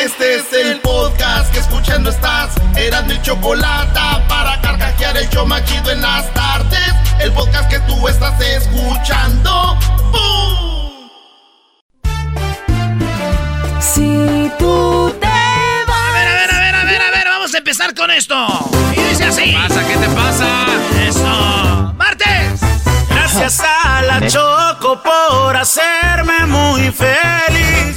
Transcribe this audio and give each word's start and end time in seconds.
Este 0.00 0.36
es 0.36 0.52
el 0.54 0.80
podcast 0.80 1.52
que 1.52 1.58
escuchando 1.58 2.08
estás. 2.08 2.54
Eran 2.74 3.06
mi 3.06 3.20
chocolate 3.20 4.00
para 4.30 4.58
carcajear 4.62 5.14
el 5.18 5.28
show 5.28 5.46
machido 5.46 5.90
en 5.90 6.00
las 6.00 6.32
tardes. 6.32 6.94
El 7.18 7.30
podcast 7.32 7.68
que 7.68 7.78
tú 7.80 8.08
estás 8.08 8.40
escuchando. 8.40 9.76
¡Bum! 10.10 11.10
Si 13.78 14.50
tú 14.58 15.14
te 15.20 15.26
vas. 15.86 16.08
A 16.08 16.12
ver, 16.14 16.28
a 16.28 16.34
ver, 16.34 16.50
a 16.50 16.58
ver, 16.60 16.74
a 16.74 16.84
ver, 16.84 17.02
a 17.02 17.10
ver, 17.10 17.26
vamos 17.26 17.54
a 17.54 17.58
empezar 17.58 17.94
con 17.94 18.10
esto. 18.10 18.34
Y 18.96 19.00
dice 19.02 19.24
así. 19.24 19.50
¿Qué 19.50 19.52
pasa? 19.52 19.86
¿Qué 19.86 19.96
te 19.98 20.08
pasa? 20.08 20.66
Eso. 21.06 21.94
Martes. 21.98 22.60
Gracias 23.10 23.60
a 23.60 24.00
la 24.00 24.26
Choco 24.26 25.02
por 25.02 25.54
hacerme 25.58 26.46
muy 26.46 26.90
feliz. 26.90 27.96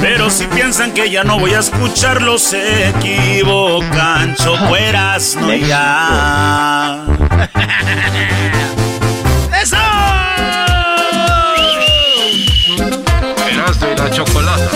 Pero 0.00 0.30
si 0.30 0.46
piensan 0.46 0.92
que 0.92 1.10
ya 1.10 1.24
no 1.24 1.38
voy 1.38 1.52
a 1.54 1.58
escucharlos, 1.60 2.42
se 2.42 2.88
equivocan. 2.88 4.34
Chocueras, 4.36 5.36
no 5.36 5.54
ya. 5.54 7.04
¡Eso! 9.62 9.76
Erasmo 13.50 13.88
y 13.92 13.96
la 13.98 14.10
chocolata. 14.10 14.70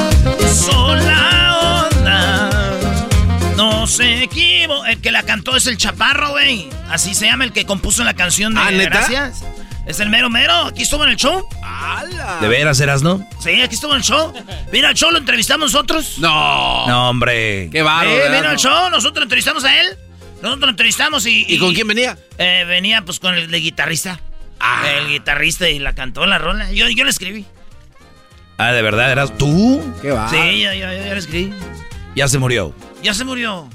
Son 0.53 1.07
la 1.07 1.87
onda. 1.89 2.51
No 3.57 3.87
se 3.87 4.25
equivo. 4.25 4.85
El 4.85 5.01
que 5.01 5.11
la 5.11 5.23
cantó 5.23 5.57
es 5.57 5.67
el 5.67 5.77
Chaparro, 5.79 6.31
güey. 6.31 6.69
Así 6.91 7.15
se 7.15 7.27
llama 7.27 7.45
el 7.45 7.53
que 7.53 7.65
compuso 7.65 8.05
la 8.05 8.15
canción 8.15 8.55
de 8.55 8.61
¿Ah, 8.61 8.71
neta? 8.71 8.91
Gracias. 8.91 9.45
Es 9.87 10.01
el 10.01 10.09
mero 10.09 10.31
mero. 10.31 10.53
Aquí 10.67 10.83
estuvo 10.83 11.05
en 11.05 11.11
el 11.11 11.17
show. 11.17 11.47
¿De 12.41 12.49
veras, 12.49 12.81
Erasno? 12.81 13.27
Sí, 13.39 13.61
aquí 13.61 13.75
estuvo 13.75 13.93
en 13.93 13.99
el 13.99 14.03
show. 14.03 14.33
Vino 14.73 14.89
al 14.89 14.95
show, 14.95 15.11
lo 15.11 15.19
entrevistamos 15.19 15.73
nosotros. 15.73 16.19
No. 16.19 16.87
No, 16.87 17.11
hombre. 17.11 17.69
Qué 17.71 17.83
bárbaro. 17.83 18.11
Eh, 18.11 18.31
vino 18.31 18.49
al 18.49 18.57
show, 18.57 18.91
nosotros 18.91 19.17
lo 19.17 19.23
entrevistamos 19.25 19.65
a 19.65 19.81
él. 19.81 19.87
Nosotros 20.43 20.61
lo 20.61 20.71
entrevistamos 20.71 21.27
y. 21.27 21.45
¿Y 21.49 21.59
con 21.59 21.75
quién 21.75 21.87
venía? 21.87 22.19
Eh, 22.39 22.65
venía 22.67 23.03
pues 23.05 23.21
con 23.21 23.35
el, 23.35 23.51
de 23.51 23.59
guitarrista. 23.59 24.21
Ah. 24.61 24.85
El 24.99 25.09
guitarrista 25.09 25.69
y 25.69 25.79
la 25.79 25.95
cantó 25.95 26.25
la 26.27 26.39
rola. 26.39 26.73
Yo, 26.73 26.89
yo 26.89 27.05
la 27.05 27.11
escribí. 27.11 27.45
Ah, 28.57 28.73
¿de 28.73 28.83
verdad 28.83 29.11
eras 29.11 29.37
tú? 29.37 29.83
¿Qué 30.01 30.11
va? 30.11 30.29
Sí, 30.31 30.61
yo, 30.61 30.73
yo, 30.73 30.93
yo 30.93 31.13
la 31.13 31.19
escribí. 31.19 31.53
Ya 32.15 32.29
se 32.29 32.39
murió. 32.39 32.75
Ya 33.03 33.13
se 33.13 33.25
murió. 33.25 33.69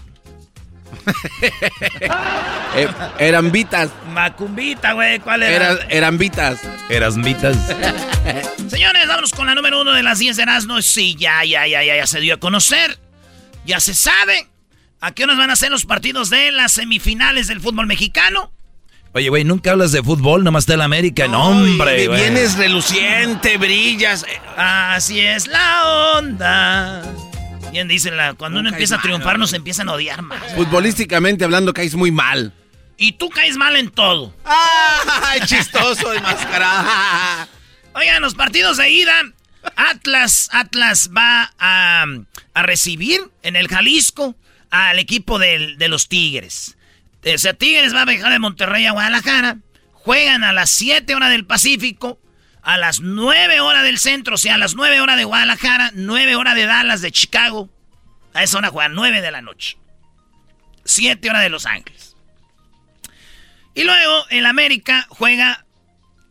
Eh, 2.76 2.88
eran 3.18 3.52
vitas. 3.52 3.90
Macumbita, 4.14 4.94
güey. 4.94 5.20
¿Cuál 5.20 5.44
era? 5.44 5.56
Eran, 5.56 5.78
eran 5.90 6.18
vitas. 6.18 6.60
Eras 6.90 7.18
mitas. 7.18 7.58
Señores, 8.70 9.08
vámonos 9.08 9.32
con 9.32 9.48
la 9.48 9.56
número 9.56 9.82
uno 9.82 9.92
de 9.92 10.04
las 10.04 10.20
10 10.20 10.38
de 10.38 10.44
Erasmo. 10.44 10.82
Sí, 10.82 11.16
ya, 11.18 11.44
ya, 11.44 11.66
ya, 11.66 11.84
ya, 11.84 11.96
ya 11.96 12.06
se 12.08 12.20
dio 12.20 12.36
a 12.36 12.38
conocer. 12.38 13.00
Ya 13.66 13.80
se 13.80 13.94
sabe. 13.94 14.48
¿A 15.02 15.12
qué 15.14 15.24
horas 15.24 15.38
van 15.38 15.50
a 15.50 15.56
ser 15.56 15.72
los 15.72 15.86
partidos 15.86 16.30
de 16.30 16.52
las 16.52 16.74
semifinales 16.74 17.48
del 17.48 17.60
fútbol 17.60 17.88
mexicano? 17.88 18.52
Oye, 19.14 19.30
güey, 19.30 19.44
nunca 19.44 19.72
hablas 19.72 19.92
de 19.92 20.04
fútbol, 20.04 20.44
nomás 20.44 20.64
está 20.64 20.76
el 20.76 20.82
América. 20.82 21.28
No, 21.28 21.50
hombre, 21.50 22.08
güey. 22.08 22.20
Vienes 22.22 22.56
reluciente, 22.58 23.58
brillas. 23.58 24.24
Eh, 24.24 24.40
Así 24.56 25.20
es 25.20 25.48
la 25.48 26.18
onda. 26.18 27.02
Bien 27.72 27.88
dicen, 27.88 28.18
la, 28.18 28.34
cuando 28.34 28.60
uno 28.60 28.70
No 28.70 28.76
empieza 28.76 28.96
a 28.96 29.02
triunfar 29.02 29.34
mal, 29.34 29.40
nos 29.42 29.54
empiezan 29.54 29.90
a 29.90 29.94
odiar 29.94 30.22
más. 30.22 30.42
Futbolísticamente 30.56 31.44
hablando, 31.44 31.74
caes 31.74 31.96
muy 31.96 32.12
mal. 32.12 32.54
Y 32.98 33.14
tú 33.14 33.30
caes 33.30 33.56
mal 33.58 33.76
en 33.76 33.90
todo. 33.90 34.34
¡Ay, 34.46 35.42
chistoso 35.46 36.14
enmascarado! 36.16 37.48
Oigan, 37.94 38.22
los 38.22 38.36
partidos 38.36 38.78
de 38.78 38.90
ida. 38.90 39.14
Atlas, 39.76 40.50
Atlas 40.52 41.10
va 41.16 41.54
a, 41.60 42.06
a 42.54 42.64
recibir 42.64 43.20
en 43.44 43.56
el 43.56 43.68
Jalisco 43.68 44.36
al 44.72 45.00
equipo 45.00 45.38
del- 45.40 45.78
de 45.78 45.88
los 45.90 46.08
Tigres. 46.08 46.76
O 47.24 47.38
sea, 47.38 47.54
Tigres 47.54 47.94
va 47.94 48.02
a 48.04 48.06
viajar 48.06 48.32
de 48.32 48.40
Monterrey 48.40 48.86
a 48.86 48.92
Guadalajara. 48.94 49.58
Juegan 49.94 50.44
a 50.44 50.54
las 50.54 50.70
7 50.72 51.14
horas 51.14 51.30
del 51.32 51.46
Pacífico, 51.46 52.20
a 52.62 52.78
las 52.78 53.00
9 53.02 53.60
horas 53.62 53.84
del 53.84 54.00
centro, 54.00 54.36
o 54.36 54.38
sea, 54.38 54.56
a 54.56 54.58
las 54.58 54.76
9 54.76 55.02
horas 55.02 55.18
de 55.18 55.24
Guadalajara, 55.24 55.92
9 55.94 56.36
horas 56.36 56.56
de 56.56 56.66
Dallas, 56.66 57.02
de 57.02 57.12
Chicago. 57.12 57.70
A 58.34 58.44
esa 58.44 58.58
hora 58.58 58.70
juegan 58.70 58.94
9 58.94 59.22
de 59.22 59.32
la 59.32 59.42
noche. 59.42 59.78
7 60.86 61.30
horas 61.30 61.42
de 61.42 61.50
Los 61.50 61.66
Ángeles. 61.66 62.16
Y 63.76 63.84
luego 63.84 64.26
el 64.30 64.46
América 64.46 65.06
juega 65.10 65.66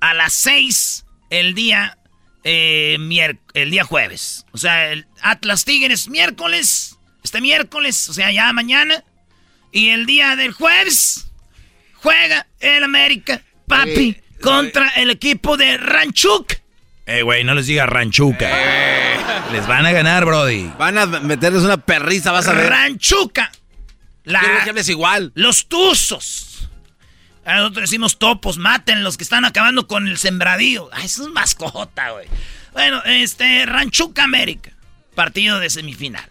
a 0.00 0.14
las 0.14 0.32
6 0.34 1.04
el 1.30 1.54
día 1.54 1.98
eh, 2.44 2.96
el 3.54 3.70
día 3.70 3.84
jueves. 3.84 4.46
O 4.52 4.58
sea, 4.58 4.92
el 4.92 5.06
Atlas 5.20 5.64
Tigres 5.64 6.08
miércoles, 6.08 6.96
este 7.22 7.40
miércoles, 7.40 8.08
o 8.08 8.12
sea, 8.12 8.31
ya 8.31 8.52
mañana. 8.52 9.04
Y 9.72 9.90
el 9.90 10.06
día 10.06 10.34
del 10.36 10.52
jueves 10.52 11.31
juega 11.94 12.46
el 12.60 12.84
América, 12.84 13.42
papi, 13.66 14.16
contra 14.40 14.88
el 14.96 15.11
equipo 15.11 15.56
de 15.56 15.76
Ranchuk. 15.79 16.52
Eh, 17.06 17.23
güey, 17.23 17.43
no 17.44 17.55
les 17.55 17.67
diga 17.67 17.87
ranchuca. 17.87 18.50
Les 19.50 19.67
van 19.67 19.87
a 19.87 19.93
ganar, 19.93 20.25
Brody. 20.26 20.70
Van 20.79 20.99
a 20.99 21.06
meterles 21.06 21.62
una 21.62 21.79
perriza, 21.79 22.32
vas 22.32 22.46
a 22.49 22.52
ver. 22.52 22.69
Ranchuca. 22.69 23.50
La- 24.25 24.40
que 24.62 24.70
hables 24.70 24.88
igual. 24.90 25.32
los 25.35 25.69
tuzos. 25.69 26.69
A 27.46 27.56
nosotros 27.56 27.85
decimos 27.88 28.19
topos, 28.19 28.58
maten 28.58 29.02
los 29.02 29.17
que 29.17 29.25
están 29.25 29.46
acabando 29.46 29.87
con 29.87 30.06
el 30.06 30.19
sembradío. 30.19 30.91
Ay, 30.93 31.06
eso 31.06 31.23
es 31.23 31.29
mascota, 31.31 32.11
güey. 32.11 32.26
Bueno, 32.75 33.02
este, 33.06 33.64
Ranchuca 33.64 34.25
América. 34.25 34.70
Partido 35.14 35.58
de 35.61 35.70
semifinal. 35.70 36.29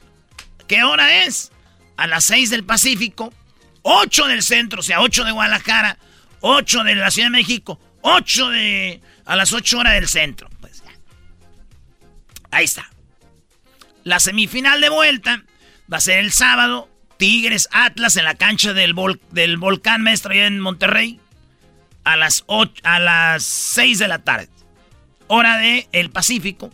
¿Qué 0.67 0.83
hora 0.83 1.23
es? 1.23 1.51
A 1.97 2.05
las 2.05 2.23
6 2.25 2.51
del 2.51 2.63
Pacífico, 2.63 3.33
8 3.81 4.27
del 4.27 4.43
centro, 4.43 4.81
o 4.81 4.83
sea, 4.83 5.01
8 5.01 5.23
de 5.23 5.31
Guadalajara, 5.31 5.97
8 6.41 6.83
de 6.83 6.93
la 6.95 7.09
Ciudad 7.09 7.27
de 7.29 7.31
México, 7.37 7.79
8 8.09 8.49
de. 8.51 9.01
A 9.25 9.35
las 9.35 9.51
8 9.51 9.79
horas 9.79 9.93
del 9.93 10.07
centro. 10.07 10.49
Pues 10.61 10.81
ya. 10.81 10.91
Ahí 12.51 12.63
está. 12.63 12.89
La 14.03 14.21
semifinal 14.21 14.79
de 14.79 14.89
vuelta 14.89 15.43
va 15.91 15.97
a 15.97 16.01
ser 16.01 16.19
el 16.19 16.31
sábado. 16.31 16.89
Tigres 17.17 17.67
Atlas 17.71 18.15
en 18.15 18.25
la 18.25 18.35
cancha 18.35 18.73
del, 18.73 18.93
del 19.31 19.57
Volcán 19.57 20.03
Maestro 20.03 20.31
allá 20.31 20.47
en 20.47 20.59
Monterrey. 20.59 21.19
A 22.05 22.15
las, 22.15 22.45
a 22.83 22.99
las 22.99 23.43
6 23.43 23.99
de 23.99 24.07
la 24.07 24.19
tarde. 24.19 24.47
Hora 25.27 25.57
de 25.57 25.89
el 25.91 26.09
Pacífico. 26.09 26.71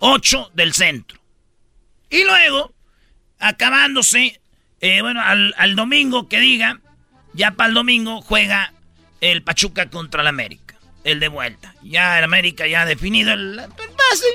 8 0.00 0.50
del 0.52 0.74
centro. 0.74 1.18
Y 2.10 2.24
luego, 2.24 2.74
acabándose, 3.38 4.42
eh, 4.80 5.00
bueno, 5.00 5.22
al, 5.22 5.54
al 5.56 5.74
domingo 5.74 6.28
que 6.28 6.38
diga, 6.38 6.80
ya 7.32 7.52
para 7.52 7.68
el 7.68 7.74
domingo 7.74 8.20
juega 8.20 8.74
el 9.22 9.42
Pachuca 9.42 9.88
contra 9.88 10.20
el 10.20 10.26
América. 10.28 10.65
El 11.06 11.20
de 11.20 11.28
vuelta. 11.28 11.72
Ya 11.84 12.18
el 12.18 12.24
América 12.24 12.66
ya 12.66 12.82
ha 12.82 12.84
definido 12.84 13.32
el, 13.32 13.60
pase. 13.76 14.26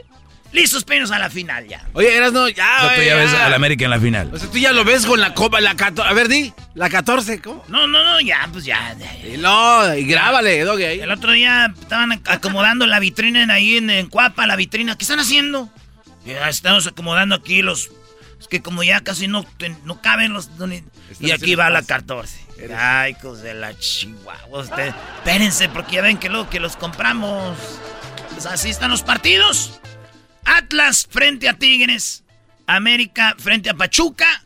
Listos 0.54 0.86
penos 0.86 1.12
a 1.12 1.20
la 1.20 1.30
final 1.30 1.68
ya. 1.68 1.86
Oye, 1.92 2.16
eras 2.16 2.32
no, 2.32 2.48
ya. 2.48 2.86
O 2.86 2.96
tú 2.96 3.02
ya 3.02 3.16
ves 3.16 3.34
al 3.34 3.54
América 3.54 3.84
en 3.84 3.92
la 3.92 4.00
final. 4.00 4.30
O 4.34 4.40
sea, 4.40 4.50
tú 4.50 4.58
ya 4.58 4.72
lo 4.72 4.86
ves 4.86 5.06
con 5.06 5.20
la 5.20 5.34
copa, 5.34 5.60
la 5.60 5.76
14. 5.76 6.10
A 6.10 6.14
ver, 6.14 6.30
di, 6.30 6.54
la 6.74 6.90
14, 6.90 7.42
¿cómo? 7.42 7.66
No, 7.68 7.88
no, 7.88 8.06
no, 8.06 8.22
ya, 8.22 8.48
pues 8.54 8.64
ya. 8.64 8.96
Y 9.22 9.38
no, 9.38 9.94
y 9.96 10.06
grábale, 10.06 10.62
Doggy. 10.62 10.84
Ahí. 10.84 11.00
El 11.02 11.12
otro 11.12 11.34
día 11.34 11.74
estaban 11.78 12.22
acomodando 12.26 12.88
la 12.88 13.00
vitrina 13.00 13.54
ahí 13.54 13.76
en, 13.76 13.90
en 13.90 14.08
Cuapa, 14.08 14.48
la 14.48 14.56
vitrina. 14.56 14.98
¿Qué 14.98 15.04
están 15.04 15.20
haciendo? 15.20 15.70
Ya 16.26 16.48
estamos 16.48 16.88
acomodando 16.88 17.36
aquí 17.36 17.62
los. 17.62 17.92
Es 18.40 18.48
que 18.48 18.62
como 18.62 18.82
ya 18.84 19.02
casi 19.02 19.28
no, 19.28 19.46
no 19.84 20.02
caben 20.02 20.32
los. 20.32 20.50
Y 21.20 21.32
aquí 21.32 21.56
va 21.56 21.70
la 21.70 21.82
14. 21.82 22.41
Ay, 22.76 23.12
hijos 23.12 23.42
de 23.42 23.54
la 23.54 23.78
chihuahua. 23.78 24.66
espérense, 25.18 25.70
porque 25.70 25.96
ya 25.96 26.02
ven 26.02 26.18
que 26.18 26.30
luego 26.30 26.50
que 26.50 26.60
los 26.60 26.76
compramos. 26.76 27.58
Pues 28.32 28.46
así 28.46 28.70
están 28.70 28.92
los 28.92 29.04
partidos. 29.04 29.80
Atlas 30.46 31.08
frente 31.10 31.50
a 31.50 31.54
Tigres. 31.54 32.24
América 32.68 33.36
frente 33.38 33.70
a 33.70 33.74
Pachuca. 33.74 34.44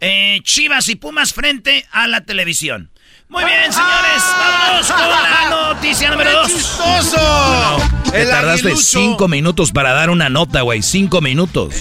Eh, 0.00 0.40
Chivas 0.42 0.88
y 0.88 0.96
Pumas 0.96 1.32
frente 1.32 1.86
a 1.90 2.06
la 2.06 2.22
televisión. 2.22 2.90
Muy 3.28 3.44
bien, 3.44 3.72
señores, 3.72 4.22
vámonos 4.38 4.92
con 4.92 5.00
la 5.00 5.50
noticia 5.74 6.10
número 6.10 6.32
dos. 6.32 6.48
¡Chistoso! 6.48 7.78
Te 8.12 8.24
tardaste 8.26 8.76
cinco 8.76 9.26
minutos 9.26 9.72
para 9.72 9.92
dar 9.92 10.10
una 10.10 10.28
nota, 10.28 10.60
güey. 10.62 10.82
Cinco 10.82 11.20
minutos. 11.20 11.74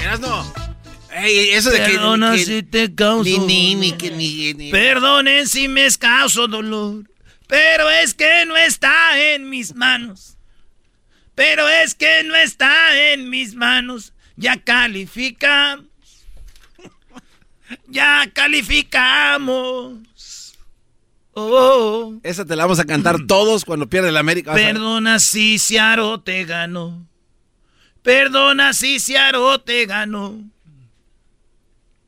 Eras 0.00 0.20
no. 0.20 0.63
Ey, 1.14 1.50
eso 1.50 1.70
de 1.70 1.78
Perdona 1.78 2.32
que, 2.32 2.44
si 2.44 2.62
te 2.64 2.92
causo 2.92 3.46
ni, 3.46 3.76
ni, 3.76 3.92
ni, 3.92 4.52
ni, 4.54 4.70
Perdonen 4.72 5.46
si 5.46 5.68
me 5.68 5.86
causo 5.96 6.48
dolor. 6.48 7.04
Pero 7.46 7.88
es 7.88 8.14
que 8.14 8.44
no 8.46 8.56
está 8.56 9.16
en 9.32 9.48
mis 9.48 9.76
manos. 9.76 10.36
Pero 11.36 11.68
es 11.68 11.94
que 11.94 12.24
no 12.24 12.34
está 12.34 13.12
en 13.12 13.30
mis 13.30 13.54
manos. 13.54 14.12
Ya 14.36 14.56
calificamos. 14.60 15.86
Ya 17.88 18.28
calificamos. 18.32 19.98
Oh. 21.32 22.14
Esa 22.24 22.44
te 22.44 22.56
la 22.56 22.64
vamos 22.64 22.80
a 22.80 22.84
cantar 22.84 23.24
todos 23.26 23.64
cuando 23.64 23.88
pierde 23.88 24.08
el 24.08 24.16
América. 24.16 24.52
Perdona 24.52 25.20
si 25.20 25.60
Ciaro 25.60 26.20
te 26.20 26.44
ganó. 26.44 27.06
Perdona 28.02 28.72
si 28.72 28.98
Ciaro 28.98 29.60
te 29.60 29.86
ganó. 29.86 30.53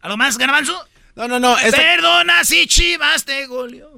¿Algo 0.07 0.19
más, 0.19 0.39
Garbanzo? 0.39 0.87
No, 1.17 1.27
no, 1.27 1.41
no. 1.41 1.57
Perdona 1.69 2.45
si 2.45 2.69
Chivas 2.69 3.25
te 3.25 3.45
goleó. 3.49 3.91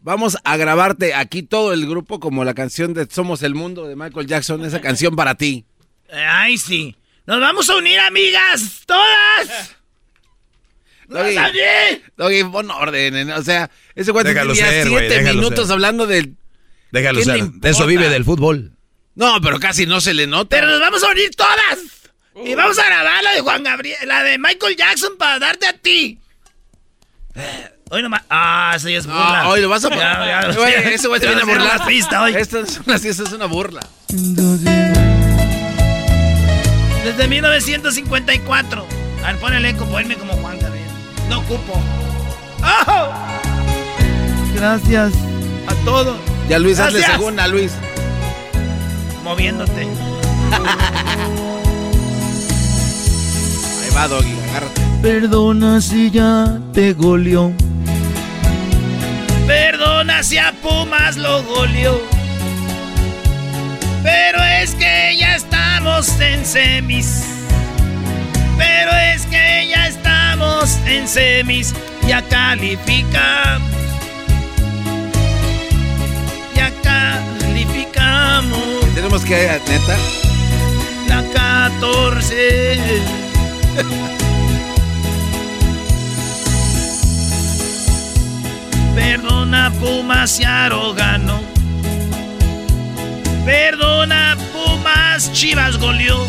Vamos 0.00 0.36
a 0.42 0.56
grabarte 0.56 1.14
aquí 1.14 1.44
todo 1.44 1.72
el 1.72 1.88
grupo 1.88 2.18
como 2.18 2.44
la 2.44 2.52
canción 2.52 2.92
de 2.92 3.06
Somos 3.08 3.44
el 3.44 3.54
Mundo 3.54 3.86
de 3.86 3.94
Michael 3.94 4.26
Jackson, 4.26 4.64
esa 4.64 4.80
canción 4.80 5.14
para 5.14 5.36
ti. 5.36 5.64
Ay, 6.12 6.58
sí. 6.58 6.96
Nos 7.26 7.40
vamos 7.40 7.70
a 7.70 7.76
unir, 7.76 8.00
amigas, 8.00 8.82
todas. 8.86 9.76
Doggy, 11.06 11.36
Doggy, 12.16 12.42
pon 12.50 12.72
orden. 12.72 13.30
O 13.30 13.42
sea, 13.44 13.70
ese 13.94 14.10
güey 14.10 14.24
tenía 14.24 14.52
siete 14.52 15.32
minutos 15.32 15.70
hablando 15.70 16.08
del... 16.08 16.34
Déjalo 16.90 17.22
ser. 17.22 17.44
De 17.52 17.70
eso 17.70 17.86
vive 17.86 18.08
del 18.08 18.24
fútbol. 18.24 18.72
No, 19.14 19.40
pero 19.40 19.60
casi 19.60 19.86
no 19.86 20.00
se 20.00 20.12
le 20.12 20.26
nota. 20.26 20.48
Pero 20.56 20.66
nos 20.66 20.80
vamos 20.80 21.04
a 21.04 21.10
unir 21.12 21.30
todas. 21.36 21.99
Y 22.34 22.54
vamos 22.54 22.78
a 22.78 22.86
grabar 22.86 23.22
la 23.22 23.32
de 23.32 23.40
Juan 23.40 23.62
Gabriel, 23.64 23.98
la 24.06 24.22
de 24.22 24.38
Michael 24.38 24.76
Jackson 24.76 25.16
para 25.18 25.38
darte 25.38 25.66
a 25.66 25.72
ti. 25.72 26.18
Hoy 27.90 28.02
nomás. 28.02 28.22
Ah, 28.30 28.72
esa 28.76 28.88
ya 28.88 28.98
es 28.98 29.06
burla. 29.06 29.42
Ah, 29.42 29.48
hoy 29.48 29.60
lo 29.60 29.68
vas 29.68 29.84
a 29.84 29.90
poner. 29.90 30.92
ese 30.92 31.08
güey 31.08 31.20
te 31.20 31.26
viene 31.26 31.42
a 31.42 31.44
burlar. 31.44 31.84
Pista 31.86 32.22
hoy. 32.22 32.34
Esta 32.36 32.60
es 32.60 32.80
una, 32.86 32.94
esta 32.96 33.08
es 33.08 33.32
una 33.32 33.46
burla. 33.46 33.80
Desde 37.04 37.28
1954. 37.28 38.86
A 39.24 39.26
ver, 39.26 39.40
pon 39.40 39.54
el 39.54 39.64
eco, 39.66 39.84
ponme 39.86 40.16
como 40.16 40.34
Juan 40.34 40.58
Gabriel. 40.60 40.86
No 41.28 41.40
ocupo. 41.40 41.82
¡Oh! 42.62 43.12
Gracias 44.54 45.12
a 45.66 45.74
todos. 45.84 46.16
Ya 46.48 46.60
Luis, 46.60 46.78
hazle 46.78 47.02
segunda, 47.02 47.48
Luis. 47.48 47.72
Moviéndote. 49.24 49.88
va, 53.90 54.08
Doggy, 54.08 54.34
agárrate. 54.50 54.80
Perdona 55.02 55.80
si 55.80 56.10
ya 56.10 56.58
te 56.72 56.92
goleó. 56.92 57.52
Perdona 59.46 60.22
si 60.22 60.38
a 60.38 60.52
Pumas 60.62 61.16
lo 61.16 61.42
goleó. 61.42 62.00
Pero 64.02 64.42
es 64.42 64.74
que 64.74 65.16
ya 65.18 65.36
estamos 65.36 66.20
en 66.20 66.44
semis. 66.44 67.24
Pero 68.56 68.92
es 68.92 69.26
que 69.26 69.68
ya 69.68 69.88
estamos 69.88 70.78
en 70.86 71.08
semis. 71.08 71.74
Ya 72.06 72.22
calificamos. 72.22 73.70
Ya 76.54 76.70
calificamos. 76.82 78.60
Tenemos 78.94 79.24
que, 79.24 79.60
neta. 79.68 79.96
La 81.08 81.22
14. 81.32 83.29
Perdona 88.94 89.72
Pumas 89.80 90.38
y 90.40 90.44
ganó. 90.44 91.40
Perdona 93.44 94.36
Pumas, 94.52 95.32
Chivas 95.32 95.78
goleó. 95.78 96.26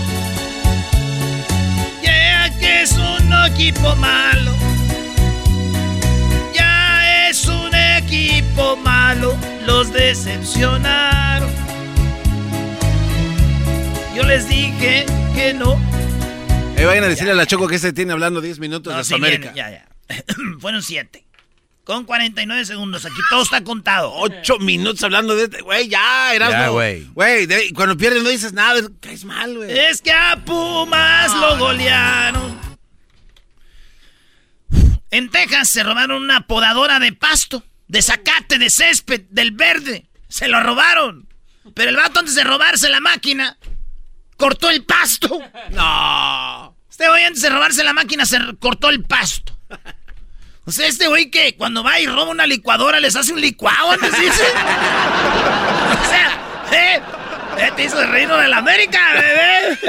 Ya 2.03 2.49
que 2.59 2.83
es 2.83 2.93
un 2.93 3.33
equipo 3.47 3.95
malo. 3.95 4.53
Ya 6.53 7.29
es 7.29 7.47
un 7.47 7.73
equipo 7.75 8.77
malo. 8.77 9.35
Los 9.65 9.91
decepcionaron. 9.91 11.49
Yo 14.15 14.23
les 14.23 14.47
dije 14.47 15.05
que 15.33 15.53
no 15.53 15.79
eh, 16.83 16.85
vayan 16.85 17.03
a 17.03 17.07
decirle 17.07 17.31
a 17.31 17.35
la 17.35 17.45
Choco 17.45 17.67
que 17.67 17.79
se 17.79 17.93
tiene 17.93 18.13
hablando 18.13 18.41
10 18.41 18.59
minutos 18.59 19.07
de 19.07 19.15
América. 19.15 19.53
ya, 19.55 19.69
ya. 19.69 19.87
Fueron 20.59 20.81
7. 20.83 21.25
Con 21.83 22.05
49 22.05 22.65
segundos. 22.65 23.05
Aquí 23.05 23.15
todo 23.29 23.41
está 23.41 23.63
contado. 23.63 24.13
8 24.13 24.59
minutos 24.59 25.03
hablando 25.03 25.35
de 25.35 25.45
este. 25.45 25.61
Güey, 25.61 25.87
ya, 25.89 26.33
eras 26.33 26.51
Ya, 26.51 26.67
güey. 26.69 27.05
Güey, 27.13 27.47
cuando 27.73 27.97
pierdes 27.97 28.23
no 28.23 28.29
dices 28.29 28.53
nada. 28.53 28.79
Es 29.01 29.25
mal, 29.25 29.55
güey. 29.57 29.77
Es 29.77 30.01
que 30.01 30.11
a 30.11 30.37
Pumas 30.45 31.33
lo 31.35 31.57
golearon. 31.57 32.59
En 35.09 35.29
Texas 35.29 35.69
se 35.69 35.83
robaron 35.83 36.23
una 36.23 36.47
podadora 36.47 36.99
de 36.99 37.11
pasto, 37.11 37.63
de 37.87 38.01
zacate, 38.01 38.57
de 38.57 38.69
césped, 38.69 39.21
del 39.29 39.51
verde. 39.51 40.05
Se 40.29 40.47
lo 40.47 40.61
robaron. 40.61 41.27
Pero 41.73 41.89
el 41.89 41.97
vato 41.97 42.19
antes 42.19 42.35
de 42.35 42.43
robarse 42.43 42.89
la 42.89 43.01
máquina, 43.01 43.57
cortó 44.37 44.69
el 44.69 44.83
pasto. 44.85 45.39
No. 45.71 46.70
Este 47.31 47.39
antes 47.39 47.41
de 47.43 47.49
robarse 47.49 47.83
la 47.85 47.93
máquina 47.93 48.25
se 48.25 48.37
cortó 48.59 48.89
el 48.89 49.03
pasto. 49.03 49.57
O 50.65 50.71
sea, 50.71 50.87
este 50.87 51.07
güey 51.07 51.31
que 51.31 51.55
cuando 51.55 51.81
va 51.83 51.99
y 51.99 52.05
roba 52.05 52.29
una 52.29 52.45
licuadora 52.45 52.99
les 52.99 53.15
hace 53.15 53.31
un 53.33 53.39
licuado, 53.39 53.95
¿no 53.97 54.07
dice? 54.07 54.43
o 55.93 56.09
sea, 56.09 56.39
¿eh? 56.73 57.01
¿eh? 57.57 57.71
Te 57.75 57.85
hizo 57.85 58.01
el 58.01 58.09
reino 58.09 58.35
de 58.35 58.47
la 58.49 58.57
América, 58.57 58.99
bebé. 59.13 59.79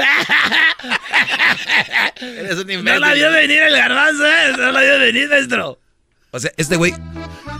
Eres 2.39 2.57
un 2.57 2.83
no 2.83 2.97
la 2.97 3.13
vio 3.13 3.29
venir 3.31 3.61
el 3.61 3.75
garbanzo, 3.75 4.25
¿eh? 4.25 4.53
No 4.57 4.71
la 4.71 4.81
vio 4.81 4.99
venir, 4.99 5.29
maestro. 5.29 5.79
O 6.31 6.39
sea, 6.39 6.51
este 6.57 6.77
güey 6.77 6.93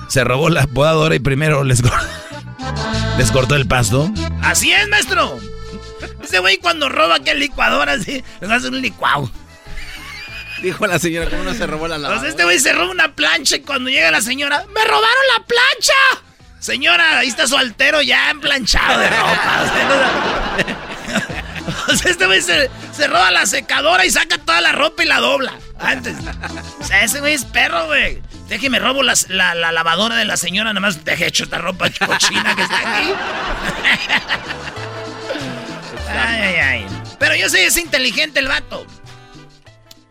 se 0.07 0.23
robó 0.23 0.49
la 0.49 0.65
podadora 0.65 1.13
y 1.13 1.19
primero 1.19 1.65
les, 1.65 1.83
les 3.17 3.31
cortó 3.31 3.55
el 3.55 3.67
pasto. 3.67 4.09
Así 4.41 4.71
es, 4.71 4.87
maestro. 4.87 5.39
Ese 6.23 6.39
güey 6.39 6.57
cuando 6.57 6.87
roba 6.89 7.15
aquel 7.15 7.39
licuador 7.39 7.89
así, 7.89 8.23
les 8.39 8.49
hace 8.49 8.69
un 8.69 8.81
licuado. 8.81 9.29
Dijo 10.63 10.87
la 10.87 10.97
señora, 10.97 11.29
¿cómo 11.29 11.43
no 11.43 11.53
se 11.53 11.67
robó 11.67 11.89
la 11.89 11.97
lavadora? 11.97 12.21
Pues 12.21 12.31
este 12.31 12.45
güey 12.45 12.57
se 12.57 12.71
roba 12.71 12.89
una 12.89 13.13
plancha 13.13 13.57
y 13.57 13.59
cuando 13.59 13.89
llega 13.89 14.09
la 14.11 14.21
señora, 14.21 14.63
¡me 14.73 14.85
robaron 14.85 15.23
la 15.37 15.43
plancha! 15.43 16.23
Señora, 16.61 17.19
ahí 17.19 17.27
está 17.27 17.45
su 17.47 17.57
altero 17.57 18.01
ya 18.01 18.29
emplanchado 18.29 18.97
de 18.97 19.09
ropa. 19.09 19.65
O 21.91 21.95
sea, 21.95 22.11
este 22.11 22.25
güey 22.25 22.41
se, 22.41 22.69
se 22.95 23.07
roba 23.07 23.29
la 23.29 23.45
secadora 23.45 24.05
y 24.05 24.09
saca 24.09 24.37
toda 24.37 24.61
la 24.61 24.71
ropa 24.71 25.03
y 25.03 25.05
la 25.05 25.19
dobla. 25.19 25.53
Antes. 25.79 26.15
O 26.79 26.83
sea, 26.85 27.03
ese 27.03 27.19
güey 27.19 27.33
es 27.33 27.43
perro, 27.43 27.87
güey. 27.87 28.21
Déjeme 28.47 28.79
robo 28.79 29.03
la, 29.03 29.15
la 29.27 29.71
lavadora 29.71 30.15
de 30.15 30.23
la 30.23 30.37
señora, 30.37 30.69
nada 30.71 30.79
más 30.79 31.03
deje 31.03 31.27
hecho 31.27 31.43
esta 31.43 31.57
ropa 31.57 31.89
cochina 32.05 32.55
que 32.55 32.61
está 32.61 32.77
aquí. 32.79 33.13
Ay, 36.09 36.41
ay, 36.41 36.55
ay. 36.55 36.85
Pero 37.19 37.35
yo 37.35 37.49
sé, 37.49 37.65
es 37.65 37.75
inteligente 37.75 38.39
el 38.39 38.47
vato. 38.47 38.87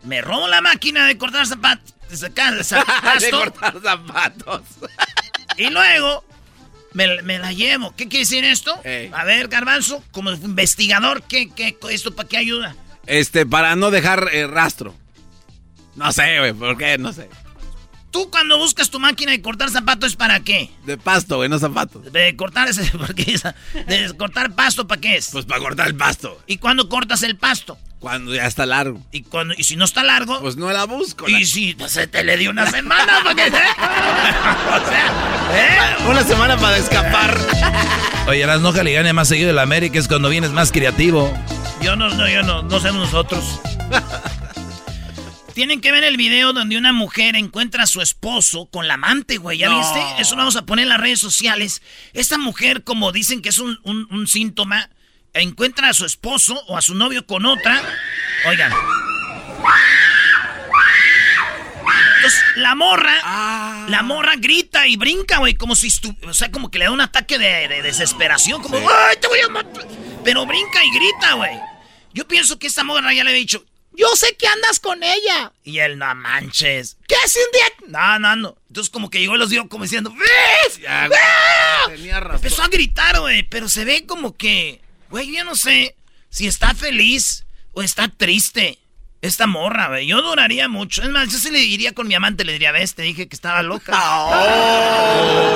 Me 0.03 0.21
robo 0.21 0.47
la 0.47 0.61
máquina 0.61 1.07
de 1.07 1.17
cortar 1.17 1.45
zapatos. 1.47 1.93
De 2.09 3.31
cortar 3.31 3.81
zapatos. 3.81 4.61
y 5.57 5.69
luego 5.69 6.23
me, 6.93 7.21
me 7.23 7.39
la 7.39 7.51
llevo. 7.51 7.95
¿Qué 7.95 8.07
quiere 8.07 8.19
decir 8.25 8.45
esto? 8.45 8.79
A 9.13 9.23
ver, 9.23 9.47
Garbanzo, 9.47 10.03
como 10.11 10.31
investigador, 10.31 11.23
¿qué, 11.23 11.49
qué, 11.49 11.77
¿esto 11.89 12.15
para 12.15 12.29
qué 12.29 12.37
ayuda? 12.37 12.75
Este, 13.07 13.45
para 13.45 13.75
no 13.75 13.89
dejar 13.91 14.29
eh, 14.31 14.47
rastro. 14.47 14.95
No 15.95 16.11
sé, 16.11 16.39
güey, 16.39 16.53
¿por 16.53 16.77
qué? 16.77 16.97
No 16.97 17.13
sé. 17.13 17.29
Tú 18.13 18.29
cuando 18.29 18.59
buscas 18.59 18.91
tu 18.91 18.99
máquina 18.99 19.31
de 19.31 19.41
cortar 19.41 19.71
zapatos, 19.71 20.11
¿es 20.11 20.15
para 20.15 20.39
qué? 20.41 20.69
De 20.85 20.97
pasto, 20.99 21.37
güey, 21.37 21.49
no 21.49 21.57
zapatos. 21.57 22.13
De 22.13 22.35
cortar 22.35 22.67
ese, 22.69 22.85
porque 22.97 23.23
esa- 23.33 23.55
de 23.87 24.13
cortar 24.15 24.53
pasto, 24.53 24.85
¿para 24.87 25.01
qué 25.01 25.17
es? 25.17 25.29
Pues 25.31 25.45
para 25.45 25.59
cortar 25.59 25.87
el 25.87 25.95
pasto. 25.95 26.39
¿Y 26.45 26.57
cuando 26.57 26.87
cortas 26.89 27.23
el 27.23 27.35
pasto? 27.37 27.75
Cuando 27.99 28.35
ya 28.35 28.45
está 28.45 28.65
largo. 28.67 29.01
Y 29.11 29.23
cuando 29.23 29.55
y 29.57 29.63
si 29.63 29.77
no 29.77 29.85
está 29.85 30.03
largo, 30.03 30.39
Pues 30.41 30.57
no 30.57 30.71
la 30.71 30.83
busco. 30.85 31.27
y 31.27 31.39
la- 31.39 31.45
si 31.47 31.73
pues, 31.73 31.91
se 31.91 32.05
te 32.05 32.23
le 32.23 32.37
dio 32.37 32.51
una 32.51 32.69
semana 32.69 33.19
para 33.23 33.33
que 33.33 33.47
o 33.47 33.49
sea, 33.49 35.07
¿eh? 35.55 36.05
Una 36.07 36.23
semana 36.23 36.55
para 36.57 36.77
escapar. 36.77 37.35
Oye, 38.27 38.45
las 38.45 38.61
no 38.61 38.71
le 38.73 38.93
gane 38.93 39.11
más 39.13 39.27
seguido 39.27 39.49
el 39.49 39.57
América 39.59 39.97
es 39.97 40.07
cuando 40.07 40.29
vienes 40.29 40.51
más 40.51 40.71
creativo. 40.71 41.33
Yo 41.81 41.95
no, 41.95 42.09
no, 42.09 42.29
yo 42.29 42.43
no, 42.43 42.61
no 42.61 42.79
somos 42.79 43.11
nosotros. 43.11 43.59
Tienen 45.53 45.81
que 45.81 45.91
ver 45.91 46.03
el 46.03 46.17
video 46.17 46.51
donde 46.51 46.77
una 46.77 46.93
mujer 46.93 47.35
encuentra 47.35 47.83
a 47.83 47.87
su 47.87 48.01
esposo 48.01 48.65
con 48.67 48.87
la 48.87 48.95
amante, 48.95 49.37
güey. 49.37 49.59
¿Ya 49.59 49.69
No. 49.69 49.77
viste? 49.79 50.01
Eso 50.19 50.31
lo 50.35 50.39
vamos 50.39 50.55
a 50.55 50.65
poner 50.65 50.83
en 50.83 50.89
las 50.89 50.99
redes 50.99 51.19
sociales. 51.19 51.81
Esta 52.13 52.37
mujer, 52.39 52.83
como 52.83 53.11
dicen 53.11 53.41
que 53.41 53.49
es 53.49 53.59
un, 53.59 53.79
un- 53.83 54.07
un 54.09 54.27
síntoma, 54.27 54.89
encuentra 55.33 55.89
a 55.89 55.93
su 55.93 56.05
esposo 56.05 56.59
o 56.67 56.77
a 56.77 56.81
su 56.81 56.95
novio 56.95 57.25
con 57.27 57.45
otra. 57.45 57.81
Oigan. 58.47 58.71
Entonces, 62.15 62.41
la 62.55 62.73
morra, 62.75 63.13
Ah. 63.23 63.85
la 63.89 64.01
morra 64.01 64.33
grita 64.37 64.87
y 64.87 64.95
brinca, 64.95 65.37
güey, 65.39 65.55
como 65.55 65.75
si 65.75 65.89
o 66.25 66.33
sea, 66.33 66.49
como 66.51 66.71
que 66.71 66.79
le 66.79 66.85
da 66.85 66.91
un 66.91 67.01
ataque 67.01 67.37
de, 67.37 67.67
de 67.67 67.81
desesperación, 67.81 68.61
como, 68.61 68.77
¡ay, 68.77 69.17
te 69.19 69.27
voy 69.27 69.39
a 69.39 69.49
matar! 69.49 69.85
Pero 70.23 70.45
brinca 70.45 70.83
y 70.83 70.89
grita, 70.95 71.33
güey. 71.33 71.51
Yo 72.13 72.25
pienso 72.27 72.57
que 72.59 72.67
esta 72.67 72.83
morra 72.83 73.13
ya 73.13 73.23
le 73.23 73.31
había 73.31 73.41
dicho, 73.41 73.65
yo 73.95 74.15
sé 74.15 74.35
que 74.35 74.47
andas 74.47 74.79
con 74.79 75.03
ella. 75.03 75.53
Y 75.63 75.79
él, 75.79 75.97
no 75.97 76.13
manches. 76.15 76.97
¿Qué 77.07 77.15
hace 77.23 77.39
un 77.39 77.51
día? 77.51 77.65
No, 77.87 78.19
no, 78.19 78.35
no. 78.35 78.57
Entonces 78.67 78.91
como 78.91 79.09
que 79.09 79.19
llegó 79.19 79.35
y 79.35 79.39
los 79.39 79.49
dio 79.49 79.67
como 79.69 79.83
diciendo, 79.83 80.11
¿ves? 80.11 80.79
Ya. 80.79 81.05
¡Ah! 81.05 81.89
Tenía 81.89 82.19
razón. 82.19 82.37
Empezó 82.37 82.63
a 82.63 82.67
gritar, 82.67 83.19
güey, 83.19 83.43
pero 83.43 83.69
se 83.69 83.85
ve 83.85 84.05
como 84.05 84.35
que, 84.35 84.81
güey, 85.09 85.35
yo 85.35 85.43
no 85.43 85.55
sé 85.55 85.95
si 86.29 86.47
está 86.47 86.73
feliz 86.73 87.45
o 87.73 87.81
está 87.83 88.07
triste. 88.07 88.79
Esta 89.21 89.47
morra, 89.47 89.87
güey. 89.87 90.05
Yo 90.05 90.21
duraría 90.21 90.67
mucho. 90.67 91.01
Es 91.01 91.09
más, 91.09 91.31
yo 91.31 91.37
sí 91.37 91.49
le 91.49 91.59
diría 91.59 91.93
con 91.93 92.09
mi 92.09 92.15
amante, 92.15 92.43
le 92.43 92.51
diría, 92.51 92.73
ves, 92.73 92.93
te 92.93 93.03
dije 93.03 93.29
que 93.29 93.35
estaba 93.35 93.63
loca. 93.63 93.93
¡Oh! 94.03 95.53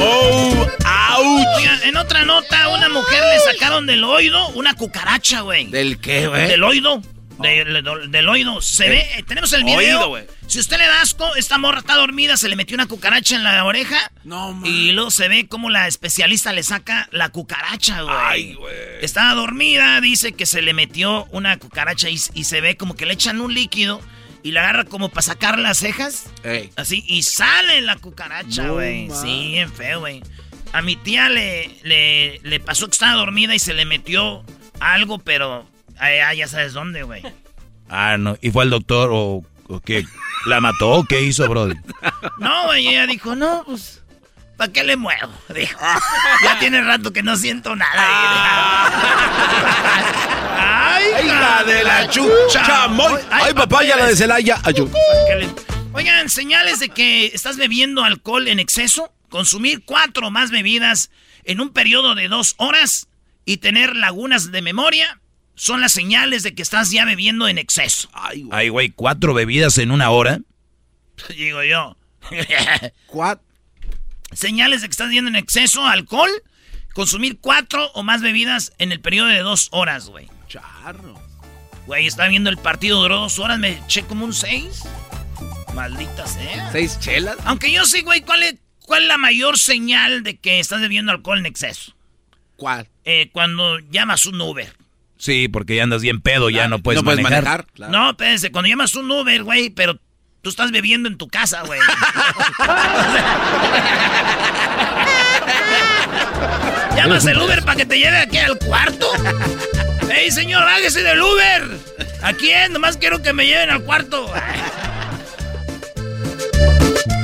¡Auch! 0.00 1.46
Oigan, 1.56 1.82
en 1.84 1.96
otra 1.96 2.24
nota, 2.24 2.68
una 2.68 2.88
mujer 2.88 3.22
le 3.34 3.52
sacaron 3.52 3.86
del 3.86 4.02
oído 4.04 4.48
una 4.50 4.74
cucaracha, 4.74 5.40
güey. 5.42 5.66
¿Del 5.66 5.98
qué, 6.00 6.26
güey? 6.28 6.48
Del 6.48 6.62
oído. 6.64 7.02
De- 7.38 7.64
de- 7.64 8.08
del 8.08 8.28
oído. 8.28 8.60
Se 8.60 8.88
ve, 8.88 9.24
tenemos 9.26 9.50
el 9.54 9.64
video. 9.64 10.10
Oído, 10.10 10.26
si 10.46 10.58
usted 10.58 10.76
le 10.76 10.86
da 10.86 11.00
asco, 11.00 11.34
esta 11.36 11.56
morra 11.56 11.78
está 11.78 11.94
dormida, 11.96 12.36
se 12.36 12.48
le 12.50 12.56
metió 12.56 12.74
una 12.74 12.86
cucaracha 12.86 13.34
en 13.36 13.44
la 13.44 13.64
oreja. 13.64 14.10
No, 14.24 14.52
man. 14.52 14.66
Y 14.66 14.92
luego 14.92 15.10
se 15.10 15.28
ve 15.28 15.46
como 15.48 15.70
la 15.70 15.86
especialista 15.88 16.52
le 16.52 16.62
saca 16.62 17.08
la 17.12 17.30
cucaracha, 17.30 18.02
güey. 18.02 18.14
Ay, 18.18 18.54
güey. 18.54 18.74
Estaba 19.00 19.34
dormida, 19.34 20.00
dice 20.02 20.32
que 20.32 20.44
se 20.44 20.60
le 20.60 20.74
metió 20.74 21.24
una 21.30 21.58
cucaracha 21.58 22.10
y, 22.10 22.20
y 22.34 22.44
se 22.44 22.60
ve 22.60 22.76
como 22.76 22.94
que 22.94 23.06
le 23.06 23.14
echan 23.14 23.40
un 23.40 23.54
líquido 23.54 24.02
y 24.42 24.52
la 24.52 24.60
agarra 24.62 24.84
como 24.84 25.08
para 25.08 25.22
sacar 25.22 25.58
las 25.58 25.78
cejas. 25.78 26.26
Ey. 26.42 26.70
Así, 26.76 27.04
y 27.06 27.22
sale 27.22 27.80
la 27.82 27.96
cucaracha, 27.96 28.68
güey. 28.68 29.08
sí, 29.10 29.48
bien 29.52 29.72
feo, 29.72 30.00
güey. 30.00 30.22
A 30.72 30.82
mi 30.82 30.96
tía 30.96 31.28
le, 31.28 31.68
le, 31.82 32.40
le 32.42 32.60
pasó 32.60 32.86
que 32.86 32.92
estaba 32.92 33.14
dormida 33.14 33.54
y 33.54 33.58
se 33.58 33.74
le 33.74 33.84
metió 33.84 34.44
algo, 34.78 35.18
pero 35.18 35.66
allá 35.98 36.32
ya 36.34 36.46
sabes 36.48 36.72
dónde, 36.72 37.02
güey. 37.02 37.22
Ah, 37.88 38.16
no. 38.18 38.36
¿Y 38.40 38.50
fue 38.52 38.62
al 38.62 38.70
doctor 38.70 39.10
o, 39.12 39.44
o 39.68 39.80
qué? 39.80 40.04
¿La 40.46 40.60
mató 40.60 40.90
o 40.90 41.04
qué 41.04 41.20
hizo, 41.22 41.48
Brody? 41.48 41.74
No, 42.38 42.66
güey, 42.66 42.86
ella 42.88 43.06
dijo, 43.06 43.34
no, 43.34 43.64
pues, 43.66 44.02
¿para 44.56 44.72
qué 44.72 44.84
le 44.84 44.96
muevo? 44.96 45.32
Dijo, 45.54 45.78
ya 46.44 46.58
tiene 46.60 46.80
rato 46.82 47.12
que 47.12 47.22
no 47.22 47.36
siento 47.36 47.74
nada. 47.76 48.90
¡Ay, 50.62 51.04
¡Hija 51.26 51.64
de 51.64 51.84
la 51.84 52.08
chucha! 52.10 52.88
moy! 52.88 53.20
¡Ay, 53.30 53.54
papaya, 53.54 53.96
la 53.96 54.06
de 54.06 54.16
Celaya! 54.16 54.60
Ayú. 54.64 54.90
¿Qué 55.26 55.36
le- 55.36 55.48
Oigan, 55.92 56.28
señales 56.28 56.78
de 56.78 56.88
que 56.90 57.26
estás 57.26 57.56
bebiendo 57.56 58.04
alcohol 58.04 58.46
en 58.48 58.58
exceso, 58.60 59.12
consumir 59.28 59.82
cuatro 59.84 60.28
o 60.28 60.30
más 60.30 60.50
bebidas 60.50 61.10
en 61.44 61.60
un 61.60 61.70
periodo 61.72 62.14
de 62.14 62.28
dos 62.28 62.54
horas 62.58 63.08
y 63.44 63.56
tener 63.56 63.96
lagunas 63.96 64.52
de 64.52 64.62
memoria 64.62 65.20
son 65.56 65.80
las 65.80 65.92
señales 65.92 66.42
de 66.42 66.54
que 66.54 66.62
estás 66.62 66.90
ya 66.90 67.04
bebiendo 67.04 67.48
en 67.48 67.58
exceso. 67.58 68.08
Ay, 68.12 68.42
güey. 68.42 68.58
Ay, 68.60 68.68
güey, 68.68 68.90
cuatro 68.90 69.34
bebidas 69.34 69.78
en 69.78 69.90
una 69.90 70.10
hora. 70.10 70.40
Digo 71.36 71.62
yo. 71.64 71.96
Cuat- 73.08 73.40
señales 74.32 74.82
de 74.82 74.88
que 74.88 74.92
estás 74.92 75.08
bebiendo 75.08 75.28
en 75.30 75.36
exceso 75.36 75.86
alcohol, 75.86 76.30
consumir 76.94 77.38
cuatro 77.40 77.90
o 77.94 78.02
más 78.04 78.22
bebidas 78.22 78.72
en 78.78 78.92
el 78.92 79.00
periodo 79.00 79.28
de 79.28 79.40
dos 79.40 79.68
horas, 79.72 80.06
güey. 80.08 80.28
Charro. 80.50 81.14
Güey, 81.86 82.06
estaba 82.08 82.28
viendo 82.28 82.50
el 82.50 82.58
partido, 82.58 83.00
duró 83.00 83.20
dos 83.20 83.38
horas, 83.38 83.58
me 83.58 83.70
eché 83.70 84.02
como 84.02 84.24
un 84.24 84.34
seis. 84.34 84.82
Maldita 85.74 86.26
sea. 86.26 86.70
¿Seis 86.72 86.98
chelas? 86.98 87.36
Aunque 87.44 87.72
yo 87.72 87.84
sé, 87.86 88.02
güey, 88.02 88.20
¿cuál 88.22 88.42
es, 88.42 88.56
¿cuál 88.84 89.02
es 89.02 89.08
la 89.08 89.16
mayor 89.16 89.58
señal 89.58 90.24
de 90.24 90.36
que 90.38 90.58
estás 90.58 90.80
bebiendo 90.80 91.12
alcohol 91.12 91.38
en 91.38 91.46
exceso? 91.46 91.94
¿Cuál? 92.56 92.88
Eh, 93.04 93.30
cuando 93.32 93.78
llamas 93.78 94.26
un 94.26 94.40
Uber. 94.40 94.76
Sí, 95.16 95.46
porque 95.48 95.76
ya 95.76 95.84
andas 95.84 96.02
bien 96.02 96.20
pedo, 96.20 96.50
ya 96.50 96.66
no 96.68 96.80
puedes 96.80 97.00
¿No 97.00 97.04
puedes 97.04 97.22
manejar. 97.22 97.44
manejar? 97.44 97.66
Claro. 97.72 97.92
No, 97.92 98.10
espérense, 98.10 98.50
cuando 98.50 98.68
llamas 98.68 98.94
un 98.96 99.08
Uber, 99.10 99.44
güey, 99.44 99.70
pero 99.70 99.98
tú 100.42 100.50
estás 100.50 100.72
bebiendo 100.72 101.08
en 101.08 101.16
tu 101.16 101.28
casa, 101.28 101.62
güey. 101.62 101.80
¿Llamas 106.96 107.24
el 107.26 107.38
Uber 107.38 107.62
para 107.64 107.76
que 107.76 107.86
te 107.86 107.98
lleve 107.98 108.18
aquí 108.18 108.38
al 108.38 108.58
cuarto? 108.58 109.10
¡Ey, 110.10 110.30
señor, 110.32 110.64
bájese 110.64 111.02
del 111.02 111.20
Uber! 111.20 111.78
¿A 112.22 112.32
quién? 112.32 112.72
Nomás 112.72 112.96
quiero 112.96 113.22
que 113.22 113.32
me 113.32 113.46
lleven 113.46 113.70
al 113.70 113.84
cuarto. 113.84 114.32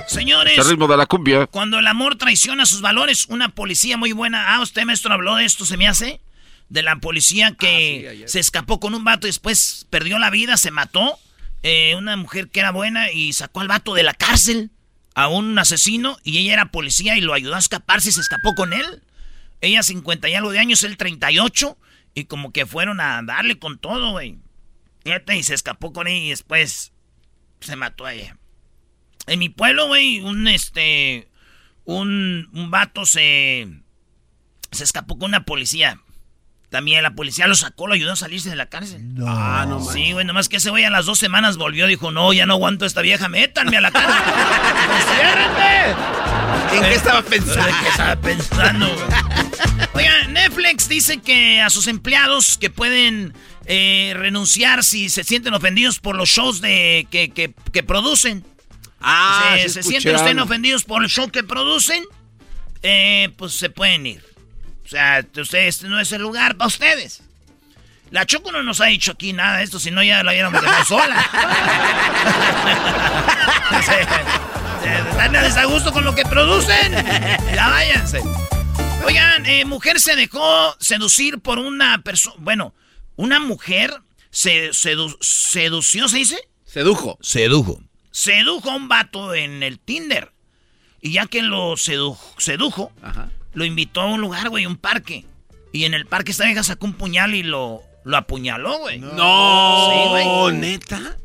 Señores, 0.07 0.67
ritmo 0.67 0.87
de 0.87 0.97
la 0.97 1.07
cumbia. 1.07 1.47
cuando 1.47 1.81
el 1.81 1.87
amor 1.89 2.17
traiciona 2.17 2.65
sus 2.65 2.81
valores, 2.81 3.27
una 3.27 3.49
policía 3.49 3.97
muy 3.97 4.13
buena. 4.13 4.55
Ah, 4.55 4.61
usted, 4.63 4.85
maestro, 4.85 5.13
habló 5.13 5.35
de 5.35 5.45
esto, 5.45 5.67
se 5.67 5.77
me 5.77 5.89
hace. 5.89 6.21
De 6.69 6.83
la 6.83 6.97
policía 6.97 7.55
que 7.59 8.25
se 8.27 8.39
escapó 8.39 8.79
con 8.81 8.95
un 8.95 9.05
vato 9.05 9.27
y 9.27 9.31
después 9.31 9.87
perdió 9.91 10.19
la 10.19 10.31
vida, 10.31 10.57
se 10.57 10.71
mató. 10.71 11.19
Eh, 11.63 11.95
una 11.97 12.17
mujer 12.17 12.49
que 12.49 12.61
era 12.61 12.71
buena 12.71 13.11
y 13.11 13.33
sacó 13.33 13.61
al 13.61 13.69
vato 13.69 13.95
de 13.95 14.05
la 14.05 14.15
cárcel 14.15 14.71
a 15.15 15.29
un 15.29 15.59
asesino 15.59 16.19
y 16.23 16.39
ella 16.39 16.53
era 16.53 16.71
policía 16.71 17.17
y 17.17 17.21
lo 17.21 17.35
ayudó 17.35 17.57
a 17.57 17.59
escaparse 17.59 18.11
y 18.11 18.13
se 18.13 18.21
escapó 18.21 18.55
con 18.55 18.73
él. 18.73 19.03
Ella 19.61 19.83
50 19.83 20.29
y 20.29 20.35
algo 20.35 20.53
de 20.53 20.61
años, 20.61 20.85
él 20.85 20.97
38 20.97 21.77
y 22.17 22.25
como 22.25 22.51
que 22.51 22.65
fueron 22.65 22.99
a 22.99 23.21
darle 23.23 23.59
con 23.59 23.79
todo, 23.79 24.13
güey. 24.13 24.39
Y 25.05 25.43
se 25.43 25.55
escapó 25.55 25.93
con 25.93 26.09
ella 26.09 26.25
y 26.25 26.31
después 26.31 26.93
se 27.61 27.77
mató 27.77 28.07
a 28.07 28.15
ella. 28.15 28.39
En 29.27 29.39
mi 29.39 29.51
pueblo, 29.51 29.87
güey, 29.87 30.21
un 30.21 30.49
este. 30.49 31.29
Un, 31.85 32.49
un 32.55 32.71
vato 32.71 33.05
se. 33.05 33.69
Se 34.73 34.83
escapó 34.83 35.19
con 35.19 35.29
una 35.29 35.45
policía. 35.45 36.01
También 36.71 37.03
la 37.03 37.15
policía 37.15 37.47
lo 37.47 37.55
sacó, 37.55 37.87
lo 37.87 37.93
ayudó 37.93 38.13
a 38.13 38.17
salirse 38.17 38.49
de 38.49 38.57
la 38.57 38.71
cárcel. 38.71 39.03
Ah, 39.25 39.67
no 39.69 39.85
Sí, 39.85 40.13
güey, 40.13 40.25
nomás 40.25 40.49
que 40.49 40.57
ese 40.57 40.71
güey 40.71 40.85
a 40.85 40.91
las 40.91 41.05
dos 41.05 41.19
semanas 41.19 41.59
volvió. 41.59 41.87
Dijo, 41.87 42.13
no, 42.13 42.33
ya 42.33 42.47
no 42.47 42.55
aguanto 42.55 42.85
a 42.85 42.89
esta 42.89 43.03
vieja, 43.03 43.29
métanme 43.29 43.77
a 43.77 43.83
la 43.83 43.91
cárcel. 43.91 44.15
¡Enciérrenme! 45.01 46.77
¿En 46.77 46.83
qué 46.83 46.95
estaba 46.95 47.21
¿De 47.21 47.31
pensando? 47.31 47.77
qué 47.83 47.89
estaba 47.89 48.17
pensando, 48.17 48.87
güey? 48.87 49.76
Oiga, 49.97 50.27
Netflix 50.29 50.91
dice 50.91 51.23
que 51.23 51.63
a 51.63 51.71
sus 51.71 51.87
empleados 51.87 52.59
que 52.59 52.69
pueden 52.69 53.33
eh, 53.65 54.13
renunciar 54.15 54.85
si 54.85 55.09
se 55.09 55.25
sienten 55.25 55.55
ofendidos 55.55 56.01
por 56.01 56.17
los 56.17 56.29
shows 56.29 56.61
de 56.61 57.09
que, 57.11 57.31
que, 57.31 57.55
que 57.73 57.83
producen. 57.83 58.45
Ah, 59.01 59.55
se, 59.57 59.69
sí 59.69 59.71
se 59.71 59.83
sienten 59.83 60.15
ustedes 60.15 60.39
ofendidos 60.39 60.85
por 60.85 61.03
el 61.03 61.09
show 61.09 61.31
que 61.31 61.43
producen, 61.43 62.05
eh, 62.83 63.31
pues 63.39 63.55
se 63.55 63.71
pueden 63.71 64.07
ir. 64.07 64.23
O 64.85 64.89
sea, 64.89 65.25
ustedes 65.35 65.83
no 65.83 65.99
es 65.99 66.13
el 66.13 66.21
lugar 66.21 66.57
para 66.57 66.69
ustedes. 66.69 67.23
La 68.11 68.27
Choco 68.27 68.53
no 68.53 68.63
nos 68.63 68.83
ha 68.83 68.87
dicho 68.87 69.13
aquí 69.13 69.33
nada 69.33 69.59
de 69.59 69.65
esto, 69.65 69.81
si 69.81 69.91
no 69.91 70.03
ya 70.03 70.23
la 70.23 70.33
hubiéramos 70.33 70.61
dejado 70.61 70.85
sola. 70.85 71.23
Están 75.11 75.37
a 75.37 75.43
desagusto 75.43 75.93
con 75.93 76.05
lo 76.05 76.15
que 76.15 76.25
producen. 76.25 76.93
Ya 77.55 77.69
váyanse. 77.69 78.23
Oigan, 79.07 79.47
eh, 79.47 79.65
mujer 79.65 80.01
se 80.01 80.17
dejó 80.17 80.75
seducir 80.81 81.39
por 81.39 81.59
una 81.59 82.03
persona. 82.03 82.37
Bueno, 82.39 82.75
una 83.15 83.39
mujer 83.39 83.95
se 84.31 84.71
sedu- 84.71 85.17
sedució, 85.21 86.09
¿se 86.09 86.17
dice? 86.19 86.39
Sedujo. 86.65 87.17
Sedujo. 87.21 87.81
Sedujo 88.11 88.71
a 88.71 88.77
un 88.77 88.89
vato 88.89 89.35
en 89.35 89.63
el 89.63 89.79
Tinder. 89.79 90.33
Y 91.01 91.13
ya 91.13 91.27
que 91.27 91.43
lo 91.43 91.77
sedujo, 91.77 92.35
sedujo 92.39 92.91
Ajá. 93.03 93.31
lo 93.55 93.65
invitó 93.65 94.01
a 94.01 94.07
un 94.07 94.21
lugar, 94.21 94.49
güey, 94.49 94.67
un 94.67 94.77
parque. 94.77 95.25
Y 95.73 95.85
en 95.85 95.95
el 95.95 96.07
parque 96.07 96.33
esta 96.33 96.45
vieja 96.47 96.65
sacó 96.65 96.87
un 96.87 96.95
puñal 96.95 97.35
y 97.35 97.43
lo, 97.45 97.83
lo 98.05 98.17
apuñaló, 98.17 98.79
güey. 98.79 98.99
No, 98.99 100.49
Sí, 100.51 100.57
neta. 100.57 101.17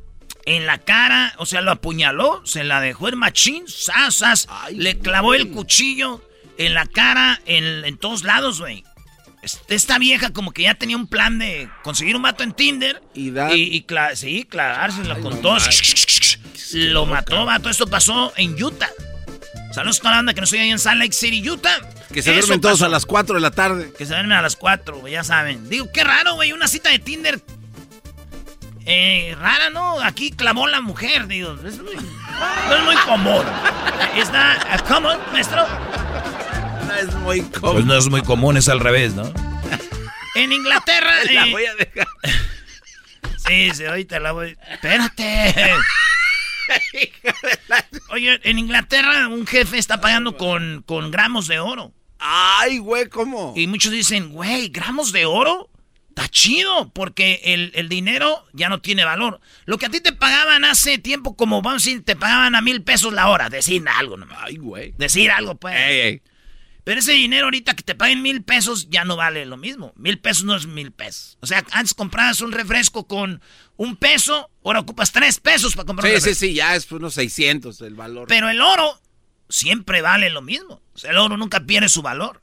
En 0.45 0.65
la 0.67 0.79
cara, 0.79 1.33
o 1.37 1.45
sea, 1.45 1.61
lo 1.61 1.71
apuñaló, 1.71 2.41
se 2.45 2.63
la 2.63 2.81
dejó 2.81 3.07
el 3.07 3.15
machín, 3.15 3.67
sas, 3.67 4.15
sas, 4.15 4.47
le 4.71 4.99
clavó 4.99 5.33
el 5.33 5.49
cuchillo 5.51 6.21
en 6.57 6.73
la 6.73 6.85
cara, 6.85 7.39
en, 7.45 7.85
en 7.85 7.97
todos 7.97 8.23
lados, 8.23 8.59
güey. 8.59 8.83
Esta 9.69 9.97
vieja 9.97 10.29
como 10.31 10.51
que 10.51 10.61
ya 10.63 10.75
tenía 10.75 10.95
un 10.95 11.07
plan 11.07 11.39
de 11.39 11.67
conseguir 11.83 12.15
un 12.15 12.21
vato 12.21 12.43
en 12.43 12.51
Tinder 12.53 13.01
Y 13.15 13.31
dar- 13.31 13.55
y, 13.55 13.75
y 13.75 13.83
cla- 13.83 14.15
sí, 14.15 14.45
clavárselo 14.47 15.19
con 15.19 15.41
todo. 15.41 15.57
Lo 16.73 17.05
mató, 17.05 17.45
vato. 17.45 17.69
Esto 17.69 17.87
pasó 17.87 18.31
en 18.37 18.61
Utah. 18.63 18.89
Saludos 19.73 19.97
a 19.97 20.01
toda 20.01 20.11
la 20.11 20.17
banda 20.17 20.33
que 20.33 20.41
no 20.41 20.45
estoy 20.45 20.59
ahí 20.59 20.69
en 20.69 20.79
Salt 20.79 20.99
Lake 20.99 21.13
City, 21.13 21.49
Utah. 21.49 21.79
Que 22.13 22.21
se 22.21 22.31
Eso 22.31 22.39
duermen 22.41 22.61
todos 22.61 22.75
pasó. 22.79 22.85
a 22.85 22.89
las 22.89 23.05
4 23.05 23.35
de 23.35 23.41
la 23.41 23.51
tarde. 23.51 23.91
Que 23.97 24.05
se 24.05 24.13
duermen 24.13 24.33
a 24.37 24.41
las 24.41 24.55
4, 24.55 24.97
güey, 24.99 25.13
ya 25.13 25.23
saben. 25.23 25.69
Digo, 25.69 25.89
qué 25.91 26.03
raro, 26.03 26.35
güey, 26.35 26.51
una 26.51 26.67
cita 26.67 26.89
de 26.89 26.99
Tinder. 26.99 27.41
Eh, 28.85 29.35
rara, 29.39 29.69
¿no? 29.69 29.99
Aquí 30.01 30.31
clavó 30.31 30.67
la 30.67 30.81
mujer, 30.81 31.27
digo. 31.27 31.53
Es 31.65 31.79
muy, 31.79 31.95
no 31.95 32.75
es 32.75 32.83
muy 32.83 32.95
común. 33.05 33.45
¿Está 34.15 34.57
common, 34.87 35.19
maestro? 35.31 35.65
No 36.87 36.93
es 36.95 37.13
muy 37.15 37.41
Pues 37.41 37.59
cómodo. 37.59 37.81
no 37.85 37.97
es 37.97 38.09
muy 38.09 38.21
común, 38.23 38.57
es 38.57 38.69
al 38.69 38.79
revés, 38.79 39.13
¿no? 39.13 39.31
En 40.35 40.51
Inglaterra. 40.51 41.11
La 41.31 41.47
eh, 41.47 41.51
voy 41.51 41.65
a 41.65 41.75
dejar. 41.75 42.07
Sí, 43.47 43.71
sí, 43.73 43.85
ahorita 43.85 44.19
la 44.19 44.31
voy. 44.33 44.57
Espérate. 44.69 45.53
Oye, 48.09 48.39
en 48.43 48.59
Inglaterra 48.59 49.27
un 49.27 49.45
jefe 49.47 49.77
está 49.77 49.99
pagando 49.99 50.37
con, 50.37 50.83
con 50.85 51.11
gramos 51.11 51.47
de 51.47 51.59
oro. 51.59 51.91
Ay, 52.19 52.77
güey, 52.77 53.09
¿cómo? 53.09 53.53
Y 53.57 53.65
muchos 53.67 53.91
dicen, 53.91 54.29
güey, 54.29 54.69
gramos 54.69 55.11
de 55.11 55.25
oro. 55.25 55.69
Está 56.11 56.27
chido, 56.27 56.91
porque 56.91 57.39
el, 57.45 57.71
el 57.73 57.87
dinero 57.87 58.45
ya 58.51 58.67
no 58.67 58.81
tiene 58.81 59.05
valor. 59.05 59.39
Lo 59.63 59.77
que 59.77 59.85
a 59.85 59.89
ti 59.89 60.01
te 60.01 60.11
pagaban 60.11 60.65
hace 60.65 60.97
tiempo, 60.97 61.37
como 61.37 61.61
vamos 61.61 61.83
a 61.83 61.85
decir, 61.85 62.03
te 62.03 62.17
pagaban 62.17 62.53
a 62.53 62.61
mil 62.61 62.83
pesos 62.83 63.13
la 63.13 63.29
hora. 63.29 63.49
Decir 63.49 63.81
algo 63.87 64.17
nomás. 64.17 64.37
Ay, 64.41 64.57
güey. 64.57 64.93
Decir 64.97 65.31
algo, 65.31 65.55
pues. 65.55 65.73
Ey, 65.77 65.99
ey. 65.99 66.21
Pero 66.83 66.99
ese 66.99 67.13
dinero 67.13 67.45
ahorita 67.45 67.75
que 67.75 67.83
te 67.83 67.95
paguen 67.95 68.21
mil 68.21 68.43
pesos 68.43 68.89
ya 68.89 69.05
no 69.05 69.15
vale 69.15 69.45
lo 69.45 69.55
mismo. 69.55 69.93
Mil 69.95 70.19
pesos 70.19 70.43
no 70.43 70.53
es 70.53 70.65
mil 70.65 70.91
pesos. 70.91 71.37
O 71.39 71.47
sea, 71.47 71.63
antes 71.71 71.93
comprabas 71.93 72.41
un 72.41 72.51
refresco 72.51 73.07
con 73.07 73.41
un 73.77 73.95
peso, 73.95 74.49
ahora 74.65 74.81
ocupas 74.81 75.13
tres 75.13 75.39
pesos 75.39 75.75
para 75.75 75.85
comprar 75.85 76.13
un 76.13 76.19
Sí, 76.19 76.29
sí, 76.29 76.35
sí, 76.35 76.53
ya 76.53 76.75
es 76.75 76.91
unos 76.91 77.13
600 77.13 77.79
el 77.81 77.95
valor. 77.95 78.27
Pero 78.27 78.49
el 78.49 78.59
oro 78.59 78.99
siempre 79.47 80.01
vale 80.01 80.29
lo 80.29 80.41
mismo. 80.41 80.81
O 80.93 80.97
sea, 80.97 81.11
el 81.11 81.17
oro 81.17 81.37
nunca 81.37 81.61
pierde 81.61 81.87
su 81.87 82.01
valor. 82.01 82.40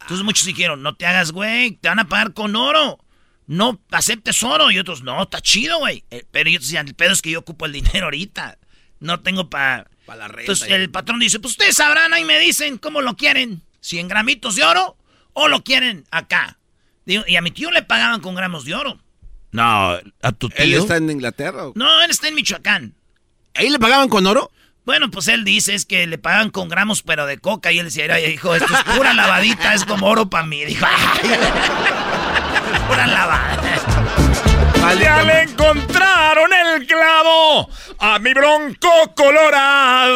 Entonces 0.00 0.24
muchos 0.24 0.44
dijeron, 0.46 0.82
no 0.82 0.94
te 0.94 1.06
hagas, 1.06 1.32
güey, 1.32 1.72
te 1.72 1.88
van 1.88 1.98
a 1.98 2.08
pagar 2.08 2.32
con 2.34 2.56
oro. 2.56 2.98
No 3.46 3.80
aceptes 3.90 4.42
oro. 4.42 4.70
Y 4.70 4.78
otros, 4.78 5.02
no, 5.02 5.22
está 5.22 5.40
chido, 5.40 5.78
güey. 5.78 6.04
Eh, 6.10 6.24
Pero 6.30 6.48
ellos 6.48 6.62
decían, 6.62 6.86
el 6.88 6.94
pedo 6.94 7.12
es 7.12 7.22
que 7.22 7.30
yo 7.30 7.40
ocupo 7.40 7.66
el 7.66 7.72
dinero 7.72 8.06
ahorita. 8.06 8.58
No 9.00 9.20
tengo 9.20 9.48
para... 9.50 9.88
Pa' 10.06 10.16
la 10.16 10.26
renta. 10.28 10.42
Entonces 10.42 10.70
el 10.70 10.90
patrón 10.90 11.20
dice, 11.20 11.38
pues 11.40 11.52
ustedes 11.52 11.76
sabrán, 11.76 12.12
ahí 12.14 12.24
me 12.24 12.38
dicen 12.38 12.78
cómo 12.78 13.00
lo 13.00 13.16
quieren. 13.16 13.62
Si 13.80 13.98
en 13.98 14.08
gramitos 14.08 14.56
de 14.56 14.64
oro 14.64 14.96
o 15.32 15.48
lo 15.48 15.62
quieren 15.62 16.04
acá. 16.10 16.58
Digo, 17.06 17.24
y 17.26 17.36
a 17.36 17.42
mi 17.42 17.50
tío 17.50 17.70
le 17.70 17.82
pagaban 17.82 18.20
con 18.20 18.34
gramos 18.34 18.64
de 18.64 18.74
oro. 18.74 18.98
No, 19.52 19.96
a 20.22 20.32
tu 20.32 20.48
¿Él 20.56 20.70
tío. 20.70 20.78
está 20.80 20.96
en 20.96 21.10
Inglaterra? 21.10 21.66
o- 21.68 21.72
No, 21.74 22.02
él 22.02 22.10
está 22.10 22.28
en 22.28 22.34
Michoacán. 22.34 22.94
¿Ahí 23.54 23.68
le 23.70 23.78
pagaban 23.78 24.08
con 24.08 24.26
oro? 24.26 24.50
Bueno, 24.90 25.08
pues 25.08 25.28
él 25.28 25.44
dice 25.44 25.76
es 25.76 25.86
que 25.86 26.04
le 26.08 26.18
pagan 26.18 26.50
con 26.50 26.68
gramos, 26.68 27.02
pero 27.02 27.24
de 27.24 27.38
coca. 27.38 27.70
Y 27.70 27.78
él 27.78 27.84
decía, 27.84 28.06
"Ay, 28.12 28.24
hijo, 28.24 28.56
esto 28.56 28.74
es 28.74 28.82
pura 28.96 29.14
lavadita, 29.14 29.72
es 29.72 29.84
como 29.84 30.08
oro 30.08 30.28
para 30.28 30.44
mí. 30.44 30.64
Dijo, 30.64 30.84
"Ay, 30.84 31.30
es 32.72 32.80
pura 32.88 33.06
lavada. 33.06 33.56
Ya 35.00 35.22
le 35.22 35.42
encontraron 35.42 36.50
el 36.52 36.86
clavo 36.88 37.70
a 38.00 38.18
mi 38.18 38.34
bronco 38.34 38.90
colorada. 39.14 40.10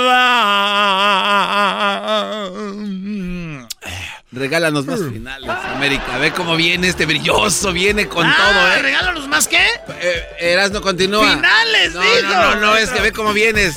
Regálanos 4.33 4.87
más 4.87 4.99
finales, 5.13 5.49
América. 5.77 6.19
Ve 6.19 6.33
cómo 6.33 6.57
viene 6.57 6.89
este 6.89 7.07
brilloso, 7.07 7.73
viene 7.73 8.09
con 8.09 8.27
Ah, 8.27 8.37
todo, 8.37 8.73
¿eh? 8.73 8.83
¿Regálanos 8.83 9.29
más 9.29 9.47
qué? 9.47 9.65
eh 10.01 10.27
Erasno 10.41 10.81
continúa. 10.81 11.31
Finales, 11.37 11.95
no, 11.95 12.01
dijo. 12.01 12.23
No, 12.23 12.43
no, 12.43 12.55
no, 12.57 12.77
es 12.77 12.91
que 12.91 13.01
ve 13.01 13.13
cómo 13.13 13.33
vienes. 13.33 13.77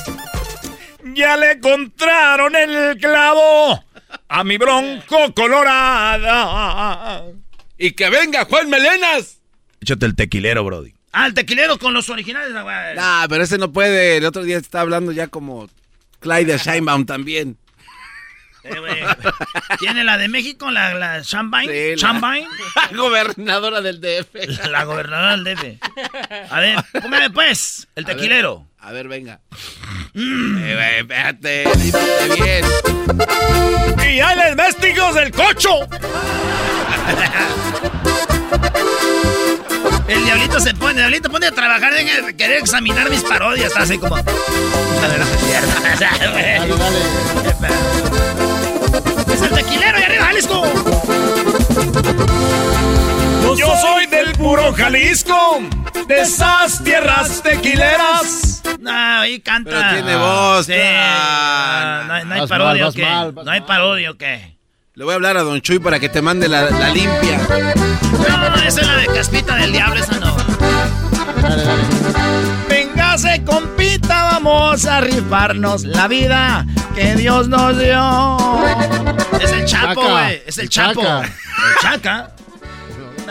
Ya 1.18 1.36
le 1.36 1.54
encontraron 1.54 2.56
el 2.56 2.96
clavo 3.00 3.84
a 4.30 4.44
mi 4.44 4.58
bronco 4.58 5.34
colorada. 5.34 7.24
Y 7.76 7.94
que 7.94 8.08
venga 8.12 8.46
Juan 8.46 8.70
Melenas. 8.70 9.40
Échate 9.82 10.06
el 10.06 10.16
tequilero, 10.16 10.64
Brody. 10.64 10.94
Ah, 11.14 11.26
el 11.26 11.34
tequilero 11.34 11.80
con 11.80 11.96
los 11.96 12.08
originales. 12.12 12.54
Nah, 12.54 13.26
pero 13.28 13.42
ese 13.42 13.58
no 13.58 13.72
puede. 13.74 14.18
El 14.18 14.26
otro 14.26 14.44
día 14.44 14.58
estaba 14.58 14.84
hablando 14.84 15.12
ya 15.12 15.26
como 15.26 15.68
Clyde 16.20 16.60
Scheinbaum 16.60 17.08
también. 17.08 17.58
Eh, 18.76 18.80
güey. 18.80 19.04
¿Tiene 19.80 20.04
la 20.04 20.18
de 20.18 20.28
México, 20.28 20.70
la, 20.72 20.94
la 20.94 21.22
Champagne? 21.22 21.68
Sí, 21.72 21.90
la- 21.92 21.98
Champagne. 22.08 22.48
Gobernadora 22.96 23.82
del 23.82 24.00
DF. 24.02 24.36
La 24.70 24.84
gobernadora 24.84 25.38
del 25.38 25.44
DF. 25.56 25.80
A 26.52 26.60
ver, 26.60 26.78
póngame 27.02 27.30
pues, 27.30 27.88
el 27.96 28.04
A 28.04 28.08
ver, 28.08 28.16
tequilero. 28.18 28.68
A 28.80 28.92
ver, 28.92 29.08
venga. 29.08 29.40
Eh, 30.16 30.74
güey, 30.76 31.00
espérate, 31.00 31.66
bien. 32.40 32.66
Y 34.00 34.20
hay 34.20 34.36
los 34.38 34.56
vestidos 34.56 35.16
del 35.16 35.32
cocho. 35.32 35.70
El 40.08 40.24
diablito 40.24 40.60
se 40.62 40.74
pone, 40.74 40.92
el 40.92 40.98
diablito 40.98 41.30
pone 41.30 41.48
a 41.48 41.52
trabajar 41.52 41.94
en 41.96 42.38
querer 42.38 42.58
examinar 42.60 43.10
mis 43.10 43.22
parodias. 43.24 43.68
Está 43.68 43.82
así 43.82 43.98
como. 43.98 44.16
A 44.16 44.22
ver, 44.22 45.22
dale, 46.00 46.62
Jalisco, 54.92 55.60
de 56.08 56.22
esas 56.22 56.82
tierras 56.82 57.44
tequileras. 57.44 58.64
No, 58.80 58.90
ahí 59.20 59.42
canta. 59.42 59.70
Pero 59.70 59.90
tiene 59.96 60.16
voz. 60.16 60.66
Sí. 60.66 60.74
Ah, 60.78 62.00
no, 62.04 62.08
no 62.08 62.14
hay- 62.14 62.24
no 62.26 62.34
hay 62.36 62.40
Vas 62.40 62.50
parodia 62.50 62.72
mal, 62.72 62.82
o 62.82 62.86
vas 62.86 62.96
qué. 62.96 63.02
mal, 63.02 63.32
vas 63.34 63.46
no 63.46 63.52
hay 63.52 63.60
mal. 63.60 63.68
parodia 63.68 64.12
o 64.12 64.14
qué. 64.16 64.58
Le 64.94 65.04
voy 65.04 65.12
a 65.12 65.16
hablar 65.16 65.36
a 65.36 65.42
Don 65.42 65.60
Chuy 65.60 65.80
para 65.80 66.00
que 66.00 66.08
te 66.08 66.22
mande 66.22 66.48
la, 66.48 66.70
la 66.70 66.88
limpia. 66.90 67.38
No, 68.30 68.56
esa 68.64 68.80
es 68.82 68.88
la 68.88 68.94
de 68.96 69.08
Caspita 69.08 69.56
del 69.58 69.74
Diablo, 69.74 70.00
esa 70.00 70.20
no. 70.22 70.38
Dale, 71.42 71.64
dale. 71.66 71.84
Véngase, 72.70 73.44
compita, 73.44 74.24
vamos 74.32 74.86
a 74.86 75.02
rifarnos 75.02 75.84
la 75.84 76.08
vida 76.08 76.66
que 76.96 77.14
Dios 77.16 77.50
nos 77.50 77.78
dio. 77.78 78.40
Es 79.42 79.52
el 79.52 79.66
Chapo, 79.66 80.02
güey. 80.02 80.44
Es 80.46 80.58
el, 80.60 80.64
el 80.64 80.70
Chapo. 80.70 81.02
Chaca. 81.04 81.24
El 81.26 81.82
Chaca. 81.82 82.32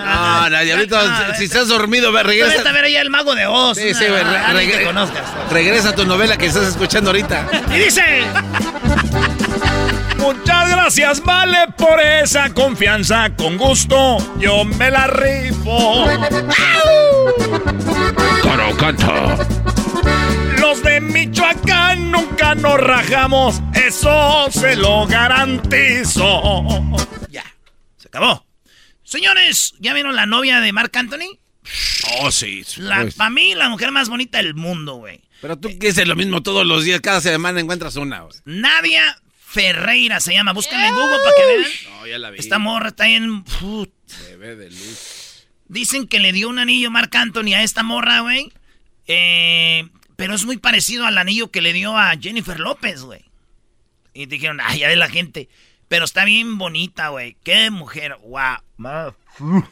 No, 0.05 0.51
no, 0.51 0.61
diablito, 0.65 0.99
si, 1.33 1.39
si 1.39 1.45
estás 1.45 1.69
dormido, 1.69 2.13
ve, 2.13 2.23
Vete 2.23 2.43
a 2.43 2.47
regresa. 2.49 2.73
ver 2.73 2.85
allá 2.85 3.01
el 3.01 3.11
mago 3.11 3.35
de 3.35 3.47
Oz. 3.47 3.77
Sí, 3.77 3.95
sí, 3.95 4.05
re- 4.07 4.23
regre- 4.25 4.85
conozcas. 4.85 5.23
Regresa 5.51 5.89
a 5.91 5.95
tu 5.95 6.05
novela 6.05 6.37
que 6.37 6.47
estás 6.47 6.67
escuchando 6.69 7.11
ahorita. 7.11 7.47
Y 7.75 7.79
dice. 7.79 8.23
Muchas 10.19 10.69
gracias, 10.71 11.23
vale, 11.23 11.59
por 11.77 12.01
esa 12.01 12.51
confianza. 12.53 13.31
Con 13.37 13.57
gusto, 13.59 14.19
yo 14.39 14.65
me 14.65 14.91
la 14.91 15.07
rifo. 15.07 16.07
Los 20.61 20.83
de 20.83 21.01
Michoacán 21.01 22.11
nunca 22.11 22.55
nos 22.55 22.81
rajamos, 22.81 23.61
eso 23.75 24.47
se 24.51 24.77
lo 24.77 25.07
garantizo. 25.07 26.63
Ya. 27.29 27.45
Se 27.97 28.09
acabó. 28.09 28.46
Señores, 29.07 29.75
¿ya 29.79 29.95
vieron 29.95 30.17
la 30.17 30.27
novia 30.27 30.61
de 30.61 30.73
Mark 30.73 30.91
Anthony? 30.95 31.39
Oh, 32.19 32.33
sí. 32.33 32.65
La, 32.79 33.03
pues. 33.03 33.15
para 33.15 33.31
mí, 33.31 33.55
la 33.55 33.69
mujer 33.69 33.93
más 33.93 34.09
bonita 34.09 34.39
del 34.39 34.55
mundo, 34.55 34.97
güey. 34.97 35.21
Pero 35.41 35.57
tú 35.57 35.69
quieres 35.79 36.05
lo 36.09 36.17
mismo 36.17 36.43
todos 36.43 36.67
los 36.67 36.83
días, 36.83 37.01
cada 37.01 37.21
semana 37.21 37.61
encuentras 37.61 37.95
una, 37.95 38.23
güey. 38.23 38.37
Nadia 38.45 39.17
Ferreira 39.39 40.19
se 40.19 40.33
llama. 40.33 40.53
Búsquenla 40.53 40.89
en 40.89 40.95
Google 40.95 41.19
para 41.23 41.37
que 41.37 41.47
vean. 41.47 41.71
No, 42.01 42.07
ya 42.09 42.19
la 42.19 42.31
vi. 42.31 42.41
Esta 42.41 42.59
morra 42.59 42.89
está 42.89 43.09
en... 43.09 43.45
Put. 43.45 43.93
Bebé 44.29 44.57
de 44.57 44.71
luz. 44.71 45.47
Dicen 45.69 46.09
que 46.09 46.19
le 46.19 46.33
dio 46.33 46.49
un 46.49 46.59
anillo 46.59 46.91
Marc 46.91 47.15
Anthony 47.15 47.55
a 47.55 47.63
esta 47.63 47.85
morra, 47.85 48.21
güey. 48.21 48.53
Eh, 49.07 49.89
pero 50.17 50.35
es 50.35 50.45
muy 50.45 50.57
parecido 50.57 51.07
al 51.07 51.17
anillo 51.17 51.53
que 51.53 51.63
le 51.63 51.73
dio 51.73 51.97
a 51.97 52.17
Jennifer 52.21 52.59
López, 52.59 53.03
güey. 53.03 53.25
Y 54.15 54.27
dijeron, 54.27 54.59
ay, 54.61 54.81
ya 54.81 54.89
ve 54.89 54.97
la 54.97 55.09
gente. 55.09 55.49
Pero 55.89 56.05
está 56.05 56.25
bien 56.25 56.59
bonita, 56.59 57.09
güey. 57.11 57.37
Qué 57.45 57.71
mujer. 57.71 58.17
Wow. 58.25 59.15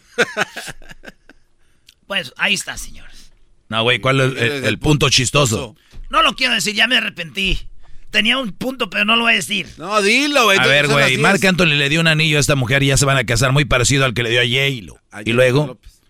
pues 2.07 2.33
ahí 2.37 2.55
está, 2.55 2.77
señores. 2.77 3.33
No, 3.68 3.83
güey, 3.83 3.98
¿cuál 4.00 4.20
es 4.20 4.27
el, 4.33 4.38
el- 4.38 4.64
el 4.64 4.79
punto 4.79 5.09
chistoso? 5.11 5.74
No 6.11 6.22
lo 6.22 6.35
quiero 6.37 6.55
decir, 6.55 6.74
ya 6.74 6.87
me 6.87 6.96
arrepentí. 6.96 7.68
Tenía 8.11 8.38
un 8.38 8.53
punto, 8.53 8.88
pero 8.90 9.05
no 9.05 9.16
lo 9.16 9.22
voy 9.24 9.33
a 9.33 9.37
decir. 9.37 9.68
No, 9.77 10.00
dilo, 10.00 10.44
güey. 10.44 10.57
A 10.59 10.66
ver, 10.66 10.87
güey, 10.87 11.09
10. 11.09 11.20
Marc 11.20 11.44
Anthony 11.44 11.74
le 11.74 11.88
dio 11.88 12.00
un 12.00 12.07
anillo 12.07 12.37
a 12.37 12.40
esta 12.40 12.55
mujer 12.55 12.85
y 12.85 12.88
ya 12.88 12.96
se 12.96 13.07
van 13.07 13.16
a 13.16 13.24
casar 13.24 13.50
muy 13.50 13.64
parecido 13.64 14.05
al 14.05 14.14
que 14.14 14.22
le 14.22 14.31
dio 14.31 14.40
a 14.40 14.44
J-Lo. 14.44 15.00
Y 15.24 15.33
luego, 15.33 15.66
López. 15.66 16.00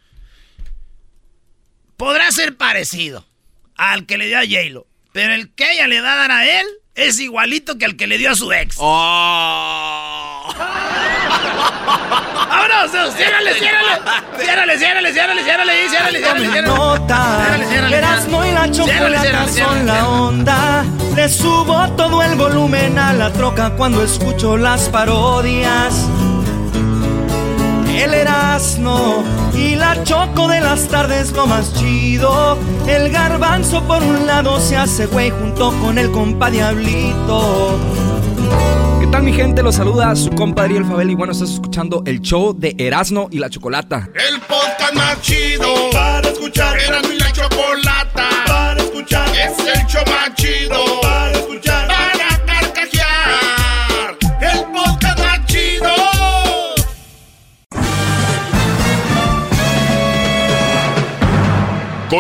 Podrá 1.96 2.30
ser 2.32 2.56
parecido 2.58 3.26
al 3.76 4.04
que 4.04 4.18
le 4.18 4.26
dio 4.26 4.38
a 4.38 4.42
J-Lo. 4.42 4.86
Pero 5.12 5.32
el 5.32 5.54
que 5.54 5.72
ella 5.72 5.86
le 5.88 6.02
va 6.02 6.12
a 6.12 6.16
dar 6.16 6.30
a 6.32 6.60
él 6.60 6.66
es 6.94 7.18
igualito 7.18 7.76
que 7.76 7.84
al 7.84 7.96
que 7.96 8.06
le 8.06 8.18
dio 8.18 8.30
a 8.30 8.34
su 8.34 8.52
ex. 8.52 8.76
¡Oh! 8.78 10.54
¡Vámonos! 12.48 13.14
¡Ciérrale, 13.16 13.54
ciérrale! 13.54 13.88
¡Ciérrale, 14.38 14.78
ciérrale, 14.78 15.12
ciérrale, 15.12 15.42
ciérrale! 15.42 15.88
¡Ciérrale, 15.88 16.18
ciérrale, 16.18 16.50
ciérrale! 16.50 16.62
Nota, 16.62 17.58
Erasmo 17.90 18.44
y 18.44 18.52
la 18.52 18.70
chocolata 18.70 19.48
son 19.48 19.86
la 19.86 20.08
onda. 20.08 20.84
Le 21.16 21.28
subo 21.28 21.88
todo 21.96 22.22
el 22.22 22.36
volumen 22.36 22.98
a 22.98 23.12
la 23.12 23.32
troca 23.32 23.70
cuando 23.76 24.02
escucho 24.02 24.56
las 24.56 24.88
parodias. 24.88 26.08
El 27.96 28.12
Erasmo 28.12 29.22
y 29.54 29.76
la 29.76 30.02
choco 30.02 30.48
de 30.48 30.60
las 30.60 30.88
tardes 30.88 31.32
lo 31.32 31.46
más 31.46 31.72
chido. 31.74 32.58
El 32.86 33.10
garbanzo 33.10 33.82
por 33.84 34.02
un 34.02 34.26
lado 34.26 34.58
se 34.60 34.76
hace 34.76 35.06
güey 35.06 35.30
junto 35.30 35.70
con 35.80 35.98
el 35.98 36.10
compa 36.10 36.50
Diablito. 36.50 37.78
¿Qué 39.00 39.06
tal 39.06 39.22
mi 39.22 39.32
gente? 39.32 39.62
Los 39.62 39.76
saluda 39.76 40.14
su 40.16 40.30
compadre 40.30 40.76
El 40.76 40.84
Fabel 40.84 41.10
y 41.10 41.14
bueno, 41.14 41.32
estás 41.32 41.50
escuchando 41.50 42.02
el 42.06 42.20
show 42.20 42.54
de 42.56 42.74
Erasmo 42.78 43.28
y 43.30 43.38
la 43.38 43.48
Chocolata. 43.48 44.08
El 44.14 44.40
podcast 44.40 44.94
más 44.94 45.20
chido 45.20 45.68
para 45.92 46.28
escuchar. 46.28 46.78
Era 46.80 47.00
mi 47.02 47.16
la 47.16 47.32
chocolata 47.32 47.93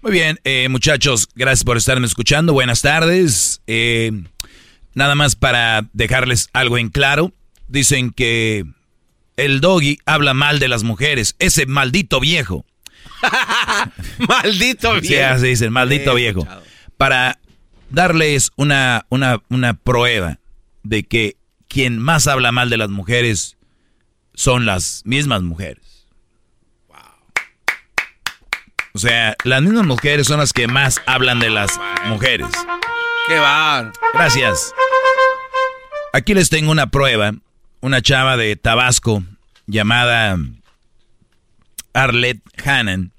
Muy 0.00 0.12
bien, 0.12 0.38
eh, 0.44 0.68
muchachos, 0.68 1.28
gracias 1.34 1.64
por 1.64 1.76
estarme 1.76 2.06
escuchando. 2.06 2.52
Buenas 2.52 2.82
tardes. 2.82 3.62
Eh, 3.66 4.12
nada 4.94 5.14
más 5.14 5.34
para 5.34 5.88
dejarles 5.92 6.48
algo 6.52 6.78
en 6.78 6.88
claro. 6.88 7.32
Dicen 7.66 8.10
que 8.12 8.64
el 9.36 9.60
doggy 9.60 9.98
habla 10.06 10.34
mal 10.34 10.60
de 10.60 10.68
las 10.68 10.84
mujeres. 10.84 11.34
Ese 11.38 11.66
maldito 11.66 12.20
viejo. 12.20 12.64
Maldito 14.28 14.94
Sí, 15.00 15.08
viejo. 15.08 15.34
así 15.34 15.46
dicen, 15.48 15.72
maldito 15.72 16.12
Sí, 16.14 16.20
viejo. 16.22 16.46
Para 16.96 17.40
darles 17.90 18.50
una, 18.56 19.06
una, 19.08 19.42
una 19.48 19.74
prueba 19.74 20.38
de 20.84 21.02
que 21.02 21.36
quien 21.66 21.98
más 21.98 22.26
habla 22.28 22.52
mal 22.52 22.70
de 22.70 22.76
las 22.76 22.90
mujeres 22.90 23.56
son 24.34 24.66
las 24.66 25.02
mismas 25.04 25.42
mujeres. 25.42 25.84
O 28.98 29.00
sea, 29.00 29.36
las 29.44 29.62
mismas 29.62 29.86
mujeres 29.86 30.26
son 30.26 30.40
las 30.40 30.52
que 30.52 30.66
más 30.66 31.00
hablan 31.06 31.38
de 31.38 31.50
las 31.50 31.70
mujeres. 32.08 32.48
Qué 33.28 33.38
va. 33.38 33.92
Gracias. 34.12 34.74
Aquí 36.12 36.34
les 36.34 36.50
tengo 36.50 36.72
una 36.72 36.90
prueba. 36.90 37.30
Una 37.80 38.02
chava 38.02 38.36
de 38.36 38.56
Tabasco 38.56 39.22
llamada 39.68 40.36
Arlette 41.92 42.42
Hannan. 42.64 43.12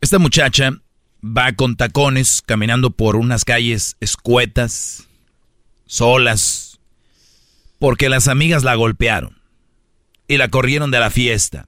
Esta 0.00 0.20
muchacha 0.20 0.70
va 1.20 1.52
con 1.54 1.74
tacones 1.74 2.40
caminando 2.40 2.92
por 2.92 3.16
unas 3.16 3.44
calles 3.44 3.96
escuetas, 3.98 5.08
solas, 5.86 6.78
porque 7.80 8.08
las 8.08 8.28
amigas 8.28 8.62
la 8.62 8.76
golpearon 8.76 9.36
y 10.28 10.36
la 10.36 10.46
corrieron 10.46 10.92
de 10.92 11.00
la 11.00 11.10
fiesta. 11.10 11.66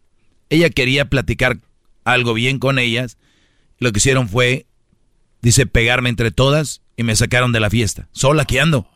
Ella 0.51 0.71
quería 0.71 1.07
platicar 1.07 1.59
algo 2.13 2.35
bien 2.35 2.59
con 2.59 2.79
ellas. 2.79 3.19
Lo 3.79 3.93
que 3.93 3.99
hicieron 3.99 4.29
fue, 4.29 4.67
dice, 5.41 5.67
pegarme 5.67 6.09
entre 6.09 6.31
todas 6.31 6.83
y 6.97 7.03
me 7.03 7.17
sacaron 7.17 7.53
de 7.53 7.61
la 7.61 7.71
fiesta. 7.71 8.09
Sola 8.13 8.45
que 8.45 8.61
ando. 8.61 8.89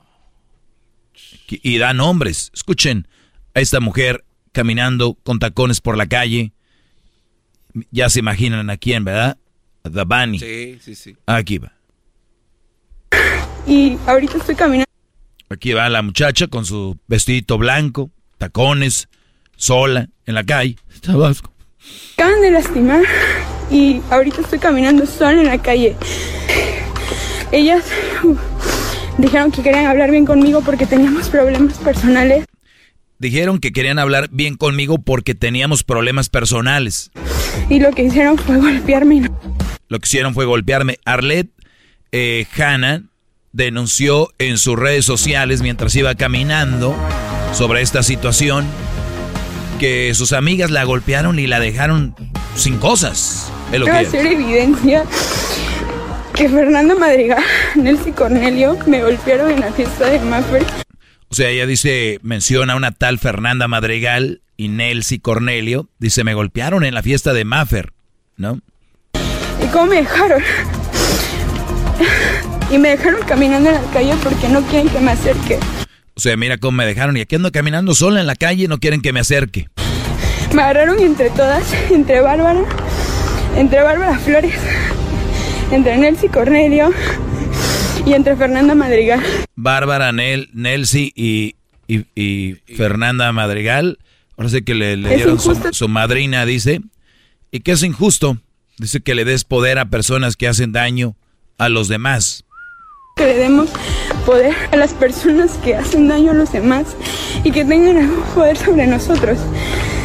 Y 1.49 1.79
da 1.79 1.93
nombres. 1.93 2.51
Escuchen 2.55 3.07
a 3.55 3.61
esta 3.61 3.81
mujer 3.81 4.25
caminando 4.53 5.15
con 5.23 5.39
tacones 5.39 5.81
por 5.81 5.97
la 5.97 6.07
calle. 6.07 6.53
Ya 7.91 8.09
se 8.09 8.21
imaginan 8.21 8.71
a 8.71 8.77
quién, 8.77 9.05
¿verdad? 9.05 9.39
A 9.85 9.91
The 9.91 10.05
Bunny. 10.05 10.39
Sí, 10.39 10.79
sí, 10.81 10.95
sí. 10.95 11.17
Aquí 11.27 11.59
va. 11.59 11.73
Y 13.67 13.97
ahorita 14.07 14.39
estoy 14.39 14.55
caminando. 14.55 14.91
Aquí 15.49 15.73
va 15.73 15.89
la 15.89 16.03
muchacha 16.03 16.47
con 16.47 16.65
su 16.65 16.99
vestidito 17.07 17.59
blanco, 17.59 18.11
tacones, 18.39 19.09
sola, 19.57 20.09
en 20.25 20.35
la 20.35 20.45
calle. 20.45 20.77
Tabasco. 21.03 21.52
Acaban 22.15 22.41
de 22.41 22.51
lastimar 22.51 23.03
y 23.71 24.01
ahorita 24.11 24.43
estoy 24.43 24.59
caminando 24.59 25.07
sola 25.07 25.41
en 25.41 25.47
la 25.47 25.59
calle. 25.59 25.97
Ellas 27.51 27.85
dijeron 29.19 29.51
que 29.51 29.63
querían 29.63 29.87
hablar 29.87 30.11
bien 30.11 30.25
conmigo 30.25 30.63
porque 30.63 30.87
teníamos 30.87 31.29
problemas 31.29 31.79
personales. 31.79 32.45
Dijeron 33.19 33.61
que 33.61 33.73
querían 33.73 33.99
hablar 33.99 34.29
bien 34.33 34.57
conmigo 34.57 34.99
porque 34.99 35.35
teníamos 35.35 35.85
problemas 35.85 36.29
personales. 36.29 37.11
Y 37.69 37.79
lo 37.79 37.93
que 37.93 38.05
hicieron 38.05 38.37
fue 38.37 38.57
golpearme. 38.57 39.31
Lo 39.89 39.99
que 39.99 40.07
hicieron 40.07 40.35
fue 40.35 40.45
golpearme. 40.45 40.99
Arlette 41.05 41.53
eh, 42.11 42.47
Hanna 42.57 43.05
denunció 43.53 44.31
en 44.39 44.59
sus 44.59 44.79
redes 44.79 45.05
sociales 45.05 45.63
mientras 45.63 45.95
iba 45.95 46.15
caminando 46.15 46.97
sobre 47.53 47.83
esta 47.83 48.03
situación 48.03 48.67
que 49.83 50.15
sus 50.15 50.33
amigas 50.33 50.71
la 50.71 50.85
golpearon 50.85 51.41
y 51.41 51.49
la 51.49 51.59
dejaron 51.59 52.15
sin 52.55 52.79
cosas. 52.79 53.53
Es 53.73 53.81
lo 53.81 53.87
que 53.87 53.91
hacer 53.91 54.27
evidencia 54.27 55.03
que 56.37 56.49
Fernando 56.49 56.97
Madrigal, 56.97 57.43
Nelcy 57.75 58.13
Cornelio 58.13 58.79
me 58.87 59.03
golpearon 59.03 59.51
en 59.51 59.59
la 59.59 59.73
fiesta 59.73 60.09
de 60.09 60.21
Maffer. 60.21 60.63
O 61.29 61.35
sea, 61.35 61.49
ella 61.49 61.67
dice, 61.67 62.21
menciona 62.23 62.75
a 62.75 62.77
una 62.77 62.93
tal 62.93 63.19
Fernanda 63.19 63.67
Madrigal 63.67 64.43
y 64.57 64.69
Nelcy 64.69 65.19
Cornelio. 65.19 65.89
Dice, 65.99 66.23
me 66.23 66.35
golpearon 66.35 66.85
en 66.85 66.95
la 66.95 67.03
fiesta 67.03 67.33
de 67.33 67.45
Maffer, 67.45 67.93
¿no? 68.37 68.61
¿Y 69.65 69.67
cómo 69.73 69.87
me 69.87 69.97
dejaron? 69.97 70.45
Y 72.71 72.79
me 72.79 72.91
dejaron 72.91 73.21
caminando 73.27 73.71
en 73.71 73.75
la 73.75 73.91
calle 73.93 74.15
porque 74.23 74.49
no 74.49 74.63
quieren 74.63 74.89
que 74.91 75.01
me 75.01 75.11
acerque. 75.11 75.59
O 76.15 76.21
sea, 76.21 76.37
mira 76.37 76.59
cómo 76.59 76.77
me 76.77 76.87
dejaron 76.87 77.17
y 77.17 77.21
aquí 77.21 77.37
ando 77.37 77.51
caminando 77.53 77.95
sola 77.95 78.21
en 78.21 78.27
la 78.27 78.37
calle 78.37 78.65
y 78.65 78.69
no 78.69 78.79
quieren 78.79 79.01
que 79.01 79.13
me 79.13 79.21
acerque. 79.21 79.69
Me 80.55 80.63
agarraron 80.63 80.99
entre 81.01 81.31
todas, 81.31 81.65
entre 81.91 82.21
Bárbara, 82.21 82.61
entre 83.57 83.83
Bárbara 83.83 84.19
Flores, 84.19 84.55
entre 85.71 85.97
Nelcy 85.97 86.29
Cornelio 86.29 86.91
y 88.05 88.13
entre 88.13 88.37
Fernanda 88.37 88.75
Madrigal. 88.75 89.23
Bárbara, 89.55 90.13
Nel, 90.13 90.51
Nelcy 90.53 91.13
y, 91.15 91.57
y- 91.89 92.07
y 92.15 92.57
Fernanda 92.77 93.33
Madrigal 93.33 93.99
Ahora 94.37 94.49
sí 94.49 94.63
que 94.63 94.75
le, 94.75 94.97
le 94.97 95.15
dieron 95.17 95.39
su, 95.39 95.55
su, 95.73 95.89
madrina, 95.89 96.47
dice. 96.47 96.81
¿Y 97.51 97.61
qué 97.61 97.73
es 97.73 97.83
injusto? 97.83 98.39
Dice 98.79 99.01
que 99.01 99.15
le 99.15 99.25
des 99.27 99.45
poder 99.45 99.79
a 99.79 99.85
personas 99.91 100.37
que 100.37 100.49
hacen 100.49 100.73
daño 100.73 101.17
a 101.59 101.69
los 101.69 101.87
demás. 101.89 102.45
Que 103.17 103.27
le 103.27 103.37
demos 103.37 103.71
poder 104.25 104.55
a 104.71 104.77
las 104.77 104.95
personas 104.95 105.59
que 105.59 105.75
hacen 105.75 106.09
daño 106.09 106.31
a 106.31 106.35
los 106.35 106.53
demás 106.53 106.97
y 107.45 107.51
que 107.51 107.65
tengan 107.65 107.97
algún 107.99 108.23
poder 108.35 108.57
sobre 108.57 108.87
nosotros. 108.87 109.39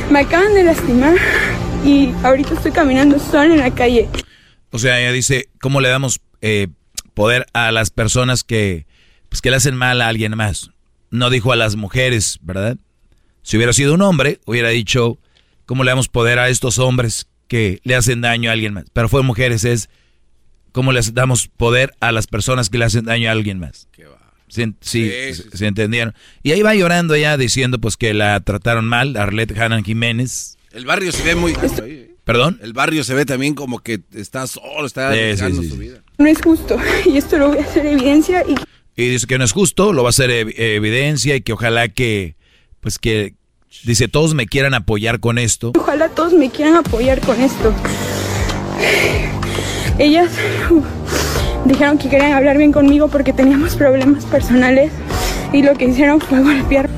Me 0.10 0.20
acaban 0.20 0.54
de 0.54 0.64
lastimar 0.64 1.16
y 1.86 2.14
ahorita 2.24 2.54
estoy 2.54 2.72
caminando 2.72 3.20
sola 3.20 3.54
en 3.54 3.60
la 3.60 3.74
calle. 3.74 4.10
O 4.72 4.80
sea, 4.80 5.00
ella 5.00 5.12
dice, 5.12 5.50
¿cómo 5.62 5.82
le 5.82 5.90
damos 5.90 6.20
eh, 6.42 6.68
poder 7.14 7.46
a 7.54 7.72
las 7.72 7.90
personas 7.90 8.44
que, 8.44 8.86
pues, 9.30 9.42
que 9.42 9.50
le 9.50 9.58
hacen 9.58 9.76
mal 9.76 10.02
a 10.02 10.08
alguien 10.08 10.36
más? 10.36 10.72
No 11.10 11.30
dijo 11.30 11.52
a 11.52 11.56
las 11.56 11.76
mujeres, 11.76 12.40
¿verdad? 12.42 12.78
Si 13.42 13.56
hubiera 13.56 13.72
sido 13.72 13.94
un 13.94 14.02
hombre, 14.02 14.42
hubiera 14.46 14.70
dicho, 14.70 15.20
¿cómo 15.66 15.84
le 15.84 15.92
damos 15.92 16.10
poder 16.10 16.40
a 16.40 16.50
estos 16.50 16.80
hombres 16.80 17.28
que 17.48 17.80
le 17.84 17.96
hacen 17.96 18.20
daño 18.20 18.50
a 18.50 18.54
alguien 18.54 18.74
más? 18.74 18.86
Pero 18.92 19.08
fue 19.08 19.24
mujeres, 19.24 19.64
es, 19.64 19.90
¿cómo 20.78 20.92
les 20.92 21.16
damos 21.16 21.48
poder 21.48 21.96
a 22.02 22.12
las 22.12 22.28
personas 22.28 22.70
que 22.70 22.78
le 22.78 22.86
hacen 22.86 23.06
daño 23.06 23.30
a 23.30 23.32
alguien 23.32 23.58
más? 23.58 23.88
Sí, 24.48 24.76
sí, 24.80 25.12
se 25.34 25.66
entendieron. 25.66 26.14
Y 26.44 26.52
ahí 26.52 26.62
va 26.62 26.76
llorando 26.76 27.16
ella 27.16 27.36
diciendo 27.36 27.82
pues 27.82 27.98
que 27.98 28.14
la 28.14 28.40
trataron 28.42 28.86
mal, 28.86 29.18
Arlette 29.18 29.58
Hanan 29.58 29.84
Jiménez. 29.84 30.56
El 30.72 30.86
barrio 30.86 31.12
se 31.12 31.24
ve 31.24 31.34
muy... 31.34 31.56
¿Perdón? 32.24 32.60
El 32.62 32.74
barrio 32.74 33.04
se 33.04 33.16
ve 33.16 33.26
también 33.26 33.56
como 33.56 33.80
que 33.80 34.02
está 34.14 34.46
solo, 34.46 34.86
está 34.86 35.14
sí, 35.14 35.68
su 35.68 35.78
vida. 35.78 36.04
No 36.20 36.28
es 36.28 36.44
justo 36.44 36.78
y 37.08 37.18
esto 37.18 37.40
lo 37.40 37.48
voy 37.48 37.58
a 37.58 37.62
hacer 37.62 37.84
evidencia 37.88 38.44
y... 38.48 38.54
Y 38.96 39.10
dice 39.10 39.26
que 39.26 39.40
no 39.40 39.46
es 39.46 39.54
justo, 39.54 39.94
lo 39.94 40.04
va 40.04 40.10
a 40.10 40.12
hacer 40.12 40.30
evidencia 40.30 41.36
y 41.36 41.42
que 41.42 41.54
ojalá 41.54 41.88
que, 41.90 42.36
pues 42.82 43.00
que, 43.00 43.34
dice, 43.84 44.08
todos 44.08 44.36
me 44.36 44.46
quieran 44.46 44.76
apoyar 44.76 45.20
con 45.20 45.40
esto. 45.40 45.72
Ojalá 45.76 46.10
todos 46.10 46.34
me 46.34 46.52
quieran 46.52 46.76
apoyar 46.76 47.20
con 47.22 47.42
esto. 47.42 47.74
Ellas 50.00 50.32
dijeron 51.66 51.98
que 51.98 52.10
querían 52.10 52.34
hablar 52.34 52.58
bien 52.58 52.72
conmigo 52.72 53.08
porque 53.08 53.34
teníamos 53.34 53.76
problemas 53.76 54.26
personales 54.26 54.92
y 55.54 55.64
lo 55.64 55.76
que 55.76 55.86
hicieron 55.86 56.22
fue 56.22 56.42
golpear. 56.42 56.90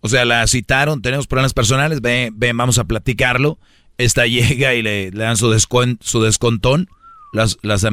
O 0.00 0.08
sea, 0.08 0.24
la 0.24 0.46
citaron, 0.46 1.02
tenemos 1.02 1.26
problemas 1.26 1.54
personales, 1.54 2.00
ven, 2.00 2.32
ven 2.36 2.56
vamos 2.56 2.78
a 2.78 2.84
platicarlo. 2.84 3.58
Esta 3.98 4.26
llega 4.26 4.74
y 4.74 4.82
le, 4.82 5.10
dan 5.10 5.36
su, 5.36 5.56
su 6.00 6.22
descontón. 6.22 6.88
Las, 7.32 7.58
las, 7.62 7.86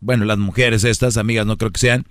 bueno, 0.00 0.24
las 0.24 0.38
mujeres 0.38 0.84
estas, 0.84 1.16
amigas 1.16 1.46
no 1.46 1.56
creo 1.56 1.72
que 1.72 1.80
sean. 1.80 2.06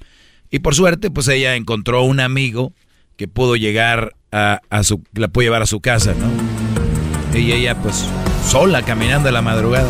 Y 0.52 0.60
por 0.60 0.76
suerte, 0.76 1.10
pues 1.10 1.28
ella 1.28 1.56
encontró 1.56 2.04
un 2.04 2.20
amigo 2.20 2.74
que 3.16 3.28
pudo 3.28 3.56
llegar 3.56 4.14
a, 4.32 4.62
a 4.70 4.84
su, 4.84 5.04
la 5.14 5.28
pudo 5.28 5.44
llevar 5.44 5.62
a 5.62 5.66
su 5.66 5.82
casa, 5.82 6.14
¿no? 6.14 7.38
Y 7.38 7.52
ella, 7.52 7.76
pues, 7.82 8.06
sola, 8.48 8.84
caminando 8.84 9.30
a 9.30 9.32
la 9.32 9.42
madrugada. 9.42 9.90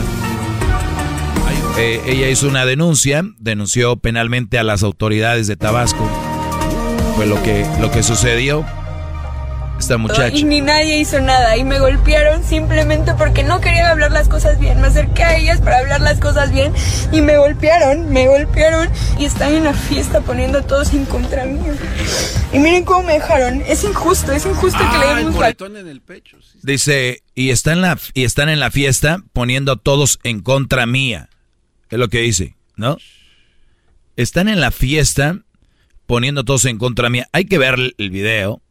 Eh, 1.78 2.02
ella 2.08 2.30
hizo 2.30 2.48
una 2.48 2.66
denuncia, 2.66 3.24
denunció 3.38 3.98
penalmente 3.98 4.58
a 4.58 4.64
las 4.64 4.82
autoridades 4.82 5.46
de 5.48 5.58
Tabasco. 5.58 6.10
Fue 7.16 7.28
lo 7.28 7.42
que, 7.44 7.66
lo 7.80 7.92
que 7.92 8.02
sucedió 8.02 8.66
esta 9.80 9.98
muchacha. 9.98 10.36
Y 10.36 10.44
ni 10.44 10.62
nadie 10.62 10.98
hizo 10.98 11.20
nada 11.22 11.56
y 11.56 11.64
me 11.64 11.80
golpearon 11.80 12.44
simplemente 12.44 13.14
porque 13.14 13.44
no 13.44 13.62
querían 13.62 13.86
hablar 13.86 14.12
las 14.12 14.28
cosas 14.28 14.60
bien. 14.60 14.82
Me 14.82 14.88
acerqué 14.88 15.24
a 15.24 15.38
ellas 15.38 15.62
para 15.62 15.78
hablar 15.78 16.02
las 16.02 16.20
cosas 16.20 16.52
bien 16.52 16.74
y 17.12 17.22
me 17.22 17.38
golpearon, 17.38 18.10
me 18.10 18.28
golpearon 18.28 18.90
y 19.20 19.26
están 19.26 19.54
en 19.54 19.64
la 19.64 19.74
fiesta 19.74 20.22
poniendo 20.22 20.60
a 20.60 20.62
todos 20.64 20.94
en 20.94 21.06
contra 21.06 21.46
mío. 21.46 21.74
Y 22.54 22.60
miren 22.60 22.86
cómo 22.86 23.04
me 23.04 23.14
dejaron. 23.14 23.62
Es 23.68 23.84
injusto, 23.84 24.32
es 24.32 24.46
injusto 24.46 24.80
que 24.80 24.98
le 24.98 25.06
Ah, 25.06 25.16
demos 25.18 25.36
en 25.62 25.88
el 25.88 26.02
pecho. 26.02 26.38
Dice, 26.64 27.22
y, 27.36 27.52
está 27.52 27.74
en 27.74 27.82
la, 27.82 28.00
y 28.14 28.24
están 28.24 28.50
en 28.50 28.60
la 28.60 28.72
fiesta 28.72 29.20
poniendo 29.34 29.74
a 29.74 29.76
todos 29.76 30.20
en 30.24 30.40
contra 30.40 30.86
mía. 30.86 31.30
Es 31.90 31.98
lo 31.98 32.10
que 32.10 32.20
dice, 32.20 32.56
¿no? 32.76 32.98
Están 34.18 34.50
en 34.50 34.60
la 34.60 34.72
fiesta 34.72 35.40
poniendo 36.06 36.44
todos 36.44 36.66
en 36.66 36.78
contra 36.78 37.10
mía. 37.10 37.28
Hay 37.32 37.46
que 37.46 37.58
ver 37.58 37.76
el 37.98 38.10
video. 38.10 38.62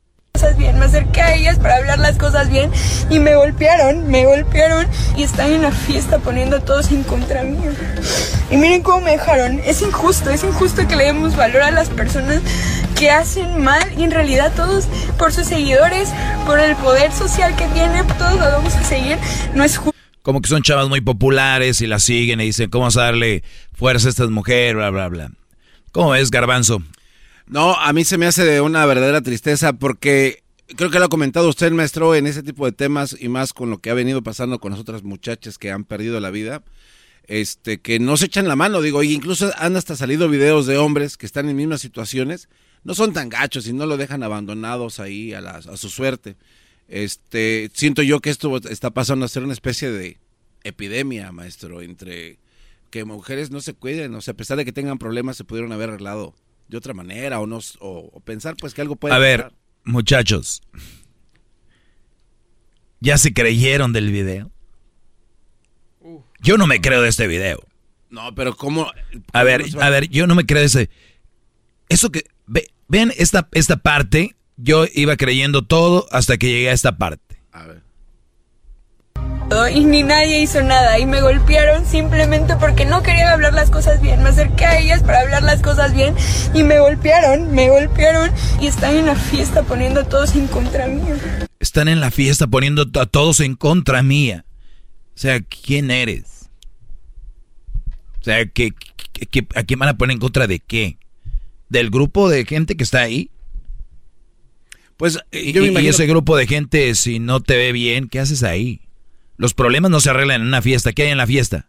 bien. 0.59 0.79
Me 0.79 0.85
acerqué 0.85 1.23
a 1.23 1.35
ellas 1.35 1.59
para 1.59 1.77
hablar 1.77 1.99
las 1.99 2.19
cosas 2.19 2.51
bien 2.51 2.71
y 3.09 3.19
me 3.19 3.37
golpearon, 3.37 4.09
me 4.11 4.27
golpearon 4.27 4.87
y 5.17 5.23
están 5.23 5.53
en 5.53 5.63
la 5.63 5.71
fiesta 5.73 6.19
poniendo 6.19 6.57
a 6.57 6.61
todos 6.61 6.91
en 6.91 7.05
contra 7.05 7.43
mío. 7.43 7.73
Y 8.51 8.57
miren 8.57 8.83
cómo 8.83 9.01
me 9.01 9.13
dejaron. 9.13 9.61
Es 9.61 9.81
injusto, 9.81 10.31
es 10.31 10.45
injusto 10.45 10.87
que 10.87 10.97
le 10.97 11.05
demos 11.05 11.37
valor 11.37 11.63
a 11.63 11.71
las 11.71 11.89
personas 11.89 12.43
que 12.97 13.11
hacen 13.11 13.63
mal 13.63 13.83
y 13.97 14.05
en 14.05 14.11
realidad 14.11 14.53
todos 14.55 14.89
por 15.19 15.33
sus 15.33 15.47
seguidores, 15.47 16.11
por 16.45 16.61
el 16.61 16.77
poder 16.77 17.13
social 17.13 17.55
que 17.57 17.67
tienen, 17.69 18.07
todos 18.19 18.35
lo 18.35 18.45
vamos 18.45 18.75
a 18.75 18.85
seguir. 18.85 19.17
No 19.55 19.65
es 19.65 19.79
justo. 19.79 19.97
Como 20.27 20.41
que 20.41 20.49
son 20.49 20.63
chavas 20.63 20.89
muy 20.89 21.01
populares 21.01 21.81
y 21.83 21.87
las 21.87 22.03
siguen 22.03 22.41
y 22.41 22.47
dicen, 22.47 22.69
¿cómo 22.69 22.83
vamos 22.83 22.97
a 22.97 23.05
darle 23.05 23.45
fuerza 23.73 24.09
a 24.09 24.11
estas 24.11 24.29
mujeres? 24.29 24.75
Bla, 24.75 24.91
bla, 24.91 25.07
bla. 25.07 25.31
¿Cómo 25.93 26.11
ves, 26.11 26.33
Garbanzo? 26.33 26.83
No, 27.47 27.77
a 27.77 27.93
mí 27.93 28.03
se 28.03 28.19
me 28.19 28.27
hace 28.27 28.45
de 28.45 28.61
una 28.61 28.85
verdadera 28.87 29.21
tristeza 29.21 29.75
porque 29.75 30.43
creo 30.75 30.91
que 30.91 30.99
lo 30.99 31.05
ha 31.05 31.09
comentado 31.09 31.49
usted, 31.49 31.71
maestro, 31.71 32.17
en 32.17 32.27
ese 32.27 32.43
tipo 32.43 32.67
de 32.67 32.73
temas 32.73 33.17
y 33.17 33.29
más 33.29 33.53
con 33.53 33.71
lo 33.71 33.79
que 33.79 33.89
ha 33.89 33.95
venido 33.95 34.21
pasando 34.21 34.59
con 34.59 34.73
las 34.73 34.81
otras 34.81 35.05
muchachas 35.05 35.59
que 35.59 35.71
han 35.71 35.85
perdido 35.85 36.19
la 36.19 36.33
vida, 36.33 36.65
este, 37.29 37.79
que 37.79 38.01
no 38.01 38.17
se 38.17 38.27
echan 38.27 38.49
la 38.49 38.57
mano, 38.57 38.81
digo, 38.83 39.05
y 39.05 39.13
incluso 39.13 39.53
han 39.59 39.77
hasta 39.77 39.95
salido 39.95 40.29
videos 40.29 40.67
de 40.67 40.77
hombres 40.77 41.17
que 41.17 41.27
están 41.27 41.49
en 41.49 41.55
mismas 41.55 41.83
situaciones, 41.83 42.49
no 42.83 42.97
son 42.97 43.13
tan 43.13 43.29
gachos 43.29 43.69
y 43.69 43.73
no 43.73 43.87
lo 43.87 43.97
dejan 43.97 44.25
abandonados 44.25 44.99
ahí 44.99 45.35
a, 45.35 45.39
a 45.39 45.77
su 45.77 45.89
suerte. 45.89 46.35
Este, 46.89 47.71
siento 47.75 48.03
yo 48.03 48.21
que 48.21 48.31
esto 48.31 48.57
está 48.69 48.91
pasando 48.91 49.25
a 49.25 49.29
ser 49.29 49.43
una 49.43 49.53
especie 49.53 49.91
de 49.91 50.19
epidemia, 50.65 51.33
maestro, 51.33 51.83
entre 51.83 52.39
que 52.91 53.05
mujeres 53.05 53.51
no 53.51 53.61
se 53.61 53.75
cuiden, 53.75 54.15
o 54.15 54.21
sea, 54.21 54.33
a 54.33 54.37
pesar 54.37 54.57
de 54.57 54.65
que 54.65 54.73
tengan 54.73 54.99
problemas, 54.99 55.37
se 55.37 55.45
pudieron 55.45 55.73
haber 55.73 55.91
arreglado 55.91 56.35
de 56.69 56.77
otra 56.77 56.95
manera 56.95 57.41
o 57.41 57.47
no 57.47 57.59
o, 57.81 58.11
o 58.13 58.21
pensar 58.21 58.57
pues 58.57 58.75
que 58.75 58.81
algo 58.81 58.97
puede 58.97 59.15
A 59.15 59.19
ver, 59.19 59.43
pasar. 59.45 59.59
muchachos. 59.85 60.63
¿Ya 63.01 63.19
se 63.19 63.33
creyeron 63.33 63.93
del 63.93 64.11
video? 64.11 64.51
Yo 66.41 66.57
no 66.57 66.67
me 66.67 66.81
creo 66.81 67.03
de 67.03 67.09
este 67.09 67.27
video. 67.27 67.63
No, 68.11 68.35
pero 68.35 68.57
cómo 68.57 68.91
A 69.33 69.43
ver, 69.43 69.65
a 69.81 69.91
ver, 69.91 70.09
yo 70.09 70.27
no 70.27 70.35
me 70.35 70.47
creo 70.47 70.61
de 70.61 70.67
ese. 70.67 70.91
Eso 71.89 72.11
que 72.11 72.25
ve, 72.47 72.69
ven 72.89 73.13
esta 73.17 73.49
esta 73.53 73.77
parte, 73.77 74.35
yo 74.57 74.85
iba 74.95 75.17
creyendo 75.17 75.63
todo 75.63 76.07
hasta 76.11 76.37
que 76.39 76.49
llegué 76.49 76.71
a 76.71 76.73
esta 76.73 76.97
parte. 76.99 77.25
y 79.73 79.85
ni 79.85 80.03
nadie 80.03 80.41
hizo 80.43 80.63
nada 80.63 80.99
y 80.99 81.07
me 81.07 81.21
golpearon 81.21 81.87
simplemente 81.87 82.57
porque 82.57 82.85
no 82.85 83.03
querían 83.03 83.29
hablar 83.29 83.55
las 83.55 83.71
cosas 83.71 84.01
bien. 84.03 84.23
Me 84.23 84.31
acerqué 84.31 84.65
a 84.67 84.79
ellas 84.79 85.03
para 85.03 85.21
hablar 85.21 85.43
las 85.45 85.63
cosas 85.63 85.95
bien 85.95 86.15
y 86.53 86.63
me 86.63 86.79
golpearon, 86.81 87.53
me 87.53 87.69
golpearon 87.71 88.31
y 88.61 88.67
están 88.67 88.97
en 88.97 89.07
la 89.07 89.15
fiesta 89.15 89.63
poniendo 89.63 90.01
a 90.01 90.05
todos 90.05 90.35
en 90.35 90.47
contra 90.49 90.89
mío. 90.89 91.15
Están 91.61 91.89
en 91.89 92.01
la 92.01 92.11
fiesta 92.11 92.47
poniendo 92.49 92.83
a 93.01 93.07
todos 93.07 93.41
en 93.41 93.55
contra 93.55 94.03
mía. 94.03 94.45
O 95.15 95.19
sea, 95.19 95.41
¿quién 95.41 95.91
eres? 95.91 96.51
O 98.21 98.25
sea, 98.25 98.45
¿qué, 98.47 98.73
qué- 99.13 99.27
qué- 99.27 99.47
¿a 99.55 99.63
quién 99.63 99.79
van 99.79 99.89
a 99.91 99.97
poner 99.97 100.15
en 100.15 100.21
contra 100.21 100.47
de 100.47 100.59
qué? 100.59 100.99
¿Del 101.69 101.91
grupo 101.91 102.29
de 102.29 102.45
gente 102.45 102.77
que 102.77 102.85
está 102.85 103.01
ahí? 103.03 103.31
Pues 104.97 105.19
Y, 105.31 105.53
yo 105.53 105.63
me 105.73 105.83
y 105.83 105.89
ese 105.89 106.07
grupo 106.07 106.37
de 106.37 106.47
gente, 106.47 106.95
si 106.95 107.19
no 107.19 107.41
te 107.41 107.57
ve 107.57 107.73
bien, 107.73 108.09
¿qué 108.09 108.21
haces 108.21 108.43
ahí? 108.43 108.81
Los 109.37 109.53
problemas 109.55 109.91
no 109.91 110.01
se 110.01 110.11
arreglan 110.11 110.41
en 110.41 110.47
una 110.49 110.63
fiesta. 110.63 110.93
¿Qué 110.93 111.03
hay 111.03 111.11
en 111.11 111.19
la 111.19 111.27
fiesta? 111.27 111.69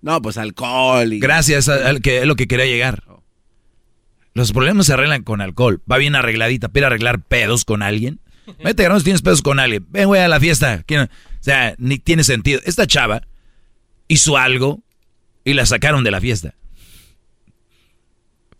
No, 0.00 0.22
pues 0.22 0.38
alcohol 0.38 1.12
y... 1.12 1.18
Gracias 1.18 1.68
a- 1.68 1.88
al 1.88 2.00
que 2.00 2.18
es 2.18 2.26
lo 2.26 2.36
que 2.36 2.46
quería 2.46 2.64
llegar. 2.66 3.02
Los 4.32 4.52
problemas 4.52 4.86
se 4.86 4.92
arreglan 4.94 5.22
con 5.24 5.40
alcohol. 5.40 5.82
Va 5.90 5.98
bien 5.98 6.14
arregladita. 6.14 6.68
¿Pide 6.68 6.86
arreglar 6.86 7.20
pedos 7.20 7.64
con 7.64 7.82
alguien? 7.82 8.20
Vete, 8.64 8.88
si 8.98 9.04
tienes 9.04 9.20
pedos 9.22 9.42
con 9.42 9.58
alguien. 9.58 9.84
Ven, 9.90 10.06
güey, 10.06 10.22
a 10.22 10.28
la 10.28 10.40
fiesta. 10.40 10.82
¿Quién- 10.84 11.02
O 11.02 11.08
sea, 11.42 11.74
ni 11.78 11.98
tiene 11.98 12.24
sentido. 12.24 12.60
Esta 12.64 12.86
chava 12.86 13.22
hizo 14.06 14.38
algo 14.38 14.80
y 15.44 15.52
la 15.54 15.66
sacaron 15.66 16.04
de 16.04 16.10
la 16.12 16.20
fiesta. 16.20 16.54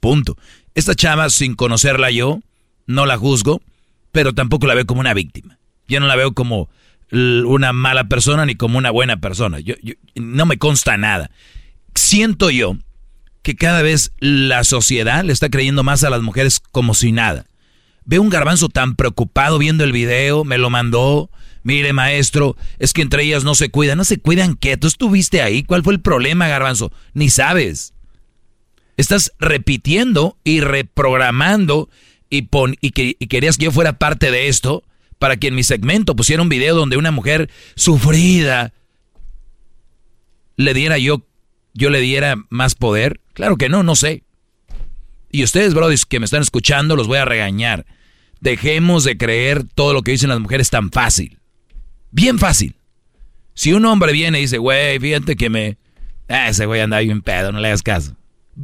Punto. 0.00 0.36
Esta 0.74 0.94
chava, 0.94 1.30
sin 1.30 1.54
conocerla 1.54 2.10
yo, 2.10 2.40
no 2.86 3.06
la 3.06 3.16
juzgo, 3.16 3.60
pero 4.12 4.34
tampoco 4.34 4.66
la 4.66 4.74
veo 4.74 4.86
como 4.86 5.00
una 5.00 5.14
víctima. 5.14 5.58
Yo 5.86 6.00
no 6.00 6.06
la 6.06 6.16
veo 6.16 6.32
como 6.34 6.68
una 7.10 7.72
mala 7.72 8.08
persona 8.08 8.44
ni 8.44 8.54
como 8.54 8.78
una 8.78 8.90
buena 8.90 9.18
persona. 9.18 9.60
Yo, 9.60 9.74
yo- 9.82 9.94
no 10.14 10.44
me 10.46 10.58
consta 10.58 10.96
nada. 10.96 11.30
Siento 11.94 12.50
yo 12.50 12.76
que 13.42 13.56
cada 13.56 13.80
vez 13.82 14.12
la 14.18 14.64
sociedad 14.64 15.24
le 15.24 15.32
está 15.32 15.48
creyendo 15.48 15.82
más 15.82 16.04
a 16.04 16.10
las 16.10 16.20
mujeres 16.22 16.60
como 16.60 16.92
si 16.94 17.12
nada. 17.12 17.46
Veo 18.04 18.20
un 18.22 18.28
garbanzo 18.30 18.68
tan 18.68 18.94
preocupado 18.96 19.58
viendo 19.58 19.84
el 19.84 19.92
video, 19.92 20.44
me 20.44 20.58
lo 20.58 20.70
mandó. 20.70 21.30
Mire, 21.62 21.92
maestro, 21.92 22.56
es 22.78 22.92
que 22.92 23.02
entre 23.02 23.24
ellas 23.24 23.44
no 23.44 23.54
se 23.54 23.70
cuidan. 23.70 23.98
¿No 23.98 24.04
se 24.04 24.18
cuidan 24.18 24.54
qué? 24.54 24.76
¿Tú 24.76 24.86
estuviste 24.86 25.42
ahí? 25.42 25.62
¿Cuál 25.62 25.82
fue 25.82 25.92
el 25.94 26.00
problema, 26.00 26.48
garbanzo? 26.48 26.92
Ni 27.14 27.28
sabes. 27.30 27.94
Estás 28.96 29.32
repitiendo 29.38 30.38
y 30.44 30.60
reprogramando 30.60 31.88
y, 32.30 32.42
pon, 32.42 32.76
y, 32.80 32.90
que, 32.90 33.14
querías 33.14 33.56
que 33.56 33.66
yo 33.66 33.72
fuera 33.72 33.98
parte 33.98 34.30
de 34.30 34.48
esto 34.48 34.84
para 35.18 35.36
que 35.36 35.48
en 35.48 35.54
mi 35.54 35.62
segmento 35.62 36.16
pusiera 36.16 36.42
un 36.42 36.48
video 36.48 36.74
donde 36.74 36.96
una 36.96 37.10
mujer 37.10 37.50
sufrida 37.74 38.72
le 40.56 40.74
diera 40.74 40.98
yo, 40.98 41.24
yo 41.74 41.90
le 41.90 42.00
diera 42.00 42.36
más 42.50 42.74
poder? 42.74 43.20
Claro 43.32 43.56
que 43.56 43.68
no, 43.68 43.82
no 43.82 43.96
sé. 43.96 44.24
Y 45.30 45.44
ustedes, 45.44 45.74
brothers, 45.74 46.06
que 46.06 46.18
me 46.18 46.24
están 46.24 46.42
escuchando, 46.42 46.96
los 46.96 47.06
voy 47.06 47.18
a 47.18 47.24
regañar. 47.24 47.86
Dejemos 48.40 49.04
de 49.04 49.16
creer 49.16 49.64
todo 49.74 49.92
lo 49.92 50.02
que 50.02 50.12
dicen 50.12 50.30
las 50.30 50.40
mujeres 50.40 50.70
tan 50.70 50.90
fácil. 50.90 51.38
Bien 52.10 52.38
fácil. 52.38 52.76
Si 53.54 53.72
un 53.72 53.84
hombre 53.84 54.12
viene 54.12 54.38
y 54.38 54.42
dice, 54.42 54.58
güey, 54.58 54.98
fíjate 54.98 55.36
que 55.36 55.50
me... 55.50 55.78
Ah, 56.28 56.48
ese 56.48 56.66
güey 56.66 56.80
anda 56.80 56.98
bien 57.00 57.22
pedo, 57.22 57.52
no 57.52 57.60
le 57.60 57.68
hagas 57.68 57.82
caso. 57.82 58.16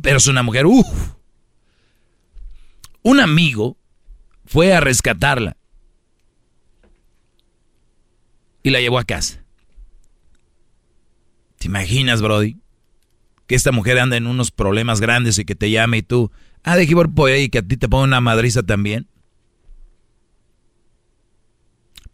Pero 0.02 0.18
es 0.18 0.26
una 0.26 0.42
mujer, 0.42 0.66
uff. 0.66 1.14
Un 3.04 3.20
amigo 3.20 3.76
fue 4.46 4.72
a 4.72 4.80
rescatarla. 4.80 5.56
Y 8.62 8.70
la 8.70 8.80
llevó 8.80 8.98
a 8.98 9.04
casa. 9.04 9.44
¿Te 11.58 11.68
imaginas, 11.68 12.22
Brody? 12.22 12.56
Que 13.46 13.54
esta 13.54 13.72
mujer 13.72 13.98
anda 13.98 14.16
en 14.16 14.26
unos 14.26 14.50
problemas 14.50 15.02
grandes 15.02 15.38
y 15.38 15.44
que 15.44 15.54
te 15.54 15.70
llame 15.70 15.98
y 15.98 16.02
tú, 16.02 16.32
ah, 16.62 16.76
de 16.76 16.86
por 17.14 17.30
ahí 17.30 17.42
y 17.42 17.48
que 17.50 17.58
a 17.58 17.62
ti 17.62 17.76
te 17.76 17.90
ponga 17.90 18.04
una 18.04 18.22
madriza 18.22 18.62
también. 18.62 19.06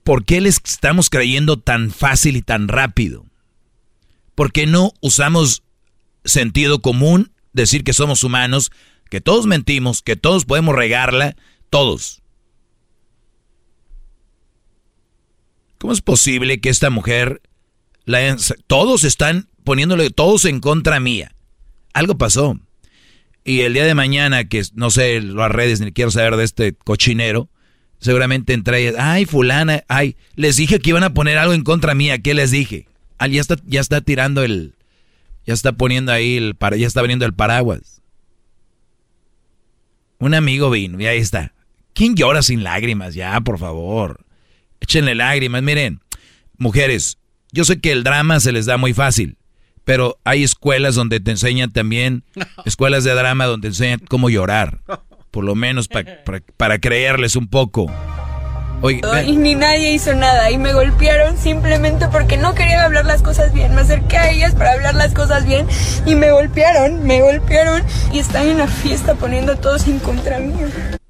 ¿Por 0.03 0.25
qué 0.25 0.41
les 0.41 0.61
estamos 0.65 1.09
creyendo 1.09 1.61
tan 1.61 1.93
fácil 1.93 2.37
y 2.37 2.43
tan 2.43 2.67
rápido? 2.67 3.27
¿Por 4.35 4.51
qué 4.51 4.67
no 4.67 4.93
usamos 5.01 5.63
sentido 6.25 6.83
común, 6.83 7.31
decir 7.53 7.85
que 7.85 7.93
somos 7.93 8.25
humanos, 8.25 8.73
que 9.11 9.21
todos 9.21 9.47
mentimos, 9.47 10.01
que 10.01 10.17
todos 10.17 10.47
podemos 10.47 10.75
regarla, 10.75 11.37
todos? 11.69 12.23
¿Cómo 15.79 15.93
es 15.93 16.01
posible 16.01 16.61
que 16.61 16.69
esta 16.69 16.91
mujer, 16.91 17.43
la, 18.05 18.37
todos 18.67 19.05
están 19.05 19.49
poniéndole 19.65 20.11
todos 20.11 20.45
en 20.45 20.61
contra 20.61 21.01
mía? 21.01 21.35
Algo 21.93 22.17
pasó. 22.17 22.59
Y 23.45 23.61
el 23.61 23.75
día 23.75 23.85
de 23.85 23.95
mañana, 23.95 24.45
que 24.45 24.63
no 24.75 24.91
sé 24.91 25.21
las 25.21 25.51
redes, 25.51 25.81
ni 25.81 25.93
quiero 25.93 26.11
saber 26.11 26.37
de 26.37 26.45
este 26.45 26.75
cochinero, 26.75 27.49
seguramente 27.99 28.53
entre 28.53 28.95
ay, 28.99 29.25
fulana, 29.25 29.83
ay, 29.89 30.17
les 30.37 30.57
dije 30.57 30.79
que 30.79 30.91
iban 30.91 31.03
a 31.03 31.15
poner 31.15 31.39
algo 31.39 31.55
en 31.55 31.65
contra 31.65 31.95
mía, 31.95 32.19
¿qué 32.19 32.35
les 32.35 32.51
dije? 32.51 32.87
Ah, 33.19 33.27
ya 33.27 33.41
está, 33.41 33.57
ya 33.65 33.81
está 33.81 34.03
tirando 34.03 34.45
el, 34.45 34.75
ya 35.47 35.55
está 35.55 35.73
poniendo 35.73 36.13
ahí 36.13 36.37
el, 36.37 36.57
ya 36.79 36.87
está 36.87 37.03
veniendo 37.03 37.25
el 37.27 37.35
paraguas. 37.35 38.00
Un 40.21 40.35
amigo 40.35 40.71
vino 40.71 41.01
y 41.01 41.07
ahí 41.07 41.19
está. 41.19 41.53
¿Quién 41.93 42.15
llora 42.15 42.43
sin 42.43 42.63
lágrimas? 42.63 43.15
Ya, 43.15 43.41
por 43.41 43.59
favor. 43.59 44.25
Échenle 44.81 45.15
lágrimas. 45.15 45.63
Miren, 45.63 46.01
mujeres, 46.57 47.19
yo 47.51 47.65
sé 47.65 47.81
que 47.81 47.91
el 47.91 48.05
drama 48.05 48.39
se 48.39 48.53
les 48.53 48.67
da 48.67 48.77
muy 48.77 48.95
fácil, 48.95 49.37
pero 49.85 50.19
hay 50.23 50.45
escuelas 50.45 50.95
donde 50.95 51.19
te 51.19 51.33
enseñan 51.33 51.73
también, 51.73 52.23
escuelas 52.65 53.03
de 53.03 53.15
drama 53.15 53.47
donde 53.47 53.67
te 53.67 53.73
enseñan 53.73 54.01
cómo 54.09 54.31
llorar 54.31 54.81
por 55.31 55.45
lo 55.45 55.55
menos 55.55 55.89
para 56.57 56.79
creerles 56.79 57.37
un 57.37 57.49
poco. 57.49 57.91
Oye, 58.83 59.03
y 59.27 59.37
ni 59.37 59.55
nadie 59.55 59.93
hizo 59.93 60.15
nada 60.15 60.51
y 60.51 60.57
me 60.57 60.73
golpearon 60.73 61.37
simplemente 61.37 62.09
porque 62.09 62.39
no 62.39 62.55
querían 62.55 62.81
hablar 62.81 63.05
las 63.05 63.21
cosas 63.21 63.53
bien. 63.53 63.75
Me 63.75 63.83
acerqué 63.83 64.17
a 64.17 64.31
ellas 64.31 64.55
para 64.55 64.73
hablar 64.73 64.95
las 64.95 65.13
cosas 65.13 65.47
bien 65.47 65.67
y 66.07 66.15
me 66.15 66.31
golpearon, 66.31 67.05
me 67.05 67.21
golpearon 67.21 67.83
y 68.13 68.19
están 68.21 68.49
en 68.49 68.59
la 68.59 68.67
fiesta 68.67 69.17
poniendo 69.17 69.53
a 69.53 69.57
todos 69.57 69.87
en 69.87 69.99
contra 69.99 70.39
mío. 70.39 70.67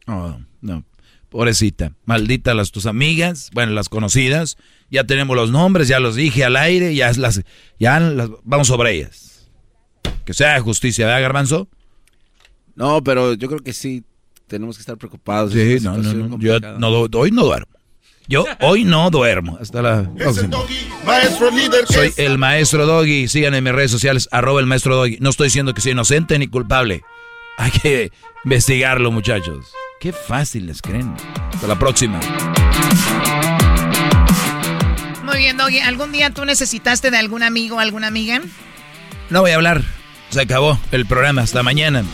Oh, 0.08 0.36
no, 0.60 0.84
pobrecita, 1.28 1.92
maldita 2.06 2.54
las 2.54 2.72
tus 2.72 2.86
amigas, 2.86 3.50
bueno, 3.52 3.72
las 3.72 3.88
conocidas, 3.88 4.56
ya 4.90 5.04
tenemos 5.04 5.36
los 5.36 5.52
nombres, 5.52 5.86
ya 5.86 6.00
los 6.00 6.16
dije 6.16 6.44
al 6.44 6.56
aire, 6.56 6.92
ya 6.96 7.12
las, 7.12 7.42
ya 7.78 8.00
las, 8.00 8.30
vamos 8.42 8.66
sobre 8.66 8.96
ellas. 8.96 9.48
Que 10.24 10.34
sea 10.34 10.60
justicia, 10.60 11.06
¿verdad, 11.06 11.22
Garbanzo? 11.22 11.68
No, 12.74 13.04
pero 13.04 13.34
yo 13.34 13.46
creo 13.46 13.60
que 13.60 13.72
sí 13.72 14.04
tenemos 14.50 14.76
que 14.76 14.80
estar 14.80 14.98
preocupados. 14.98 15.52
Sí, 15.52 15.78
no, 15.80 15.96
no, 15.96 16.12
no, 16.12 16.38
Yo 16.38 16.58
hoy 17.18 17.30
no 17.30 17.44
duermo. 17.44 17.72
Yo 18.28 18.44
hoy 18.60 18.84
no 18.84 19.10
duermo. 19.10 19.58
Hasta 19.60 19.80
la 19.80 20.12
próxima. 20.14 20.58
maestro 21.04 21.50
líder. 21.50 21.86
Soy 21.86 22.12
el 22.16 22.36
maestro 22.36 22.84
Doggy. 22.84 23.28
Síganme 23.28 23.58
en 23.58 23.64
mis 23.64 23.72
redes 23.72 23.90
sociales, 23.90 24.28
arroba 24.30 24.60
el 24.60 24.66
maestro 24.66 24.96
Doggy. 24.96 25.18
No 25.20 25.30
estoy 25.30 25.46
diciendo 25.46 25.72
que 25.72 25.80
soy 25.80 25.92
inocente 25.92 26.38
ni 26.38 26.48
culpable. 26.48 27.02
Hay 27.58 27.70
que 27.70 28.12
investigarlo, 28.44 29.10
muchachos. 29.10 29.66
Qué 30.00 30.12
fácil 30.12 30.66
les 30.66 30.82
creen. 30.82 31.14
Hasta 31.54 31.66
la 31.66 31.78
próxima. 31.78 32.20
Muy 35.24 35.38
bien, 35.38 35.56
Doggy. 35.56 35.78
¿Algún 35.78 36.12
día 36.12 36.30
tú 36.30 36.44
necesitaste 36.44 37.10
de 37.10 37.18
algún 37.18 37.42
amigo 37.42 37.76
o 37.76 37.80
alguna 37.80 38.08
amiga? 38.08 38.40
No 39.28 39.42
voy 39.42 39.52
a 39.52 39.56
hablar. 39.56 39.82
Se 40.30 40.40
acabó 40.40 40.78
el 40.90 41.06
programa. 41.06 41.42
Hasta 41.42 41.62
mañana. 41.62 42.04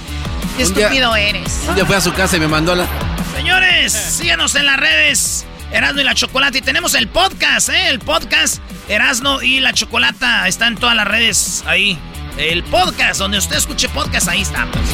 Qué 0.57 0.63
estúpido 0.63 1.15
eres. 1.15 1.61
Un 1.69 1.75
día 1.75 1.85
fui 1.85 1.95
a 1.95 2.01
su 2.01 2.13
casa 2.15 2.39
y 2.39 2.41
me 2.41 2.49
mandó 2.49 2.75
la. 2.75 2.87
Señores, 3.35 3.93
síganos 3.93 4.55
en 4.55 4.65
las 4.65 4.79
redes. 4.79 5.45
Erasno 5.71 6.01
y 6.01 6.05
la 6.05 6.15
Chocolata. 6.15 6.57
Y 6.57 6.63
tenemos 6.63 6.95
el 6.95 7.09
podcast, 7.09 7.69
¿eh? 7.69 7.89
El 7.89 7.99
podcast 7.99 8.63
Erasno 8.89 9.43
y 9.43 9.61
la 9.61 9.75
Chocolata. 9.75 10.49
Está 10.49 10.69
en 10.69 10.77
todas 10.77 10.97
las 10.97 11.07
redes 11.07 11.63
ahí. 11.67 11.99
El 12.39 12.63
podcast, 12.65 13.19
donde 13.19 13.37
usted 13.37 13.57
escuche 13.57 13.89
podcast, 13.91 14.29
ahí 14.29 14.43
estamos. 14.43 14.77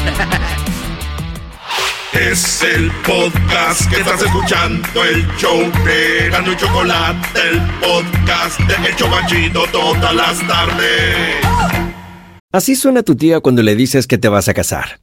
Es 2.13 2.61
el 2.61 2.91
podcast 3.01 3.89
que 3.89 4.01
estás 4.01 4.21
escuchando, 4.21 5.03
el 5.03 5.27
show 5.37 5.59
de 5.83 6.27
Erasno 6.27 6.51
y 6.51 6.57
Chocolata, 6.57 7.41
el 7.41 7.59
podcast 7.79 8.59
de 8.59 8.87
El 8.87 8.95
Chobachito 8.95 9.65
todas 9.71 10.13
las 10.13 10.47
tardes. 10.47 11.43
Así 12.51 12.75
suena 12.75 13.01
tu 13.01 13.15
tía 13.15 13.39
cuando 13.39 13.63
le 13.63 13.75
dices 13.75 14.05
que 14.05 14.19
te 14.19 14.29
vas 14.29 14.47
a 14.47 14.53
casar 14.53 15.02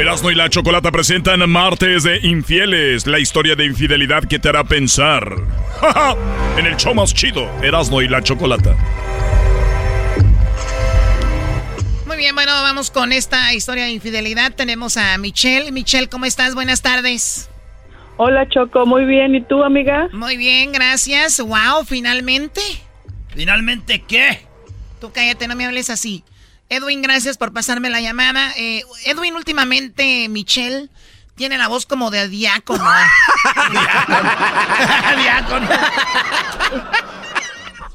Erasmo 0.00 0.30
y 0.30 0.34
la 0.34 0.48
Chocolata 0.48 0.90
presentan 0.90 1.48
Martes 1.50 2.04
de 2.04 2.20
Infieles, 2.22 3.06
la 3.06 3.18
historia 3.18 3.54
de 3.54 3.66
infidelidad 3.66 4.24
que 4.24 4.38
te 4.38 4.48
hará 4.48 4.64
pensar. 4.64 5.30
en 6.56 6.64
el 6.64 6.74
show 6.78 6.94
más 6.94 7.12
chido, 7.12 7.46
Erasmo 7.62 8.00
y 8.00 8.08
la 8.08 8.22
Chocolata. 8.22 8.74
Muy 12.06 12.16
bien, 12.16 12.34
bueno, 12.34 12.50
vamos 12.50 12.90
con 12.90 13.12
esta 13.12 13.52
historia 13.52 13.84
de 13.84 13.90
infidelidad. 13.90 14.54
Tenemos 14.54 14.96
a 14.96 15.18
Michelle. 15.18 15.70
Michelle, 15.70 16.08
¿cómo 16.08 16.24
estás? 16.24 16.54
Buenas 16.54 16.80
tardes. 16.80 17.50
Hola 18.16 18.48
Choco, 18.48 18.86
muy 18.86 19.04
bien. 19.04 19.34
¿Y 19.34 19.42
tú, 19.42 19.62
amiga? 19.62 20.08
Muy 20.12 20.38
bien, 20.38 20.72
gracias. 20.72 21.42
Wow, 21.42 21.84
finalmente. 21.86 22.62
¿Finalmente 23.34 24.02
qué? 24.08 24.46
Tú 24.98 25.12
cállate, 25.12 25.46
no 25.46 25.56
me 25.56 25.66
hables 25.66 25.90
así. 25.90 26.24
Edwin, 26.70 27.02
gracias 27.02 27.36
por 27.36 27.52
pasarme 27.52 27.90
la 27.90 28.00
llamada. 28.00 28.52
Eh, 28.56 28.84
Edwin, 29.04 29.34
últimamente, 29.34 30.28
Michelle, 30.28 30.88
tiene 31.34 31.58
la 31.58 31.66
voz 31.66 31.84
como 31.84 32.12
de 32.12 32.28
diácono. 32.28 32.84
diácono. 35.20 35.68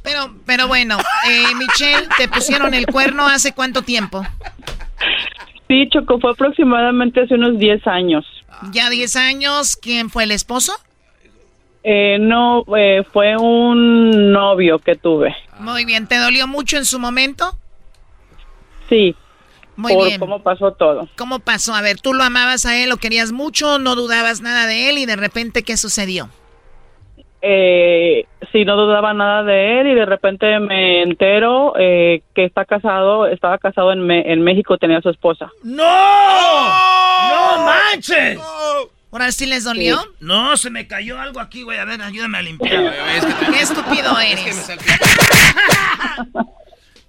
pero, 0.03 0.35
pero 0.45 0.67
bueno, 0.67 0.97
eh, 1.25 1.55
Michelle, 1.55 2.05
¿te 2.17 2.27
pusieron 2.27 2.73
el 2.73 2.85
cuerno 2.85 3.25
hace 3.25 3.53
cuánto 3.53 3.81
tiempo? 3.81 4.27
Sí, 5.69 5.87
Choco, 5.89 6.19
fue 6.19 6.31
aproximadamente 6.31 7.21
hace 7.21 7.35
unos 7.35 7.57
10 7.57 7.87
años. 7.87 8.25
¿Ya 8.71 8.89
10 8.89 9.15
años? 9.15 9.77
¿Quién 9.77 10.09
fue 10.09 10.25
el 10.25 10.31
esposo? 10.31 10.73
Eh, 11.83 12.17
no, 12.19 12.65
eh, 12.75 13.05
fue 13.13 13.37
un 13.37 14.33
novio 14.33 14.79
que 14.79 14.95
tuve. 14.95 15.33
Muy 15.59 15.85
bien, 15.85 16.07
¿te 16.07 16.17
dolió 16.17 16.45
mucho 16.45 16.75
en 16.75 16.85
su 16.85 16.99
momento? 16.99 17.57
Sí. 18.89 19.15
Muy 19.77 19.93
por 19.93 20.05
bien. 20.07 20.19
cómo 20.19 20.41
pasó 20.41 20.71
todo. 20.71 21.07
¿Cómo 21.17 21.39
pasó? 21.39 21.73
A 21.73 21.81
ver, 21.81 21.99
tú 21.99 22.13
lo 22.13 22.23
amabas 22.23 22.65
a 22.65 22.77
él, 22.81 22.89
lo 22.89 22.97
querías 22.97 23.31
mucho, 23.33 23.77
no 23.79 23.95
dudabas 23.95 24.39
nada 24.41 24.67
de 24.67 24.89
él 24.89 24.97
y 24.97 25.05
de 25.05 25.15
repente, 25.17 25.63
¿qué 25.63 25.75
sucedió? 25.75 26.29
Eh, 27.41 28.25
sí, 28.51 28.63
no 28.65 28.75
dudaba 28.77 29.13
nada 29.13 29.43
de 29.43 29.81
él 29.81 29.87
y 29.87 29.93
de 29.95 30.05
repente 30.05 30.59
me 30.59 31.03
entero 31.03 31.73
eh, 31.77 32.21
que 32.33 32.45
está 32.45 32.65
casado, 32.65 33.27
estaba 33.27 33.57
casado 33.57 33.91
en, 33.91 33.99
Me- 33.99 34.31
en 34.31 34.41
México, 34.41 34.77
tenía 34.77 34.97
a 34.99 35.01
su 35.01 35.09
esposa. 35.09 35.51
¡No! 35.61 35.83
¡No 35.83 37.65
manches! 37.65 38.39
¿Ahora 39.11 39.31
sí 39.31 39.45
les 39.45 39.63
dolió? 39.63 39.97
No, 40.19 40.57
se 40.57 40.69
me 40.69 40.87
cayó 40.87 41.19
algo 41.19 41.39
aquí, 41.39 41.61
güey. 41.63 41.77
A 41.77 41.85
ver, 41.85 42.01
ayúdame 42.01 42.37
a 42.37 42.41
limpiar. 42.41 42.93
Qué 43.53 43.61
estúpido 43.61 44.17
eres. 44.19 44.69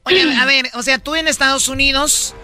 Oye, 0.06 0.22
a 0.40 0.46
ver, 0.46 0.66
o 0.74 0.82
sea, 0.82 0.98
tú 0.98 1.16
en 1.16 1.26
Estados 1.26 1.68
Unidos, 1.68 2.34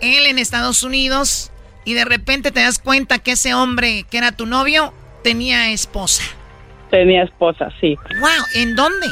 él 0.00 0.24
en 0.26 0.38
Estados 0.38 0.82
Unidos, 0.82 1.52
y 1.84 1.92
de 1.92 2.06
repente 2.06 2.50
te 2.50 2.60
das 2.60 2.78
cuenta 2.78 3.18
que 3.18 3.32
ese 3.32 3.52
hombre 3.54 4.04
que 4.10 4.18
era 4.18 4.32
tu 4.32 4.46
novio 4.46 4.92
tenía 5.22 5.70
esposa. 5.70 6.22
Tenía 6.90 7.24
esposa, 7.24 7.70
sí. 7.80 7.96
¡Wow! 8.20 8.30
¿En 8.54 8.74
dónde? 8.74 9.06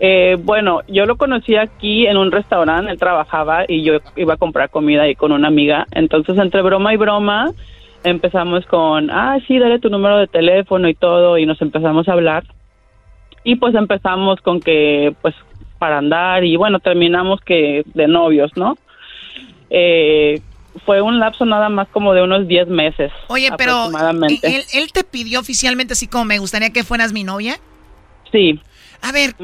Eh, 0.00 0.36
bueno, 0.38 0.80
yo 0.88 1.06
lo 1.06 1.16
conocí 1.16 1.56
aquí 1.56 2.06
en 2.06 2.16
un 2.16 2.30
restaurante, 2.30 2.92
él 2.92 2.98
trabajaba 2.98 3.64
y 3.68 3.82
yo 3.82 3.98
iba 4.16 4.34
a 4.34 4.36
comprar 4.38 4.70
comida 4.70 5.02
ahí 5.02 5.14
con 5.14 5.32
una 5.32 5.48
amiga. 5.48 5.86
Entonces, 5.90 6.38
entre 6.38 6.62
broma 6.62 6.94
y 6.94 6.96
broma, 6.96 7.50
empezamos 8.04 8.64
con, 8.66 9.10
ah, 9.10 9.36
sí, 9.46 9.58
dale 9.58 9.80
tu 9.80 9.90
número 9.90 10.18
de 10.18 10.28
teléfono 10.28 10.88
y 10.88 10.94
todo, 10.94 11.36
y 11.36 11.46
nos 11.46 11.60
empezamos 11.60 12.08
a 12.08 12.12
hablar. 12.12 12.44
Y 13.44 13.56
pues 13.56 13.74
empezamos 13.74 14.40
con 14.40 14.60
que, 14.60 15.14
pues, 15.20 15.34
para 15.78 15.98
andar, 15.98 16.44
y 16.44 16.56
bueno, 16.56 16.80
terminamos 16.80 17.40
que 17.40 17.82
de 17.94 18.08
novios, 18.08 18.50
¿no? 18.56 18.76
Eh, 19.70 20.40
fue 20.84 21.00
un 21.02 21.18
lapso 21.18 21.44
nada 21.44 21.68
más 21.68 21.88
como 21.88 22.14
de 22.14 22.22
unos 22.22 22.46
10 22.46 22.68
meses. 22.68 23.12
Oye, 23.28 23.50
pero. 23.56 23.90
¿él, 24.42 24.64
él 24.72 24.92
te 24.92 25.04
pidió 25.04 25.40
oficialmente 25.40 25.92
así 25.94 26.06
como 26.06 26.24
me 26.24 26.38
gustaría 26.38 26.70
que 26.70 26.84
fueras 26.84 27.12
mi 27.12 27.24
novia? 27.24 27.58
Sí. 28.32 28.60
A 29.02 29.12
ver, 29.12 29.34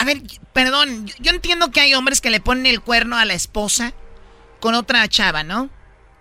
a 0.00 0.04
ver, 0.04 0.18
perdón, 0.52 1.06
yo- 1.06 1.14
yo 1.20 1.30
entiendo 1.30 1.70
que 1.70 1.80
hay 1.80 1.94
hombres 1.94 2.20
que 2.20 2.30
le 2.30 2.40
ponen 2.40 2.66
el 2.66 2.80
cuerno 2.80 3.16
a 3.16 3.24
la 3.24 3.34
esposa 3.34 3.92
con 4.60 4.74
otra 4.74 5.06
chava, 5.08 5.42
¿no? 5.44 5.70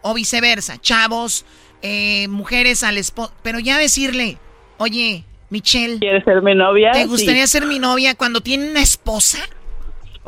O 0.01 0.13
viceversa, 0.13 0.77
chavos, 0.79 1.45
eh, 1.81 2.27
mujeres 2.29 2.83
al 2.83 2.97
esposo, 2.97 3.33
pero 3.43 3.59
ya 3.59 3.77
decirle, 3.77 4.37
oye, 4.77 5.23
Michelle, 5.49 5.99
¿Quieres 5.99 6.23
ser 6.23 6.41
mi 6.41 6.55
novia? 6.55 6.91
¿te 6.93 7.03
Sí. 7.03 7.07
gustaría 7.07 7.45
ser 7.47 7.65
mi 7.65 7.79
novia 7.79 8.15
cuando 8.15 8.41
tiene 8.41 8.69
una 8.71 8.81
esposa? 8.81 9.39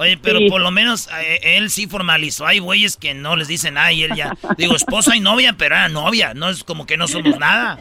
Oye, 0.01 0.17
pero 0.17 0.39
Sí. 0.39 0.49
por 0.49 0.61
lo 0.61 0.71
menos 0.71 1.09
eh, 1.21 1.57
él 1.57 1.69
sí 1.69 1.85
formalizó. 1.85 2.45
Hay 2.47 2.59
güeyes 2.59 2.95
que 2.95 3.13
no 3.13 3.35
les 3.35 3.49
dicen, 3.49 3.77
ay, 3.77 4.03
él 4.03 4.15
ya. 4.15 4.31
Digo, 4.57 4.73
esposa 4.73 5.13
y 5.13 5.19
novia, 5.19 5.55
pero 5.57 5.75
era 5.75 5.89
novia. 5.89 6.33
No 6.33 6.47
es 6.49 6.63
como 6.63 6.85
que 6.85 6.95
no 6.95 7.05
somos 7.09 7.37
nada. 7.37 7.77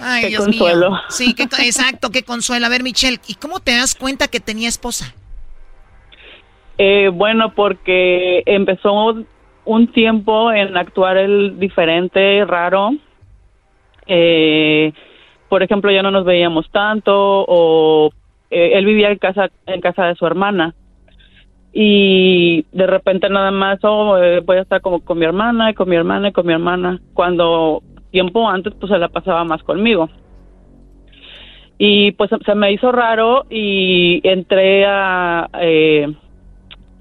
Ay, 0.00 0.22
Qué 0.22 0.28
Dios 0.30 0.44
consuelo. 0.46 0.90
mío. 0.90 1.00
Sí, 1.08 1.32
qué, 1.34 1.44
exacto, 1.44 2.10
qué 2.10 2.24
consuelo. 2.24 2.66
A 2.66 2.68
ver, 2.70 2.82
Michelle, 2.82 3.20
¿y 3.28 3.34
cómo 3.34 3.60
te 3.60 3.76
das 3.76 3.94
cuenta 3.94 4.26
que 4.26 4.40
tenía 4.40 4.68
esposa? 4.68 5.14
Eh, 6.76 7.08
bueno, 7.12 7.54
porque 7.54 8.42
empezó 8.46 9.14
un 9.66 9.92
tiempo 9.92 10.50
en 10.52 10.76
actuar 10.76 11.18
el 11.18 11.58
diferente, 11.60 12.44
raro. 12.46 12.90
Eh, 14.08 14.92
por 15.48 15.62
ejemplo, 15.62 15.92
ya 15.92 16.02
no 16.02 16.10
nos 16.10 16.24
veíamos 16.24 16.68
tanto 16.72 17.12
o 17.14 18.10
eh, 18.50 18.72
él 18.74 18.86
vivía 18.86 19.10
en 19.10 19.18
casa 19.18 19.50
en 19.66 19.80
casa 19.80 20.06
de 20.06 20.16
su 20.16 20.26
hermana 20.26 20.74
y 21.72 22.64
de 22.72 22.86
repente 22.86 23.28
nada 23.28 23.50
más 23.50 23.78
oh, 23.82 24.18
eh, 24.18 24.40
voy 24.40 24.56
a 24.56 24.62
estar 24.62 24.80
como 24.80 25.00
con 25.00 25.18
mi 25.18 25.24
hermana 25.24 25.70
y 25.70 25.74
con 25.74 25.88
mi 25.88 25.96
hermana 25.96 26.28
y 26.28 26.32
con 26.32 26.46
mi 26.46 26.52
hermana 26.52 27.00
cuando 27.14 27.82
tiempo 28.10 28.48
antes 28.48 28.74
pues 28.78 28.90
se 28.90 28.98
la 28.98 29.08
pasaba 29.08 29.44
más 29.44 29.62
conmigo 29.62 30.08
y 31.78 32.12
pues 32.12 32.30
se 32.44 32.54
me 32.54 32.72
hizo 32.72 32.90
raro 32.90 33.46
y 33.48 34.20
entré 34.28 34.84
a 34.84 35.48
eh, 35.60 36.12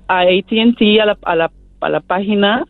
a 0.08 0.20
AT&T 0.22 1.02
a 1.02 1.06
la, 1.06 1.18
a 1.24 1.36
la 1.36 1.52
a 1.82 1.90
la 1.90 2.02
página 2.02 2.66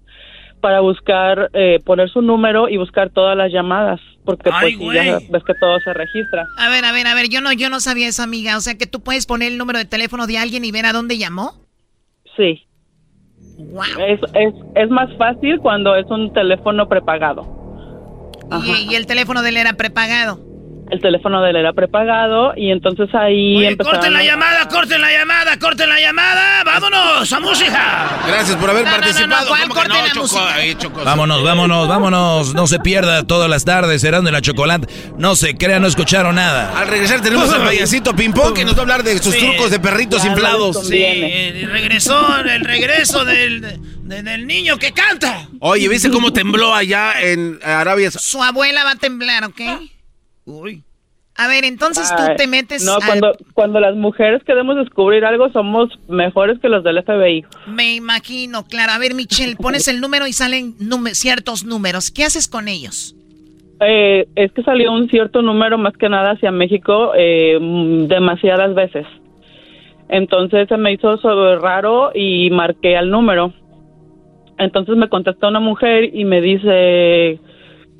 para 0.61 0.79
buscar 0.81 1.49
eh, 1.53 1.79
poner 1.85 2.09
su 2.09 2.21
número 2.21 2.69
y 2.69 2.77
buscar 2.77 3.09
todas 3.09 3.35
las 3.35 3.51
llamadas 3.51 3.99
porque 4.25 4.49
Ay, 4.53 4.77
pues 4.77 4.95
ya 4.95 5.19
ves 5.29 5.43
que 5.43 5.53
todo 5.55 5.79
se 5.79 5.93
registra 5.93 6.45
A 6.57 6.69
ver, 6.69 6.85
a 6.85 6.91
ver, 6.91 7.07
a 7.07 7.15
ver, 7.15 7.29
yo 7.29 7.41
no, 7.41 7.51
yo 7.51 7.69
no 7.69 7.79
sabía 7.79 8.07
eso, 8.07 8.21
amiga. 8.21 8.57
O 8.57 8.61
sea 8.61 8.77
que 8.77 8.85
tú 8.85 9.01
puedes 9.01 9.25
poner 9.25 9.51
el 9.51 9.57
número 9.57 9.79
de 9.79 9.85
teléfono 9.85 10.27
de 10.27 10.37
alguien 10.37 10.65
y 10.65 10.71
ver 10.71 10.85
a 10.85 10.93
dónde 10.93 11.17
llamó. 11.17 11.53
Sí 12.39 12.65
Wow. 13.57 13.83
es, 14.07 14.19
es 14.35 14.53
es 14.75 14.89
más 14.89 15.09
fácil 15.17 15.59
cuando 15.59 15.93
es 15.95 16.05
un 16.09 16.31
teléfono 16.33 16.87
prepagado 16.87 17.45
Y, 18.65 18.91
y 18.91 18.95
el 18.95 19.05
teléfono 19.05 19.41
de 19.41 19.49
él 19.49 19.57
era 19.57 19.73
prepagado. 19.73 20.39
El 20.91 21.01
teléfono 21.01 21.41
de 21.41 21.51
él 21.51 21.55
era 21.57 21.73
prepagado 21.73 22.53
y 22.55 22.71
entonces 22.71 23.07
ahí 23.13 23.57
Oye, 23.57 23.77
corten 23.77 24.11
la 24.13 24.19
a- 24.19 24.23
llamada, 24.23 24.67
corten 24.67 24.99
la 25.01 25.11
llamada, 25.11 25.57
corten 25.59 25.87
la 25.89 25.99
llamada. 25.99 26.63
¡Vámonos 26.63 27.31
a 27.31 27.39
música! 27.39 28.19
Gracias 28.27 28.57
por 28.57 28.69
haber 28.69 28.85
No, 28.85 28.91
no, 28.91 28.97
no, 28.97 29.01
participado. 29.03 29.41
no, 29.43 29.47
¿cuál 29.49 29.61
¿Cómo 29.61 29.73
que 29.73 29.79
corte 29.79 29.93
no, 29.97 30.07
la 30.07 30.13
Choco? 30.13 30.21
música? 30.21 30.77
Choco. 30.79 31.03
Vámonos, 31.03 31.43
vámonos, 31.43 31.87
vámonos. 31.87 32.53
No 32.55 32.65
se 32.67 32.79
pierda 32.79 33.23
todas 33.27 33.49
las 33.49 33.65
tardes, 33.65 34.03
Erasmo 34.03 34.29
y 34.29 34.31
la 34.31 34.41
Chocolate. 34.41 34.87
No 35.17 35.35
se 35.35 35.55
crea, 35.55 35.79
no 35.79 35.87
escucharon 35.87 36.35
nada. 36.35 36.77
Al 36.79 36.87
regresar 36.87 37.21
tenemos 37.21 37.53
al 37.53 37.61
payasito 37.63 38.15
Pimpón 38.15 38.53
que 38.53 38.65
nos 38.65 38.73
va 38.73 38.79
a 38.79 38.81
hablar 38.81 39.03
de 39.03 39.17
sus 39.19 39.33
Sí. 39.35 39.39
trucos 39.41 39.71
de 39.71 39.79
perritos 39.79 40.25
inflados. 40.25 40.87
Sí, 40.87 41.03
el 41.03 41.69
regresó, 41.71 42.39
el 42.39 42.63
regreso 42.65 43.25
del, 43.25 43.61
de- 43.61 44.23
del 44.23 44.47
niño 44.47 44.77
que 44.77 44.91
canta. 44.91 45.47
Oye, 45.59 45.87
¿viste 45.87 46.09
cómo 46.09 46.33
tembló 46.33 46.73
allá 46.73 47.13
en 47.21 47.59
Arabia? 47.63 48.09
Su 48.11 48.41
abuela 48.41 48.83
va 48.83 48.91
a 48.91 48.95
temblar, 48.95 49.43
¿ok? 49.45 49.61
Uy. 50.49 50.83
A 51.37 51.47
ver, 51.47 51.63
entonces 51.63 52.09
tú 52.17 52.23
te 52.35 52.47
metes 52.47 52.83
no 52.83 52.95
al- 52.95 53.01
cuando 53.05 53.31
cuando 53.53 53.79
las 53.79 53.95
mujeres 53.95 54.43
queremos 54.43 54.75
descubrir 54.75 55.23
algo 55.23 55.49
somos 55.51 55.87
mejores 56.09 56.59
que 56.59 56.67
los 56.67 56.83
del 56.83 57.01
FBI 57.01 57.45
Me 57.67 57.95
imagino, 57.95 58.65
claro. 58.65 58.91
A 58.91 58.97
ver, 58.97 59.13
Michelle, 59.13 59.55
pones 59.55 59.87
el 59.87 60.01
número 60.01 60.27
y 60.27 60.33
salen 60.33 60.75
ciertos 61.13 61.63
números. 61.63 62.11
¿Qué 62.11 62.25
haces 62.25 62.47
con 62.49 62.67
ellos? 62.67 63.15
Eh, 63.79 64.27
es 64.35 64.51
que 64.51 64.63
salió 64.63 64.91
un 64.91 65.07
cierto 65.09 65.41
número 65.41 65.77
más 65.77 65.95
que 65.95 66.09
nada 66.09 66.31
hacia 66.31 66.51
México 66.51 67.13
eh, 67.15 67.57
demasiadas 68.09 68.75
veces. 68.75 69.05
Entonces 70.09 70.67
se 70.67 70.75
me 70.75 70.91
hizo 70.91 71.17
sobre 71.17 71.57
raro 71.59 72.11
y 72.13 72.49
marqué 72.49 72.97
al 72.97 73.09
número. 73.11 73.53
Entonces 74.57 74.97
me 74.97 75.07
contesta 75.07 75.47
una 75.47 75.61
mujer 75.61 76.13
y 76.13 76.25
me 76.25 76.41
dice 76.41 77.39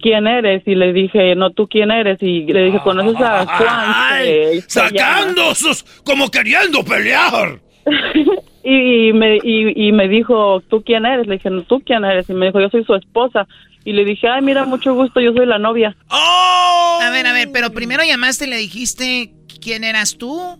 ¿quién 0.01 0.27
eres? 0.27 0.63
Y 0.65 0.75
le 0.75 0.93
dije, 0.93 1.35
no, 1.35 1.51
¿tú 1.51 1.67
quién 1.67 1.91
eres? 1.91 2.21
Y 2.21 2.45
le 2.45 2.65
dije, 2.65 2.79
¿conoces 2.83 3.19
a 3.21 3.45
Juan? 3.57 3.67
Ay, 3.69 4.61
sacando 4.67 5.53
sus, 5.55 5.83
como 6.03 6.29
queriendo 6.29 6.83
pelear. 6.83 7.59
y, 8.63 9.13
me, 9.13 9.37
y, 9.37 9.87
y, 9.87 9.91
me 9.91 10.07
dijo, 10.07 10.61
¿tú 10.69 10.83
quién 10.83 11.05
eres? 11.05 11.27
Le 11.27 11.35
dije, 11.35 11.49
¿tú 11.67 11.81
quién 11.85 12.03
eres? 12.05 12.29
Y 12.29 12.33
me 12.33 12.47
dijo, 12.47 12.59
yo 12.59 12.69
soy 12.69 12.83
su 12.83 12.95
esposa. 12.95 13.47
Y 13.85 13.93
le 13.93 14.03
dije, 14.03 14.27
ay, 14.27 14.41
mira, 14.41 14.65
mucho 14.65 14.93
gusto, 14.93 15.19
yo 15.21 15.33
soy 15.33 15.45
la 15.45 15.57
novia. 15.57 15.95
¡Oh! 16.09 16.99
A 17.01 17.09
ver, 17.11 17.25
a 17.25 17.33
ver, 17.33 17.49
pero 17.53 17.71
primero 17.71 18.03
llamaste 18.03 18.45
y 18.45 18.49
le 18.49 18.57
dijiste, 18.57 19.33
¿quién 19.61 19.83
eras 19.83 20.17
tú? 20.17 20.59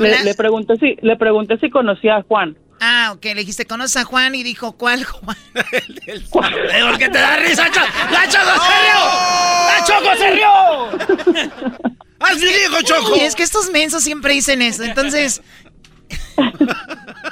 Le, 0.00 0.24
le, 0.24 0.34
pregunté 0.34 0.76
si, 0.78 0.96
le 1.02 1.16
pregunté 1.16 1.58
si 1.58 1.68
conocía 1.68 2.16
a 2.16 2.22
Juan. 2.22 2.56
Ah, 2.84 3.12
ok, 3.12 3.24
le 3.26 3.34
dijiste, 3.36 3.64
¿conoces 3.64 3.96
a 3.96 4.04
Juan? 4.04 4.34
Y 4.34 4.42
dijo, 4.42 4.72
¿cuál 4.72 5.04
Juan? 5.04 5.36
el 6.06 6.26
Juan. 6.26 6.52
¿Por 6.52 6.98
qué 6.98 7.08
te 7.08 7.18
da 7.18 7.36
risa? 7.36 7.68
¡La 8.10 8.28
Choco 8.28 8.50
se 8.58 8.74
rió! 8.82 8.98
¡La 9.68 9.84
Choco 9.86 10.16
se 10.18 10.30
rió! 10.32 11.70
¡Así 12.18 12.44
dijo 12.44 12.82
Choco! 12.82 13.16
Y 13.16 13.20
es 13.20 13.36
que 13.36 13.44
estos 13.44 13.70
mensos 13.70 14.02
siempre 14.02 14.32
dicen 14.34 14.62
eso, 14.62 14.82
entonces... 14.82 15.42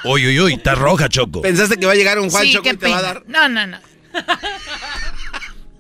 Uy, 0.04 0.28
uy, 0.28 0.38
uy, 0.38 0.54
está 0.54 0.76
roja, 0.76 1.08
Choco. 1.08 1.42
¿Pensaste 1.42 1.78
que 1.78 1.86
va 1.86 1.92
a 1.92 1.96
llegar 1.96 2.20
un 2.20 2.30
Juan 2.30 2.46
Choco 2.46 2.68
y 2.68 2.76
te 2.76 2.88
va 2.88 2.98
a 2.98 3.02
dar? 3.02 3.24
No, 3.26 3.48
no, 3.48 3.66
no. 3.66 3.78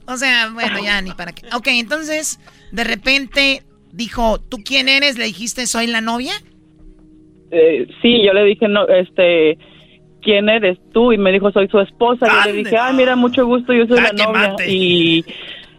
o 0.06 0.16
sea, 0.16 0.48
bueno, 0.48 0.82
ya 0.82 1.00
ni 1.00 1.12
para 1.12 1.30
qué. 1.30 1.46
Ok, 1.52 1.68
entonces, 1.68 2.40
de 2.72 2.82
repente 2.82 3.62
dijo, 3.92 4.40
¿tú 4.40 4.64
quién 4.64 4.88
eres? 4.88 5.16
Le 5.16 5.26
dijiste, 5.26 5.68
soy 5.68 5.86
la 5.86 6.00
novia. 6.00 6.34
Eh, 7.50 7.86
sí, 8.00 8.22
yo 8.24 8.32
le 8.32 8.44
dije, 8.44 8.68
no, 8.68 8.86
este, 8.88 9.58
¿quién 10.22 10.48
eres 10.48 10.78
tú? 10.92 11.12
Y 11.12 11.18
me 11.18 11.32
dijo, 11.32 11.50
soy 11.50 11.68
su 11.68 11.80
esposa. 11.80 12.26
Y 12.44 12.48
le 12.48 12.52
dije, 12.58 12.76
ay, 12.76 12.94
mira, 12.94 13.16
mucho 13.16 13.46
gusto, 13.46 13.72
yo 13.72 13.86
soy 13.86 14.00
la 14.00 14.12
novia. 14.12 14.54
Y, 14.66 15.24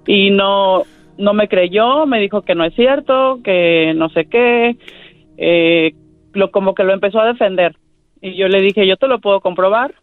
y 0.05 0.31
no, 0.31 0.83
no 1.17 1.33
me 1.33 1.47
creyó, 1.47 2.05
me 2.05 2.19
dijo 2.19 2.41
que 2.41 2.55
no 2.55 2.65
es 2.65 2.73
cierto, 2.75 3.39
que 3.43 3.93
no 3.95 4.09
sé 4.09 4.25
qué, 4.25 4.75
eh, 5.37 5.93
lo, 6.33 6.51
como 6.51 6.75
que 6.75 6.83
lo 6.83 6.93
empezó 6.93 7.19
a 7.19 7.27
defender. 7.27 7.75
Y 8.21 8.35
yo 8.35 8.47
le 8.47 8.61
dije, 8.61 8.85
yo 8.85 8.97
te 8.97 9.07
lo 9.07 9.19
puedo 9.19 9.39
comprobar. 9.39 9.95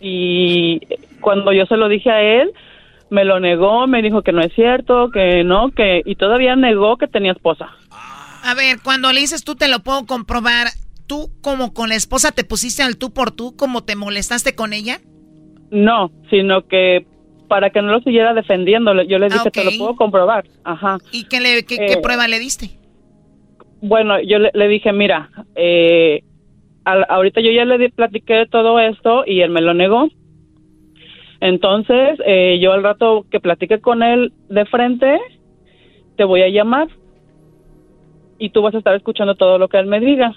Y 0.00 0.80
cuando 1.20 1.52
yo 1.52 1.64
se 1.66 1.76
lo 1.76 1.88
dije 1.88 2.10
a 2.10 2.22
él, 2.22 2.52
me 3.08 3.24
lo 3.24 3.40
negó, 3.40 3.86
me 3.86 4.02
dijo 4.02 4.22
que 4.22 4.32
no 4.32 4.40
es 4.40 4.52
cierto, 4.52 5.10
que 5.10 5.44
no, 5.44 5.70
que 5.70 6.02
y 6.04 6.16
todavía 6.16 6.56
negó 6.56 6.96
que 6.96 7.06
tenía 7.06 7.32
esposa. 7.32 7.70
A 8.46 8.54
ver, 8.54 8.76
cuando 8.80 9.12
le 9.12 9.18
dices 9.18 9.42
tú 9.42 9.56
te 9.56 9.66
lo 9.66 9.80
puedo 9.80 10.06
comprobar, 10.06 10.68
¿tú 11.08 11.30
como 11.42 11.74
con 11.74 11.88
la 11.88 11.96
esposa 11.96 12.30
te 12.30 12.44
pusiste 12.44 12.84
al 12.84 12.96
tú 12.96 13.12
por 13.12 13.32
tú, 13.32 13.56
como 13.56 13.82
te 13.82 13.96
molestaste 13.96 14.54
con 14.54 14.72
ella? 14.72 15.00
No, 15.72 16.12
sino 16.30 16.64
que 16.68 17.04
para 17.48 17.70
que 17.70 17.82
no 17.82 17.90
lo 17.90 18.00
siguiera 18.02 18.34
defendiendo, 18.34 19.02
yo 19.02 19.18
le 19.18 19.30
dije, 19.30 19.50
te 19.50 19.64
lo 19.64 19.72
puedo 19.76 19.96
comprobar. 19.96 20.44
Ajá. 20.62 20.98
¿Y 21.10 21.24
qué, 21.24 21.40
le, 21.40 21.64
qué, 21.64 21.74
eh, 21.74 21.96
prueba 22.00 22.28
le 22.28 22.38
diste? 22.38 22.70
Bueno, 23.80 24.20
yo 24.22 24.38
le, 24.38 24.68
dije, 24.68 24.92
mira, 24.92 25.28
eh, 25.56 26.22
ahorita 26.84 27.40
yo 27.40 27.50
ya 27.50 27.64
le 27.64 27.90
platiqué 27.90 28.34
de 28.34 28.46
todo 28.46 28.78
esto 28.78 29.24
y 29.26 29.40
él 29.40 29.50
me 29.50 29.60
lo 29.60 29.74
negó. 29.74 30.08
Entonces, 31.40 32.16
eh, 32.24 32.60
yo 32.60 32.72
al 32.72 32.84
rato 32.84 33.26
que 33.28 33.40
platiqué 33.40 33.80
con 33.80 34.04
él 34.04 34.32
de 34.48 34.66
frente, 34.66 35.18
te 36.16 36.22
voy 36.22 36.42
a 36.42 36.48
llamar 36.48 36.86
y 38.38 38.50
tú 38.50 38.62
vas 38.62 38.74
a 38.74 38.78
estar 38.78 38.94
escuchando 38.94 39.34
todo 39.34 39.58
lo 39.58 39.68
que 39.68 39.78
él 39.78 39.86
me 39.86 40.00
diga. 40.00 40.34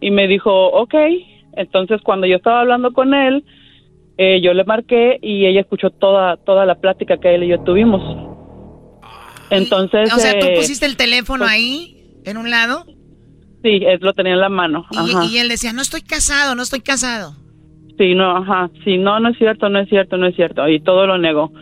Y 0.00 0.10
me 0.10 0.28
dijo, 0.28 0.50
ok. 0.68 0.94
Entonces, 1.54 2.00
cuando 2.02 2.26
yo 2.26 2.36
estaba 2.36 2.60
hablando 2.60 2.92
con 2.92 3.14
él, 3.14 3.44
eh, 4.16 4.40
yo 4.40 4.54
le 4.54 4.64
marqué 4.64 5.18
y 5.22 5.46
ella 5.46 5.60
escuchó 5.60 5.90
toda, 5.90 6.36
toda 6.36 6.66
la 6.66 6.76
plática 6.76 7.18
que 7.18 7.34
él 7.34 7.44
y 7.44 7.48
yo 7.48 7.60
tuvimos. 7.60 8.02
Entonces... 9.50 10.12
O 10.12 10.18
sea, 10.18 10.38
¿tú 10.38 10.46
eh, 10.46 10.54
pusiste 10.56 10.86
el 10.86 10.96
teléfono 10.96 11.44
pues 11.44 11.52
ahí, 11.52 11.96
en 12.24 12.36
un 12.36 12.50
lado? 12.50 12.84
Sí, 13.62 13.80
él 13.84 13.98
lo 14.00 14.12
tenía 14.12 14.34
en 14.34 14.40
la 14.40 14.48
mano. 14.48 14.86
Y, 14.92 15.34
y 15.34 15.38
él 15.38 15.48
decía, 15.48 15.72
no 15.72 15.82
estoy 15.82 16.02
casado, 16.02 16.54
no 16.54 16.62
estoy 16.62 16.80
casado. 16.80 17.32
Sí, 17.98 18.14
no, 18.14 18.36
ajá, 18.36 18.70
sí, 18.84 18.96
no, 18.96 19.18
no 19.18 19.30
es 19.30 19.38
cierto, 19.38 19.68
no 19.68 19.80
es 19.80 19.88
cierto, 19.88 20.16
no 20.16 20.28
es 20.28 20.36
cierto. 20.36 20.68
Y 20.68 20.80
todo 20.80 21.06
lo 21.06 21.18
negó. 21.18 21.52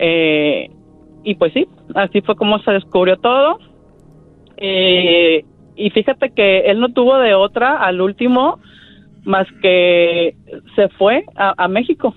Eh, 0.00 0.68
y 1.22 1.34
pues 1.36 1.52
sí, 1.52 1.66
así 1.94 2.20
fue 2.22 2.34
como 2.34 2.58
se 2.62 2.72
descubrió 2.72 3.16
todo. 3.18 3.58
Eh, 4.56 5.44
y 5.76 5.90
fíjate 5.90 6.30
que 6.30 6.70
él 6.70 6.80
no 6.80 6.92
tuvo 6.92 7.18
de 7.18 7.34
otra 7.34 7.78
al 7.78 8.00
último 8.00 8.60
más 9.24 9.46
que 9.62 10.34
se 10.74 10.88
fue 10.90 11.24
a, 11.36 11.68
México 11.68 12.14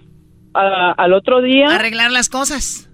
al 0.53 1.13
otro 1.13 1.41
día. 1.41 1.67
Arreglar 1.67 2.11
las 2.11 2.29
cosas. 2.29 2.89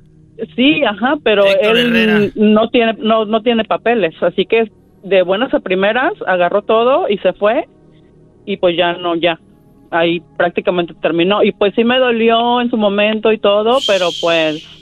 Sí, 0.56 0.84
ajá, 0.84 1.18
pero 1.24 1.44
él 1.46 2.32
no 2.36 2.70
tiene 2.70 2.96
no 2.98 3.26
no 3.26 3.42
tiene 3.42 3.64
papeles, 3.64 4.16
así 4.22 4.46
que 4.46 4.72
de 5.04 5.22
buenas 5.22 5.54
a 5.54 5.60
primeras 5.60 6.14
agarró 6.26 6.64
todo 6.64 7.08
y 7.10 7.18
se 7.20 7.34
fue 7.34 7.68
y 8.46 8.58
pues 8.58 8.76
ya 8.76 8.94
no 8.94 9.16
ya 9.16 9.40
ahí 9.92 10.22
prácticamente 10.38 10.94
terminó 11.02 11.44
y 11.44 11.52
pues 11.52 11.74
sí 11.76 11.84
me 11.84 12.00
dolió 12.00 12.62
en 12.62 12.70
su 12.70 12.78
momento 12.78 13.32
y 13.32 13.38
todo, 13.38 13.80
pero 13.86 14.10
pues 14.20 14.81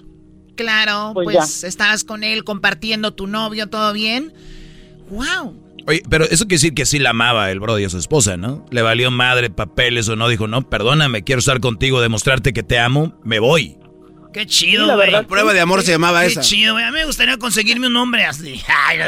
Claro, 0.59 1.11
pues, 1.13 1.25
pues 1.25 1.63
estabas 1.63 2.03
con 2.03 2.21
él 2.21 2.43
compartiendo 2.43 3.13
tu 3.13 3.27
novio, 3.27 3.67
todo 3.67 3.93
bien. 3.93 4.33
¡Wow! 5.09 5.55
Oye, 5.87 6.03
pero 6.09 6.25
eso 6.25 6.43
quiere 6.43 6.55
decir 6.55 6.73
que 6.73 6.85
sí 6.85 6.99
la 6.99 7.11
amaba 7.11 7.49
el 7.49 7.61
Brody 7.61 7.85
a 7.85 7.89
su 7.89 7.97
esposa, 7.97 8.35
¿no? 8.35 8.65
Le 8.69 8.81
valió 8.81 9.09
madre 9.09 9.49
papeles 9.49 10.09
o 10.09 10.17
no, 10.17 10.27
dijo, 10.27 10.47
no, 10.47 10.69
perdóname, 10.69 11.23
quiero 11.23 11.39
estar 11.39 11.61
contigo, 11.61 12.01
demostrarte 12.01 12.51
que 12.51 12.61
te 12.61 12.77
amo, 12.77 13.17
me 13.23 13.39
voy. 13.39 13.77
Qué 14.33 14.45
chido, 14.45 14.93
güey. 14.95 15.11
La 15.11 15.23
prueba 15.23 15.53
de 15.53 15.61
amor 15.61 15.81
se 15.81 15.91
llamaba 15.91 16.25
esa. 16.25 16.41
Qué 16.41 16.47
chido, 16.47 16.73
güey. 16.73 16.83
A 16.83 16.91
mí 16.91 16.97
me 16.97 17.05
gustaría 17.05 17.37
conseguirme 17.37 17.87
un 17.87 17.95
hombre 17.95 18.25
así. 18.25 18.61
Ay, 18.87 18.99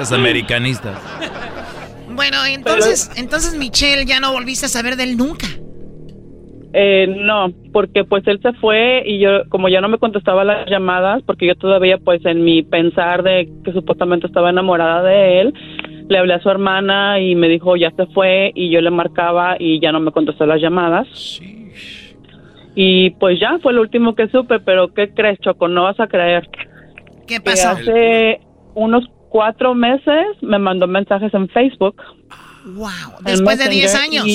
Es 0.00 0.12
americanista. 0.12 0.98
Bueno, 2.08 2.44
entonces, 2.46 3.10
entonces 3.16 3.54
Michelle 3.54 4.06
ya 4.06 4.20
no 4.20 4.30
volviste 4.30 4.66
a 4.66 4.68
saber 4.68 4.96
de 4.96 5.02
él 5.02 5.16
nunca. 5.16 5.48
Eh, 6.78 7.06
no, 7.08 7.54
porque 7.72 8.04
pues 8.04 8.22
él 8.26 8.38
se 8.42 8.52
fue 8.52 9.02
y 9.06 9.18
yo, 9.18 9.48
como 9.48 9.70
ya 9.70 9.80
no 9.80 9.88
me 9.88 9.96
contestaba 9.96 10.44
las 10.44 10.68
llamadas, 10.68 11.22
porque 11.22 11.46
yo 11.46 11.54
todavía 11.54 11.96
pues 11.96 12.22
en 12.26 12.44
mi 12.44 12.62
pensar 12.62 13.22
de 13.22 13.48
que 13.64 13.72
supuestamente 13.72 14.26
estaba 14.26 14.50
enamorada 14.50 15.02
de 15.02 15.40
él, 15.40 15.54
le 16.06 16.18
hablé 16.18 16.34
a 16.34 16.42
su 16.42 16.50
hermana 16.50 17.18
y 17.18 17.34
me 17.34 17.48
dijo 17.48 17.76
ya 17.76 17.92
se 17.92 18.04
fue 18.08 18.52
y 18.54 18.68
yo 18.68 18.82
le 18.82 18.90
marcaba 18.90 19.56
y 19.58 19.80
ya 19.80 19.90
no 19.90 20.00
me 20.00 20.12
contestó 20.12 20.44
las 20.44 20.60
llamadas. 20.60 21.40
Y 22.74 23.08
pues 23.12 23.40
ya 23.40 23.58
fue 23.62 23.72
lo 23.72 23.80
último 23.80 24.14
que 24.14 24.28
supe, 24.28 24.60
pero 24.60 24.92
¿qué 24.92 25.14
crees, 25.14 25.38
Choco? 25.40 25.68
No 25.68 25.84
vas 25.84 25.98
a 25.98 26.08
creer. 26.08 26.46
¿Qué 27.26 27.40
pasó? 27.40 27.70
hace 27.70 28.40
unos 28.74 29.06
cuatro 29.30 29.74
meses 29.74 30.26
me 30.42 30.58
mandó 30.58 30.86
mensajes 30.86 31.32
en 31.32 31.48
Facebook. 31.48 31.96
Wow, 32.66 33.22
después 33.24 33.58
de 33.58 33.70
10 33.70 33.94
años. 33.94 34.26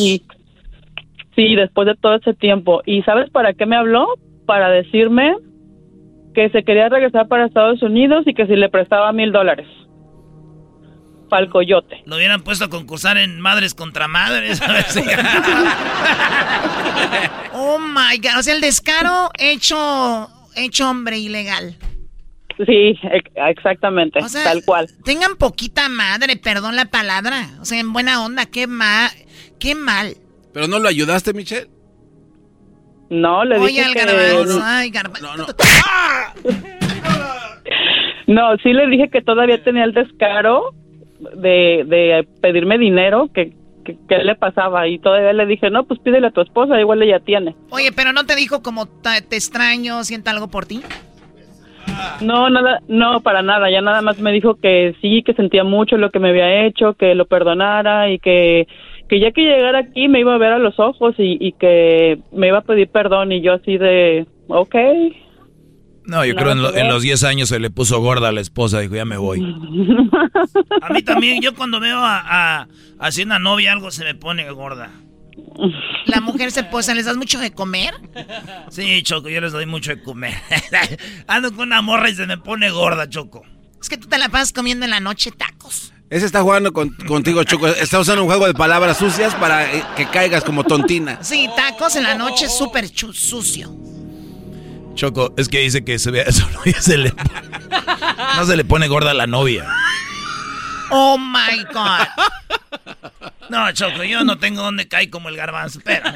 Sí, 1.42 1.56
después 1.56 1.88
de 1.88 1.96
todo 1.96 2.16
ese 2.16 2.36
tiempo. 2.36 2.84
¿Y 2.86 3.02
sabes 3.02 3.32
para 3.32 3.54
qué 3.54 3.66
me 3.66 3.76
habló? 3.76 4.06
Para 4.46 4.70
decirme 4.70 5.36
que 6.36 6.52
se 6.52 6.64
quería 6.64 6.88
regresar 6.88 7.28
para 7.28 7.48
Estados 7.48 7.82
Unidos 7.82 8.26
y 8.28 8.36
que 8.36 8.46
si 8.46 8.56
le 8.56 8.70
prestaba 8.70 9.12
mil 9.12 9.32
dólares. 9.32 9.66
Para 11.32 11.44
el 11.44 11.50
coyote. 11.50 12.04
Lo 12.06 12.18
hubieran 12.18 12.44
puesto 12.44 12.66
a 12.66 12.70
concursar 12.70 13.18
en 13.18 13.42
Madres 13.42 13.74
contra 13.74 14.08
Madres. 14.08 14.62
oh 17.54 17.80
my 17.80 18.18
God. 18.18 18.38
O 18.38 18.44
sea, 18.44 18.54
el 18.54 18.62
descaro 18.62 19.32
hecho, 19.39 20.28
hecho 20.56 20.92
hombre 20.92 21.18
ilegal. 21.18 21.76
Sí, 22.68 23.00
exactamente, 23.36 24.20
tal 24.44 24.64
cual. 24.64 24.88
Tengan 25.04 25.38
poquita 25.38 25.89
madre, 25.89 26.36
perdón 26.36 26.76
la 26.76 26.86
palabra. 26.86 27.48
O 27.60 27.66
sea, 27.66 27.80
en 27.80 27.94
buena 27.94 28.24
onda, 28.24 28.46
qué 28.46 28.68
mal, 28.68 29.10
qué 29.58 29.74
mal. 29.74 30.18
¿Pero 30.54 30.68
no 30.68 30.80
lo 30.80 30.88
ayudaste, 30.88 31.34
Michelle? 31.34 31.68
No, 33.10 33.43
le 33.43 33.60
dije 33.60 33.84
al 33.84 33.93
que... 33.93 34.06
garbanzo, 34.06 34.62
ay, 34.64 34.89
garbanzo. 34.89 35.26
No, 35.26 35.38
no. 35.38 35.45
no, 38.28 38.58
sí 38.64 38.72
le 38.72 38.88
dije 38.88 39.10
que 39.10 39.22
todavía 39.22 39.62
tenía 39.64 39.84
el 39.84 39.93
descaro 39.93 40.74
de, 41.36 41.84
de 41.86 42.28
pedirme 42.41 42.78
dinero, 42.78 43.30
que, 43.34 43.54
que, 43.84 44.18
le 44.18 44.36
pasaba. 44.36 44.88
Y 44.88 44.99
todavía 44.99 45.34
le 45.34 45.45
dije, 45.45 45.70
no, 45.70 45.84
pues 45.84 45.99
pídele 45.99 46.28
a 46.28 46.32
tu 46.32 46.41
esposa, 46.41 46.80
igual 46.80 47.02
ella 47.04 47.20
tiene. 47.20 47.56
Oye, 47.70 47.91
pero 47.91 48.14
¿no 48.14 48.26
te 48.26 48.36
dijo 48.36 48.62
como 48.62 48.88
te 48.88 49.36
extraño, 49.36 50.04
sienta 50.04 50.32
algo 50.32 50.47
por 50.47 50.66
ti? 50.66 50.82
No, 52.22 52.49
nada, 52.49 52.82
no, 52.88 53.22
para 53.22 53.41
nada. 53.41 53.70
Ya 53.70 53.82
nada 53.82 54.02
más 54.02 54.20
me 54.20 54.32
dijo 54.32 54.56
que 54.56 54.95
sí, 55.02 55.24
que 55.24 55.34
sentía 55.34 55.64
mucho 55.64 55.97
lo 55.97 56.12
que 56.12 56.20
me 56.20 56.30
había 56.30 56.66
hecho, 56.66 56.93
que 56.93 57.16
lo 57.16 57.26
perdonara 57.26 58.10
y 58.10 58.20
que 58.20 58.68
que 59.12 59.20
ya 59.20 59.34
que 59.34 59.41
llegara 59.41 59.80
aquí 59.80 60.07
me 60.07 60.22
iba 60.22 60.34
a 60.34 60.38
ver 60.38 60.53
a 60.53 60.57
los 60.57 60.80
ojos 60.80 61.16
y, 61.18 61.51
que 61.59 62.20
me 62.32 62.47
iba 62.47 62.59
a 62.59 62.64
pedir 62.64 62.88
perdón 62.88 63.34
y 63.34 63.41
yo 63.41 63.51
así 63.51 63.78
de, 63.78 64.26
ok. 64.47 64.74
No, 66.05 66.24
yo 66.24 66.34
creo 66.34 66.53
en, 66.53 66.59
en, 66.78 66.88
los 66.88 67.01
10 67.01 67.26
años 67.26 67.49
se 67.49 67.59
le 67.59 67.70
puso 67.70 67.99
gorda 67.99 68.30
a 68.30 68.32
la 68.32 68.39
esposa, 68.39 68.80
dijo, 68.80 68.95
ya 68.95 69.03
me 69.03 69.18
voy. 69.18 69.41
a 70.82 70.93
mí 70.93 71.01
también, 71.03 71.41
yo 71.41 71.53
cuando 71.53 71.82
veo 71.82 71.97
a, 71.97 72.62
a, 72.62 73.09
una 73.22 73.38
novia 73.38 73.74
algo 73.74 73.91
se 73.91 74.05
me 74.05 74.16
pone 74.16 74.49
gorda. 74.49 74.91
La 76.05 76.22
mujer 76.22 76.51
se 76.51 76.64
posa, 76.64 76.95
¿les 76.95 77.03
das 77.03 77.18
mucho 77.18 77.38
de 77.38 77.51
comer? 77.51 77.93
Sí, 78.70 79.03
Choco, 79.03 79.28
yo 79.28 79.41
les 79.41 79.51
doy 79.51 79.66
mucho 79.66 79.93
de 79.93 80.01
comer. 80.01 80.36
Ando 81.28 81.53
con 81.53 81.68
una 81.68 81.82
morra 81.82 82.09
y 82.09 82.16
se 82.16 82.26
me 82.28 82.38
pone 82.38 82.70
gorda, 82.70 83.09
Choco. 83.09 83.43
Es 83.82 83.89
que 83.89 83.97
tú 83.97 84.07
te 84.07 84.18
la 84.18 84.30
pasas 84.30 84.53
comiendo 84.53 84.86
en 84.86 84.91
la 84.91 85.01
noche 85.01 85.32
tacos. 85.32 85.91
Ese 86.12 86.26
está 86.26 86.41
jugando 86.41 86.74
contigo, 86.74 87.41
Choco. 87.45 87.68
Está 87.68 87.97
usando 87.97 88.24
un 88.24 88.28
juego 88.28 88.45
de 88.45 88.53
palabras 88.53 88.97
sucias 88.97 89.34
para 89.36 89.74
eh, 89.74 89.82
que 89.95 90.05
caigas 90.07 90.43
como 90.43 90.66
tontina. 90.66 91.18
Sí, 91.24 91.49
tacos 91.55 91.95
en 91.95 92.03
la 92.03 92.16
noche 92.16 92.49
súper 92.49 92.89
sucio. 92.89 93.74
Choco, 94.93 95.34
es 95.38 95.47
que 95.47 95.59
dice 95.59 95.86
que 95.86 95.97
se 95.99 96.12
ve 96.12 96.26
eso, 96.28 96.45
se 96.82 96.97
le, 96.97 97.14
no 98.36 98.45
se 98.45 98.57
le 98.57 98.66
pone 98.66 98.89
gorda 98.89 99.12
a 99.12 99.14
la 99.14 99.26
novia. 99.26 99.66
Oh 100.89 101.18
my 101.18 101.64
God. 101.74 102.07
No, 103.47 103.72
Choco, 103.72 104.03
yo 104.03 104.26
no 104.26 104.38
tengo 104.38 104.64
donde 104.64 104.89
caer 104.89 105.09
como 105.09 105.30
el 105.30 105.38
garbanzo. 105.38 105.80
Espérame. 105.80 106.14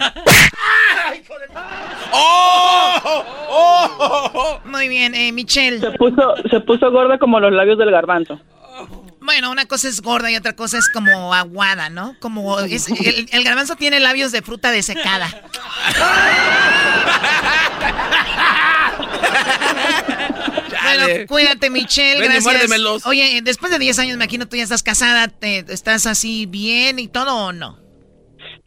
¡Oh! 2.12 3.24
¡Oh! 3.50 4.60
Muy 4.66 4.90
bien, 4.90 5.16
eh, 5.16 5.32
Michelle. 5.32 5.80
Se 5.80 5.92
puso, 5.92 6.36
se 6.52 6.60
puso 6.60 6.92
gorda 6.92 7.18
como 7.18 7.40
los 7.40 7.54
labios 7.54 7.78
del 7.78 7.92
garbanzo. 7.92 8.42
Bueno, 9.26 9.52
una 9.52 9.66
cosa 9.66 9.90
es 9.90 10.02
gorda 10.02 10.32
y 10.32 10.36
otra 10.36 10.56
cosa 10.56 10.78
es 10.78 10.88
como 10.90 11.34
aguada, 11.34 11.90
¿no? 11.90 12.16
Como 12.20 12.60
el, 12.60 12.70
el, 13.32 13.44
garbanzo 13.44 13.76
tiene 13.76 14.00
labios 14.00 14.32
de 14.32 14.44
fruta 14.44 14.72
desecada. 14.72 15.28
bueno, 20.84 21.28
cuídate, 21.28 21.70
Michelle. 21.72 22.24
gracias. 22.24 23.06
Oye, 23.06 23.42
después 23.44 23.72
de 23.72 23.80
10 23.80 24.00
años, 24.00 24.18
me 24.18 24.24
imagino 24.24 24.48
tú 24.48 24.58
ya 24.58 24.64
estás 24.64 24.84
casada. 24.84 25.28
Te, 25.28 25.60
¿Estás 25.60 26.06
así 26.06 26.46
bien 26.46 27.00
y 27.00 27.08
todo 27.08 27.48
o 27.48 27.52
no? 27.52 27.80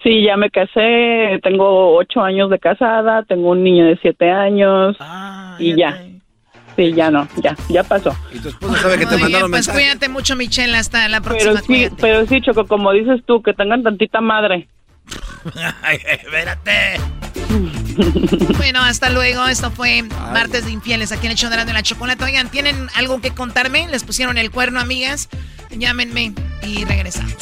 Sí, 0.02 0.24
ya 0.24 0.36
me 0.36 0.50
casé. 0.50 1.38
Tengo 1.42 1.96
8 1.96 2.20
años 2.20 2.50
de 2.50 2.58
casada. 2.58 3.22
Tengo 3.22 3.50
un 3.50 3.62
niño 3.62 3.86
de 3.86 3.96
7 4.00 4.30
años. 4.30 4.96
Ah, 4.98 5.56
y 5.60 5.76
ya. 5.76 6.07
Sí, 6.78 6.92
ya 6.94 7.10
no, 7.10 7.26
ya, 7.42 7.56
ya 7.68 7.82
pasó. 7.82 8.16
Y 8.32 8.38
tu 8.38 8.50
esposa 8.50 8.82
sabe 8.82 8.98
que 8.98 9.06
te 9.06 9.16
mandaron 9.16 9.50
Pues 9.50 9.66
cuídate 9.66 10.08
mucho, 10.08 10.36
Michelle, 10.36 10.76
hasta 10.76 11.08
la 11.08 11.20
próxima. 11.20 11.54
Pero 11.54 11.66
sí, 11.66 11.90
pero 12.00 12.26
sí, 12.28 12.40
Choco, 12.40 12.68
como 12.68 12.92
dices 12.92 13.20
tú, 13.26 13.42
que 13.42 13.52
tengan 13.52 13.82
tantita 13.82 14.20
madre. 14.20 14.68
Ay, 15.82 15.98
espérate. 16.08 17.00
bueno, 18.58 18.80
hasta 18.80 19.10
luego. 19.10 19.48
Esto 19.48 19.72
fue 19.72 20.04
Martes 20.04 20.66
de 20.66 20.70
Infieles 20.70 21.10
aquí 21.10 21.26
en 21.26 21.32
el 21.32 21.38
show 21.38 21.50
de 21.50 21.56
la 21.56 21.82
chocolate. 21.82 22.22
Oigan, 22.22 22.48
¿tienen 22.48 22.86
algo 22.94 23.20
que 23.20 23.32
contarme? 23.32 23.88
¿Les 23.88 24.04
pusieron 24.04 24.38
el 24.38 24.52
cuerno, 24.52 24.78
amigas? 24.78 25.28
Llámenme 25.70 26.32
y 26.62 26.84
regresamos. 26.84 27.34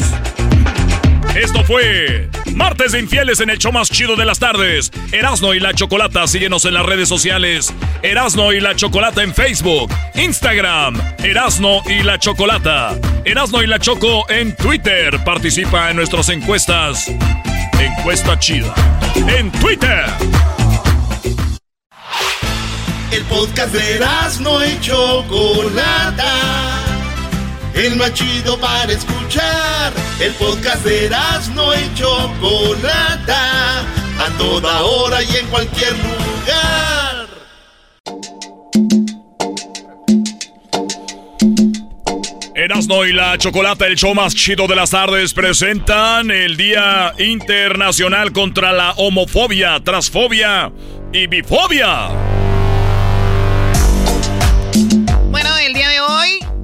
Esto 1.37 1.63
fue 1.65 2.31
Martes 2.55 2.93
de 2.93 3.01
Infieles 3.01 3.41
en 3.41 3.51
el 3.51 3.59
show 3.59 3.71
más 3.71 3.91
chido 3.91 4.17
de 4.17 4.25
las 4.25 4.39
tardes. 4.39 4.91
Erasno 5.13 5.53
y 5.53 5.61
la 5.61 5.75
Chocolata, 5.75 6.27
síguenos 6.27 6.65
en 6.65 6.73
las 6.73 6.87
redes 6.87 7.11
sociales. 7.11 7.75
Erasno 8.03 8.55
y 8.55 8.61
la 8.61 8.75
Chocolata 8.75 9.23
en 9.23 9.35
Facebook, 9.35 9.93
Instagram, 10.15 10.99
Erasno 11.19 11.83
y 11.85 12.03
la 12.03 12.19
Chocolata. 12.19 12.99
Erasno 13.25 13.63
y 13.63 13.67
la 13.67 13.79
Choco 13.79 14.25
en 14.31 14.57
Twitter. 14.57 15.23
Participa 15.25 15.91
en 15.91 15.97
nuestras 15.97 16.31
encuestas. 16.31 17.07
Encuesta 17.79 18.39
chida. 18.39 18.75
En 19.29 19.53
Twitter. 19.53 20.07
El 23.11 23.23
podcast 23.25 23.75
de 23.75 23.97
Erasno 23.97 24.65
y 24.65 24.81
Chocolata 24.81 26.76
el 27.77 27.97
más 27.97 28.13
chido 28.15 28.59
para 28.59 28.93
escuchar. 28.93 29.93
El 30.19 30.33
podcast 30.35 30.85
de 30.85 31.11
no 31.55 31.75
y 31.75 31.95
Chocolata, 31.95 33.81
a 33.81 34.39
toda 34.39 34.83
hora 34.83 35.23
y 35.23 35.37
en 35.37 35.47
cualquier 35.49 35.93
lugar. 35.93 37.27
Erasno 42.55 43.05
y 43.05 43.13
la 43.13 43.37
Chocolata, 43.37 43.87
el 43.87 43.97
show 43.97 44.15
más 44.15 44.35
chido 44.35 44.67
de 44.67 44.75
las 44.75 44.91
tardes, 44.91 45.35
presentan 45.35 46.31
el 46.31 46.57
Día 46.57 47.13
Internacional 47.19 48.33
contra 48.33 48.73
la 48.73 48.93
Homofobia, 48.93 49.79
Transfobia 49.85 50.73
y 51.13 51.27
Bifobia. 51.27 52.09
Bueno, 55.31 55.57
el 55.59 55.75
día 55.75 55.91
de 55.91 56.01
hoy 56.01 56.56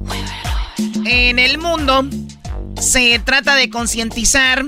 en 1.13 1.37
el 1.37 1.59
mundo 1.59 2.07
se 2.81 3.19
trata 3.19 3.55
de 3.55 3.69
concientizar 3.69 4.65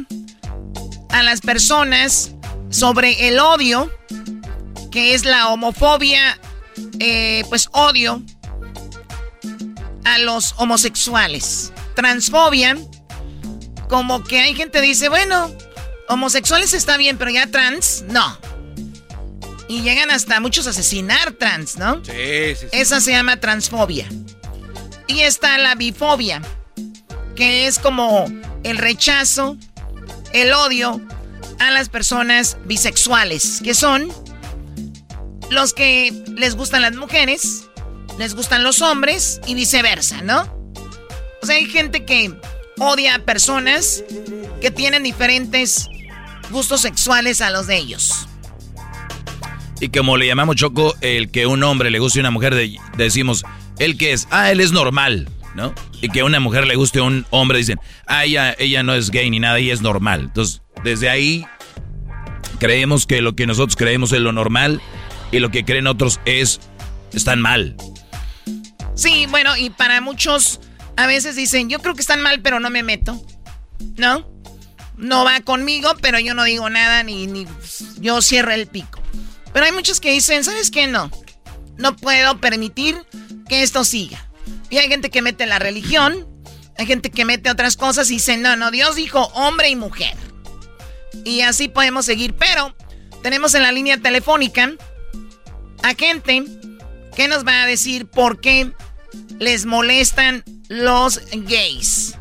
a 1.09 1.23
las 1.23 1.41
personas 1.41 2.31
sobre 2.69 3.27
el 3.27 3.39
odio, 3.39 3.91
que 4.91 5.15
es 5.15 5.25
la 5.25 5.49
homofobia, 5.49 6.39
eh, 6.99 7.43
pues 7.49 7.69
odio 7.71 8.21
a 10.03 10.19
los 10.19 10.53
homosexuales. 10.57 11.71
Transfobia, 11.95 12.77
como 13.89 14.23
que 14.23 14.39
hay 14.39 14.53
gente 14.53 14.79
que 14.81 14.85
dice, 14.85 15.09
bueno, 15.09 15.51
homosexuales 16.09 16.73
está 16.73 16.97
bien, 16.97 17.17
pero 17.17 17.31
ya 17.31 17.47
trans, 17.47 18.03
no. 18.07 18.37
Y 19.67 19.81
llegan 19.81 20.11
hasta 20.11 20.39
muchos 20.39 20.67
a 20.67 20.69
asesinar 20.69 21.31
trans, 21.33 21.77
¿no? 21.77 22.03
Sí, 22.05 22.11
sí, 22.55 22.55
sí. 22.55 22.67
Esa 22.71 23.01
se 23.01 23.11
llama 23.11 23.39
transfobia. 23.39 24.07
Y 25.07 25.21
está 25.21 25.57
la 25.57 25.75
bifobia, 25.75 26.41
que 27.35 27.67
es 27.67 27.79
como 27.79 28.25
el 28.63 28.77
rechazo, 28.77 29.57
el 30.33 30.53
odio 30.53 30.99
a 31.59 31.71
las 31.71 31.89
personas 31.89 32.57
bisexuales, 32.65 33.61
que 33.63 33.73
son 33.73 34.09
los 35.51 35.73
que 35.73 36.11
les 36.35 36.55
gustan 36.55 36.81
las 36.81 36.95
mujeres, 36.95 37.65
les 38.17 38.35
gustan 38.35 38.63
los 38.63 38.81
hombres 38.81 39.39
y 39.45 39.53
viceversa, 39.53 40.21
¿no? 40.21 40.41
O 41.41 41.45
sea, 41.45 41.55
hay 41.55 41.65
gente 41.65 42.05
que 42.05 42.33
odia 42.79 43.15
a 43.15 43.19
personas 43.19 44.03
que 44.61 44.71
tienen 44.71 45.03
diferentes 45.03 45.87
gustos 46.49 46.81
sexuales 46.81 47.41
a 47.41 47.49
los 47.49 47.67
de 47.67 47.77
ellos. 47.77 48.27
Y 49.79 49.89
como 49.89 50.17
le 50.17 50.27
llamamos 50.27 50.55
Choco, 50.55 50.95
el 51.01 51.29
que 51.29 51.45
un 51.45 51.61
hombre 51.63 51.91
le 51.91 51.99
guste 51.99 52.19
a 52.19 52.21
una 52.21 52.31
mujer, 52.31 52.55
decimos, 52.97 53.43
¿El 53.79 53.97
que 53.97 54.13
es? 54.13 54.27
Ah, 54.31 54.51
él 54.51 54.61
es 54.61 54.71
normal, 54.71 55.29
¿no? 55.53 55.73
Y 56.01 56.09
que 56.09 56.21
a 56.21 56.25
una 56.25 56.39
mujer 56.39 56.67
le 56.67 56.75
guste 56.75 56.99
a 56.99 57.03
un 57.03 57.25
hombre, 57.29 57.57
dicen, 57.57 57.79
ah, 58.07 58.25
ella, 58.25 58.55
ella 58.57 58.83
no 58.83 58.93
es 58.93 59.11
gay 59.11 59.29
ni 59.29 59.39
nada, 59.39 59.57
ella 59.57 59.73
es 59.73 59.81
normal. 59.81 60.21
Entonces, 60.21 60.61
desde 60.83 61.09
ahí 61.09 61.45
creemos 62.59 63.05
que 63.05 63.21
lo 63.21 63.35
que 63.35 63.47
nosotros 63.47 63.75
creemos 63.75 64.11
es 64.11 64.19
lo 64.19 64.31
normal 64.31 64.81
y 65.31 65.39
lo 65.39 65.51
que 65.51 65.65
creen 65.65 65.87
otros 65.87 66.19
es, 66.25 66.59
están 67.13 67.41
mal. 67.41 67.75
Sí, 68.93 69.25
bueno, 69.29 69.57
y 69.57 69.69
para 69.69 69.99
muchos 69.99 70.61
a 70.95 71.07
veces 71.07 71.35
dicen, 71.35 71.69
yo 71.69 71.79
creo 71.79 71.95
que 71.95 72.01
están 72.01 72.21
mal, 72.21 72.41
pero 72.41 72.59
no 72.59 72.69
me 72.69 72.83
meto, 72.83 73.21
¿no? 73.97 74.29
No 74.97 75.25
va 75.25 75.41
conmigo, 75.41 75.93
pero 76.01 76.19
yo 76.19 76.33
no 76.33 76.45
digo 76.45 76.69
nada, 76.69 77.03
ni, 77.03 77.27
ni 77.27 77.45
yo 77.99 78.21
cierro 78.21 78.53
el 78.53 78.67
pico. 78.67 79.01
Pero 79.51 79.65
hay 79.65 79.73
muchos 79.73 79.99
que 79.99 80.11
dicen, 80.11 80.43
¿sabes 80.45 80.71
qué? 80.71 80.87
No, 80.87 81.11
no 81.77 81.95
puedo 81.95 82.39
permitir 82.39 82.97
que 83.47 83.63
esto 83.63 83.83
siga. 83.83 84.29
Y 84.69 84.77
hay 84.77 84.87
gente 84.87 85.09
que 85.09 85.21
mete 85.21 85.45
la 85.45 85.59
religión, 85.59 86.27
hay 86.77 86.85
gente 86.85 87.09
que 87.09 87.25
mete 87.25 87.49
otras 87.49 87.77
cosas 87.77 88.09
y 88.09 88.15
dice, 88.15 88.37
no, 88.37 88.55
no, 88.55 88.71
Dios 88.71 88.95
dijo 88.95 89.21
hombre 89.33 89.69
y 89.69 89.75
mujer. 89.75 90.15
Y 91.23 91.41
así 91.41 91.67
podemos 91.67 92.05
seguir, 92.05 92.35
pero 92.35 92.75
tenemos 93.23 93.53
en 93.55 93.63
la 93.63 93.71
línea 93.71 93.97
telefónica 93.97 94.73
a 95.83 95.95
gente 95.95 96.43
que 97.15 97.27
nos 97.27 97.45
va 97.45 97.63
a 97.63 97.67
decir 97.67 98.07
por 98.07 98.39
qué 98.41 98.71
les 99.39 99.65
molestan 99.65 100.43
los 100.67 101.21
gays. 101.31 102.15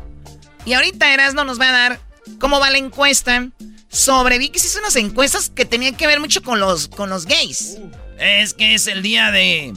Y 0.65 0.73
ahorita 0.73 1.13
Erasmo 1.13 1.43
nos 1.43 1.59
va 1.59 1.69
a 1.69 1.71
dar 1.71 1.99
cómo 2.39 2.59
va 2.59 2.71
la 2.71 2.77
encuesta 2.77 3.49
sobre... 3.89 4.37
Vi 4.39 4.49
que 4.49 4.59
se 4.59 4.67
hizo 4.67 4.79
unas 4.79 4.95
encuestas 4.95 5.49
que 5.49 5.65
tenían 5.65 5.95
que 5.95 6.07
ver 6.07 6.19
mucho 6.19 6.41
con 6.41 6.59
los, 6.59 6.87
con 6.87 7.09
los 7.09 7.25
gays. 7.25 7.77
Es 8.19 8.53
que 8.53 8.73
es 8.73 8.87
el 8.87 9.01
día 9.01 9.31
de 9.31 9.73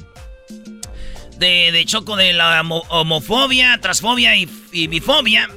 de, 1.38 1.84
Choco 1.86 2.16
de 2.16 2.32
la 2.32 2.62
homofobia, 2.62 3.78
transfobia 3.80 4.36
y, 4.36 4.46
bifobia. 4.88 5.48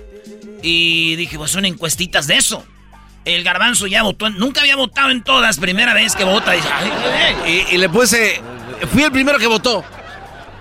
Y 0.62 1.16
dije, 1.16 1.38
pues 1.38 1.52
son 1.52 1.66
encuestitas 1.66 2.28
de 2.28 2.38
eso. 2.38 2.66
El 3.26 3.44
garbanzo 3.44 3.88
ya 3.88 4.04
votó, 4.04 4.30
nunca 4.30 4.62
había 4.62 4.76
votado 4.76 5.12
en 5.12 5.24
todas, 5.24 5.60
primera 5.60 5.94
vez 5.94 6.16
que 6.16 6.24
vota. 6.24 6.54
Y, 7.48 7.78
le 7.78 7.90
puse, 7.90 8.42
fui 8.92 9.04
el 9.04 9.12
primero 9.12 9.38
que 9.38 9.48
votó. 9.48 9.84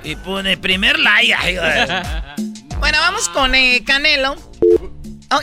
Y 0.02 0.16
pone 0.16 0.56
primer 0.56 0.98
like. 0.98 1.34
bueno, 2.78 2.98
vamos 3.00 3.28
con 3.28 3.54
eh, 3.54 3.82
Canelo. 3.84 4.36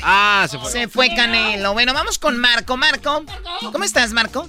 ah, 0.04 0.48
se 0.50 0.58
fue. 0.58 0.72
Se 0.72 0.88
fue 0.88 1.10
Canelo. 1.16 1.74
Bueno, 1.74 1.94
vamos 1.94 2.18
con 2.18 2.38
Marco. 2.38 2.78
Marco, 2.78 3.24
¿cómo 3.72 3.84
estás, 3.84 4.14
Marco? 4.14 4.48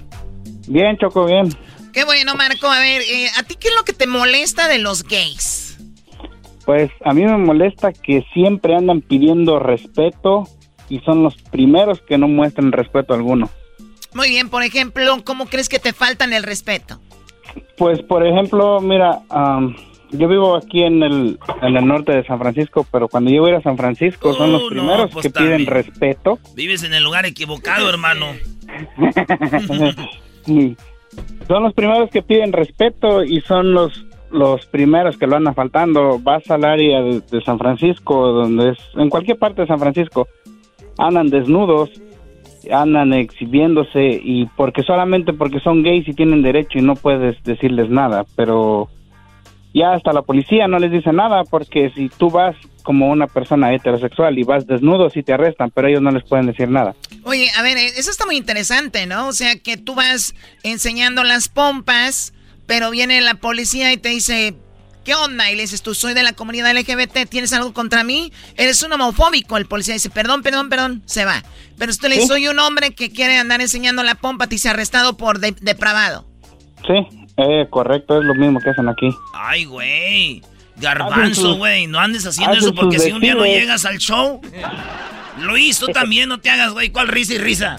Bien, 0.67 0.97
Choco, 0.99 1.27
bien. 1.27 1.55
Qué 1.99 2.05
bueno, 2.05 2.37
Marco. 2.37 2.69
A 2.69 2.79
ver, 2.79 3.03
eh, 3.03 3.27
¿a 3.37 3.43
ti 3.43 3.57
qué 3.59 3.67
es 3.67 3.75
lo 3.75 3.83
que 3.83 3.93
te 3.93 4.07
molesta 4.07 4.69
de 4.69 4.79
los 4.79 5.03
gays? 5.03 5.79
Pues 6.65 6.93
a 7.05 7.13
mí 7.13 7.25
me 7.25 7.37
molesta 7.37 7.93
que 7.93 8.25
siempre 8.33 8.77
andan 8.77 9.01
pidiendo 9.01 9.59
respeto 9.59 10.47
y 10.89 11.01
son 11.01 11.25
los 11.25 11.35
primeros 11.51 12.01
que 12.03 12.17
no 12.17 12.29
muestran 12.29 12.71
respeto 12.71 13.15
alguno. 13.15 13.51
Muy 14.15 14.29
bien, 14.29 14.49
por 14.49 14.63
ejemplo, 14.63 15.25
¿cómo 15.25 15.47
crees 15.47 15.69
que 15.69 15.81
te 15.81 15.93
faltan 15.93 16.33
el 16.33 16.45
respeto? 16.45 17.01
Pues, 17.77 18.01
por 18.03 18.25
ejemplo, 18.25 18.81
mira, 18.81 19.23
am, 19.29 19.75
yo 20.13 20.29
vivo 20.29 20.55
aquí 20.55 20.85
en 20.85 21.03
el, 21.03 21.37
en 21.63 21.77
el 21.77 21.85
norte 21.85 22.13
de 22.13 22.25
San 22.27 22.39
Francisco, 22.39 22.87
pero 22.93 23.09
cuando 23.09 23.33
yo 23.33 23.41
voy 23.41 23.51
a 23.51 23.55
ir 23.55 23.59
a 23.59 23.63
San 23.63 23.77
Francisco 23.77 24.35
son 24.35 24.53
los 24.53 24.63
Oh, 24.63 24.65
no, 24.67 24.71
primeros 24.71 25.11
pues 25.11 25.25
que 25.25 25.31
piden 25.31 25.67
respeto. 25.67 26.39
Vives 26.55 26.85
en 26.85 26.95
el 26.95 27.03
lugar 27.03 27.27
equivocado, 27.27 27.89
hermano. 27.89 28.37
Y 30.47 30.77
son 31.47 31.63
los 31.63 31.75
primeros 31.75 32.11
que 32.11 32.23
piden 32.23 32.53
respeto 32.53 33.23
y 33.23 33.41
son 33.41 33.73
los 33.73 34.05
los 34.31 34.67
primeros 34.67 35.17
que 35.17 35.27
lo 35.27 35.37
andan 35.37 35.55
faltando. 35.55 36.19
Vas 36.19 36.51
al 36.51 36.65
área 36.65 37.01
de, 37.01 37.21
de 37.21 37.41
San 37.43 37.59
Francisco, 37.59 38.29
donde 38.29 38.71
es, 38.73 38.79
en 38.95 39.09
cualquier 39.09 39.39
parte 39.39 39.63
de 39.63 39.69
San 39.69 39.79
Francisco, 39.79 40.29
andan 40.99 41.31
desnudos, 41.31 41.91
andan 42.71 43.13
exhibiéndose 43.13 44.21
y 44.23 44.47
porque 44.57 44.83
solamente 44.83 45.33
porque 45.33 45.61
son 45.61 45.83
gays 45.83 46.07
y 46.09 46.13
tienen 46.13 46.43
derecho 46.43 46.79
y 46.79 46.83
no 46.83 46.95
puedes 46.95 47.43
decirles 47.43 47.89
nada, 47.89 48.25
pero 48.37 48.89
ya 49.75 49.93
hasta 49.93 50.13
la 50.13 50.23
policía 50.23 50.67
no 50.69 50.79
les 50.79 50.91
dice 50.91 51.13
nada 51.13 51.45
porque 51.45 51.91
si 51.95 52.09
tú 52.09 52.31
vas 52.31 52.57
como 52.83 53.11
una 53.11 53.27
persona 53.27 53.75
heterosexual 53.75 54.39
y 54.39 54.43
vas 54.43 54.67
desnudo 54.67 55.11
sí 55.11 55.23
te 55.23 55.33
arrestan, 55.35 55.71
pero 55.75 55.89
ellos 55.89 56.01
no 56.03 56.11
les 56.11 56.25
pueden 56.25 56.47
decir 56.47 56.69
nada. 56.71 56.95
Oye, 57.25 57.51
a 57.57 57.63
ver, 57.63 57.77
eh, 57.77 57.87
eso 57.97 58.11
está 58.11 58.25
muy 58.25 58.37
interesante, 58.37 59.05
¿no? 59.07 59.29
O 59.29 59.33
sea, 59.33 59.57
que 59.59 59.77
tú 59.77 59.95
vas 59.95 60.35
enseñando 60.63 61.23
las 61.25 61.49
pompas, 61.49 62.33
pero 62.67 62.91
viene 62.91 63.21
la 63.21 63.35
policía 63.35 63.93
y 63.93 63.99
te 63.99 64.09
dice, 64.09 64.55
¿qué 65.05 65.15
onda? 65.15 65.51
Y 65.51 65.57
le 65.57 65.63
dices, 65.63 65.83
tú 65.83 65.95
soy 65.95 66.15
de 66.15 66.23
la 66.23 66.33
comunidad 66.33 66.75
LGBT, 66.75 67.29
¿tienes 67.29 67.53
algo 67.53 67.75
contra 67.75 68.05
mí? 68.05 68.33
Eres 68.57 68.83
un 68.83 68.93
homofóbico. 68.93 69.59
El 69.59 69.67
policía 69.67 69.95
dice, 69.95 70.09
perdón, 70.11 70.43
perdón, 70.43 70.71
perdón, 70.71 71.03
se 71.05 71.27
va. 71.27 71.43
Pero 71.77 71.93
tú 71.95 72.09
le 72.09 72.15
dices, 72.15 72.23
¿Sí? 72.25 72.29
soy 72.29 72.49
un 72.49 72.59
hombre 72.59 72.95
que 72.95 73.11
quiere 73.11 73.37
andar 73.37 73.61
enseñando 73.61 74.03
la 74.03 74.15
pompa, 74.15 74.47
te 74.47 74.55
dice 74.55 74.71
arrestado 74.71 75.17
por 75.19 75.41
de- 75.41 75.53
depravado. 75.61 76.27
Sí, 76.87 77.18
eh, 77.39 77.67
correcto, 77.71 78.19
es 78.19 78.25
lo 78.25 78.35
mismo 78.35 78.61
que 78.61 78.71
hacen 78.71 78.89
aquí. 78.89 79.09
Ay, 79.33 79.65
güey. 79.65 80.43
Garbanzo, 80.77 81.57
güey. 81.57 81.87
No 81.87 81.99
andes 81.99 82.27
haciendo 82.27 82.57
eso 82.57 82.75
porque 82.75 82.99
si 82.99 83.13
un 83.13 83.21
día 83.21 83.35
no 83.35 83.45
llegas 83.45 83.85
al 83.85 83.99
show. 83.99 84.41
Luis, 85.41 85.79
tú 85.79 85.87
también 85.93 86.29
no 86.29 86.39
te 86.41 86.51
hagas, 86.51 86.73
güey. 86.73 86.91
¿Cuál 86.91 87.09
risa 87.09 87.35
y 87.35 87.39
risa? 87.39 87.77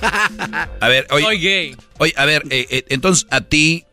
A 0.80 0.88
ver, 0.88 1.06
oye. 1.10 1.24
Soy 1.24 1.38
gay. 1.38 1.76
Oye, 1.98 2.12
a 2.16 2.24
ver, 2.26 2.42
eh, 2.50 2.66
eh, 2.70 2.84
entonces 2.90 3.26
a 3.30 3.40
ti, 3.40 3.84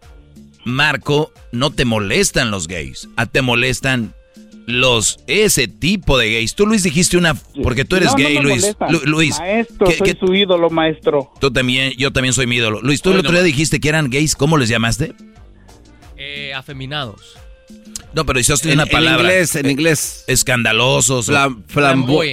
Marco, 0.66 1.32
no 1.52 1.72
te 1.72 1.86
molestan 1.86 2.52
los 2.52 2.68
gays. 2.68 3.08
A 3.16 3.26
te 3.26 3.42
molestan 3.42 4.14
los 4.66 5.20
ese 5.28 5.68
tipo 5.68 6.18
de 6.18 6.32
gays. 6.32 6.56
Tú, 6.56 6.66
Luis, 6.66 6.84
dijiste 6.84 7.18
una. 7.18 7.36
Porque 7.62 7.86
tú 7.86 7.96
eres 7.96 8.10
No, 8.12 8.18
no 8.18 8.24
gay, 8.24 8.36
me 8.38 8.42
Luis. 8.44 8.76
Lu- 8.90 9.02
Luis. 9.06 9.40
Maestro, 9.40 9.88
¿qué- 9.88 9.98
soy 9.98 10.14
qué- 10.14 10.18
su 10.20 10.34
ídolo, 10.34 10.70
maestro. 10.70 11.32
Tú 11.40 11.52
también, 11.52 11.94
yo 11.98 12.12
también 12.12 12.34
soy 12.34 12.48
mi 12.48 12.56
ídolo. 12.58 12.82
Luis, 12.82 13.02
tú 13.02 13.12
el 13.12 13.20
otro 13.20 13.32
día 13.32 13.44
dijiste 13.44 13.80
que 13.80 13.90
eran 13.90 14.10
gays. 14.10 14.36
¿Cómo 14.36 14.58
les 14.58 14.70
llamaste? 14.70 15.14
Eh, 16.18 16.54
afeminados. 16.54 17.36
No, 18.14 18.26
pero 18.26 18.40
hiciste 18.40 18.70
En- 18.70 18.76
una 18.76 18.84
en 18.84 18.90
palabra. 18.90 19.22
inglés, 19.24 19.56
en 19.56 19.66
Eh, 19.66 19.72
inglés. 19.72 20.24
Escandalosos. 20.28 21.28
o- 21.30 21.32
Flam- 21.32 21.64
flambo- 21.68 22.24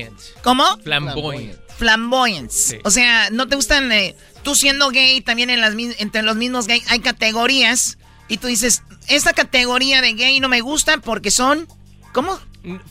¿Cómo? 0.43 0.65
Flamboyant. 0.85 1.55
Flamboyance. 1.79 2.81
O 2.85 2.91
sea, 2.91 3.31
no 3.31 3.49
te 3.49 3.57
gustan. 3.57 3.91
eh, 3.91 4.15
tú 4.43 4.55
siendo 4.55 4.91
gay, 4.91 5.21
también 5.23 5.51
en 5.51 5.61
las, 5.61 5.75
entre 5.99 6.23
los 6.23 6.37
mismos 6.37 6.67
gays 6.67 6.85
hay 6.91 7.01
categorías. 7.01 7.99
Y 8.29 8.37
tú 8.37 8.47
dices, 8.47 8.83
esta 9.09 9.33
categoría 9.33 10.01
de 10.03 10.13
gay 10.13 10.39
no 10.41 10.49
me 10.49 10.61
gusta 10.61 10.99
porque 10.99 11.31
son. 11.31 11.67
¿Cómo? 12.13 12.39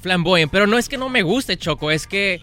Flamboyant. 0.01 0.51
Pero 0.51 0.67
no 0.67 0.77
es 0.77 0.89
que 0.89 0.97
no 0.97 1.09
me 1.09 1.21
guste, 1.21 1.57
Choco, 1.57 1.91
es 1.91 2.07
que 2.07 2.41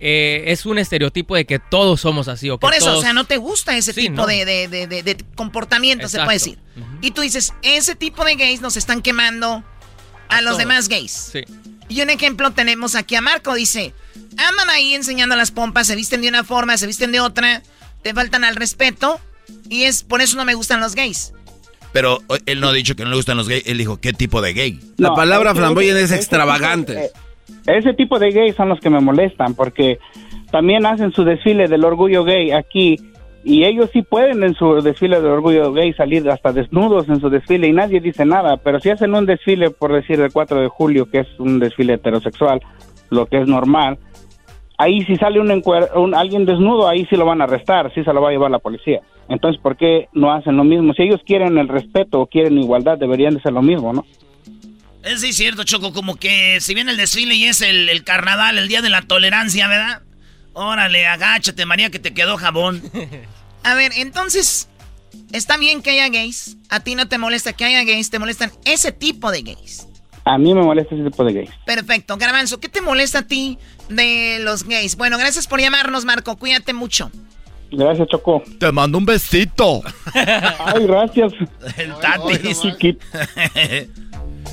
eh, 0.00 0.44
es 0.48 0.66
un 0.66 0.78
estereotipo 0.78 1.34
de 1.36 1.44
que 1.44 1.58
todos 1.58 2.00
somos 2.00 2.28
así. 2.28 2.50
O 2.50 2.58
que 2.58 2.62
Por 2.66 2.74
eso, 2.74 2.86
todos- 2.86 2.98
o 2.98 3.02
sea, 3.02 3.12
no 3.12 3.24
te 3.24 3.36
gusta 3.36 3.76
ese 3.76 3.92
Sí, 3.92 4.02
tipo 4.02 4.14
no. 4.22 4.26
de, 4.26 4.44
de- 4.44 4.86
de- 4.86 5.24
comportamiento, 5.34 6.08
se 6.08 6.18
puede 6.18 6.34
decir. 6.34 6.58
Y 7.00 7.10
tú 7.12 7.20
dices, 7.22 7.52
ese 7.62 7.94
tipo 7.94 8.24
de 8.24 8.34
gays 8.36 8.60
nos 8.60 8.76
están 8.76 9.02
quemando 9.02 9.62
a, 10.28 10.40
los 10.40 10.50
todos. 10.52 10.58
demás 10.58 10.88
gays. 10.88 11.30
Sí. 11.32 11.40
Y 11.88 12.00
un 12.00 12.10
ejemplo 12.10 12.50
tenemos 12.52 12.94
aquí 12.94 13.14
a 13.16 13.20
Marco, 13.20 13.54
dice, 13.54 13.92
andan 14.38 14.70
ahí 14.70 14.94
enseñando 14.94 15.36
las 15.36 15.50
pompas, 15.50 15.86
se 15.86 15.94
visten 15.94 16.22
de 16.22 16.28
una 16.28 16.42
forma, 16.42 16.76
se 16.78 16.86
visten 16.86 17.12
de 17.12 17.20
otra, 17.20 17.62
te 18.02 18.14
faltan 18.14 18.42
al 18.44 18.56
respeto, 18.56 19.20
y 19.68 19.82
es 19.84 20.02
por 20.02 20.22
eso 20.22 20.36
no 20.36 20.44
me 20.44 20.54
gustan 20.54 20.80
los 20.80 20.94
gays. 20.94 21.32
Pero 21.92 22.18
él 22.46 22.60
no 22.60 22.68
ha 22.68 22.72
dicho 22.72 22.94
que 22.96 23.04
no 23.04 23.10
le 23.10 23.16
gustan 23.16 23.36
los 23.36 23.48
gays. 23.48 23.66
Él 23.66 23.78
dijo, 23.78 23.98
¿qué 24.00 24.12
tipo 24.12 24.40
de 24.40 24.52
gay? 24.54 24.78
La 24.96 25.08
palabra 25.14 25.54
flamboyante 25.54 26.02
es 26.02 26.12
extravagante. 26.12 26.92
ese- 27.04 27.12
Ese 27.66 27.94
tipo 27.94 28.18
de 28.18 28.30
gays 28.30 28.54
son 28.56 28.68
los 28.70 28.80
que 28.80 28.90
me 28.90 29.00
molestan 29.00 29.54
porque 29.54 29.98
también 30.50 30.86
hacen 30.86 31.12
su 31.12 31.22
desfile 31.24 31.68
del 31.68 31.84
orgullo 31.84 32.24
gay 32.24 32.50
aquí 32.50 32.96
y 33.44 33.64
ellos 33.64 33.90
sí 33.92 34.02
pueden 34.02 34.42
en 34.44 34.54
su 34.54 34.80
desfile 34.82 35.16
del 35.20 35.30
orgullo 35.30 35.72
gay 35.72 35.92
salir 35.92 36.28
hasta 36.30 36.52
desnudos 36.52 37.08
en 37.08 37.20
su 37.20 37.28
desfile 37.28 37.66
y 37.68 37.72
nadie 37.72 38.00
dice 38.00 38.24
nada, 38.24 38.56
pero 38.56 38.80
si 38.80 38.90
hacen 38.90 39.14
un 39.14 39.26
desfile, 39.26 39.70
por 39.70 39.92
decir, 39.92 40.18
del 40.18 40.32
4 40.32 40.60
de 40.60 40.68
julio, 40.68 41.10
que 41.10 41.20
es 41.20 41.26
un 41.38 41.58
desfile 41.58 41.94
heterosexual, 41.94 42.60
lo 43.10 43.26
que 43.26 43.40
es 43.40 43.46
normal, 43.48 43.98
ahí 44.82 45.04
si 45.04 45.16
sale 45.16 45.40
un, 45.40 45.48
encuer- 45.48 45.90
un- 45.96 46.14
alguien 46.14 46.44
desnudo, 46.46 46.88
ahí 46.88 47.06
sí 47.08 47.16
lo 47.16 47.24
van 47.24 47.40
a 47.40 47.44
arrestar, 47.44 47.92
sí 47.94 48.02
se 48.04 48.12
lo 48.12 48.20
va 48.20 48.28
a 48.28 48.32
llevar 48.32 48.50
la 48.50 48.58
policía. 48.58 49.00
Entonces, 49.28 49.60
¿por 49.62 49.76
qué 49.76 50.08
no 50.12 50.32
hacen 50.32 50.56
lo 50.56 50.64
mismo? 50.64 50.92
Si 50.94 51.02
ellos 51.02 51.20
quieren 51.26 51.56
el 51.58 51.68
respeto 51.68 52.20
o 52.20 52.26
quieren 52.26 52.58
igualdad, 52.58 52.98
deberían 52.98 53.34
de 53.34 53.40
ser 53.42 53.52
lo 53.52 53.62
mismo, 53.62 53.92
¿no? 53.92 54.04
Es 55.04 55.20
sí, 55.20 55.32
cierto, 55.32 55.64
Choco. 55.64 55.92
Como 55.92 56.16
que 56.16 56.60
si 56.60 56.74
viene 56.74 56.90
el 56.92 56.96
desfile 56.96 57.34
y 57.34 57.44
es 57.44 57.60
el, 57.60 57.88
el 57.88 58.04
carnaval, 58.04 58.58
el 58.58 58.68
día 58.68 58.82
de 58.82 58.90
la 58.90 59.02
tolerancia, 59.02 59.66
¿verdad? 59.68 60.02
Órale, 60.52 61.06
agáchate, 61.06 61.64
María, 61.66 61.90
que 61.90 61.98
te 61.98 62.12
quedó 62.14 62.36
jabón. 62.36 62.82
A 63.64 63.74
ver, 63.74 63.92
entonces, 63.96 64.68
está 65.32 65.56
bien 65.56 65.82
que 65.82 65.90
haya 65.90 66.08
gays, 66.08 66.56
a 66.68 66.80
ti 66.80 66.94
no 66.96 67.06
te 67.08 67.16
molesta 67.18 67.52
que 67.52 67.64
haya 67.64 67.84
gays, 67.84 68.10
te 68.10 68.18
molestan 68.18 68.50
ese 68.64 68.90
tipo 68.92 69.30
de 69.30 69.42
gays. 69.42 69.88
A 70.24 70.38
mí 70.38 70.54
me 70.54 70.62
molesta 70.62 70.94
ese 70.94 71.04
tipo 71.04 71.24
de 71.24 71.32
gays. 71.32 71.50
Perfecto, 71.66 72.16
Garbanzo, 72.16 72.60
¿qué 72.60 72.68
te 72.68 72.80
molesta 72.80 73.20
a 73.20 73.22
ti 73.22 73.58
de 73.88 74.38
los 74.40 74.64
gays? 74.64 74.96
Bueno, 74.96 75.18
gracias 75.18 75.46
por 75.46 75.60
llamarnos, 75.60 76.04
Marco, 76.04 76.36
cuídate 76.36 76.72
mucho. 76.72 77.10
Gracias, 77.72 78.06
Choco. 78.08 78.42
Te 78.58 78.70
mando 78.70 78.98
un 78.98 79.06
besito. 79.06 79.82
Ay, 80.14 80.86
gracias. 80.86 81.32
El 81.76 81.94
tatis. 81.96 82.60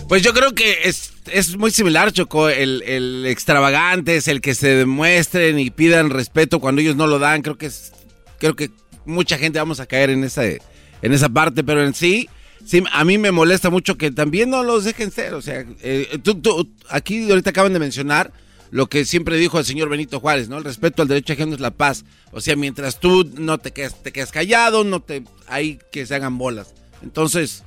Pues 0.08 0.24
yo 0.24 0.34
creo 0.34 0.56
que 0.56 0.76
es, 0.86 1.14
es 1.32 1.56
muy 1.56 1.70
similar, 1.70 2.12
Choco. 2.12 2.50
El, 2.50 2.82
el 2.82 3.28
extravagante 3.28 4.16
es 4.16 4.28
el 4.28 4.42
que 4.42 4.56
se 4.56 4.70
demuestren 4.70 5.60
y 5.60 5.70
pidan 5.70 6.10
respeto 6.10 6.60
cuando 6.60 6.82
ellos 6.82 6.96
no 6.96 7.06
lo 7.06 7.20
dan. 7.20 7.44
Creo 7.44 7.60
que 7.60 7.68
es, 7.68 7.92
creo 8.40 8.56
que 8.56 8.72
mucha 9.06 9.38
gente 9.38 9.60
vamos 9.60 9.80
a 9.80 9.86
caer 9.86 10.10
en 10.10 10.24
esa, 10.24 10.46
en 10.46 11.14
esa 11.14 11.30
parte, 11.30 11.64
pero 11.64 11.84
en 11.84 11.94
sí, 11.94 12.28
sí, 12.66 12.84
a 12.92 13.04
mí 13.06 13.18
me 13.18 13.32
molesta 13.32 13.70
mucho 13.70 13.98
que 13.98 14.12
también 14.12 14.50
no 14.50 14.64
los 14.64 14.84
dejen 14.84 15.12
ser. 15.12 15.34
O 15.34 15.42
sea, 15.42 15.66
eh, 15.82 16.20
tú- 16.24 16.36
tú- 16.42 16.70
aquí 16.90 17.30
ahorita 17.30 17.50
acaban 17.52 17.74
de 17.74 17.80
mencionar 17.80 18.32
lo 18.72 18.88
que 18.88 19.04
siempre 19.06 19.38
dijo 19.38 19.58
el 19.60 19.66
señor 19.66 19.90
Benito 19.90 20.20
Juárez, 20.20 20.48
¿no? 20.50 20.58
El 20.60 20.64
respeto 20.64 21.02
al 21.02 21.08
derecho 21.08 21.34
ajeno 21.34 21.56
es 21.56 21.60
la 21.60 21.72
paz. 21.72 22.06
O 22.32 22.40
sea, 22.42 22.56
mientras 22.56 23.00
tú 23.00 23.30
no 23.38 23.58
te 23.58 23.72
quedes, 23.72 24.02
te 24.04 24.12
quedes 24.12 24.32
callado, 24.32 24.84
no 24.84 25.00
te, 25.02 25.24
hay 25.48 25.80
que 25.92 26.06
se 26.06 26.14
hagan 26.16 26.38
bolas. 26.38 26.74
Entonces, 27.02 27.64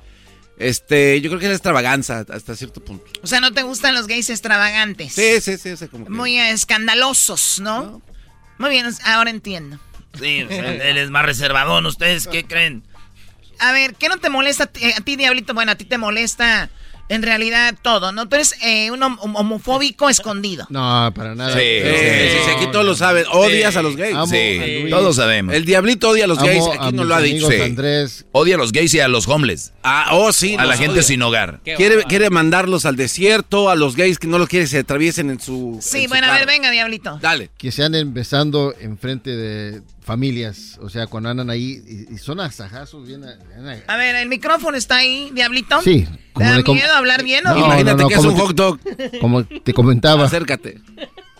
este, 0.57 1.19
yo 1.19 1.29
creo 1.29 1.39
que 1.39 1.47
es 1.47 1.51
extravaganza 1.51 2.25
hasta 2.29 2.55
cierto 2.55 2.83
punto. 2.83 3.05
O 3.21 3.27
sea, 3.27 3.41
¿no 3.41 3.51
te 3.51 3.63
gustan 3.63 3.95
los 3.95 4.07
gays 4.07 4.29
extravagantes? 4.29 5.11
Sí, 5.13 5.41
sí, 5.41 5.57
sí, 5.57 5.71
o 5.71 5.77
sea, 5.77 5.87
como 5.89 6.05
que- 6.05 6.11
Muy 6.11 6.37
escandalosos, 6.37 7.59
¿no? 7.59 8.01
Muy 8.59 8.69
bien, 8.69 8.85
ahora 9.05 9.29
entiendo. 9.29 9.79
Sí, 10.19 10.43
o 10.43 10.47
sea, 10.47 10.73
él 10.89 10.97
es 10.97 11.09
más 11.09 11.25
reservadón. 11.25 11.85
¿Ustedes 11.87 12.27
qué 12.27 12.43
creen? 12.45 12.83
A 13.59 13.71
ver, 13.71 13.95
¿qué 13.95 14.09
no 14.09 14.17
te 14.17 14.29
molesta 14.29 14.65
a 14.65 15.01
ti, 15.03 15.15
Diablito? 15.15 15.53
Bueno, 15.53 15.71
a 15.71 15.75
ti 15.75 15.85
te 15.85 15.97
molesta 15.97 16.69
en 17.09 17.21
realidad 17.21 17.75
todo, 17.81 18.13
¿no? 18.13 18.27
Tú 18.29 18.35
eres 18.35 18.55
eh, 18.63 18.89
un 18.89 19.01
hom- 19.01 19.17
homofóbico 19.21 20.09
escondido. 20.09 20.65
No, 20.69 21.11
para 21.13 21.35
nada. 21.35 21.53
Sí, 21.53 21.59
sí, 21.59 21.89
sí, 21.89 22.37
sí, 22.45 22.51
aquí 22.55 22.67
todos 22.71 22.85
lo 22.85 22.95
saben. 22.95 23.25
Odias 23.29 23.75
a 23.75 23.81
los 23.81 23.97
gays. 23.97 24.15
Amo 24.15 24.25
Sí, 24.27 24.85
a 24.87 24.89
todos 24.89 25.17
sabemos. 25.17 25.53
El 25.53 25.65
diablito 25.65 26.09
odia 26.09 26.23
a 26.23 26.27
los 26.27 26.37
Amo 26.39 26.47
gays, 26.47 26.63
aquí 26.79 26.95
no 26.95 27.03
lo 27.03 27.13
ha 27.13 27.19
dicho. 27.21 27.47
Andrés. 27.63 28.25
Odia 28.31 28.55
a 28.55 28.57
los 28.57 28.71
gays 28.71 28.93
y 28.93 29.01
a 29.01 29.09
los 29.09 29.27
homeless. 29.27 29.73
Ah, 29.83 30.07
oh, 30.13 30.31
sí. 30.31 30.55
A 30.57 30.65
la 30.65 30.77
gente 30.77 30.93
odia. 30.93 31.03
sin 31.03 31.21
hogar. 31.21 31.59
Quiere, 31.63 32.03
quiere 32.05 32.29
mandarlos 32.29 32.85
al 32.85 32.95
desierto, 32.95 33.69
a 33.69 33.75
los 33.75 33.95
gays 33.97 34.17
que 34.17 34.27
no 34.27 34.39
los 34.39 34.47
quiere 34.47 34.63
que 34.65 34.69
se 34.71 34.79
atraviesen 34.79 35.29
en 35.29 35.39
su. 35.41 35.77
Sí, 35.81 35.97
en 35.97 36.03
su 36.05 36.09
bueno, 36.09 36.27
a 36.27 36.31
ver, 36.37 36.47
venga, 36.47 36.71
Diablito. 36.71 37.19
Dale. 37.21 37.49
Que 37.57 37.71
se 37.71 37.83
anden 37.83 38.13
besando 38.13 38.73
enfrente 38.79 39.29
de 39.35 39.81
familias. 40.03 40.77
O 40.81 40.89
sea, 40.89 41.07
cuando 41.07 41.29
andan 41.29 41.49
ahí 41.49 41.81
y, 42.09 42.13
y 42.13 42.17
son 42.17 42.39
asajazos 42.39 43.07
bien. 43.07 43.21
bien- 43.21 43.83
A 43.87 43.97
ver, 43.97 44.15
el 44.15 44.29
micrófono 44.29 44.77
está 44.77 44.97
ahí, 44.97 45.29
Diablito. 45.33 45.81
Sí. 45.81 46.07
¿Te 46.35 46.43
da 46.43 46.61
miedo 46.61 46.93
hablar 46.95 47.23
bien 47.23 47.45
o 47.47 47.53
No? 47.53 47.65
Imagínate 47.65 47.97
no, 47.97 48.03
no, 48.03 48.07
que 48.09 48.13
es 48.15 48.19
como 48.19 48.29
un 48.31 48.35
te- 48.35 48.41
hot 48.41 48.55
dog. 48.55 48.79
Como 49.21 49.43
te 49.45 49.73
comentaba, 49.73 50.25
Acércate. 50.25 50.79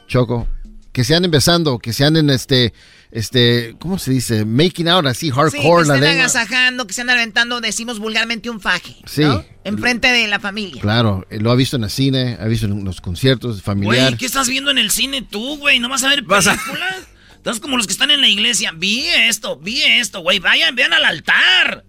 Choco. 0.07 0.47
Que 0.91 1.03
se 1.03 1.15
anden 1.15 1.31
besando, 1.31 1.79
que 1.79 1.91
se 1.91 2.05
anden 2.05 2.29
este, 2.29 2.71
este, 3.09 3.75
¿cómo 3.79 3.97
se 3.97 4.11
dice? 4.11 4.45
Making 4.45 4.89
out 4.89 5.07
así, 5.07 5.25
Sí, 5.27 5.31
que 5.31 5.35
hardcore 5.39 5.87
la 5.87 5.95
estén 5.95 6.01
lengua. 6.09 6.25
agasajando, 6.25 6.85
que 6.85 6.93
se 6.93 7.01
andan 7.01 7.17
aventando, 7.17 7.61
decimos 7.61 7.97
vulgarmente 7.97 8.51
un 8.51 8.59
faje. 8.61 8.95
Sí. 9.07 9.23
¿no? 9.23 9.43
Enfrente 9.63 10.09
de 10.09 10.27
la 10.27 10.39
familia. 10.39 10.79
Claro, 10.79 11.25
eh, 11.31 11.39
lo 11.39 11.49
ha 11.49 11.55
visto 11.55 11.77
en 11.77 11.85
el 11.85 11.89
cine, 11.89 12.37
ha 12.39 12.45
visto 12.45 12.67
en 12.67 12.83
los 12.85 13.01
conciertos 13.01 13.63
familiar. 13.63 14.09
Güey, 14.09 14.17
¿qué 14.17 14.27
estás 14.27 14.47
viendo 14.47 14.69
en 14.69 14.77
el 14.77 14.91
cine 14.91 15.23
tú, 15.23 15.57
güey? 15.57 15.79
¿No 15.79 15.89
vas 15.89 16.03
a 16.03 16.09
ver 16.09 16.19
a- 16.19 16.21
películas? 16.27 16.95
Entonces, 17.43 17.61
como 17.61 17.75
los 17.75 17.87
que 17.87 17.91
están 17.93 18.09
en 18.09 18.21
la 18.21 18.29
iglesia, 18.29 18.71
vi 18.73 19.05
esto, 19.05 19.57
vi 19.57 19.81
esto, 19.83 20.21
güey, 20.21 20.39
vayan, 20.39 20.75
vean 20.75 20.93
al 20.93 21.03
altar. 21.03 21.83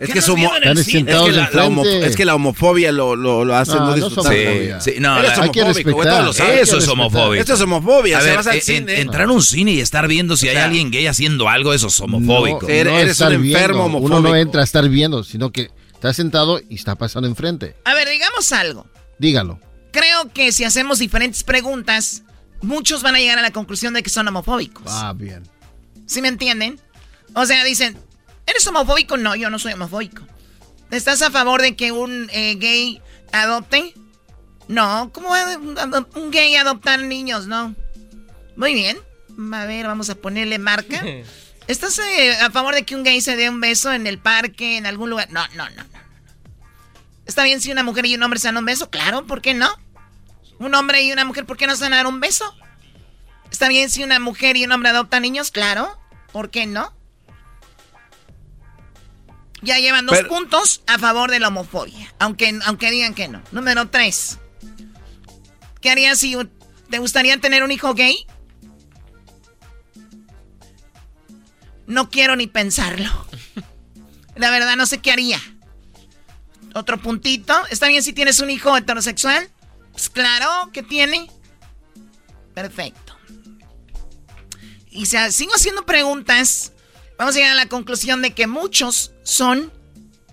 Es 0.00 0.08
¿Qué 0.08 0.14
que, 0.14 0.18
es, 0.18 0.24
que 0.24 0.92
cine? 0.92 1.12
la, 1.12 1.42
la 1.42 1.42
enfrente. 1.44 1.60
homo- 1.60 1.84
es 1.86 2.16
que 2.16 2.24
la 2.24 2.34
homofobia 2.34 2.90
lo, 2.90 3.14
lo, 3.14 3.44
lo 3.44 3.54
hace 3.56 3.74
No, 3.74 3.78
no, 3.78 3.86
no 3.86 3.94
disfrutar. 3.94 4.24
somos 4.24 4.36
homofobia. 4.46 4.80
Sí, 4.80 4.94
no, 4.98 5.22
la- 5.22 5.34
homofóbico, 5.40 5.90
todos 6.02 6.24
lo 6.24 6.30
Eso 6.32 6.44
es 6.48 6.68
respetar. 6.86 6.90
homofobia. 6.90 7.40
Esto 7.40 7.54
es 7.54 7.60
homofobia. 7.60 8.18
A 8.18 8.22
ver, 8.22 8.36
vas 8.36 8.46
al 8.48 8.56
en- 8.56 8.60
cine. 8.62 9.00
entrar 9.00 9.28
a 9.28 9.32
un 9.32 9.40
cine 9.42 9.70
y 9.70 9.78
estar 9.80 10.08
viendo 10.08 10.36
si 10.36 10.48
hay 10.48 10.56
sea, 10.56 10.64
alguien 10.64 10.90
gay 10.90 11.06
haciendo 11.06 11.48
algo, 11.48 11.72
eso 11.72 11.86
es 11.86 12.00
homofóbico. 12.00 12.62
No, 12.62 12.68
Eres- 12.68 12.92
no 12.92 12.98
eres 12.98 13.12
estar 13.12 13.28
un 13.28 13.34
enfermo 13.46 13.52
viendo. 13.52 13.84
homofóbico. 13.84 14.18
Uno 14.18 14.28
no 14.28 14.34
entra 14.34 14.62
a 14.62 14.64
estar 14.64 14.88
viendo, 14.88 15.22
sino 15.22 15.52
que 15.52 15.70
está 15.92 16.12
sentado 16.12 16.60
y 16.68 16.74
está 16.74 16.96
pasando 16.96 17.28
enfrente. 17.28 17.76
A 17.84 17.94
ver, 17.94 18.08
digamos 18.08 18.50
algo. 18.50 18.88
Dígalo. 19.20 19.60
Creo 19.92 20.32
que 20.34 20.50
si 20.50 20.64
hacemos 20.64 20.98
diferentes 20.98 21.44
preguntas, 21.44 22.23
muchos 22.64 23.02
van 23.02 23.14
a 23.14 23.18
llegar 23.18 23.38
a 23.38 23.42
la 23.42 23.52
conclusión 23.52 23.94
de 23.94 24.02
que 24.02 24.10
son 24.10 24.28
homofóbicos. 24.28 24.84
Ah, 24.88 25.12
bien. 25.14 25.42
¿Sí 26.06 26.20
me 26.20 26.28
entienden? 26.28 26.80
O 27.34 27.46
sea, 27.46 27.64
dicen, 27.64 27.96
¿eres 28.46 28.66
homofóbico? 28.66 29.16
No, 29.16 29.34
yo 29.34 29.50
no 29.50 29.58
soy 29.58 29.72
homofóbico. 29.72 30.22
¿Estás 30.90 31.22
a 31.22 31.30
favor 31.30 31.62
de 31.62 31.76
que 31.76 31.92
un 31.92 32.28
eh, 32.32 32.56
gay 32.56 33.00
adopte? 33.32 33.94
No, 34.68 35.10
¿cómo 35.12 35.30
va 35.30 35.56
un 36.14 36.30
gay 36.30 36.54
adoptar 36.56 37.00
niños? 37.02 37.46
No. 37.46 37.74
Muy 38.56 38.74
bien. 38.74 38.98
A 39.52 39.66
ver, 39.66 39.86
vamos 39.86 40.10
a 40.10 40.14
ponerle 40.14 40.58
marca. 40.58 41.02
¿Estás 41.66 41.98
eh, 41.98 42.36
a 42.40 42.50
favor 42.50 42.74
de 42.74 42.84
que 42.84 42.94
un 42.94 43.04
gay 43.04 43.20
se 43.20 43.36
dé 43.36 43.48
un 43.48 43.60
beso 43.60 43.92
en 43.92 44.06
el 44.06 44.18
parque, 44.18 44.76
en 44.76 44.86
algún 44.86 45.10
lugar? 45.10 45.30
No, 45.30 45.46
no, 45.54 45.68
no, 45.70 45.76
no. 45.76 45.82
no. 45.82 46.04
¿Está 47.26 47.42
bien 47.42 47.60
si 47.60 47.72
una 47.72 47.82
mujer 47.82 48.04
y 48.06 48.14
un 48.14 48.22
hombre 48.22 48.38
se 48.38 48.48
dan 48.48 48.58
un 48.58 48.66
beso? 48.66 48.90
Claro, 48.90 49.26
¿por 49.26 49.40
qué 49.40 49.54
no? 49.54 49.70
Un 50.64 50.74
hombre 50.74 51.02
y 51.02 51.12
una 51.12 51.26
mujer, 51.26 51.44
¿por 51.44 51.58
qué 51.58 51.66
no 51.66 51.76
se 51.76 51.82
van 51.82 51.92
a 51.92 51.96
dar 51.96 52.06
un 52.06 52.20
beso? 52.20 52.56
¿Está 53.50 53.68
bien 53.68 53.90
si 53.90 54.02
una 54.02 54.18
mujer 54.18 54.56
y 54.56 54.64
un 54.64 54.72
hombre 54.72 54.88
adoptan 54.88 55.20
niños? 55.20 55.50
Claro, 55.50 56.00
¿por 56.32 56.50
qué 56.50 56.64
no? 56.64 56.90
Ya 59.60 59.78
llevan 59.78 60.06
dos 60.06 60.16
Pero- 60.16 60.28
puntos 60.30 60.82
a 60.86 60.98
favor 60.98 61.30
de 61.30 61.38
la 61.38 61.48
homofobia, 61.48 62.14
aunque, 62.18 62.58
aunque 62.64 62.90
digan 62.90 63.12
que 63.14 63.28
no. 63.28 63.42
Número 63.52 63.90
tres. 63.90 64.38
¿Qué 65.82 65.90
harías 65.90 66.18
si 66.18 66.34
te 66.88 66.98
gustaría 66.98 67.38
tener 67.38 67.62
un 67.62 67.70
hijo 67.70 67.92
gay? 67.92 68.26
No 71.86 72.08
quiero 72.08 72.36
ni 72.36 72.46
pensarlo. 72.46 73.10
La 74.34 74.48
verdad 74.48 74.76
no 74.76 74.86
sé 74.86 74.96
qué 75.02 75.12
haría. 75.12 75.38
Otro 76.72 76.96
puntito. 76.96 77.54
¿Está 77.68 77.86
bien 77.88 78.02
si 78.02 78.14
tienes 78.14 78.40
un 78.40 78.48
hijo 78.48 78.74
heterosexual? 78.74 79.50
Pues 79.94 80.08
claro 80.10 80.70
que 80.72 80.82
tiene. 80.82 81.30
Perfecto. 82.52 83.14
Y 84.90 85.06
si 85.06 85.16
sigo 85.32 85.52
haciendo 85.54 85.86
preguntas, 85.86 86.72
vamos 87.18 87.34
a 87.34 87.38
llegar 87.38 87.52
a 87.52 87.56
la 87.56 87.68
conclusión 87.68 88.22
de 88.22 88.32
que 88.32 88.46
muchos 88.46 89.12
son, 89.22 89.72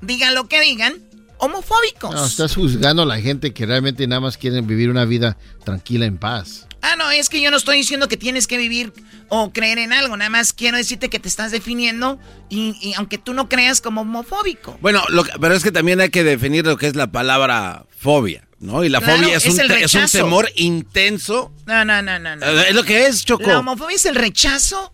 digan 0.01 0.35
lo 0.35 0.47
que 0.47 0.61
digan, 0.61 1.01
homofóbicos. 1.37 2.13
No, 2.13 2.25
estás 2.25 2.55
juzgando 2.55 3.03
a 3.03 3.05
la 3.05 3.19
gente 3.19 3.53
que 3.53 3.65
realmente 3.65 4.05
nada 4.07 4.19
más 4.19 4.37
quieren 4.37 4.67
vivir 4.67 4.89
una 4.91 5.05
vida 5.05 5.37
tranquila 5.63 6.05
en 6.05 6.17
paz. 6.17 6.67
Ah, 6.83 6.95
no, 6.95 7.09
es 7.11 7.29
que 7.29 7.41
yo 7.41 7.49
no 7.51 7.57
estoy 7.57 7.77
diciendo 7.77 8.07
que 8.07 8.17
tienes 8.17 8.47
que 8.47 8.57
vivir 8.57 8.91
o 9.29 9.51
creer 9.53 9.77
en 9.77 9.93
algo, 9.93 10.17
nada 10.17 10.29
más 10.31 10.51
quiero 10.53 10.77
decirte 10.77 11.09
que 11.09 11.19
te 11.19 11.27
estás 11.29 11.51
definiendo 11.51 12.19
y, 12.49 12.75
y 12.81 12.93
aunque 12.95 13.17
tú 13.19 13.33
no 13.33 13.47
creas 13.49 13.81
como 13.81 14.01
homofóbico. 14.01 14.77
Bueno, 14.81 15.03
lo 15.09 15.23
que- 15.23 15.31
pero 15.39 15.53
es 15.55 15.63
que 15.63 15.71
también 15.71 16.01
hay 16.01 16.09
que 16.09 16.23
definir 16.23 16.65
lo 16.65 16.77
que 16.77 16.87
es 16.87 16.95
la 16.95 17.11
palabra 17.11 17.85
fobia, 17.97 18.47
¿no? 18.61 18.83
Y 18.85 18.89
la 18.89 18.99
Claro, 19.01 19.21
fobia 19.23 19.35
es, 19.37 19.45
es 19.45 19.53
un, 19.53 19.71
es 19.71 19.93
un 19.95 20.05
temor 20.07 20.49
intenso. 20.55 21.51
No, 21.65 21.83
no, 21.83 22.01
no, 22.01 22.17
no. 22.19 22.35
no. 22.37 22.45
Eh, 22.45 22.65
Es 22.69 22.75
lo 22.75 22.83
que 22.83 23.07
es, 23.07 23.25
Choco. 23.25 23.43
La 23.47 23.59
homofobia 23.59 23.95
es 23.95 24.05
el 24.05 24.15
rechazo 24.15 24.93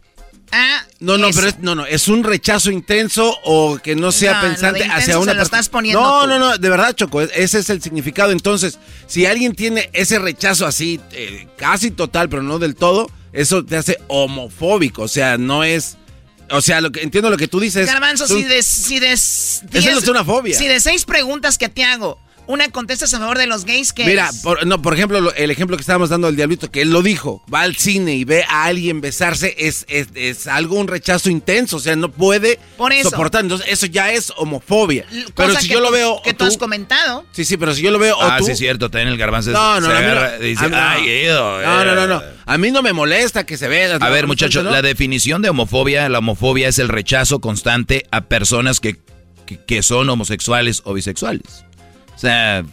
a 0.51 0.81
No, 1.01 1.17
no, 1.17 1.27
eso. 1.27 1.37
pero 1.39 1.49
es, 1.49 1.59
no, 1.59 1.75
no, 1.75 1.85
es 1.85 2.07
un 2.07 2.23
rechazo 2.23 2.71
intenso 2.71 3.37
o 3.43 3.77
que 3.77 3.95
no 3.95 4.11
sea 4.13 4.35
No, 4.35 4.41
pensante 4.47 4.85
hacia 4.85 5.19
una 5.19 5.33
persona. 5.33 5.61
No, 5.93 6.21
tú. 6.21 6.27
no, 6.27 6.39
no, 6.39 6.57
de 6.57 6.69
verdad, 6.69 6.95
Choco, 6.95 7.21
es- 7.21 7.31
ese 7.35 7.59
es 7.59 7.69
el 7.69 7.81
significado. 7.81 8.31
Entonces, 8.31 8.79
si 9.07 9.25
alguien 9.25 9.53
tiene 9.55 9.89
ese 9.93 10.17
rechazo 10.19 10.65
así, 10.65 10.99
eh, 11.11 11.47
casi 11.57 11.91
total, 11.91 12.29
pero 12.29 12.43
no 12.43 12.59
del 12.59 12.75
todo, 12.75 13.11
eso 13.33 13.65
te 13.65 13.75
hace 13.75 13.97
homofóbico. 14.07 15.03
O 15.03 15.07
sea, 15.09 15.37
no 15.37 15.63
es. 15.65 15.97
O 16.49 16.61
sea, 16.61 16.79
lo 16.79 16.93
que 16.93 17.01
entiendo 17.01 17.29
lo 17.29 17.35
que 17.35 17.49
tú 17.49 17.59
dices. 17.59 17.85
Garbanzo, 17.85 18.25
tú- 18.25 18.35
si 18.37 18.43
de, 18.45 18.63
si 18.63 18.99
de 18.99 19.11
Eso 19.11 19.61
no 19.91 19.97
es 19.99 20.07
una 20.07 20.23
fobia. 20.23 20.57
Si 20.57 20.65
de 20.65 20.79
seis 20.79 21.03
preguntas 21.03 21.57
que 21.57 21.67
te 21.67 21.83
hago, 21.83 22.17
una 22.47 22.69
contestas 22.69 23.13
a 23.13 23.19
favor 23.19 23.37
de 23.37 23.45
los 23.47 23.65
gays, 23.65 23.93
¿qué 23.93 24.05
Mira, 24.05 24.29
es? 24.29 24.37
por, 24.37 24.65
no, 24.65 24.81
por 24.81 24.93
ejemplo, 24.93 25.21
lo- 25.21 25.33
el 25.35 25.51
ejemplo 25.51 25.77
que 25.77 25.81
estábamos 25.81 26.09
dando 26.09 26.27
del 26.27 26.35
diablito, 26.35 26.71
que 26.71 26.81
él 26.81 26.89
lo 26.91 27.01
dijo, 27.01 27.43
va 27.53 27.61
al 27.61 27.75
cine 27.75 28.15
y 28.15 28.23
ve 28.23 28.43
a 28.49 28.63
alguien 28.65 29.01
besarse, 29.01 29.55
es, 29.57 29.85
es, 29.89 30.07
es 30.15 30.47
algo, 30.47 30.75
un 30.79 30.87
rechazo 30.87 31.29
intenso, 31.29 31.77
o 31.77 31.79
sea, 31.79 31.95
no 31.95 32.11
puede 32.11 32.59
Por 32.77 32.93
eso. 32.93 33.09
soportar, 33.09 33.41
entonces 33.41 33.67
eso 33.69 33.85
ya 33.85 34.11
es 34.11 34.31
homofobia. 34.37 35.05
Pero 35.35 35.49
Cosa 35.49 35.61
si 35.61 35.67
que 35.67 35.73
yo 35.75 35.79
lo 35.81 35.91
veo... 35.91 36.21
Que 36.23 36.33
tú 36.33 36.45
has 36.45 36.57
comentado. 36.57 37.25
sí, 37.31 37.45
sí, 37.45 37.57
pero 37.57 37.73
si 37.75 37.81
yo 37.81 37.91
lo 37.91 37.99
veo... 37.99 38.15
o 38.17 38.21
Ah, 38.23 38.37
tú- 38.39 38.45
sí, 38.45 38.51
es 38.51 38.57
cierto, 38.57 38.89
también 38.89 39.09
el 39.09 39.17
garbanzo 39.17 39.51
No, 39.51 39.79
no, 39.79 39.87
no- 39.89 39.93
agarra 39.93 40.37
dice, 40.39 40.69
no. 40.69 40.77
ay, 40.77 41.25
No, 41.27 41.85
no, 41.85 41.95
no, 41.95 42.03
eh". 42.03 42.07
no. 42.07 42.21
A 42.45 42.57
mí 42.57 42.71
no 42.71 42.81
me 42.81 42.93
molesta 42.93 43.45
que 43.45 43.57
se 43.57 43.67
vea. 43.67 43.95
A 43.99 44.09
ver, 44.09 44.25
muchachos, 44.25 44.63
la 44.63 44.81
definición 44.81 45.41
de 45.41 45.49
homofobia, 45.49 46.07
la 46.07 46.19
homofobia 46.19 46.69
es 46.69 46.79
el 46.79 46.87
rechazo 46.87 47.39
constante 47.41 48.05
a 48.11 48.21
personas 48.21 48.79
que, 48.79 48.97
que, 49.45 49.59
que 49.65 49.83
son 49.83 50.09
homosexuales 50.09 50.81
o 50.85 50.93
bisexuales. 50.93 51.65
O 52.17 52.19
sea, 52.19 52.65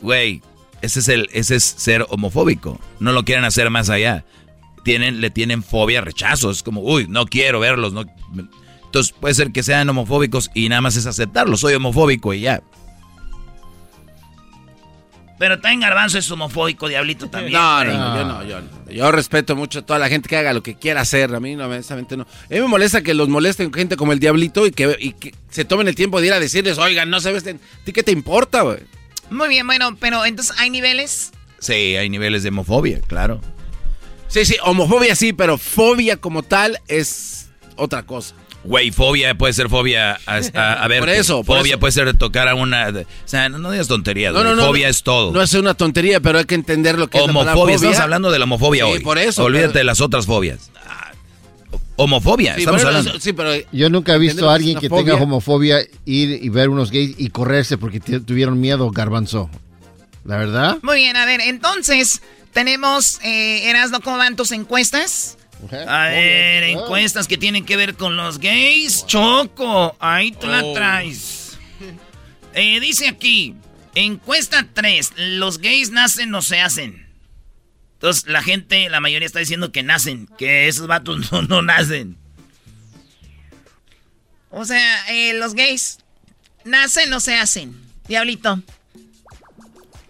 güey, 0.00 0.42
ese 0.80 1.00
es 1.00 1.08
el, 1.08 1.28
ese 1.32 1.56
es 1.56 1.64
ser 1.64 2.06
homofóbico. 2.08 2.78
No 3.00 3.10
lo 3.10 3.24
quieren 3.24 3.44
hacer 3.44 3.68
más 3.68 3.90
allá. 3.90 4.24
Tienen, 4.84 5.20
le 5.20 5.30
tienen 5.30 5.64
fobia, 5.64 6.00
rechazo. 6.00 6.52
Es 6.52 6.62
como, 6.62 6.82
uy, 6.82 7.06
no 7.08 7.26
quiero 7.26 7.58
verlos. 7.58 7.92
No. 7.92 8.04
Entonces 8.84 9.12
puede 9.18 9.34
ser 9.34 9.50
que 9.50 9.64
sean 9.64 9.88
homofóbicos 9.88 10.52
y 10.54 10.68
nada 10.68 10.80
más 10.80 10.94
es 10.94 11.06
aceptarlo. 11.06 11.56
Soy 11.56 11.74
homofóbico 11.74 12.32
y 12.32 12.42
ya. 12.42 12.62
Pero 15.42 15.58
también 15.58 15.80
Garbanzo 15.80 16.18
es 16.18 16.30
homofóbico, 16.30 16.86
Diablito 16.86 17.28
también. 17.28 17.54
No, 17.54 17.84
no, 17.84 17.92
no, 17.92 18.16
yo 18.16 18.24
no, 18.24 18.44
yo 18.44 18.60
no. 18.60 18.92
Yo 18.92 19.10
respeto 19.10 19.56
mucho 19.56 19.80
a 19.80 19.82
toda 19.82 19.98
la 19.98 20.08
gente 20.08 20.28
que 20.28 20.36
haga 20.36 20.52
lo 20.52 20.62
que 20.62 20.76
quiera 20.76 21.00
hacer. 21.00 21.34
A 21.34 21.40
mí, 21.40 21.56
no, 21.56 21.64
honestamente, 21.64 22.16
no. 22.16 22.22
A 22.22 22.26
mí 22.48 22.60
me 22.60 22.68
molesta 22.68 23.02
que 23.02 23.12
los 23.12 23.28
molesten 23.28 23.72
gente 23.72 23.96
como 23.96 24.12
el 24.12 24.20
Diablito 24.20 24.68
y 24.68 24.70
que, 24.70 24.96
y 25.00 25.14
que 25.14 25.34
se 25.50 25.64
tomen 25.64 25.88
el 25.88 25.96
tiempo 25.96 26.20
de 26.20 26.28
ir 26.28 26.32
a 26.32 26.38
decirles, 26.38 26.78
oigan, 26.78 27.10
no 27.10 27.18
se 27.18 27.32
vesten. 27.32 27.56
¿A 27.56 27.84
ti 27.84 27.92
qué 27.92 28.04
te 28.04 28.12
importa, 28.12 28.62
güey? 28.62 28.78
Muy 29.30 29.48
bien, 29.48 29.66
bueno, 29.66 29.96
pero 29.98 30.24
entonces 30.24 30.56
hay 30.60 30.70
niveles. 30.70 31.32
Sí, 31.58 31.96
hay 31.96 32.08
niveles 32.08 32.44
de 32.44 32.50
homofobia, 32.50 33.00
claro. 33.00 33.40
Sí, 34.28 34.44
sí, 34.44 34.54
homofobia 34.62 35.16
sí, 35.16 35.32
pero 35.32 35.58
fobia 35.58 36.18
como 36.18 36.44
tal 36.44 36.78
es 36.86 37.50
otra 37.74 38.04
cosa. 38.04 38.36
Güey, 38.64 38.92
fobia 38.92 39.34
puede 39.36 39.52
ser 39.52 39.68
fobia 39.68 40.12
a, 40.26 40.40
a- 40.54 40.72
a 40.84 40.88
ver. 40.88 41.00
Por 41.00 41.08
eso, 41.08 41.42
por 41.42 41.58
Fobia 41.58 41.72
eso. 41.72 41.80
puede 41.80 41.92
ser 41.92 42.16
tocar 42.16 42.46
a 42.48 42.54
una. 42.54 42.88
O 42.90 43.04
sea, 43.24 43.48
no, 43.48 43.58
no 43.58 43.70
digas 43.72 43.88
tonterías. 43.88 44.32
No, 44.32 44.44
no, 44.44 44.54
no, 44.54 44.66
fobia 44.66 44.86
no, 44.86 44.90
es 44.90 45.02
todo. 45.02 45.32
No 45.32 45.42
es 45.42 45.52
una 45.54 45.74
tontería, 45.74 46.20
pero 46.20 46.38
hay 46.38 46.44
que 46.44 46.54
entender 46.54 46.96
lo 46.98 47.08
que 47.08 47.18
es 47.18 47.24
la 47.26 47.30
homofobia. 47.30 47.54
fobia. 47.54 47.74
Estamos 47.74 47.98
hablando 47.98 48.30
de 48.30 48.38
la 48.38 48.44
homofobia 48.44 48.84
Sí, 48.86 48.92
hoy. 48.92 49.00
por 49.00 49.18
eso, 49.18 49.42
Olvídate 49.44 49.68
pero- 49.70 49.78
de 49.80 49.84
las 49.84 50.00
otras 50.00 50.26
fobias. 50.26 50.70
Homofobia, 51.96 52.54
Sí, 52.54 52.60
estamos 52.60 52.82
hablando. 52.84 53.20
sí, 53.20 53.32
pero 53.32 53.50
Yo 53.70 53.90
nunca 53.90 54.14
he 54.14 54.18
visto 54.18 54.48
a 54.48 54.54
alguien 54.54 54.78
que 54.78 54.88
fobia. 54.88 55.04
tenga 55.12 55.22
homofobia 55.24 55.80
ir 56.04 56.38
y 56.42 56.48
ver 56.48 56.68
unos 56.70 56.90
gays 56.90 57.14
y 57.18 57.28
correrse 57.28 57.76
porque 57.78 58.00
tuvieron 58.00 58.60
miedo, 58.60 58.90
garbanzo. 58.90 59.50
¿La 60.24 60.36
verdad? 60.36 60.78
Muy 60.82 60.96
bien, 60.96 61.16
a 61.16 61.26
ver, 61.26 61.40
entonces 61.42 62.22
tenemos, 62.52 63.18
eh, 63.22 63.68
Erasno, 63.68 64.00
¿cómo 64.00 64.16
van 64.18 64.36
tus 64.36 64.52
encuestas? 64.52 65.36
A 65.88 66.08
ver, 66.08 66.64
encuestas 66.64 67.28
que 67.28 67.38
tienen 67.38 67.64
que 67.64 67.76
ver 67.76 67.94
con 67.94 68.16
los 68.16 68.38
gays. 68.38 69.06
Choco, 69.06 69.96
ahí 70.00 70.32
tú 70.32 70.46
la 70.48 70.62
Oh. 70.64 70.72
traes. 70.74 71.58
Eh, 72.54 72.80
dice 72.80 73.08
aquí, 73.08 73.54
encuesta 73.94 74.66
3, 74.72 75.12
los 75.16 75.58
gays 75.58 75.90
nacen 75.90 76.34
o 76.34 76.42
se 76.42 76.60
hacen. 76.60 77.06
Entonces 77.94 78.26
la 78.26 78.42
gente, 78.42 78.88
la 78.90 78.98
mayoría 79.00 79.26
está 79.26 79.38
diciendo 79.38 79.70
que 79.72 79.82
nacen, 79.84 80.26
que 80.36 80.66
esos 80.68 80.86
vatos 80.88 81.30
no, 81.32 81.42
no 81.42 81.62
nacen. 81.62 82.16
O 84.50 84.64
sea, 84.64 85.06
eh, 85.08 85.32
los 85.34 85.54
gays, 85.54 85.98
¿nacen 86.64 87.12
o 87.12 87.20
se 87.20 87.34
hacen? 87.36 87.74
Diablito. 88.08 88.60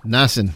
Nacen. 0.02 0.54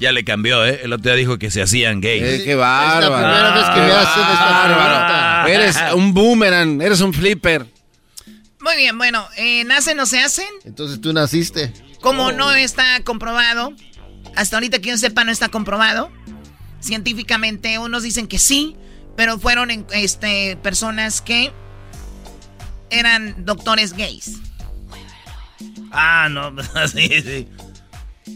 Ya 0.00 0.12
le 0.12 0.24
cambió, 0.24 0.64
¿eh? 0.66 0.80
El 0.82 0.92
otro 0.92 1.04
día 1.04 1.14
dijo 1.14 1.38
que 1.38 1.50
se 1.50 1.62
hacían 1.62 2.00
gays. 2.00 2.22
Eh, 2.22 2.42
qué 2.44 2.54
bárbaro. 2.56 3.04
Es 3.06 3.10
la 3.10 3.16
primera 3.16 3.54
vez 3.54 3.64
que 3.70 3.80
me 3.80 3.92
hacen 3.92 4.22
esta 4.22 4.50
bárbaro. 4.50 4.84
pregunta. 4.84 5.44
Eres 5.48 5.94
un 5.94 6.14
boomerang, 6.14 6.80
eres 6.82 7.00
un 7.00 7.14
flipper. 7.14 7.66
Muy 8.60 8.76
bien, 8.76 8.96
bueno, 8.98 9.26
eh, 9.36 9.62
¿nacen 9.64 10.00
o 10.00 10.06
se 10.06 10.20
hacen? 10.20 10.46
Entonces 10.64 11.00
tú 11.00 11.12
naciste. 11.12 11.72
Como 12.00 12.32
no 12.32 12.50
está 12.52 13.00
comprobado, 13.04 13.72
hasta 14.36 14.56
ahorita 14.56 14.80
que 14.80 14.88
yo 14.90 14.96
sepa 14.96 15.24
no 15.24 15.30
está 15.30 15.48
comprobado. 15.48 16.10
Científicamente 16.80 17.78
unos 17.78 18.02
dicen 18.02 18.26
que 18.26 18.38
sí, 18.38 18.76
pero 19.16 19.38
fueron 19.38 19.70
este, 19.92 20.56
personas 20.62 21.20
que 21.20 21.52
eran 22.90 23.44
doctores 23.44 23.92
gays. 23.92 24.38
Ah, 25.92 26.28
no, 26.30 26.52
sí, 26.92 27.08
sí. 27.22 27.48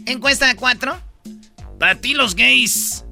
Encuesta 0.05 0.55
4. 0.55 1.08
Para 1.79 1.95
ti 1.95 2.13
los 2.13 2.35
gays 2.35 3.05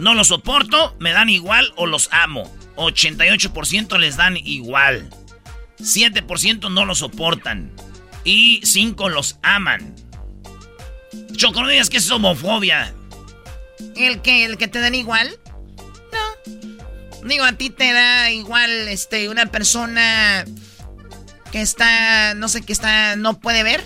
no 0.00 0.14
los 0.14 0.28
soporto, 0.28 0.96
me 0.98 1.12
dan 1.12 1.28
igual 1.28 1.72
o 1.76 1.86
los 1.86 2.08
amo. 2.12 2.50
88% 2.76 3.98
les 3.98 4.16
dan 4.16 4.38
igual. 4.38 5.10
7% 5.78 6.72
no 6.72 6.84
los 6.86 6.98
soportan. 6.98 7.72
Y 8.24 8.60
5 8.64 9.08
los 9.10 9.38
aman. 9.42 9.94
Choco, 11.32 11.62
no 11.62 11.68
digas 11.68 11.90
que 11.90 11.98
es 11.98 12.10
homofobia. 12.10 12.94
¿El 13.96 14.22
que, 14.22 14.44
el 14.44 14.56
que 14.56 14.68
te 14.68 14.80
dan 14.80 14.94
igual? 14.94 15.38
No. 16.12 17.28
Digo, 17.28 17.44
a 17.44 17.52
ti 17.52 17.68
te 17.68 17.92
da 17.92 18.30
igual 18.30 18.70
este, 18.88 19.28
una 19.28 19.46
persona 19.46 20.44
que 21.52 21.60
está, 21.60 22.34
no 22.34 22.48
sé, 22.48 22.62
que 22.62 22.72
está, 22.72 23.16
no 23.16 23.38
puede 23.38 23.62
ver. 23.62 23.84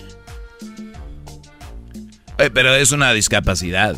Eh, 2.37 2.49
pero 2.53 2.75
es 2.75 2.91
una 2.91 3.13
discapacidad. 3.13 3.95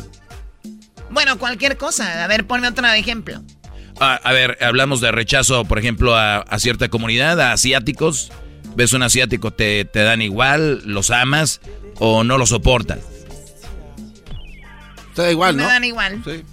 Bueno, 1.10 1.38
cualquier 1.38 1.76
cosa. 1.76 2.24
A 2.24 2.26
ver, 2.26 2.46
ponme 2.46 2.68
otro 2.68 2.86
ejemplo. 2.88 3.42
Ah, 4.00 4.20
a 4.22 4.32
ver, 4.32 4.58
hablamos 4.60 5.00
de 5.00 5.10
rechazo, 5.10 5.64
por 5.64 5.78
ejemplo, 5.78 6.16
a, 6.16 6.44
cierta 6.58 6.88
comunidad, 6.88 7.40
a 7.40 7.52
asiáticos. 7.52 8.30
Ves 8.76 8.92
un 8.92 9.02
asiático, 9.02 9.52
te, 9.52 9.84
te 9.84 10.02
dan 10.02 10.22
igual, 10.22 10.82
los 10.84 11.10
amas 11.10 11.60
o 11.98 12.22
no 12.22 12.38
los 12.38 12.50
soportas. 12.50 13.00
Te 15.14 15.22
da 15.22 15.30
igual, 15.32 15.56
¿no? 15.56 15.64
Me 15.64 15.68
dan 15.68 15.84
igual. 15.84 16.22
Sí. 16.24 16.44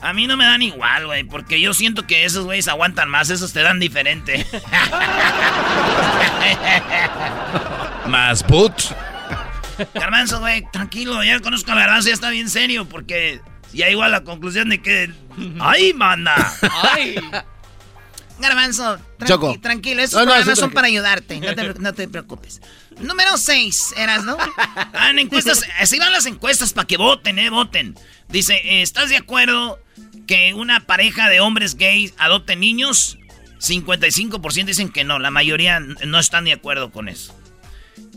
A 0.00 0.12
mí 0.12 0.26
no 0.26 0.36
me 0.36 0.44
dan 0.44 0.62
igual, 0.62 1.06
güey, 1.06 1.24
porque 1.24 1.60
yo 1.60 1.74
siento 1.74 2.06
que 2.06 2.24
esos 2.24 2.44
güeyes 2.44 2.68
aguantan 2.68 3.08
más, 3.08 3.30
esos 3.30 3.52
te 3.52 3.60
dan 3.60 3.80
diferente. 3.80 4.46
más 8.06 8.42
put. 8.42 8.72
Garbanzo, 9.94 10.40
güey, 10.40 10.64
tranquilo, 10.72 11.22
ya 11.24 11.40
conozco 11.40 11.72
a 11.72 11.74
Garbanzo, 11.74 12.08
ya 12.08 12.14
está 12.14 12.30
bien 12.30 12.48
serio, 12.48 12.88
porque 12.88 13.40
ya 13.72 13.90
igual 13.90 14.12
la 14.12 14.24
conclusión 14.24 14.68
de 14.68 14.80
que... 14.80 15.12
¡Ay, 15.60 15.92
manda! 15.92 16.34
¡Ay! 16.82 17.16
Garbanzo, 18.38 18.98
tranquilo, 19.62 20.02
estos 20.02 20.22
programas 20.22 20.58
son 20.58 20.72
para 20.72 20.88
ayudarte, 20.88 21.40
no 21.78 21.94
te, 21.94 22.08
preocupes. 22.08 22.60
Número 22.98 23.36
6, 23.36 23.94
eras, 23.96 24.24
¿no? 24.24 24.36
Ah, 24.96 25.10
en 25.10 25.18
encuestas, 25.18 25.64
así 25.80 25.98
van 25.98 26.12
las 26.12 26.26
encuestas 26.26 26.72
para 26.72 26.86
que 26.86 26.96
voten, 26.96 27.38
eh, 27.38 27.50
voten. 27.50 27.94
Dice, 28.28 28.82
¿estás 28.82 29.08
de 29.08 29.16
acuerdo 29.16 29.78
que 30.26 30.54
una 30.54 30.80
pareja 30.86 31.28
de 31.28 31.40
hombres 31.40 31.76
gays 31.76 32.14
adopte 32.18 32.56
niños? 32.56 33.18
55% 33.60 34.64
dicen 34.64 34.90
que 34.90 35.04
no, 35.04 35.18
la 35.18 35.30
mayoría 35.30 35.80
no 35.80 36.18
están 36.18 36.44
de 36.44 36.52
acuerdo 36.52 36.90
con 36.90 37.08
eso. 37.08 37.34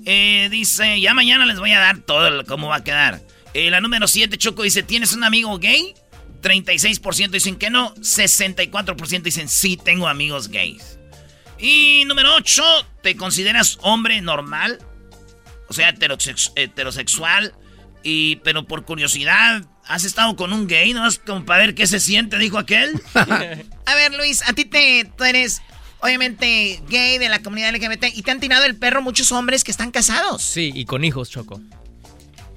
Eh, 0.10 0.48
dice, 0.50 1.02
ya 1.02 1.14
mañana 1.14 1.46
les 1.46 1.60
voy 1.60 1.74
a 1.74 1.80
dar 1.80 1.98
todo 2.00 2.46
cómo 2.46 2.70
va 2.70 2.78
a 2.78 2.84
quedar. 2.84 3.22
Eh, 3.54 3.70
la 3.70 3.82
número 3.82 4.08
7, 4.08 4.38
Choco, 4.38 4.64
dice, 4.64 4.82
¿tienes 4.82 5.12
un 5.12 5.26
amigo 5.26 5.60
gay? 5.60 5.96
36% 6.42 7.30
dicen 7.30 7.58
que 7.58 7.70
no, 7.70 7.94
64% 7.96 9.22
dicen 9.22 9.50
sí, 9.50 9.76
tengo 9.76 10.08
amigos 10.08 10.48
gays. 10.48 10.98
Y 11.60 12.06
número 12.06 12.34
8, 12.36 12.64
¿te 13.04 13.18
consideras 13.18 13.80
hombre 13.82 14.22
normal? 14.22 14.80
O 15.68 15.74
sea, 15.74 15.90
heterosexual. 15.90 17.54
Y, 18.02 18.38
pero 18.38 18.66
por 18.66 18.86
curiosidad, 18.86 19.66
¿has 19.86 20.06
estado 20.06 20.38
con 20.38 20.54
un 20.54 20.68
gay? 20.68 20.94
¿No? 20.94 21.06
Como 21.26 21.44
para 21.44 21.66
ver 21.66 21.76
qué 21.76 21.86
se 21.86 22.00
siente, 22.00 22.38
dijo 22.38 22.58
aquel. 22.58 23.02
a 23.14 23.96
ver, 23.96 24.14
Luis, 24.16 24.42
a 24.48 24.54
ti 24.54 24.64
te, 24.64 25.12
tú 25.18 25.26
eres 25.26 25.62
obviamente 26.00 26.82
gay 26.90 27.18
de 27.18 27.30
la 27.30 27.42
comunidad 27.42 27.74
LGBT 27.74 28.06
y 28.14 28.22
te 28.22 28.32
han 28.32 28.40
tirado 28.40 28.66
el 28.66 28.76
perro 28.76 29.02
muchos 29.02 29.32
hombres 29.32 29.64
que 29.64 29.72
están 29.72 29.92
casados. 29.92 30.42
Sí, 30.42 30.72
y 30.74 30.86
con 30.86 31.04
hijos, 31.04 31.30
Choco. 31.30 31.62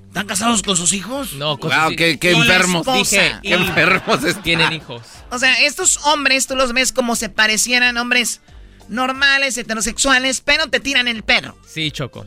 ¿Están 0.09 0.27
casados 0.27 0.63
con 0.63 0.77
sus 0.77 0.93
hijos? 0.93 1.35
No, 1.35 1.59
con 1.59 1.71
wow, 1.71 1.89
sus 1.89 1.97
qué, 1.97 2.19
qué 2.19 2.33
enfermos. 2.33 2.85
Dije, 2.95 3.33
qué 3.43 3.55
enfermos 3.55 4.21
Tienen 4.43 4.73
hijos. 4.73 5.03
O 5.31 5.39
sea, 5.39 5.61
estos 5.61 5.99
hombres 6.07 6.49
tú 6.49 6.57
los 6.57 6.73
ves 6.73 6.91
como 6.91 7.15
se 7.15 7.29
parecieran 7.29 7.97
hombres 7.97 8.41
normales, 8.89 9.57
heterosexuales, 9.57 10.41
pero 10.41 10.69
te 10.69 10.81
tiran 10.81 11.07
el 11.07 11.23
perro. 11.23 11.57
Sí, 11.65 11.93
Choco. 11.93 12.27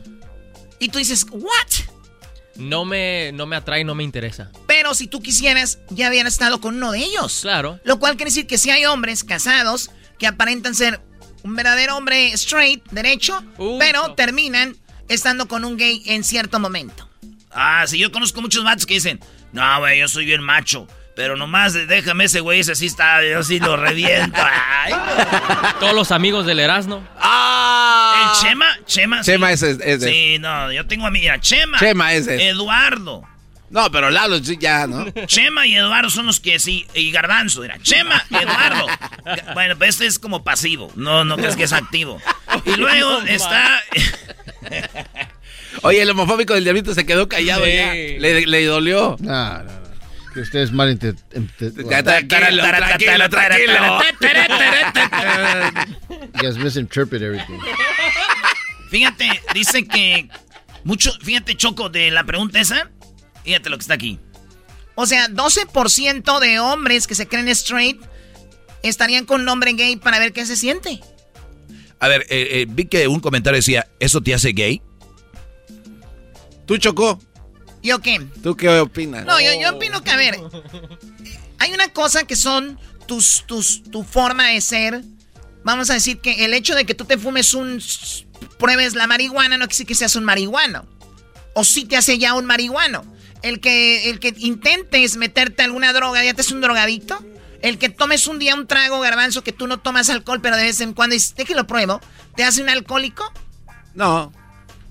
Y 0.78 0.88
tú 0.88 0.98
dices, 0.98 1.26
¿what? 1.30 1.44
No 2.56 2.86
me, 2.86 3.32
no 3.32 3.44
me 3.44 3.56
atrae, 3.56 3.84
no 3.84 3.94
me 3.94 4.02
interesa. 4.02 4.50
Pero 4.66 4.94
si 4.94 5.06
tú 5.06 5.20
quisieras, 5.20 5.78
ya 5.90 6.06
habían 6.06 6.26
estado 6.26 6.60
con 6.62 6.76
uno 6.76 6.92
de 6.92 7.00
ellos. 7.00 7.40
Claro. 7.42 7.80
Lo 7.84 7.98
cual 7.98 8.16
quiere 8.16 8.30
decir 8.30 8.46
que 8.46 8.58
si 8.58 8.70
hay 8.70 8.86
hombres 8.86 9.24
casados 9.24 9.90
que 10.18 10.26
aparentan 10.26 10.74
ser 10.74 11.00
un 11.42 11.54
verdadero 11.56 11.96
hombre 11.96 12.32
straight, 12.32 12.82
derecho, 12.90 13.42
pero 13.78 14.14
terminan 14.14 14.76
estando 15.08 15.46
con 15.46 15.64
un 15.64 15.76
gay 15.76 16.02
en 16.06 16.24
cierto 16.24 16.58
momento. 16.58 17.08
Ah, 17.52 17.84
sí, 17.86 17.98
yo 17.98 18.10
conozco 18.10 18.40
muchos 18.40 18.64
matos 18.64 18.86
que 18.86 18.94
dicen, 18.94 19.20
no, 19.52 19.78
güey, 19.78 20.00
yo 20.00 20.08
soy 20.08 20.24
bien 20.24 20.42
macho. 20.42 20.88
Pero 21.14 21.36
nomás 21.36 21.74
déjame 21.74 22.24
ese 22.24 22.40
güey, 22.40 22.60
ese 22.60 22.74
sí 22.74 22.86
está, 22.86 23.24
yo 23.24 23.42
sí 23.44 23.60
lo 23.60 23.76
reviento. 23.76 24.40
Todos 25.80 25.94
los 25.94 26.10
amigos 26.10 26.44
del 26.44 26.58
Erasmo. 26.58 27.06
¡Ah! 27.20 28.32
El 28.34 28.48
Chema, 28.48 28.66
Chema. 28.84 29.20
Chema 29.20 29.52
ese 29.52 29.70
es, 29.70 29.78
es, 29.80 30.02
Sí, 30.02 30.38
no, 30.40 30.72
yo 30.72 30.86
tengo 30.86 31.06
a 31.06 31.12
mi, 31.12 31.22
Chema. 31.40 31.78
Chema 31.78 32.14
ese. 32.14 32.48
Eduardo. 32.48 33.22
No, 33.74 33.90
pero 33.90 34.08
Lalo 34.08 34.38
ya, 34.38 34.86
¿no? 34.86 35.10
Chema 35.26 35.66
y 35.66 35.74
Eduardo 35.74 36.08
son 36.08 36.26
los 36.26 36.38
que 36.38 36.60
sí, 36.60 36.86
y 36.94 37.10
Garbanzo, 37.10 37.64
era 37.64 37.76
Chema 37.82 38.24
y 38.30 38.36
Eduardo. 38.36 38.86
Bueno, 39.52 39.76
pues 39.76 39.90
este 39.90 40.06
es 40.06 40.20
como 40.20 40.44
pasivo, 40.44 40.92
no, 40.94 41.24
no 41.24 41.36
crees 41.36 41.56
que 41.56 41.64
es 41.64 41.72
activo. 41.72 42.22
Y 42.64 42.76
luego 42.76 43.20
está... 43.22 43.82
Oye, 45.82 46.02
el 46.02 46.10
homofóbico 46.10 46.54
del 46.54 46.62
diablito 46.62 46.94
se 46.94 47.04
quedó 47.04 47.28
callado 47.28 47.66
ya. 47.66 47.92
Le, 47.92 48.46
le 48.46 48.64
dolió. 48.64 49.16
No, 49.18 49.58
no, 49.58 49.64
no. 49.64 49.84
Que 50.32 50.40
usted 50.40 50.60
es 50.60 50.70
mal 50.72 50.96
Tranquilo, 50.96 52.62
tranquilo, 52.62 53.28
tranquilo. 53.28 53.72
You 56.34 56.40
guys 56.40 56.56
misinterpret 56.56 57.22
everything. 57.22 57.58
Fíjate, 58.88 59.42
dice 59.52 59.84
que 59.84 60.28
mucho, 60.84 61.10
fíjate 61.22 61.56
Choco 61.56 61.88
de 61.88 62.10
la 62.10 62.24
pregunta 62.24 62.60
esa, 62.60 62.90
fíjate 63.44 63.70
lo 63.70 63.76
que 63.76 63.82
está 63.82 63.94
aquí. 63.94 64.18
O 64.94 65.06
sea, 65.06 65.28
12% 65.28 66.40
de 66.40 66.58
hombres 66.60 67.06
que 67.06 67.14
se 67.14 67.26
creen 67.26 67.48
straight 67.48 68.00
estarían 68.82 69.24
con 69.24 69.42
un 69.42 69.48
hombre 69.48 69.72
gay 69.72 69.96
para 69.96 70.18
ver 70.18 70.32
qué 70.32 70.46
se 70.46 70.56
siente. 70.56 71.00
A 71.98 72.08
ver, 72.08 72.22
eh, 72.28 72.48
eh, 72.50 72.66
vi 72.68 72.84
que 72.84 73.08
un 73.08 73.20
comentario 73.20 73.56
decía, 73.56 73.86
¿eso 73.98 74.20
te 74.20 74.34
hace 74.34 74.52
gay? 74.52 74.82
¿Tú 76.66 76.76
chocó? 76.78 77.18
¿Yo 77.82 78.00
qué? 78.00 78.20
¿Tú 78.42 78.56
qué 78.56 78.68
opinas? 78.78 79.24
No, 79.24 79.40
yo, 79.40 79.50
yo 79.60 79.76
opino 79.76 80.02
que, 80.02 80.10
a 80.10 80.16
ver, 80.16 80.38
hay 81.58 81.72
una 81.72 81.88
cosa 81.88 82.24
que 82.24 82.36
son 82.36 82.78
tus, 83.06 83.44
tus, 83.46 83.82
tu 83.90 84.02
forma 84.04 84.48
de 84.48 84.60
ser. 84.60 85.02
Vamos 85.64 85.90
a 85.90 85.94
decir 85.94 86.20
que 86.20 86.44
el 86.44 86.54
hecho 86.54 86.74
de 86.74 86.84
que 86.84 86.94
tú 86.94 87.04
te 87.04 87.18
fumes 87.18 87.54
un... 87.54 87.82
pruebes 88.58 88.94
la 88.94 89.06
marihuana 89.06 89.56
no 89.56 89.64
quiere 89.66 89.74
decir 89.74 89.86
que 89.86 89.94
seas 89.94 90.16
un 90.16 90.24
marihuano. 90.24 90.86
O 91.54 91.64
si 91.64 91.84
te 91.84 91.96
hace 91.96 92.18
ya 92.18 92.34
un 92.34 92.46
marihuano. 92.46 93.04
El 93.44 93.60
que, 93.60 94.08
el 94.08 94.20
que 94.20 94.32
intentes 94.38 95.18
meterte 95.18 95.62
alguna 95.62 95.92
droga, 95.92 96.24
¿ya 96.24 96.32
te 96.32 96.40
es 96.40 96.50
un 96.50 96.62
drogadicto? 96.62 97.22
El 97.60 97.76
que 97.76 97.90
tomes 97.90 98.26
un 98.26 98.38
día 98.38 98.54
un 98.54 98.66
trago 98.66 99.00
garbanzo 99.00 99.44
que 99.44 99.52
tú 99.52 99.66
no 99.66 99.76
tomas 99.76 100.08
alcohol, 100.08 100.40
pero 100.40 100.56
de 100.56 100.62
vez 100.62 100.80
en 100.80 100.94
cuando 100.94 101.12
dices, 101.12 101.34
que 101.34 101.54
lo 101.54 101.66
pruebo, 101.66 102.00
¿te 102.36 102.42
hace 102.42 102.62
un 102.62 102.70
alcohólico? 102.70 103.30
No. 103.92 104.32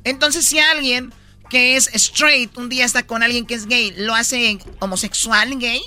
Entonces, 0.03 0.45
si 0.45 0.59
alguien 0.59 1.11
que 1.49 1.77
es 1.77 1.87
straight 1.95 2.55
un 2.55 2.69
día 2.69 2.85
está 2.85 3.07
con 3.07 3.23
alguien 3.23 3.47
que 3.47 3.55
es 3.55 3.65
gay, 3.65 3.91
¿lo 3.97 4.13
hace 4.13 4.59
homosexual 4.77 5.57
gay? 5.57 5.81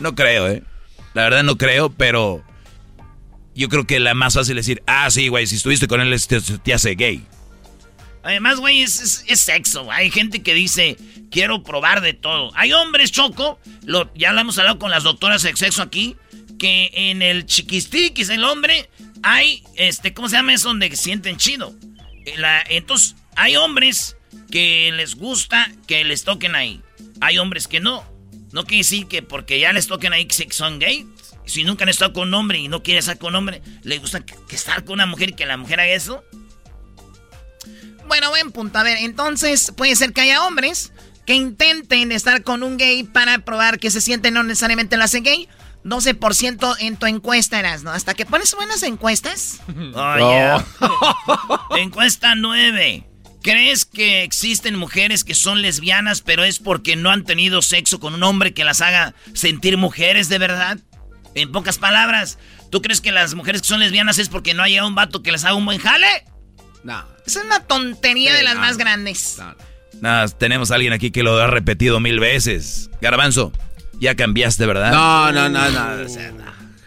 No 0.00 0.16
creo, 0.16 0.48
¿eh? 0.48 0.64
La 1.12 1.22
verdad 1.22 1.44
no 1.44 1.56
creo, 1.56 1.88
pero 1.90 2.42
yo 3.54 3.68
creo 3.68 3.86
que 3.86 4.00
la 4.00 4.14
más 4.14 4.34
fácil 4.34 4.58
es 4.58 4.66
decir, 4.66 4.82
ah, 4.88 5.08
sí, 5.12 5.28
güey, 5.28 5.46
si 5.46 5.54
estuviste 5.54 5.86
con 5.86 6.00
él 6.00 6.20
te, 6.26 6.40
te 6.40 6.74
hace 6.74 6.96
gay. 6.96 7.24
Además, 8.24 8.58
güey, 8.58 8.82
es, 8.82 9.22
sexo. 9.34 9.92
Hay 9.92 10.10
gente 10.10 10.42
que 10.42 10.54
dice, 10.54 10.96
quiero 11.30 11.62
probar 11.62 12.00
de 12.00 12.14
todo. 12.14 12.50
Hay 12.54 12.72
hombres, 12.72 13.12
Choco, 13.12 13.60
ya 14.14 14.32
lo 14.32 14.40
hemos 14.40 14.58
hablado 14.58 14.78
con 14.78 14.90
las 14.90 15.02
doctoras 15.02 15.42
de 15.42 15.54
sexo 15.54 15.82
aquí, 15.82 16.16
que 16.58 16.90
en 16.94 17.20
el 17.20 17.44
chiquistiquis, 17.44 18.30
el 18.30 18.44
hombre, 18.44 18.88
hay, 19.22 19.62
este, 19.76 20.14
¿cómo 20.14 20.30
se 20.30 20.36
llama 20.36 20.54
eso? 20.54 20.68
Donde 20.68 20.94
sienten 20.96 21.36
chido. 21.36 21.74
La, 22.38 22.64
entonces, 22.70 23.14
hay 23.36 23.56
hombres 23.56 24.16
que 24.50 24.90
les 24.94 25.16
gusta 25.16 25.70
que 25.86 26.02
les 26.04 26.24
toquen 26.24 26.54
ahí. 26.54 26.80
Hay 27.20 27.36
hombres 27.36 27.68
que 27.68 27.80
no. 27.80 28.04
No 28.52 28.64
quiere 28.64 28.78
decir 28.78 29.06
que 29.06 29.20
porque 29.22 29.60
ya 29.60 29.74
les 29.74 29.86
toquen 29.86 30.14
ahí 30.14 30.24
que 30.24 30.50
son 30.50 30.78
gays. 30.78 31.04
Si 31.44 31.62
nunca 31.64 31.84
han 31.84 31.90
estado 31.90 32.14
con 32.14 32.28
un 32.28 32.34
hombre 32.34 32.58
y 32.58 32.68
no 32.68 32.82
quieren 32.82 33.00
estar 33.00 33.18
con 33.18 33.30
un 33.30 33.36
hombre, 33.36 33.60
¿le 33.82 33.98
gusta 33.98 34.24
que 34.24 34.56
estar 34.56 34.82
con 34.84 34.94
una 34.94 35.04
mujer 35.04 35.30
y 35.30 35.32
que 35.34 35.44
la 35.44 35.58
mujer 35.58 35.80
haga 35.80 35.92
eso? 35.92 36.24
Bueno, 38.06 38.30
buen 38.30 38.50
punto. 38.52 38.78
A 38.78 38.82
ver, 38.82 38.98
entonces 38.98 39.72
puede 39.76 39.96
ser 39.96 40.12
que 40.12 40.22
haya 40.22 40.44
hombres 40.46 40.92
que 41.26 41.34
intenten 41.34 42.12
estar 42.12 42.42
con 42.42 42.62
un 42.62 42.76
gay 42.76 43.04
para 43.04 43.38
probar 43.38 43.78
que 43.78 43.90
se 43.90 44.00
siente 44.00 44.30
no 44.30 44.42
necesariamente 44.42 44.96
lo 44.96 45.04
hace 45.04 45.20
gay. 45.20 45.48
12% 45.84 46.76
en 46.80 46.96
tu 46.96 47.06
encuesta 47.06 47.58
eras, 47.58 47.82
¿no? 47.82 47.90
Hasta 47.90 48.14
que 48.14 48.24
pones 48.24 48.54
buenas 48.54 48.82
encuestas. 48.82 49.60
Oh, 49.96 50.64
Encuesta 51.76 52.34
9. 52.34 53.06
¿Crees 53.42 53.84
que 53.84 54.22
existen 54.22 54.76
mujeres 54.76 55.22
que 55.22 55.34
son 55.34 55.60
lesbianas, 55.60 56.22
pero 56.22 56.44
es 56.44 56.58
porque 56.58 56.96
no 56.96 57.10
han 57.10 57.24
tenido 57.24 57.60
sexo 57.60 58.00
con 58.00 58.14
un 58.14 58.22
hombre 58.22 58.54
que 58.54 58.64
las 58.64 58.80
haga 58.80 59.14
sentir 59.34 59.76
mujeres 59.76 60.30
de 60.30 60.38
verdad? 60.38 60.78
En 61.34 61.52
pocas 61.52 61.78
palabras, 61.78 62.38
¿tú 62.70 62.80
crees 62.80 63.02
que 63.02 63.12
las 63.12 63.34
mujeres 63.34 63.60
que 63.60 63.68
son 63.68 63.80
lesbianas 63.80 64.18
es 64.18 64.30
porque 64.30 64.54
no 64.54 64.62
hay 64.62 64.80
un 64.80 64.94
vato 64.94 65.22
que 65.22 65.32
les 65.32 65.44
haga 65.44 65.54
un 65.54 65.66
buen 65.66 65.78
jale? 65.78 66.24
No. 66.84 67.04
Esa 67.26 67.40
es 67.40 67.44
una 67.46 67.60
tontería 67.60 68.34
de 68.34 68.42
las 68.42 68.56
más 68.56 68.76
grandes. 68.76 69.38
Nada, 70.00 70.28
tenemos 70.28 70.70
a 70.70 70.74
alguien 70.76 70.92
aquí 70.92 71.10
que 71.10 71.22
lo 71.22 71.36
ha 71.40 71.46
repetido 71.46 71.98
mil 72.00 72.20
veces. 72.20 72.90
Garbanzo, 73.00 73.52
ya 73.98 74.14
cambiaste, 74.14 74.66
¿verdad? 74.66 74.92
No, 74.92 75.32
no, 75.32 75.48
no, 75.48 75.70
no. 75.70 76.04
o 76.04 76.08
sea, 76.08 76.30
no. 76.32 76.44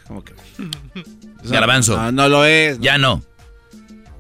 ¿Cómo 0.08 0.24
que? 0.24 0.34
Garbanzo. 1.44 1.98
No, 1.98 2.12
no 2.12 2.30
lo 2.30 2.46
es. 2.46 2.80
Ya 2.80 2.98
no. 2.98 3.24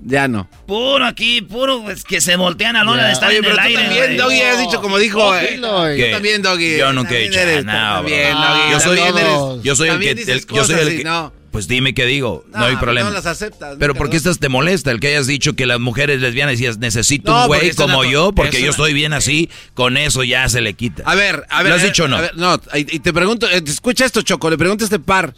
Ya 0.01 0.27
no. 0.27 0.49
Puro 0.67 1.05
aquí, 1.05 1.41
puro 1.41 1.81
pues, 1.83 2.03
que 2.03 2.21
se 2.21 2.35
voltean 2.37 2.75
a 2.75 2.83
la 2.83 2.91
hora 2.91 3.01
Ya. 3.01 3.07
de 3.07 3.13
estar 3.13 3.29
Oye, 3.29 3.37
en 3.37 3.43
pero 3.43 3.55
el 3.55 3.59
tú 3.61 3.65
aire. 3.67 3.83
también. 3.83 4.17
Doggy, 4.17 4.41
has 4.41 4.59
dicho 4.59 4.81
como 4.81 4.97
dijo, 4.99 5.19
Oh, 5.19 5.35
eh. 5.35 5.59
Tú 5.59 6.11
también, 6.11 6.41
Doggy. 6.41 6.77
Yo 6.77 6.93
nunca 6.93 7.15
he 7.15 7.27
dicho 7.27 7.39
eres- 7.39 7.65
nada, 7.65 7.99
bro. 8.01 8.09
también, 8.09 8.33
Doggy, 8.33 8.71
Yo 8.71 8.79
soy, 8.79 8.97
también 8.99 9.17
eres- 9.27 9.63
yo 9.63 9.75
soy 9.75 9.89
el 9.89 9.99
que, 9.99 10.15
dices 10.15 10.45
el- 10.49 10.55
yo 10.55 10.63
soy 10.65 10.75
el 10.79 10.97
que- 10.97 11.03
no. 11.03 11.33
Pues 11.51 11.67
dime 11.67 11.93
qué 11.93 12.05
digo, 12.05 12.43
no, 12.51 12.59
No, 12.59 12.65
hay 12.65 12.73
porque 12.73 12.85
problema. 12.85 13.09
no 13.09 13.15
las 13.15 13.25
aceptas, 13.25 13.77
Pero 13.79 13.95
¿por 13.95 14.09
qué 14.09 14.17
estás 14.17 14.39
te 14.39 14.49
molesta 14.49 14.91
el 14.91 14.99
que 14.99 15.07
hayas 15.07 15.27
dicho 15.27 15.55
que 15.55 15.65
las 15.65 15.79
mujeres 15.79 16.21
lesbianas 16.21 16.53
decías 16.53 16.77
necesito 16.77 17.31
No, 17.31 17.41
un 17.41 17.47
güey 17.47 17.65
una 17.65 17.75
como 17.75 18.03
yo 18.03 18.31
porque 18.31 18.61
yo 18.61 18.71
estoy 18.71 18.93
bien 18.93 19.13
así, 19.13 19.49
con 19.73 19.97
eso 19.97 20.23
ya 20.23 20.47
se 20.49 20.61
le 20.61 20.73
quita. 20.73 21.03
A 21.05 21.15
ver, 21.15 21.45
a 21.49 21.63
ver. 21.63 21.69
¿Lo 21.71 21.75
has 21.75 21.83
dicho 21.83 22.05
o 22.05 22.07
no? 22.07 22.17
a 22.17 22.21
ver, 22.21 22.37
no, 22.37 22.59
y, 22.75 22.99
te 22.99 23.13
pregunto, 23.13 23.49
eh, 23.49 23.61
escucha 23.65 24.05
esto, 24.05 24.21
Choco, 24.21 24.49
le 24.49 24.57
pregunto 24.57 24.83
a 24.83 24.85
este 24.85 24.99
par. 24.99 25.33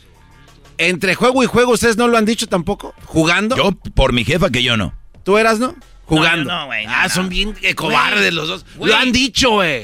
Entre 0.77 1.13
juego 1.13 1.43
y 1.43 1.45
juego, 1.45 1.73
¿ustedes 1.73 1.97
no 1.97 2.07
lo 2.07 2.17
han 2.17 2.23
dicho 2.25 2.47
tampoco? 2.47 2.95
¿Jugando? 3.03 3.57
Yo, 3.57 3.71
por 3.93 4.13
mi 4.13 4.23
jefa, 4.23 4.49
que 4.49 4.63
yo 4.63 4.77
no. 4.77 4.93
¿Tú 5.23 5.37
eras, 5.37 5.59
no? 5.59 5.75
Jugando. 6.05 6.51
No, 6.51 6.65
güey, 6.67 6.85
ah, 6.87 7.09
son 7.09 7.29
bien 7.29 7.53
eh, 7.61 7.75
cobardes 7.75 8.33
los 8.33 8.47
dos. 8.47 8.65
Lo 8.81 8.95
han 8.95 9.11
dicho, 9.11 9.51
güey. 9.51 9.83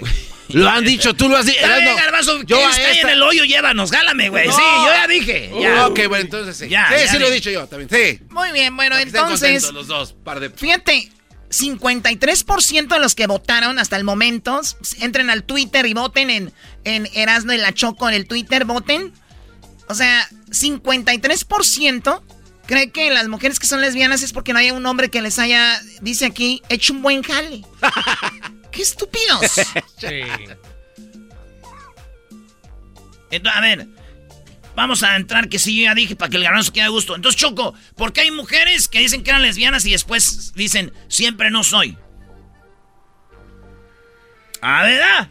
Lo 0.50 0.70
han 0.70 0.84
dicho, 0.86 1.14
tú 1.16 1.28
lo 1.30 1.38
has 1.38 1.46
dicho. 1.46 1.60
Erasmo, 1.60 1.96
Garbanzo, 1.96 2.42
yo 2.44 2.58
¿quieres 2.58 2.78
a 2.78 2.92
esta- 2.92 3.02
en 3.02 3.10
el 3.10 3.22
hoyo? 3.24 3.44
Llévanos, 3.46 3.92
jálame, 3.92 4.30
güey. 4.30 4.48
No. 4.48 4.56
Sí, 4.56 4.62
yo 4.62 4.88
ya 4.94 5.08
dije. 5.08 5.52
Ya. 5.62 5.88
Ok, 5.88 6.00
bueno, 6.08 6.18
entonces 6.24 6.56
sí. 6.58 6.70
Ya, 6.70 6.88
sí, 6.90 6.96
ya 7.06 7.12
sí 7.12 7.20
lo 7.20 7.26
he 7.26 7.30
di- 7.30 7.36
dicho 7.36 7.50
yo 7.50 7.68
también. 7.68 7.90
Sí. 7.90 8.20
Muy 8.30 8.52
bien, 8.52 8.76
bueno, 8.76 8.92
Para 8.96 9.02
entonces, 9.04 9.40
contentos 9.64 9.74
los 9.74 9.88
dos, 9.88 10.14
par 10.24 10.40
de... 10.40 10.50
fíjate, 10.52 11.10
53% 11.50 12.88
de 12.96 13.00
los 13.00 13.16
que 13.16 13.28
votaron 13.28 13.80
hasta 13.80 13.96
el 13.96 14.04
momento, 14.04 14.62
entren 15.00 15.30
al 15.30 15.44
Twitter 15.44 15.86
y 15.86 15.94
voten 15.94 16.30
en, 16.30 16.54
en 16.84 17.08
Erasmo 17.14 17.54
y 17.54 17.58
la 17.58 17.74
Choco 17.74 18.08
en 18.08 18.16
el 18.16 18.28
Twitter, 18.28 18.66
voten. 18.66 19.14
O 19.88 19.94
sea, 19.96 20.28
53% 20.50 22.22
cree 22.66 22.92
que 22.92 23.12
las 23.12 23.28
mujeres 23.28 23.60
que 23.60 23.68
son 23.68 23.82
lesbianas 23.82 24.24
es 24.24 24.34
porque 24.34 24.52
no 24.54 24.60
hay 24.60 24.72
un 24.72 24.86
hombre 24.86 25.10
que 25.10 25.22
les 25.22 25.38
haya, 25.40 25.80
dice 26.02 26.26
aquí, 26.26 26.62
hecho 26.70 26.94
un 26.94 27.02
buen 27.04 27.22
jale. 27.24 27.62
¡Qué 28.76 28.82
estúpidos! 28.82 29.52
Entonces, 33.32 33.58
a 33.58 33.62
ver, 33.62 33.88
vamos 34.76 35.02
a 35.04 35.16
entrar 35.16 35.50
que 35.50 35.60
sí, 35.60 35.78
yo 35.78 35.84
ya 35.84 35.96
dije, 35.96 36.16
para 36.16 36.30
que 36.30 36.38
el 36.38 36.44
garbanzo 36.44 36.74
quede 36.74 36.84
a 36.84 36.90
gusto. 36.90 37.16
Entonces, 37.16 37.40
Choco, 37.40 37.74
¿por 37.96 38.14
qué 38.14 38.22
hay 38.22 38.32
mujeres 38.32 38.88
que 38.88 39.00
dicen 39.00 39.24
que 39.24 39.32
eran 39.32 39.42
lesbianas 39.42 39.86
y 39.86 39.92
después 39.92 40.54
dicen, 40.54 40.94
siempre 41.08 41.50
no 41.52 41.64
soy? 41.64 41.98
¿Ah, 44.62 44.84
verdad? 44.84 45.30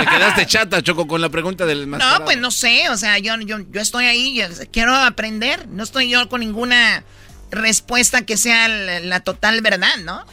Te 0.00 0.06
quedaste 0.06 0.46
chata, 0.46 0.82
Choco, 0.82 1.06
con 1.06 1.20
la 1.20 1.28
pregunta 1.28 1.66
del 1.66 1.86
más. 1.86 2.00
No, 2.00 2.24
pues 2.24 2.38
no 2.38 2.50
sé, 2.50 2.88
o 2.90 2.96
sea, 2.96 3.18
yo, 3.18 3.38
yo, 3.40 3.58
yo 3.70 3.80
estoy 3.80 4.06
ahí, 4.06 4.36
yo 4.36 4.46
quiero 4.72 4.94
aprender, 4.94 5.68
no 5.68 5.84
estoy 5.84 6.08
yo 6.10 6.28
con 6.28 6.40
ninguna 6.40 7.04
respuesta 7.50 8.26
que 8.26 8.36
sea 8.36 8.68
la, 8.68 9.00
la 9.00 9.20
total 9.20 9.60
verdad, 9.60 9.96
¿no? 10.04 10.26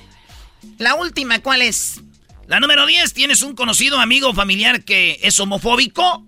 La 0.77 0.95
última, 0.95 1.39
¿cuál 1.39 1.61
es? 1.61 2.01
La 2.47 2.59
número 2.59 2.85
10, 2.85 3.13
¿tienes 3.13 3.41
un 3.41 3.55
conocido 3.55 3.99
amigo 3.99 4.29
o 4.29 4.33
familiar 4.33 4.83
que 4.83 5.19
es 5.23 5.39
homofóbico? 5.39 6.25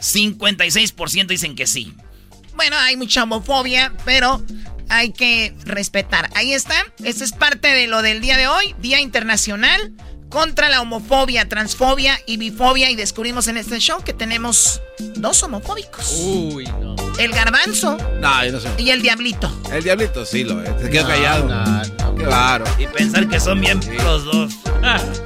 56% 0.00 1.26
dicen 1.26 1.54
que 1.56 1.66
sí. 1.66 1.94
Bueno, 2.54 2.76
hay 2.78 2.96
mucha 2.96 3.22
homofobia, 3.22 3.92
pero 4.04 4.42
hay 4.88 5.12
que 5.12 5.54
respetar. 5.64 6.30
Ahí 6.34 6.52
está, 6.52 6.74
esta 7.04 7.24
es 7.24 7.32
parte 7.32 7.68
de 7.68 7.86
lo 7.86 8.02
del 8.02 8.20
día 8.20 8.36
de 8.36 8.48
hoy, 8.48 8.74
Día 8.80 9.00
Internacional 9.00 9.92
contra 10.28 10.68
la 10.68 10.80
homofobia, 10.82 11.48
transfobia 11.48 12.18
y 12.26 12.36
bifobia. 12.36 12.90
Y 12.90 12.96
descubrimos 12.96 13.46
en 13.46 13.56
este 13.56 13.78
show 13.78 14.02
que 14.02 14.12
tenemos 14.12 14.80
dos 15.16 15.42
homofóbicos. 15.44 16.12
Uy, 16.18 16.64
no. 16.80 16.96
El 17.18 17.30
garbanzo 17.32 17.96
No, 18.20 18.44
yo 18.44 18.52
no 18.52 18.60
sé. 18.60 18.68
y 18.78 18.90
el 18.90 19.00
diablito. 19.02 19.50
El 19.72 19.84
diablito 19.84 20.26
sí 20.26 20.42
lo 20.44 20.60
es. 20.62 20.82
Se 20.82 20.90
quedó 20.90 21.04
No, 21.04 21.08
callado. 21.08 21.44
no, 21.48 22.16
Qué 22.16 22.24
raro. 22.24 22.64
Y 22.78 22.86
pensar 22.88 23.28
que 23.28 23.38
son 23.38 23.60
bien 23.60 23.80
los 24.02 24.24
dos. 24.24 24.52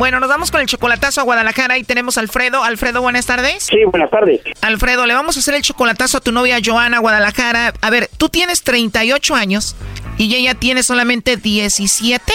Bueno, 0.00 0.18
nos 0.18 0.30
vamos 0.30 0.50
con 0.50 0.62
el 0.62 0.66
chocolatazo 0.66 1.20
a 1.20 1.24
Guadalajara 1.24 1.76
y 1.76 1.84
tenemos 1.84 2.16
a 2.16 2.22
Alfredo. 2.22 2.64
Alfredo, 2.64 3.02
buenas 3.02 3.26
tardes. 3.26 3.64
Sí, 3.64 3.84
buenas 3.84 4.10
tardes. 4.10 4.40
Alfredo, 4.62 5.04
le 5.04 5.12
vamos 5.12 5.36
a 5.36 5.40
hacer 5.40 5.52
el 5.52 5.60
chocolatazo 5.60 6.16
a 6.16 6.20
tu 6.22 6.32
novia 6.32 6.56
Joana 6.64 7.00
Guadalajara. 7.00 7.74
A 7.82 7.90
ver, 7.90 8.08
tú 8.16 8.30
tienes 8.30 8.62
38 8.62 9.34
años 9.34 9.76
y 10.16 10.34
ella 10.34 10.54
tiene 10.54 10.82
solamente 10.84 11.36
17. 11.36 12.32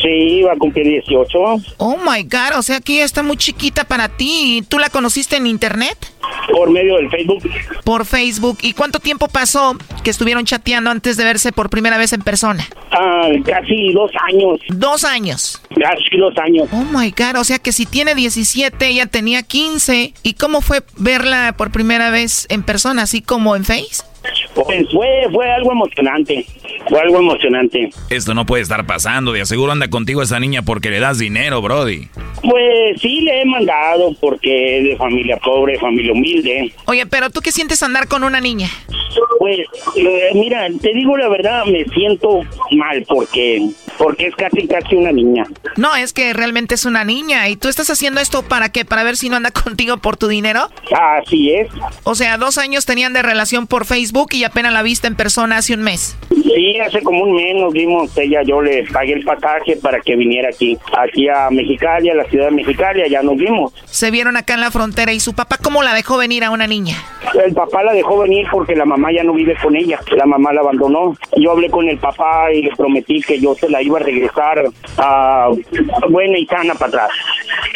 Sí, 0.00 0.40
va 0.40 0.54
a 0.54 0.56
cumplir 0.56 0.86
18. 0.86 1.38
Oh 1.76 1.98
my 1.98 2.22
God, 2.22 2.56
o 2.56 2.62
sea 2.62 2.80
que 2.80 2.94
ella 2.94 3.04
está 3.04 3.22
muy 3.22 3.36
chiquita 3.36 3.84
para 3.84 4.08
ti. 4.08 4.64
¿Tú 4.66 4.78
la 4.78 4.88
conociste 4.88 5.36
en 5.36 5.46
internet? 5.46 5.98
Por 6.52 6.70
medio 6.70 6.96
del 6.96 7.10
Facebook. 7.10 7.42
Por 7.84 8.04
Facebook. 8.04 8.58
¿Y 8.62 8.72
cuánto 8.72 8.98
tiempo 8.98 9.28
pasó 9.28 9.76
que 10.02 10.10
estuvieron 10.10 10.44
chateando 10.44 10.90
antes 10.90 11.16
de 11.16 11.24
verse 11.24 11.52
por 11.52 11.70
primera 11.70 11.98
vez 11.98 12.12
en 12.12 12.22
persona? 12.22 12.66
Ah, 12.92 13.28
casi 13.44 13.92
dos 13.92 14.10
años. 14.28 14.60
¿Dos 14.68 15.04
años? 15.04 15.62
Casi 15.80 16.16
dos 16.16 16.36
años. 16.38 16.68
Oh 16.72 16.84
my 16.84 17.10
God, 17.10 17.40
o 17.40 17.44
sea 17.44 17.58
que 17.58 17.72
si 17.72 17.86
tiene 17.86 18.14
17, 18.14 18.88
ella 18.88 19.06
tenía 19.06 19.42
15. 19.42 20.14
¿Y 20.22 20.34
cómo 20.34 20.60
fue 20.60 20.82
verla 20.96 21.54
por 21.56 21.70
primera 21.70 22.10
vez 22.10 22.46
en 22.50 22.62
persona, 22.62 23.02
así 23.02 23.22
como 23.22 23.56
en 23.56 23.64
Face? 23.64 24.02
Pues 24.54 24.90
fue, 24.90 25.26
fue 25.32 25.50
algo 25.50 25.72
emocionante. 25.72 26.44
Fue 26.88 27.00
algo 27.00 27.18
emocionante. 27.18 27.90
Esto 28.10 28.34
no 28.34 28.46
puede 28.46 28.62
estar 28.62 28.86
pasando. 28.86 29.32
De 29.32 29.40
aseguro 29.40 29.72
anda 29.72 29.88
contigo 29.88 30.22
esa 30.22 30.40
niña 30.40 30.62
porque 30.62 30.90
le 30.90 30.98
das 30.98 31.18
dinero, 31.18 31.62
Brody. 31.62 32.08
Pues 32.42 33.00
sí, 33.00 33.20
le 33.20 33.42
he 33.42 33.44
mandado 33.44 34.14
porque 34.20 34.78
es 34.78 34.84
de 34.84 34.96
familia 34.96 35.36
pobre, 35.38 35.78
familia 35.78 36.09
humilde. 36.10 36.72
Oye, 36.86 37.06
pero 37.06 37.30
¿tú 37.30 37.40
qué 37.40 37.52
sientes 37.52 37.82
andar 37.82 38.08
con 38.08 38.24
una 38.24 38.40
niña? 38.40 38.68
Pues, 39.38 39.58
eh, 39.96 40.30
mira, 40.34 40.68
te 40.80 40.92
digo 40.92 41.16
la 41.16 41.28
verdad, 41.28 41.64
me 41.64 41.84
siento 41.86 42.42
mal 42.72 43.04
porque, 43.08 43.70
porque 43.98 44.26
es 44.26 44.36
casi 44.36 44.68
casi 44.68 44.94
una 44.94 45.12
niña. 45.12 45.46
No, 45.76 45.96
es 45.96 46.12
que 46.12 46.32
realmente 46.32 46.74
es 46.74 46.84
una 46.84 47.04
niña. 47.04 47.48
¿Y 47.48 47.56
tú 47.56 47.68
estás 47.68 47.90
haciendo 47.90 48.20
esto 48.20 48.42
para 48.42 48.70
qué? 48.70 48.84
¿Para 48.84 49.02
ver 49.02 49.16
si 49.16 49.28
no 49.28 49.36
anda 49.36 49.50
contigo 49.64 49.96
por 49.96 50.16
tu 50.16 50.28
dinero? 50.28 50.68
Así 50.94 51.52
es. 51.52 51.68
O 52.04 52.14
sea, 52.14 52.36
dos 52.36 52.58
años 52.58 52.86
tenían 52.86 53.12
de 53.12 53.22
relación 53.22 53.66
por 53.66 53.86
Facebook 53.86 54.28
y 54.32 54.44
apenas 54.44 54.72
la 54.72 54.82
viste 54.82 55.06
en 55.06 55.16
persona 55.16 55.56
hace 55.56 55.74
un 55.74 55.82
mes. 55.82 56.16
Sí, 56.30 56.78
hace 56.80 57.02
como 57.02 57.24
un 57.24 57.36
mes 57.36 57.54
nos 57.54 57.72
vimos, 57.72 58.16
ella, 58.16 58.42
yo 58.42 58.60
le 58.60 58.84
pagué 58.84 59.12
el 59.12 59.24
pasaje 59.24 59.76
para 59.76 60.00
que 60.00 60.16
viniera 60.16 60.48
aquí, 60.48 60.76
aquí 60.98 61.28
a 61.28 61.48
Mexicali, 61.50 62.10
a 62.10 62.14
la 62.14 62.24
ciudad 62.24 62.46
de 62.46 62.52
Mexicali, 62.52 63.08
ya 63.08 63.22
nos 63.22 63.36
vimos. 63.36 63.72
Se 63.84 64.10
vieron 64.10 64.36
acá 64.36 64.54
en 64.54 64.60
la 64.60 64.70
frontera 64.70 65.12
y 65.12 65.20
su 65.20 65.34
papá, 65.34 65.58
¿cómo 65.62 65.82
la 65.82 65.94
dejó 66.00 66.16
venir 66.16 66.44
a 66.44 66.50
una 66.50 66.66
niña? 66.66 66.96
El 67.44 67.52
papá 67.52 67.82
la 67.82 67.92
dejó 67.92 68.20
venir 68.20 68.46
porque 68.50 68.74
la 68.74 68.86
mamá 68.86 69.12
ya 69.12 69.22
no 69.22 69.34
vive 69.34 69.54
con 69.62 69.76
ella, 69.76 70.00
la 70.16 70.24
mamá 70.24 70.50
la 70.52 70.62
abandonó. 70.62 71.14
Yo 71.36 71.52
hablé 71.52 71.68
con 71.68 71.86
el 71.88 71.98
papá 71.98 72.50
y 72.52 72.62
le 72.62 72.70
prometí 72.74 73.20
que 73.20 73.38
yo 73.38 73.54
se 73.54 73.68
la 73.68 73.82
iba 73.82 73.98
a 73.98 74.02
regresar 74.02 74.64
a 74.96 75.50
buena 76.08 76.38
y 76.38 76.46
sana 76.46 76.74
para 76.74 76.88
atrás. 76.88 77.10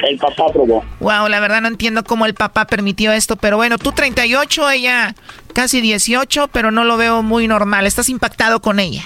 El 0.08 0.16
papá 0.16 0.44
aprobó. 0.48 0.82
Wow, 1.00 1.28
la 1.28 1.38
verdad 1.40 1.60
no 1.60 1.68
entiendo 1.68 2.02
cómo 2.02 2.24
el 2.24 2.32
papá 2.32 2.66
permitió 2.66 3.12
esto, 3.12 3.36
pero 3.36 3.58
bueno, 3.58 3.76
tú 3.76 3.92
38, 3.92 4.70
ella 4.70 5.14
casi 5.52 5.82
18, 5.82 6.48
pero 6.48 6.70
no 6.70 6.84
lo 6.84 6.96
veo 6.96 7.22
muy 7.22 7.46
normal. 7.46 7.86
¿Estás 7.86 8.08
impactado 8.08 8.60
con 8.60 8.80
ella? 8.80 9.02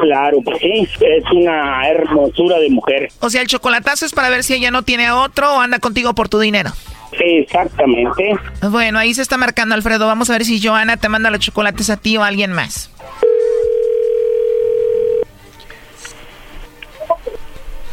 Claro, 0.00 0.38
pues 0.44 0.58
sí, 0.60 0.88
es 1.00 1.24
una 1.32 1.88
hermosura 1.88 2.58
de 2.60 2.70
mujer. 2.70 3.08
O 3.18 3.30
sea, 3.30 3.42
el 3.42 3.48
chocolatazo 3.48 4.06
es 4.06 4.12
para 4.12 4.30
ver 4.30 4.44
si 4.44 4.54
ella 4.54 4.70
no 4.70 4.82
tiene 4.82 5.06
a 5.06 5.16
otro 5.16 5.54
o 5.54 5.60
anda 5.60 5.80
contigo 5.80 6.14
por 6.14 6.28
tu 6.28 6.38
dinero. 6.38 6.70
Exactamente. 7.12 8.38
Bueno, 8.62 8.98
ahí 8.98 9.14
se 9.14 9.22
está 9.22 9.36
marcando 9.36 9.74
Alfredo. 9.74 10.06
Vamos 10.06 10.30
a 10.30 10.34
ver 10.34 10.44
si 10.44 10.62
Joana 10.62 10.96
te 10.96 11.08
manda 11.08 11.30
los 11.30 11.40
chocolates 11.40 11.90
a 11.90 11.96
ti 11.96 12.16
o 12.16 12.22
a 12.22 12.28
alguien 12.28 12.52
más. 12.52 12.90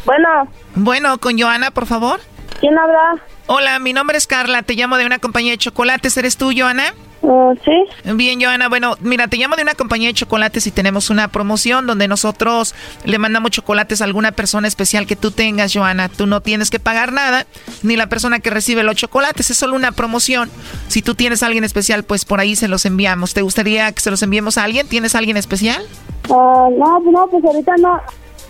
Bueno. 0.04 0.48
Bueno, 0.74 1.18
con 1.18 1.38
Joana, 1.38 1.70
por 1.70 1.86
favor. 1.86 2.20
¿Quién 2.60 2.78
habla? 2.78 3.22
Hola, 3.46 3.78
mi 3.78 3.92
nombre 3.92 4.16
es 4.18 4.26
Carla. 4.26 4.62
Te 4.62 4.74
llamo 4.74 4.96
de 4.96 5.06
una 5.06 5.18
compañía 5.18 5.52
de 5.52 5.58
chocolates. 5.58 6.16
¿Eres 6.16 6.36
tú, 6.36 6.52
Joana? 6.56 6.94
Oh, 7.20 7.52
sí. 7.64 8.12
Bien, 8.14 8.40
Joana. 8.40 8.68
Bueno, 8.68 8.96
mira, 9.00 9.26
te 9.26 9.36
llamo 9.36 9.56
de 9.56 9.62
una 9.62 9.74
compañía 9.74 10.08
de 10.08 10.14
chocolates 10.14 10.66
y 10.66 10.70
tenemos 10.70 11.10
una 11.10 11.28
promoción 11.28 11.86
donde 11.86 12.06
nosotros 12.06 12.74
le 13.04 13.18
mandamos 13.18 13.50
chocolates 13.50 14.00
a 14.00 14.04
alguna 14.04 14.32
persona 14.32 14.68
especial 14.68 15.06
que 15.06 15.16
tú 15.16 15.30
tengas, 15.30 15.72
Joana. 15.74 16.08
Tú 16.08 16.26
no 16.26 16.40
tienes 16.40 16.70
que 16.70 16.78
pagar 16.78 17.12
nada, 17.12 17.46
ni 17.82 17.96
la 17.96 18.08
persona 18.08 18.38
que 18.38 18.50
recibe 18.50 18.84
los 18.84 18.96
chocolates. 18.96 19.50
Es 19.50 19.56
solo 19.56 19.74
una 19.74 19.92
promoción. 19.92 20.50
Si 20.86 21.02
tú 21.02 21.14
tienes 21.14 21.42
a 21.42 21.46
alguien 21.46 21.64
especial, 21.64 22.04
pues 22.04 22.24
por 22.24 22.40
ahí 22.40 22.54
se 22.54 22.68
los 22.68 22.86
enviamos. 22.86 23.34
¿Te 23.34 23.42
gustaría 23.42 23.90
que 23.92 24.00
se 24.00 24.10
los 24.10 24.22
enviemos 24.22 24.56
a 24.56 24.64
alguien? 24.64 24.86
¿Tienes 24.86 25.14
a 25.14 25.18
alguien 25.18 25.36
especial? 25.36 25.84
Ah, 26.30 26.68
no, 26.70 27.00
no, 27.00 27.26
pues 27.30 27.44
ahorita 27.44 27.76
no. 27.78 28.00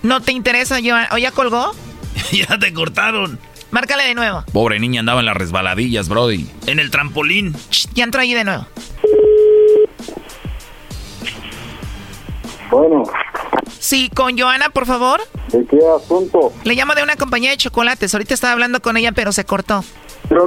¿No 0.02 0.20
te 0.20 0.32
interesa, 0.32 0.78
Joana? 0.84 1.08
¿O 1.12 1.18
ya 1.18 1.30
colgó? 1.30 1.72
ya 2.32 2.58
te 2.58 2.72
cortaron. 2.72 3.38
Márcale 3.70 4.04
de 4.04 4.14
nuevo. 4.14 4.44
Pobre 4.52 4.80
niña 4.80 5.00
andaba 5.00 5.20
en 5.20 5.26
las 5.26 5.36
resbaladillas, 5.36 6.08
Brody. 6.08 6.48
En 6.66 6.78
el 6.78 6.90
trampolín. 6.90 7.54
ya 7.94 8.04
entró 8.04 8.20
ahí 8.20 8.34
de 8.34 8.44
nuevo. 8.44 8.66
Bueno. 12.70 13.04
Sí, 13.78 14.10
con 14.14 14.38
Joana, 14.38 14.70
por 14.70 14.86
favor. 14.86 15.20
¿De 15.52 15.64
qué 15.66 15.78
asunto? 15.96 16.52
Le 16.64 16.74
llamo 16.74 16.94
de 16.94 17.02
una 17.02 17.16
compañía 17.16 17.50
de 17.50 17.56
chocolates. 17.56 18.12
Ahorita 18.14 18.34
estaba 18.34 18.52
hablando 18.52 18.80
con 18.80 18.96
ella, 18.96 19.12
pero 19.12 19.32
se 19.32 19.44
cortó. 19.44 19.84
Pero 20.28 20.46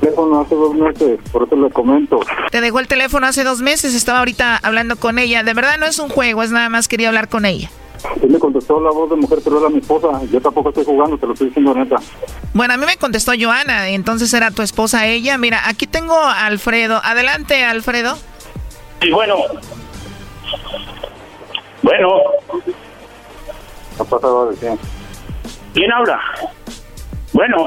teléfono 0.00 0.40
hace 0.40 0.54
dos 0.54 0.74
meses, 0.74 1.18
por 1.32 1.44
eso 1.44 1.56
le 1.56 1.70
comento. 1.70 2.20
Te 2.50 2.60
dejó 2.60 2.80
el 2.80 2.88
teléfono 2.88 3.26
hace 3.26 3.44
dos 3.44 3.60
meses, 3.60 3.94
estaba 3.94 4.18
ahorita 4.18 4.58
hablando 4.62 4.96
con 4.96 5.18
ella. 5.18 5.42
De 5.42 5.54
verdad 5.54 5.78
no 5.78 5.86
es 5.86 5.98
un 5.98 6.08
juego, 6.08 6.42
es 6.42 6.50
nada 6.50 6.68
más 6.68 6.88
quería 6.88 7.08
hablar 7.08 7.28
con 7.28 7.46
ella. 7.46 7.70
Sí 8.20 8.26
me 8.26 8.38
contestó 8.38 8.80
la 8.80 8.90
voz 8.90 9.10
de 9.10 9.16
mujer, 9.16 9.38
pero 9.44 9.60
era 9.60 9.68
mi 9.68 9.78
esposa. 9.78 10.08
Yo 10.30 10.40
tampoco 10.40 10.70
estoy 10.70 10.84
jugando, 10.84 11.18
te 11.18 11.26
lo 11.26 11.32
estoy 11.32 11.48
diciendo 11.48 11.74
neta. 11.74 11.96
Bueno, 12.54 12.74
a 12.74 12.76
mí 12.76 12.86
me 12.86 12.96
contestó 12.96 13.32
Joana, 13.38 13.88
entonces 13.88 14.32
era 14.32 14.50
tu 14.50 14.62
esposa 14.62 15.06
ella. 15.06 15.36
Mira, 15.38 15.68
aquí 15.68 15.86
tengo 15.86 16.14
a 16.14 16.46
Alfredo. 16.46 17.00
Adelante, 17.04 17.64
Alfredo. 17.64 18.16
Sí, 19.00 19.10
bueno. 19.10 19.36
Bueno. 21.82 22.08
¿Qué 23.96 24.02
ha 24.02 24.04
pasado 24.04 24.50
de 24.50 24.56
quién? 24.56 24.78
¿Quién 25.74 25.92
habla? 25.92 26.20
Bueno. 27.32 27.66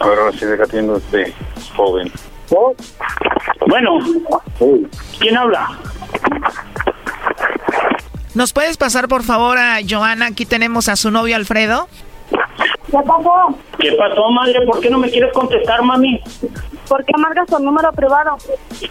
A 0.00 0.06
ver, 0.06 0.18
ahora 0.18 0.32
sí 0.32 0.44
deja 0.44 0.64
atiendo 0.64 0.96
este 0.96 1.32
joven. 1.76 2.12
Bueno. 3.66 3.98
¿Quién 5.18 5.36
habla? 5.36 5.68
¿Nos 8.34 8.52
puedes 8.52 8.76
pasar 8.78 9.08
por 9.08 9.22
favor 9.22 9.58
a 9.58 9.78
Joana? 9.88 10.26
Aquí 10.26 10.46
tenemos 10.46 10.88
a 10.88 10.96
su 10.96 11.10
novio 11.10 11.36
Alfredo. 11.36 11.86
¿Qué 12.30 12.98
pasó? 13.06 13.54
¿Qué 13.78 13.92
pasó, 13.92 14.30
madre? 14.30 14.64
¿Por 14.66 14.80
qué 14.80 14.90
no 14.90 14.98
me 14.98 15.10
quieres 15.10 15.32
contestar, 15.32 15.82
mami? 15.82 16.20
¿Por 16.88 17.04
qué 17.04 17.12
marcas 17.18 17.46
tu 17.46 17.58
número 17.58 17.92
privado? 17.92 18.36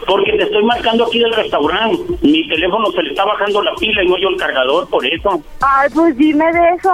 Porque 0.07 0.31
te 0.34 0.43
estoy 0.43 0.63
marcando 0.63 1.05
aquí 1.05 1.19
del 1.19 1.34
restaurante. 1.34 1.97
Mi 2.22 2.47
teléfono 2.47 2.91
se 2.91 3.01
le 3.01 3.09
está 3.09 3.26
bajando 3.26 3.61
la 3.63 3.73
pila 3.76 4.03
y 4.03 4.07
no 4.07 4.18
yo 4.18 4.30
el 4.30 4.38
cargador, 4.38 4.88
por 4.89 5.05
eso. 5.05 5.41
Ay, 5.61 5.89
pues 5.93 6.15
dime 6.18 6.45
de 6.51 6.69
eso. 6.77 6.91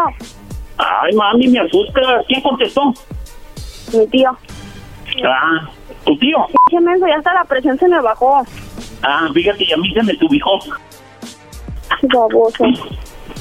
Ay, 0.78 1.14
mami, 1.16 1.48
me 1.50 1.60
asusta. 1.60 2.02
¿Quién 2.28 2.42
contestó? 2.42 2.94
Mi 3.94 4.08
tío. 4.08 4.38
Ah, 5.26 5.70
¿tu 6.06 6.18
tío? 6.18 6.48
Qué 6.70 6.80
menso, 6.80 7.08
ya 7.08 7.18
hasta 7.18 7.34
la 7.34 7.44
presión 7.46 7.78
se 7.78 7.88
me 7.88 8.02
bajó. 8.02 8.46
Ah, 9.04 9.28
fíjate, 9.34 9.66
y 9.66 9.74
a 9.74 9.78
mí 9.78 9.94
se 9.94 10.04
me 10.04 10.14
subijó. 10.16 10.60
Baboso. 12.02 12.64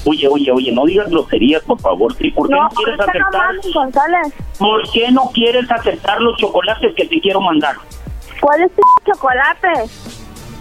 Oye, 0.05 0.29
oye, 0.29 0.53
oye, 0.53 0.73
no 0.73 0.85
digas 0.85 1.09
groserías, 1.11 1.63
por 1.63 1.81
favor. 1.81 2.15
¿sí? 2.15 2.31
¿Por 2.31 2.49
qué 2.49 2.55
no, 2.55 2.63
No, 2.63 2.69
quieres 2.71 2.97
no 2.99 3.05
aceptar? 3.05 4.13
¿Por 4.59 4.91
qué 4.91 5.11
no 5.11 5.31
quieres 5.33 5.71
aceptar 5.71 6.21
los 6.21 6.37
chocolates 6.39 6.95
que 6.95 7.07
te 7.07 7.21
quiero 7.21 7.41
mandar? 7.41 7.77
¿Cuál 8.41 8.63
es 8.63 8.71
tu 8.75 8.83
chocolate? 9.11 9.69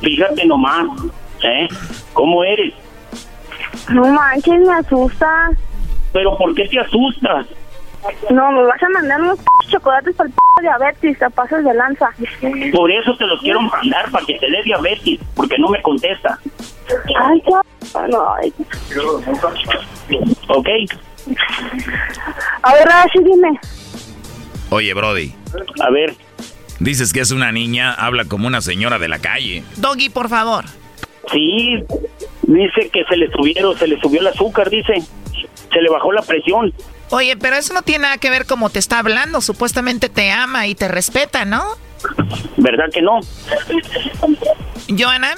Fíjate 0.01 0.45
nomás, 0.45 0.87
¿eh? 1.43 1.67
¿Cómo 2.13 2.43
eres? 2.43 2.73
No 3.89 4.03
manches, 4.07 4.59
me 4.59 4.73
asusta. 4.73 5.51
¿Pero 6.11 6.37
por 6.37 6.55
qué 6.55 6.67
te 6.67 6.79
asustas? 6.79 7.45
No, 8.29 8.51
me 8.51 8.63
vas 8.63 8.81
a 8.81 8.89
mandar 8.89 9.21
unos 9.21 9.39
chocolates 9.69 10.15
para 10.15 10.29
el 10.29 10.35
diabetes, 10.61 11.19
te 11.19 11.29
pasas 11.29 11.63
de 11.63 11.73
lanza. 11.73 12.09
Por 12.73 12.91
eso 12.91 13.15
te 13.17 13.25
los 13.25 13.39
quiero 13.41 13.61
mandar, 13.61 14.11
para 14.11 14.25
que 14.25 14.35
te 14.35 14.49
dé 14.49 14.63
diabetes, 14.63 15.19
porque 15.35 15.57
no 15.57 15.69
me 15.69 15.81
contesta. 15.81 16.39
Ay, 17.19 17.41
qué... 17.41 17.51
No, 18.09 18.33
ay. 18.35 18.53
¿Ok? 20.49 20.67
A 22.63 22.73
ver, 22.73 22.91
ahora 22.91 23.05
sí 23.11 23.19
dime. 23.23 23.59
Oye, 24.69 24.93
Brody. 24.93 25.33
A 25.81 25.89
ver. 25.89 26.15
Dices 26.79 27.13
que 27.13 27.21
es 27.21 27.31
una 27.31 27.51
niña, 27.51 27.93
habla 27.93 28.25
como 28.25 28.47
una 28.47 28.61
señora 28.61 28.99
de 28.99 29.07
la 29.07 29.19
calle. 29.19 29.63
Doggy, 29.77 30.09
por 30.09 30.29
favor. 30.29 30.65
Sí, 31.31 31.83
dice 32.43 32.89
que 32.91 33.03
se 33.05 33.17
le 33.17 33.31
subieron, 33.31 33.77
se 33.77 33.87
le 33.87 33.99
subió 33.99 34.19
el 34.19 34.27
azúcar, 34.27 34.69
dice. 34.69 35.01
Se 35.71 35.81
le 35.81 35.89
bajó 35.89 36.11
la 36.11 36.21
presión. 36.21 36.73
Oye, 37.09 37.37
pero 37.37 37.55
eso 37.55 37.73
no 37.73 37.81
tiene 37.81 38.03
nada 38.03 38.17
que 38.17 38.29
ver 38.29 38.45
como 38.45 38.69
te 38.69 38.79
está 38.79 38.99
hablando. 38.99 39.41
Supuestamente 39.41 40.09
te 40.09 40.31
ama 40.31 40.67
y 40.67 40.75
te 40.75 40.87
respeta, 40.87 41.45
¿no? 41.45 41.63
¿Verdad 42.57 42.85
que 42.93 43.01
no? 43.01 43.19
Joana. 44.97 45.35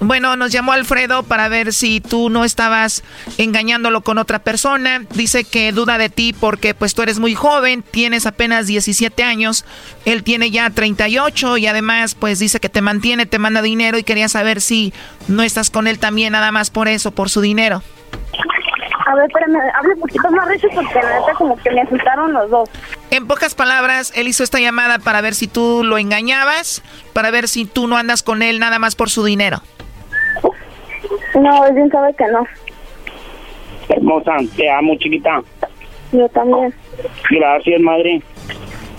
Bueno, 0.00 0.36
nos 0.36 0.50
llamó 0.50 0.72
Alfredo 0.72 1.22
para 1.22 1.48
ver 1.48 1.72
si 1.72 2.00
tú 2.00 2.28
no 2.28 2.44
estabas 2.44 3.04
engañándolo 3.38 4.02
con 4.02 4.18
otra 4.18 4.40
persona. 4.40 5.04
Dice 5.14 5.44
que 5.44 5.72
duda 5.72 5.98
de 5.98 6.10
ti 6.10 6.34
porque 6.38 6.74
pues 6.74 6.94
tú 6.94 7.02
eres 7.02 7.20
muy 7.20 7.34
joven, 7.34 7.82
tienes 7.82 8.26
apenas 8.26 8.66
17 8.66 9.22
años, 9.22 9.64
él 10.04 10.24
tiene 10.24 10.50
ya 10.50 10.68
38 10.68 11.58
y 11.58 11.66
además 11.68 12.16
pues 12.16 12.38
dice 12.38 12.60
que 12.60 12.68
te 12.68 12.82
mantiene, 12.82 13.24
te 13.26 13.38
manda 13.38 13.62
dinero 13.62 13.96
y 13.96 14.02
quería 14.02 14.28
saber 14.28 14.60
si 14.60 14.92
no 15.28 15.42
estás 15.42 15.70
con 15.70 15.86
él 15.86 15.98
también 15.98 16.32
nada 16.32 16.50
más 16.50 16.70
por 16.70 16.88
eso, 16.88 17.12
por 17.12 17.30
su 17.30 17.40
dinero. 17.40 17.82
A 19.06 19.14
ver, 19.16 19.26
espérame, 19.26 19.58
hable 19.74 19.94
un 19.94 20.00
poquito 20.00 20.30
más 20.30 20.48
recio 20.48 20.68
porque 20.74 20.94
la 20.94 21.20
neta 21.20 21.34
como 21.34 21.56
que 21.56 21.70
me 21.70 21.82
asustaron 21.82 22.32
los 22.32 22.50
dos. 22.50 22.70
En 23.10 23.26
pocas 23.26 23.54
palabras, 23.54 24.12
él 24.14 24.28
hizo 24.28 24.44
esta 24.44 24.60
llamada 24.60 24.98
para 24.98 25.20
ver 25.20 25.34
si 25.34 25.48
tú 25.48 25.82
lo 25.84 25.98
engañabas, 25.98 26.82
para 27.12 27.30
ver 27.30 27.48
si 27.48 27.64
tú 27.64 27.86
no 27.88 27.96
andas 27.96 28.22
con 28.22 28.42
él 28.42 28.58
nada 28.58 28.78
más 28.78 28.94
por 28.94 29.10
su 29.10 29.24
dinero. 29.24 29.60
No, 31.34 31.66
él 31.66 31.74
bien 31.74 31.90
sabe 31.90 32.14
que 32.14 32.24
no. 32.28 32.46
Hermosa, 33.88 34.32
te 34.56 34.70
amo, 34.70 34.94
chiquita. 34.96 35.42
Yo 36.12 36.28
también. 36.28 36.72
Gracias, 37.30 37.80
madre. 37.80 38.22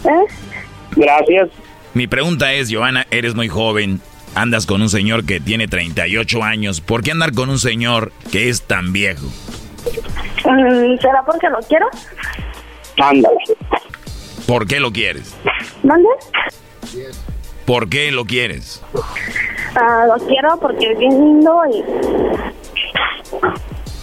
¿Eh? 0.03 0.25
Gracias. 0.95 1.49
Mi 1.93 2.07
pregunta 2.07 2.51
es, 2.53 2.73
Joana, 2.73 3.07
eres 3.09 3.35
muy 3.35 3.47
joven, 3.47 4.01
andas 4.35 4.65
con 4.65 4.81
un 4.81 4.89
señor 4.89 5.25
que 5.25 5.39
tiene 5.39 5.67
38 5.67 6.43
años. 6.43 6.81
¿Por 6.81 7.03
qué 7.03 7.11
andar 7.11 7.31
con 7.31 7.49
un 7.49 7.59
señor 7.59 8.11
que 8.31 8.49
es 8.49 8.63
tan 8.63 8.91
viejo? 8.91 9.27
Mm, 10.45 10.97
¿Será 10.99 11.23
porque 11.25 11.49
lo 11.49 11.59
quiero? 11.59 11.87
Ándale. 13.01 13.37
¿Por 14.47 14.67
qué 14.67 14.79
lo 14.79 14.91
quieres? 14.91 15.35
¿Mande? 15.83 16.09
¿Por 17.65 17.89
qué 17.89 18.11
lo 18.11 18.25
quieres? 18.25 18.81
Ah, 19.75 20.05
lo 20.07 20.25
quiero 20.25 20.57
porque 20.59 20.91
es 20.91 20.97
bien 20.99 21.11
lindo 21.11 21.61
y... 21.73 21.83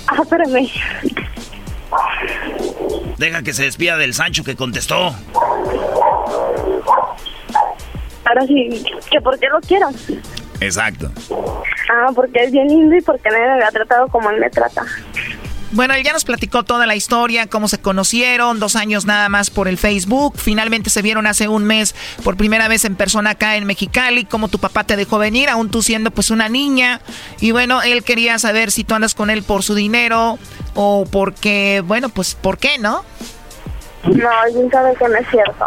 Ah, 0.09 0.22
espérame. 0.22 0.68
Deja 3.18 3.42
que 3.42 3.52
se 3.52 3.64
despida 3.64 3.96
del 3.96 4.14
Sancho 4.14 4.42
que 4.42 4.56
contestó. 4.56 5.14
Ahora 8.24 8.46
sí, 8.46 8.84
¿que 9.10 9.20
por 9.20 9.38
qué 9.38 9.48
lo 9.48 9.60
quiero? 9.60 9.88
Exacto. 10.60 11.10
Ah, 11.90 12.10
porque 12.14 12.44
es 12.44 12.52
bien 12.52 12.68
lindo 12.68 12.96
y 12.96 13.00
porque 13.00 13.28
nadie 13.30 13.59
me 13.59 13.64
ha 13.64 13.70
tratado 13.70 14.09
como 14.09 14.30
él 14.30 14.40
me 14.40 14.50
trata. 14.50 14.84
Bueno, 15.73 15.94
él 15.94 16.05
ya 16.05 16.12
nos 16.12 16.27
platicó 16.27 16.65
toda 16.65 16.86
la 16.86 16.94
historia, 16.94 17.47
cómo 17.47 17.66
se 17.66 17.81
conocieron, 17.81 18.61
dos 18.61 18.77
años 18.77 19.07
nada 19.07 19.31
más 19.31 19.49
por 19.49 19.69
el 19.69 19.78
Facebook. 19.78 20.35
Finalmente 20.36 20.90
se 20.90 21.01
vieron 21.01 21.27
hace 21.27 21.49
un 21.49 21.65
mes 21.65 21.94
por 22.23 22.36
primera 22.36 22.69
vez 22.69 22.85
en 22.85 22.94
persona 22.94 23.31
acá 23.31 23.57
en 23.57 23.65
Mexicali, 23.65 24.27
cómo 24.27 24.49
tu 24.49 24.59
papá 24.59 24.85
te 24.85 24.97
dejó 24.97 25.19
venir, 25.19 25.49
aún 25.49 25.70
tú 25.70 25.81
siendo 25.81 26.11
pues 26.11 26.31
una 26.31 26.51
niña. 26.51 27.01
Y 27.40 27.53
bueno, 27.53 27.81
él 27.82 28.05
quería 28.05 28.39
saber 28.39 28.70
si 28.70 28.85
tú 28.85 28.94
andas 28.94 29.15
con 29.15 29.31
él 29.31 29.43
por 29.43 29.62
su 29.62 29.74
dinero 29.74 30.39
o 30.74 31.07
porque, 31.11 31.82
bueno, 31.86 32.11
pues, 32.11 32.35
¿por 32.35 32.59
qué 32.59 32.78
no? 32.78 33.03
No, 34.05 34.31
él 34.44 34.69
sabe 34.70 34.94
que 34.94 35.09
no 35.09 35.16
es 35.16 35.28
cierto. 35.31 35.66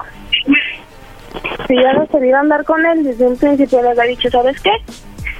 Si 1.67 1.75
yo 1.75 1.93
no 1.93 2.07
quería 2.07 2.39
andar 2.39 2.63
con 2.63 2.85
él, 2.85 3.03
desde 3.03 3.25
un 3.25 3.37
principio 3.37 3.81
le 3.81 3.89
había 3.89 4.03
dicho, 4.03 4.29
¿sabes 4.29 4.61
qué? 4.61 4.71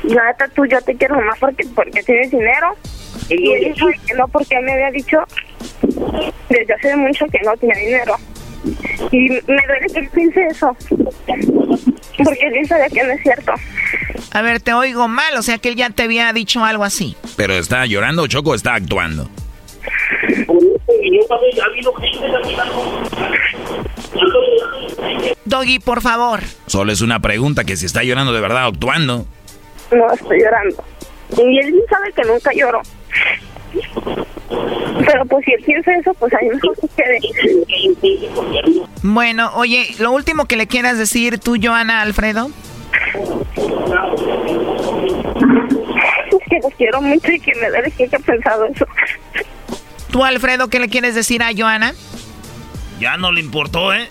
Neta, 0.03 0.47
tú 0.55 0.65
yo 0.65 0.81
te 0.81 0.95
quiero 0.95 1.21
más 1.21 1.37
porque 1.39 2.03
tienes 2.03 2.31
dinero. 2.31 2.75
Y 3.29 3.51
él 3.51 3.73
dijo 3.73 3.87
que 4.05 4.13
no 4.13 4.27
porque 4.27 4.59
me 4.61 4.73
había 4.73 4.91
dicho 4.91 5.17
desde 6.49 6.73
hace 6.73 6.95
mucho 6.95 7.25
que 7.27 7.39
no 7.43 7.55
tenía 7.57 7.75
dinero. 7.75 8.15
Y 9.11 9.29
me 9.29 9.41
duele 9.67 9.87
que 9.93 9.99
él 9.99 10.09
piense 10.13 10.45
eso. 10.47 10.75
Porque 11.27 12.47
él 12.47 12.67
sabía 12.67 12.89
que 12.89 13.03
no 13.03 13.11
es 13.11 13.21
cierto. 13.21 13.53
A 14.31 14.41
ver, 14.41 14.59
te 14.59 14.73
oigo 14.73 15.07
mal, 15.07 15.35
o 15.37 15.41
sea 15.41 15.57
que 15.57 15.69
él 15.69 15.75
ya 15.75 15.89
te 15.89 16.03
había 16.03 16.31
dicho 16.33 16.63
algo 16.63 16.83
así. 16.83 17.15
¿Pero 17.35 17.53
está 17.53 17.85
llorando 17.85 18.27
Choco 18.27 18.51
o 18.51 18.55
está 18.55 18.75
actuando? 18.75 19.29
Doggy, 25.45 25.79
por 25.79 26.01
favor. 26.01 26.41
Solo 26.67 26.91
es 26.91 27.01
una 27.01 27.19
pregunta 27.19 27.63
que 27.63 27.77
si 27.77 27.85
está 27.85 28.03
llorando 28.03 28.33
de 28.33 28.41
verdad 28.41 28.65
o 28.65 28.69
actuando. 28.69 29.25
No, 29.91 30.13
estoy 30.13 30.39
llorando. 30.41 30.83
Y 31.37 31.59
él 31.59 31.73
sabe 31.89 32.11
que 32.13 32.23
nunca 32.23 32.51
lloro. 32.53 32.81
Pero 35.05 35.25
pues 35.25 35.45
si 35.45 35.53
él 35.53 35.63
piensa 35.65 35.93
eso, 35.95 36.13
pues 36.15 36.33
a 36.33 36.37
mí 36.41 36.49
mejor 36.49 36.75
que 36.79 36.87
quede. 36.95 37.19
Bueno, 39.03 39.51
oye, 39.55 39.87
lo 39.99 40.11
último 40.11 40.45
que 40.45 40.55
le 40.55 40.67
quieras 40.67 40.97
decir 40.97 41.39
tú, 41.39 41.57
Joana 41.61 42.01
Alfredo. 42.01 42.49
Es 46.31 46.49
que 46.49 46.59
los 46.63 46.73
quiero 46.77 47.01
mucho 47.01 47.31
y 47.31 47.39
que 47.39 47.53
me 47.55 47.69
duele 47.69 47.91
que 47.91 48.03
haya 48.05 48.19
pensado 48.19 48.65
eso. 48.65 48.85
¿Tú, 50.11 50.23
Alfredo, 50.23 50.69
qué 50.69 50.79
le 50.79 50.87
quieres 50.87 51.15
decir 51.15 51.43
a 51.43 51.49
Joana? 51.55 51.93
Ya 52.99 53.17
no 53.17 53.31
le 53.31 53.41
importó, 53.41 53.93
¿eh? 53.93 54.09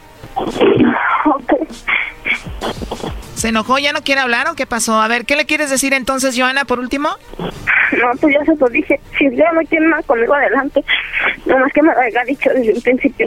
¿Se 3.44 3.50
enojó? 3.50 3.78
¿Ya 3.78 3.92
no 3.92 4.00
quiere 4.00 4.22
hablar 4.22 4.48
o 4.48 4.54
qué 4.54 4.64
pasó? 4.64 5.02
A 5.02 5.06
ver, 5.06 5.26
¿qué 5.26 5.36
le 5.36 5.44
quieres 5.44 5.68
decir 5.68 5.92
entonces, 5.92 6.34
Joana, 6.34 6.64
por 6.64 6.78
último? 6.78 7.10
No, 7.38 8.10
pues 8.18 8.34
ya 8.34 8.42
se 8.46 8.56
lo 8.56 8.66
dije. 8.68 8.98
Si 9.18 9.36
ya 9.36 9.52
no 9.52 9.60
quiere 9.68 9.86
nada 9.86 10.02
conmigo 10.04 10.32
adelante, 10.32 10.82
nomás 11.44 11.70
que 11.74 11.82
me 11.82 11.92
lo 11.92 12.00
haya 12.00 12.24
dicho 12.24 12.48
desde 12.54 12.72
un 12.72 12.80
principio. 12.80 13.26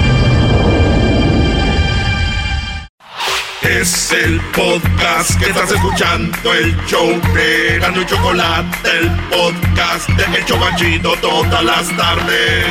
Es 3.61 4.11
el 4.11 4.39
podcast 4.55 5.39
que 5.39 5.45
estás 5.49 5.71
escuchando, 5.71 6.53
el 6.53 6.75
show 6.87 7.07
de 7.33 7.77
Gano 7.79 8.01
y 8.01 8.05
Chocolate, 8.05 8.89
el 8.99 9.09
podcast 9.29 10.09
de 10.09 10.37
El 10.39 10.45
Chocachito 10.45 11.13
todas 11.21 11.63
las 11.63 11.95
tardes. 11.95 12.65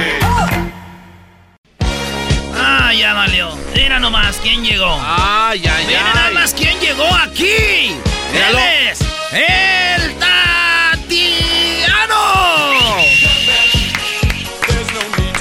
Ah, 2.56 2.92
ya 2.92 3.14
valió. 3.14 3.50
Mira 3.74 4.00
nomás 4.00 4.36
quién 4.42 4.64
llegó. 4.64 4.98
Ay, 5.00 5.62
ay, 5.66 5.86
Mira 5.86 6.00
ay. 6.06 6.12
nada 6.14 6.30
más 6.32 6.52
quién 6.54 6.78
llegó 6.80 7.06
aquí. 7.14 7.94
Míralo. 8.32 8.58
Él 8.58 8.88
es 8.90 9.00
el 9.32 10.14
Tatiano. 10.18 12.16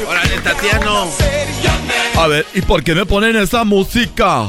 Órale, 0.08 0.38
Tatiano. 0.42 1.10
A 2.18 2.28
ver, 2.28 2.46
¿y 2.54 2.62
por 2.62 2.84
qué 2.84 2.94
me 2.94 3.06
ponen 3.06 3.36
esa 3.36 3.64
música? 3.64 4.48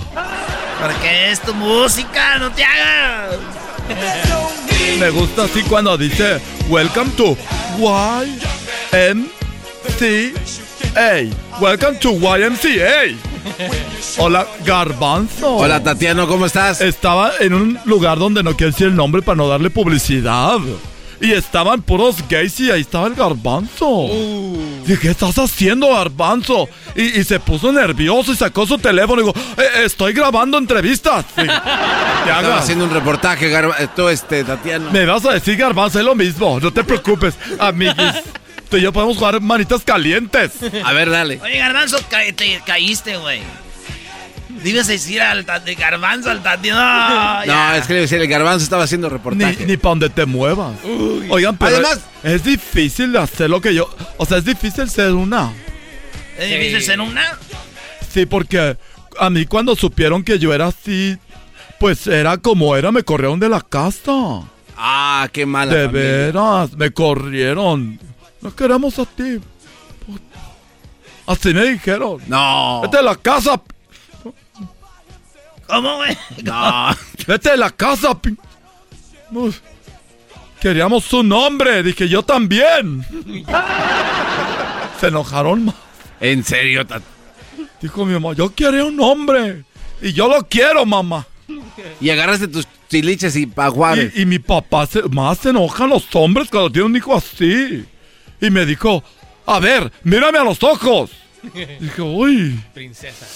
Porque 0.81 1.31
es 1.31 1.41
tu 1.41 1.55
música, 1.55 2.39
no 2.39 2.51
te 2.53 2.65
hagas. 2.65 3.37
Me 4.99 5.11
gusta 5.11 5.45
así 5.45 5.63
cuando 5.63 5.97
dice 5.99 6.41
Welcome 6.69 7.11
to 7.17 7.37
YMCA. 7.79 9.21
Welcome 11.61 11.99
to 11.99 12.13
YMCA. 12.13 13.15
Hola, 14.19 14.47
Garbanzo. 14.65 15.57
Hola, 15.57 15.83
Tatiano, 15.83 16.27
¿cómo 16.27 16.47
estás? 16.47 16.81
Estaba 16.81 17.33
en 17.41 17.55
un 17.55 17.79
lugar 17.85 18.19
donde 18.19 18.43
no 18.43 18.57
quiero 18.57 18.73
decir 18.73 18.87
el 18.89 18.97
nombre 18.97 19.23
para 19.23 19.37
no 19.37 19.49
darle 19.49 19.71
publicidad. 19.71 20.59
Y 21.21 21.33
estaban 21.33 21.83
puros 21.83 22.17
gays 22.29 22.59
y 22.61 22.71
ahí 22.71 22.81
estaba 22.81 23.07
el 23.07 23.15
garbanzo. 23.15 24.09
Dije, 24.87 24.99
¿qué 25.01 25.09
estás 25.11 25.39
haciendo, 25.39 25.93
garbanzo? 25.95 26.69
Y, 26.97 27.21
y 27.21 27.25
se 27.25 27.39
puso 27.39 27.71
nervioso 27.73 28.33
y 28.33 28.37
sacó 28.37 28.67
su 28.67 28.79
teléfono 28.79 29.21
y 29.21 29.25
digo, 29.27 29.35
"Eh, 29.59 29.85
estoy 29.85 30.13
grabando 30.15 30.57
entrevistas. 30.59 31.25
Sí. 31.37 31.43
Estaba 32.23 32.59
haciendo 32.59 32.85
un 32.87 32.91
reportaje, 32.95 33.51
Gar- 33.53 33.75
eh, 33.79 33.89
tú, 33.95 34.09
este, 34.09 34.45
Tatiano. 34.45 34.91
Me 34.91 35.05
vas 35.07 35.25
a 35.27 35.33
decir 35.33 35.57
garbanzo, 35.57 35.99
es 35.99 36.05
lo 36.05 36.15
mismo. 36.15 36.59
No 36.61 36.73
te 36.73 36.85
preocupes, 36.85 37.35
amiguis. 37.59 37.95
Tú 38.71 38.77
y 38.77 38.83
yo 38.83 38.93
podemos 38.93 39.17
jugar 39.17 39.41
manitas 39.41 39.83
calientes. 39.85 40.53
A 40.85 40.93
ver, 40.93 41.11
dale. 41.11 41.41
Oye, 41.43 41.59
Garbanzo, 41.59 41.99
ca- 42.09 42.21
te 42.35 42.61
caíste, 42.65 43.17
güey. 43.17 43.41
Debes 44.63 44.87
decir 44.89 45.23
al 45.23 45.47
de 45.65 45.75
Garbanzo 45.75 46.31
al 46.31 46.43
Tatiano. 46.43 46.81
No, 46.81 47.47
No, 47.53 47.75
es 47.75 47.87
que 47.87 47.95
le 47.95 47.99
iba 48.01 48.03
a 48.03 48.09
decir, 48.09 48.21
el 48.21 48.29
garbanzo 48.29 48.65
estaba 48.65 48.85
haciendo 48.85 49.09
Ni, 49.09 49.13
reportaje. 49.15 49.65
ni 49.67 49.77
para 49.77 49.91
donde 49.91 50.11
te 50.11 50.27
muevas. 50.27 50.77
Oigan, 51.31 51.57
pero 51.57 51.77
Además- 51.77 52.01
es 52.23 52.45
difícil 52.45 53.17
hacer 53.17 53.49
lo 53.49 53.61
que 53.61 53.75
yo... 53.75 53.89
O 54.19 54.27
sea, 54.27 54.39
es 54.39 54.45
difícil 54.45 54.89
ser 54.91 55.13
una. 55.13 55.53
¿Es 56.39 56.49
difícil 56.51 56.83
ser 56.83 57.01
una? 57.01 57.39
Sí, 58.13 58.27
porque 58.27 58.77
a 59.19 59.31
mí 59.31 59.47
cuando 59.47 59.75
supieron 59.77 60.23
que 60.25 60.39
yo 60.39 60.53
era 60.55 60.67
así 60.69 61.17
Pues 61.79 62.07
era 62.07 62.37
como 62.39 62.77
era, 62.77 62.93
me 62.93 63.03
corrieron 63.03 63.41
de 63.41 63.49
la 63.49 63.61
casa. 63.63 64.13
Ah, 64.77 65.29
qué 65.33 65.47
mala 65.47 65.75
De 65.75 65.87
familia. 65.87 66.09
veras, 66.11 66.73
me 66.75 66.91
corrieron. 66.91 67.99
No 68.43 68.55
queremos 68.55 68.99
a 68.99 69.05
ti. 69.07 69.39
Así 71.27 71.55
me 71.55 71.65
dijeron. 71.67 72.19
No. 72.27 72.81
Vete 72.83 72.97
de 72.99 73.03
la 73.03 73.17
casa. 73.17 73.61
¿Cómo, 75.71 75.97
güey? 75.97 76.17
No. 76.43 76.97
Vete 77.27 77.51
de 77.51 77.57
la 77.57 77.71
casa. 77.71 78.21
pi- 78.21 78.37
Uf. 79.33 79.59
Queríamos 80.61 81.05
su 81.05 81.23
nombre. 81.23 81.83
Dije, 81.83 82.09
yo 82.09 82.23
también. 82.23 83.05
Se 85.01 85.07
enojaron 85.09 85.67
más. 85.67 85.75
En 86.21 86.45
serio, 86.45 86.87
Dijo 87.81 88.05
mi 88.05 88.13
mamá, 88.13 88.35
yo 88.35 88.53
quiero 88.55 88.87
un 88.87 89.01
hombre. 89.01 89.65
Y 90.03 90.13
yo 90.13 90.29
lo 90.29 90.47
quiero, 90.47 90.85
mamá. 90.85 91.27
Y 92.01 92.11
agarraste 92.11 92.49
tus 92.49 92.67
chiliches 92.91 93.37
y 93.37 93.47
paguares. 93.47 94.13
Y, 94.15 94.23
y 94.23 94.27
mi 94.27 94.39
papá 94.39 94.87
se, 94.87 95.03
más 95.05 95.39
se 95.39 95.51
enojan 95.51 95.89
los 95.89 96.05
hombres 96.15 96.49
cuando 96.51 96.71
tienen 96.71 96.91
un 96.91 96.97
hijo 96.97 97.17
así. 97.17 97.87
Y 98.41 98.51
me 98.51 98.67
dijo, 98.67 99.03
a 99.47 99.59
ver, 99.61 99.91
mírame 100.03 100.39
a 100.39 100.45
los 100.45 100.63
ojos. 100.63 101.11
Dije, 101.81 102.03
uy, 102.03 102.61
Princesa. 102.75 103.27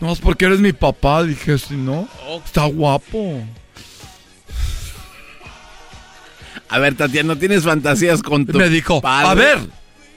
No 0.00 0.12
es 0.12 0.18
porque 0.20 0.44
eres 0.46 0.60
mi 0.60 0.72
papá. 0.72 1.22
Dije, 1.24 1.58
si 1.58 1.74
no, 1.74 2.08
está 2.44 2.64
guapo. 2.66 3.42
A 6.68 6.78
ver, 6.78 6.94
Tatiana, 6.96 7.34
¿no 7.34 7.38
tienes 7.38 7.64
fantasías 7.64 8.22
con 8.22 8.44
tu 8.46 8.58
Me 8.58 8.68
dijo, 8.68 9.00
padre? 9.00 9.28
a 9.28 9.34
ver, 9.34 9.58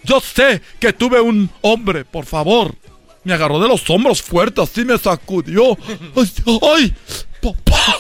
yo 0.04 0.20
sé 0.20 0.62
que 0.80 0.92
tuve 0.92 1.22
un 1.22 1.50
hombre, 1.62 2.04
por 2.04 2.26
favor. 2.26 2.76
Me 3.24 3.34
agarró 3.34 3.60
de 3.60 3.68
los 3.68 3.88
hombros 3.90 4.22
fuerte, 4.22 4.62
así 4.62 4.84
me 4.84 4.98
sacudió. 4.98 5.78
¡Ay, 6.16 6.32
ay, 6.76 6.94
papá! 7.42 7.98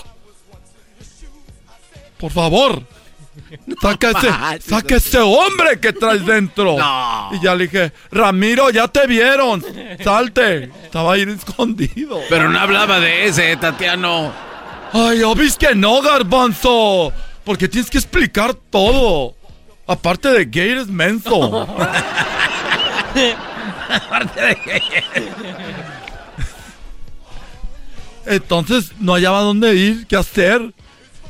Por 2.17 2.31
favor, 2.31 2.83
saca 3.81 4.11
ese, 4.11 4.29
manches, 4.29 4.65
saca 4.65 4.95
ese 4.95 5.19
hombre 5.19 5.79
que 5.79 5.93
traes 5.93 6.25
dentro. 6.25 6.77
No. 6.77 7.29
Y 7.33 7.41
ya 7.41 7.55
le 7.55 7.65
dije, 7.65 7.91
Ramiro, 8.11 8.69
ya 8.69 8.87
te 8.87 9.07
vieron. 9.07 9.63
Salte. 10.03 10.71
Estaba 10.83 11.13
ahí 11.13 11.21
escondido. 11.23 12.19
Pero 12.29 12.49
no 12.49 12.59
hablaba 12.59 12.99
de 12.99 13.25
ese, 13.25 13.55
Tatiano. 13.57 14.31
Ay, 14.93 15.23
obis 15.23 15.55
que 15.57 15.73
no, 15.75 16.01
garbanzo. 16.01 17.13
Porque 17.43 17.67
tienes 17.67 17.89
que 17.89 17.97
explicar 17.97 18.53
todo. 18.53 19.35
Aparte 19.87 20.29
de 20.29 20.45
gay, 20.45 20.69
eres 20.69 20.87
menso. 20.87 21.67
Aparte 23.89 24.41
de 24.41 24.55
que... 24.55 24.83
Entonces 28.25 28.91
no 28.99 29.13
hallaba 29.13 29.41
dónde 29.41 29.75
ir, 29.75 30.05
qué 30.07 30.15
hacer. 30.15 30.73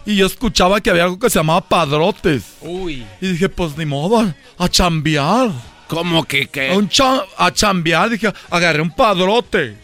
Y 0.06 0.15
yo 0.15 0.26
escuchaba 0.26 0.82
que 0.82 0.90
había 0.90 1.03
algo 1.03 1.19
que 1.19 1.30
se 1.30 1.40
llamaba 1.40 1.61
padrotes. 1.61 2.44
Uy. 2.61 3.06
Y 3.22 3.28
dije, 3.34 3.49
pues 3.49 3.78
ni 3.78 3.86
modo, 3.86 4.34
a, 4.57 4.69
chambear. 4.69 5.52
¿Cómo 5.88 6.23
que 6.23 6.48
qué? 6.48 6.72
A, 6.72 6.78
un 6.78 6.90
cha- 6.90 7.23
a 7.38 7.52
chambear, 7.52 8.10
dije, 8.10 8.32
agarré 8.49 8.82
un 8.82 8.91
padrote. 8.91 9.78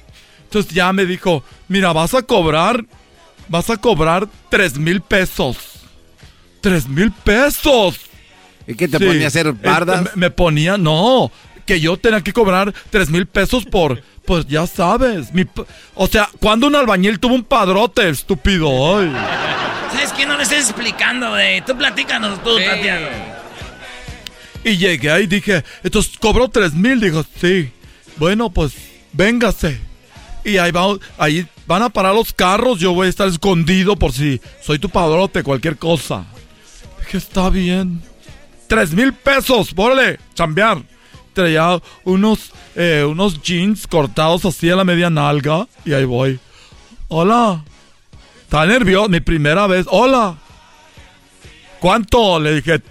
Entonces 0.43 0.73
ya 0.73 0.91
me 0.93 1.05
dijo, 1.05 1.43
mira, 1.67 1.93
vas 1.93 2.13
a 2.13 2.21
cobrar, 2.23 2.83
vas 3.47 3.69
a 3.69 3.77
cobrar 3.77 4.27
tres 4.49 4.77
mil 4.77 5.01
pesos. 5.01 5.57
¡Tres 6.61 6.87
mil 6.87 7.11
pesos! 7.11 7.99
¿Y 8.65 8.73
qué 8.75 8.87
te 8.87 8.97
Sí. 8.97 9.05
ponía 9.05 9.25
a 9.25 9.27
hacer 9.27 9.53
bardas? 9.53 10.05
Este, 10.05 10.15
me, 10.17 10.21
me 10.21 10.31
ponía, 10.31 10.77
no, 10.77 11.31
que 11.65 11.79
yo 11.79 11.95
tenía 11.97 12.21
que 12.21 12.33
cobrar 12.33 12.73
tres 12.89 13.09
mil 13.09 13.27
pesos 13.27 13.65
por, 13.65 14.01
pues 14.25 14.47
ya 14.47 14.65
sabes. 14.65 15.33
mi 15.33 15.45
o 15.93 16.07
sea, 16.07 16.27
cuando 16.39 16.65
un 16.67 16.75
albañil 16.75 17.19
tuvo 17.19 17.35
un 17.35 17.43
padrote, 17.43 18.09
estúpido? 18.09 18.97
Ay. 18.97 19.11
¿Sabes 19.91 20.13
qué? 20.13 20.25
No 20.25 20.37
le 20.37 20.43
estés 20.43 20.69
explicando, 20.69 21.29
güey. 21.29 21.61
Tú 21.61 21.77
platícanos 21.77 22.43
tú, 22.43 22.57
Sí. 22.57 22.65
Tatiana. 22.65 23.07
Y 24.63 24.77
llegué 24.77 25.21
y 25.21 25.27
dije, 25.27 25.63
entonces 25.83 26.17
cobró 26.19 26.49
tres 26.49 26.73
mil. 26.73 26.99
Dijo, 26.99 27.23
sí. 27.39 27.71
Bueno, 28.17 28.49
pues 28.49 28.73
véngase. 29.13 29.79
Y 30.43 30.57
ahí, 30.57 30.71
va, 30.71 30.97
ahí 31.17 31.45
van 31.65 31.83
a 31.83 31.89
parar 31.89 32.13
los 32.15 32.33
carros. 32.33 32.79
Yo 32.79 32.93
voy 32.93 33.07
a 33.07 33.09
estar 33.09 33.27
escondido 33.27 33.95
por 33.95 34.11
si 34.11 34.41
soy 34.63 34.79
tu 34.79 34.89
padrote, 34.89 35.43
cualquier 35.43 35.77
cosa. 35.77 36.25
Dije, 36.99 37.17
está 37.17 37.49
bien. 37.49 38.01
Tres 38.67 38.91
mil 38.91 39.13
pesos, 39.13 39.71
órale, 39.75 40.19
chambear. 40.33 40.81
Traía 41.33 41.79
unos, 42.03 42.51
eh, 42.75 43.05
unos 43.07 43.41
jeans 43.41 43.87
cortados 43.87 44.43
así 44.43 44.69
a 44.69 44.75
la 44.75 44.83
media 44.83 45.09
nalga. 45.09 45.67
Y 45.85 45.93
ahí 45.93 46.03
voy. 46.05 46.39
Hola. 47.07 47.63
Está 48.47 48.65
nervioso, 48.65 49.09
mi 49.09 49.19
primera 49.19 49.67
vez. 49.67 49.85
Hola. 49.89 50.37
¿Cuánto? 51.81 52.39
Le 52.39 52.55
dije, 52.55 52.81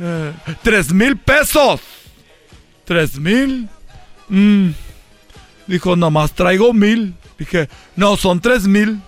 eh, 0.00 0.32
tres 0.60 0.92
mil 0.92 1.16
pesos. 1.16 1.80
¿Tres 2.84 3.16
mil? 3.16 3.68
Mm. 4.28 4.70
Dijo, 5.68 5.94
nomás 5.94 6.32
traigo 6.32 6.72
mil. 6.72 7.14
Dije, 7.38 7.68
no, 7.94 8.16
son 8.16 8.40
tres 8.40 8.66
mil. 8.66 9.00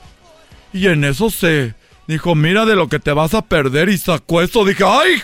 Y 0.72 0.86
en 0.86 1.02
eso 1.02 1.28
se 1.28 1.74
dijo, 2.06 2.36
mira 2.36 2.64
de 2.66 2.76
lo 2.76 2.88
que 2.88 3.00
te 3.00 3.10
vas 3.10 3.34
a 3.34 3.42
perder. 3.42 3.88
Y 3.88 3.98
sacó 3.98 4.42
eso. 4.42 4.64
Dije, 4.64 4.84
¡ay! 4.86 5.20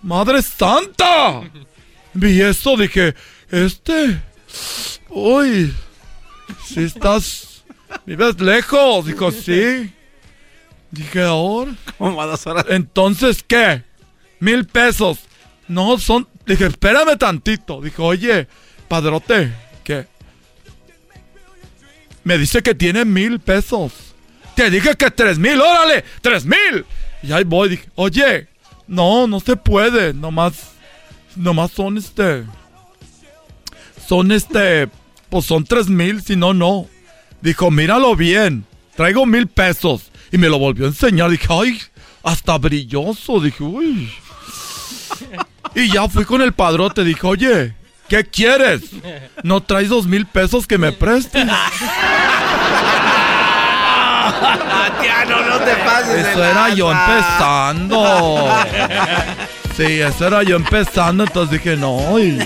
¡Madre 0.00 0.40
santa! 0.40 1.42
Vi 2.14 2.40
eso, 2.40 2.78
dije, 2.78 3.14
este. 3.50 4.22
Uy. 5.10 5.74
Si 6.64 6.82
estás. 6.82 7.51
Vives 8.06 8.40
lejos. 8.40 9.06
Dijo, 9.06 9.30
sí. 9.30 9.92
Dije, 10.90 11.22
ahora. 11.22 11.74
¿Cómo 11.98 12.20
a 12.20 12.26
dos 12.26 12.46
horas? 12.46 12.66
Entonces, 12.68 13.44
¿qué? 13.46 13.84
Mil 14.40 14.66
pesos. 14.66 15.20
No, 15.68 15.98
son... 15.98 16.28
Dije, 16.46 16.66
espérame 16.66 17.16
tantito. 17.16 17.80
Dijo, 17.80 18.04
oye, 18.04 18.48
padrote, 18.88 19.52
¿qué? 19.84 20.06
Me 22.24 22.36
dice 22.36 22.62
que 22.62 22.74
tiene 22.74 23.04
mil 23.04 23.40
pesos. 23.40 23.92
Te 24.54 24.70
dije 24.70 24.94
que 24.96 25.10
tres 25.10 25.38
mil, 25.38 25.60
órale, 25.60 26.04
tres 26.20 26.44
mil. 26.44 26.84
Y 27.22 27.32
ahí 27.32 27.44
voy, 27.44 27.70
dije, 27.70 27.88
oye, 27.94 28.48
no, 28.86 29.26
no 29.26 29.40
se 29.40 29.56
puede. 29.56 30.12
Nomás, 30.12 30.72
nomás 31.36 31.70
son 31.70 31.96
este... 31.96 32.44
Son 34.06 34.30
este... 34.32 34.88
Pues 35.30 35.46
son 35.46 35.64
tres 35.64 35.88
mil, 35.88 36.22
si 36.22 36.36
no, 36.36 36.52
no. 36.52 36.86
Dijo, 37.42 37.70
míralo 37.70 38.14
bien. 38.16 38.64
Traigo 38.96 39.26
mil 39.26 39.46
pesos. 39.48 40.10
Y 40.30 40.38
me 40.38 40.48
lo 40.48 40.58
volvió 40.58 40.84
a 40.86 40.88
enseñar. 40.88 41.28
Dije, 41.30 41.46
ay, 41.50 41.80
hasta 42.22 42.56
brilloso. 42.58 43.40
Dije, 43.40 43.62
uy. 43.62 44.10
Y 45.74 45.90
ya 45.90 46.06
fui 46.08 46.24
con 46.26 46.42
el 46.42 46.52
padrote. 46.52 47.02
Dije, 47.02 47.26
oye, 47.26 47.74
¿qué 48.08 48.24
quieres? 48.24 48.82
¿No 49.42 49.62
traes 49.62 49.88
dos 49.88 50.06
mil 50.06 50.26
pesos 50.26 50.66
que 50.66 50.76
me 50.76 50.92
prestes? 50.92 51.46
Tatiano, 54.40 55.42
no 55.48 55.58
te 55.60 55.74
pases. 55.76 56.14
de 56.14 56.20
Eso 56.30 56.44
era 56.44 56.74
yo 56.74 56.92
empezando. 56.92 58.48
Sí, 59.76 60.00
eso 60.00 60.26
era 60.26 60.42
yo 60.42 60.56
empezando. 60.56 61.24
Entonces 61.24 61.52
dije, 61.62 61.76
no. 61.76 62.18
y- 62.18 62.38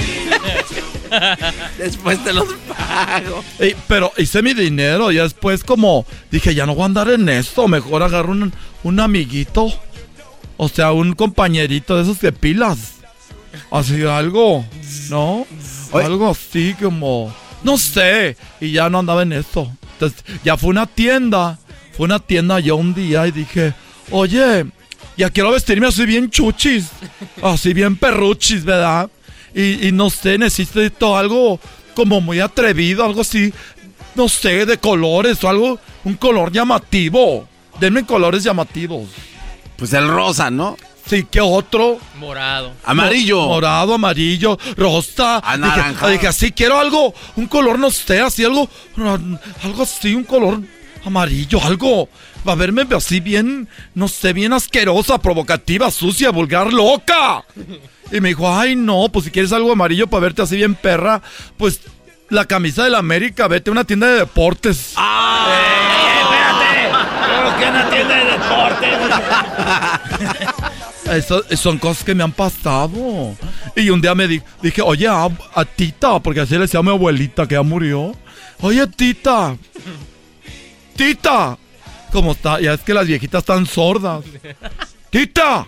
Después 1.78 2.22
te 2.22 2.32
los 2.32 2.48
pago. 2.68 3.44
pero 3.88 4.12
hice 4.16 4.42
mi 4.42 4.54
dinero. 4.54 5.10
Y 5.12 5.16
después, 5.16 5.64
como 5.64 6.06
dije, 6.30 6.54
ya 6.54 6.66
no 6.66 6.74
voy 6.74 6.82
a 6.82 6.86
andar 6.86 7.10
en 7.10 7.28
esto. 7.28 7.68
Mejor 7.68 8.02
agarro 8.02 8.32
un, 8.32 8.52
un 8.82 9.00
amiguito. 9.00 9.72
O 10.56 10.68
sea, 10.68 10.92
un 10.92 11.14
compañerito 11.14 11.96
de 11.96 12.02
esos 12.02 12.20
de 12.20 12.32
pilas. 12.32 12.94
Así 13.70 14.02
algo, 14.04 14.64
¿no? 15.08 15.46
Algo 15.92 16.30
así 16.30 16.74
como, 16.80 17.34
no 17.62 17.78
sé. 17.78 18.36
Y 18.60 18.72
ya 18.72 18.88
no 18.88 18.98
andaba 18.98 19.22
en 19.22 19.32
eso. 19.32 19.70
Entonces, 19.94 20.24
ya 20.44 20.56
fue 20.56 20.70
una 20.70 20.86
tienda. 20.86 21.58
Fue 21.96 22.04
una 22.04 22.18
tienda 22.18 22.60
yo 22.60 22.76
un 22.76 22.94
día 22.94 23.26
y 23.26 23.32
dije, 23.32 23.72
oye, 24.10 24.66
ya 25.16 25.30
quiero 25.30 25.52
vestirme 25.52 25.86
así 25.86 26.04
bien 26.04 26.30
chuchis. 26.30 26.88
Así 27.42 27.72
bien 27.72 27.96
perruchis, 27.96 28.64
¿verdad? 28.64 29.10
Y, 29.56 29.88
y 29.88 29.92
no 29.92 30.10
sé, 30.10 30.36
necesito 30.38 31.16
algo 31.16 31.58
como 31.94 32.20
muy 32.20 32.40
atrevido, 32.40 33.04
algo 33.04 33.22
así, 33.22 33.52
no 34.14 34.28
sé, 34.28 34.66
de 34.66 34.76
colores 34.78 35.42
o 35.42 35.48
algo, 35.48 35.80
un 36.04 36.14
color 36.14 36.52
llamativo. 36.52 37.48
Denme 37.80 38.04
colores 38.04 38.44
llamativos. 38.44 39.08
Pues 39.76 39.92
el 39.94 40.06
rosa, 40.08 40.50
¿no? 40.50 40.76
Sí, 41.08 41.24
¿qué 41.30 41.40
otro? 41.40 41.98
Morado. 42.18 42.72
Amarillo. 42.84 43.40
Mo- 43.42 43.48
Morado, 43.48 43.94
amarillo, 43.94 44.58
rosa. 44.76 45.38
Anaranjado. 45.38 46.08
Dije, 46.08 46.18
dije, 46.18 46.26
así 46.26 46.52
quiero 46.52 46.78
algo, 46.78 47.14
un 47.36 47.46
color, 47.46 47.78
no 47.78 47.90
sé, 47.90 48.20
así 48.20 48.44
algo, 48.44 48.68
algo 49.62 49.82
así, 49.82 50.14
un 50.14 50.24
color 50.24 50.60
amarillo, 51.04 51.62
algo. 51.62 52.08
Va 52.46 52.52
a 52.52 52.56
verme 52.56 52.86
así 52.96 53.20
bien, 53.20 53.68
no 53.94 54.06
sé, 54.08 54.32
bien 54.32 54.52
asquerosa, 54.52 55.18
provocativa, 55.18 55.90
sucia, 55.90 56.30
vulgar, 56.30 56.72
loca. 56.72 57.44
Y 58.12 58.20
me 58.20 58.28
dijo, 58.28 58.52
ay, 58.54 58.76
no, 58.76 59.08
pues 59.12 59.24
si 59.24 59.30
quieres 59.30 59.52
algo 59.52 59.72
amarillo 59.72 60.06
para 60.06 60.20
verte 60.22 60.42
así 60.42 60.56
bien 60.56 60.74
perra, 60.76 61.20
pues 61.56 61.80
la 62.28 62.44
camisa 62.44 62.84
de 62.84 62.90
la 62.90 62.98
América, 62.98 63.48
vete 63.48 63.70
a 63.70 63.72
una 63.72 63.84
tienda 63.84 64.06
de 64.08 64.18
deportes. 64.20 64.94
Eh, 64.96 64.96
entiende 67.82 68.14
de 68.14 68.24
deporte. 68.24 68.86
Eso, 71.16 71.42
son 71.56 71.78
cosas 71.78 72.04
que 72.04 72.14
me 72.14 72.24
han 72.24 72.32
pasado. 72.32 73.34
Y 73.76 73.90
un 73.90 74.00
día 74.00 74.14
me 74.14 74.26
di- 74.26 74.42
dije, 74.62 74.82
oye, 74.82 75.06
a, 75.08 75.28
a 75.54 75.64
Tita, 75.64 76.18
porque 76.20 76.40
así 76.40 76.54
le 76.54 76.60
decía 76.62 76.80
a 76.80 76.82
mi 76.82 76.90
abuelita 76.90 77.46
que 77.46 77.54
ya 77.54 77.62
murió. 77.62 78.12
Oye, 78.60 78.86
Tita. 78.88 79.56
Tita. 80.96 81.58
¿Cómo 82.16 82.32
está? 82.32 82.58
Ya 82.62 82.72
es 82.72 82.80
que 82.80 82.94
las 82.94 83.06
viejitas 83.06 83.40
están 83.40 83.66
sordas. 83.66 84.24
Tita. 85.10 85.66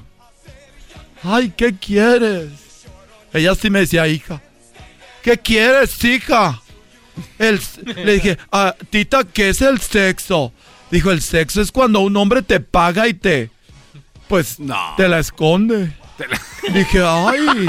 Ay, 1.23 1.53
¿qué 1.55 1.75
quieres? 1.77 2.49
Ella 3.35 3.55
sí 3.55 3.69
me 3.69 3.81
decía, 3.81 4.09
hija. 4.09 4.41
¿Qué 5.23 5.37
quieres, 5.37 6.03
hija? 6.03 6.63
El, 7.39 7.61
le 7.97 8.15
dije, 8.15 8.39
"Ah, 8.51 8.75
Tita, 8.89 9.25
¿qué 9.25 9.51
es 9.51 9.61
el 9.61 9.79
sexo? 9.79 10.55
Dijo, 10.91 11.11
el 11.11 11.21
sexo 11.21 11.61
es 11.61 11.71
cuando 11.71 12.01
un 12.01 12.17
hombre 12.17 12.41
te 12.41 12.61
paga 12.61 13.07
y 13.09 13.13
te... 13.13 13.51
Pues 14.27 14.57
te 14.97 15.07
la 15.07 15.19
esconde. 15.19 15.93
Dije, 16.73 17.03
ay. 17.05 17.69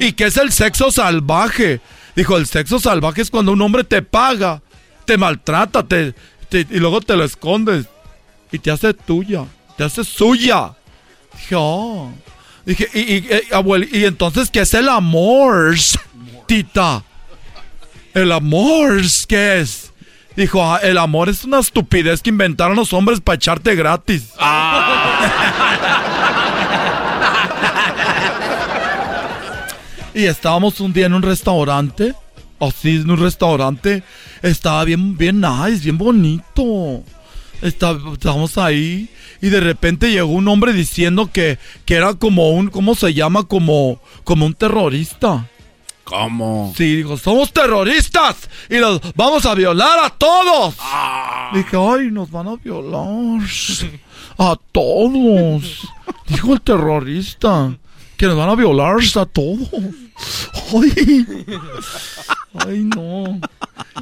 ¿Y 0.00 0.12
qué 0.12 0.24
es 0.28 0.38
el 0.38 0.50
sexo 0.50 0.90
salvaje? 0.90 1.82
Dijo, 2.16 2.38
el 2.38 2.46
sexo 2.46 2.78
salvaje 2.78 3.20
es 3.20 3.30
cuando 3.30 3.52
un 3.52 3.60
hombre 3.60 3.84
te 3.84 4.00
paga, 4.00 4.62
te 5.04 5.18
maltrata, 5.18 5.86
te, 5.86 6.14
te- 6.48 6.66
y 6.70 6.78
luego 6.78 7.02
te 7.02 7.14
lo 7.18 7.24
escondes. 7.24 7.84
Y 8.52 8.58
te 8.58 8.70
hace 8.70 8.94
tuya, 8.94 9.44
te 9.76 9.84
hace 9.84 10.04
suya. 10.04 10.72
Dije, 11.34 11.54
oh. 11.56 12.10
Dije, 12.64 12.88
y, 12.94 13.00
y, 13.00 13.26
eh, 13.30 13.42
abuel- 13.52 13.88
¿y 13.92 14.04
entonces 14.04 14.50
qué 14.50 14.60
es 14.60 14.74
el 14.74 14.88
amor? 14.88 15.74
Tita. 16.46 17.02
¿El 18.14 18.32
amor 18.32 19.00
qué 19.26 19.60
es? 19.60 19.92
Dijo, 20.36 20.62
"Ah, 20.64 20.78
el 20.82 20.98
amor 20.98 21.28
es 21.28 21.44
una 21.44 21.58
estupidez 21.60 22.22
que 22.22 22.30
inventaron 22.30 22.76
los 22.76 22.92
hombres 22.92 23.20
para 23.20 23.36
echarte 23.36 23.74
gratis. 23.74 24.32
y 30.14 30.24
estábamos 30.24 30.80
un 30.80 30.92
día 30.92 31.06
en 31.06 31.14
un 31.14 31.22
restaurante, 31.22 32.14
así 32.60 32.96
en 32.96 33.10
un 33.10 33.18
restaurante, 33.18 34.02
estaba 34.42 34.84
bien, 34.84 35.16
bien 35.16 35.40
nice, 35.40 35.82
bien 35.82 35.98
bonito. 35.98 37.02
Estábamos 37.62 38.58
ahí 38.58 39.08
y 39.40 39.48
de 39.48 39.60
repente 39.60 40.10
llegó 40.10 40.32
un 40.32 40.48
hombre 40.48 40.72
diciendo 40.72 41.30
que, 41.32 41.58
que 41.84 41.94
era 41.94 42.14
como 42.14 42.50
un, 42.50 42.68
¿cómo 42.68 42.94
se 42.94 43.14
llama? 43.14 43.44
Como, 43.44 44.00
como 44.24 44.46
un 44.46 44.54
terrorista. 44.54 45.48
¿Cómo? 46.04 46.72
Sí, 46.76 46.96
dijo, 46.96 47.18
somos 47.18 47.52
terroristas 47.52 48.48
y 48.70 48.78
los 48.78 49.00
vamos 49.14 49.44
a 49.44 49.54
violar 49.54 49.98
a 50.02 50.10
todos. 50.10 50.74
Dije, 51.52 51.76
ay, 51.76 52.10
nos 52.10 52.30
van 52.30 52.48
a 52.48 52.56
violar. 52.56 53.42
A 54.40 54.56
todos. 54.70 55.88
Dijo 56.28 56.52
el 56.54 56.60
terrorista. 56.60 57.76
Que 58.16 58.26
nos 58.26 58.36
van 58.36 58.48
a 58.48 58.54
violar 58.54 58.96
a 59.16 59.26
todos. 59.26 59.68
Ay. 60.72 61.26
Ay, 62.54 62.78
no. 62.84 63.40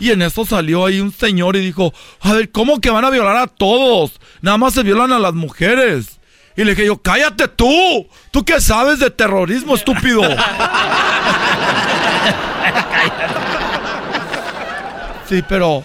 Y 0.01 0.11
en 0.11 0.23
eso 0.23 0.45
salió 0.45 0.87
ahí 0.87 1.01
un 1.01 1.13
señor 1.13 1.57
y 1.57 1.61
dijo, 1.61 1.93
a 2.21 2.33
ver, 2.33 2.51
¿cómo 2.51 2.81
que 2.81 2.91
van 2.91 3.05
a 3.05 3.11
violar 3.11 3.37
a 3.37 3.47
todos? 3.47 4.13
Nada 4.41 4.59
más 4.59 4.75
se 4.75 4.83
violan 4.83 5.13
a 5.13 5.19
las 5.19 5.35
mujeres. 5.35 6.19
Y 6.57 6.65
le 6.65 6.71
dije 6.75 6.87
yo, 6.87 6.99
cállate 6.99 7.49
tú. 7.49 8.09
¿Tú 8.31 8.45
qué 8.45 8.61
sabes 8.61 8.99
de 8.99 9.11
terrorismo, 9.11 9.75
estúpido? 9.75 10.23
Sí, 15.29 15.43
pero. 15.49 15.85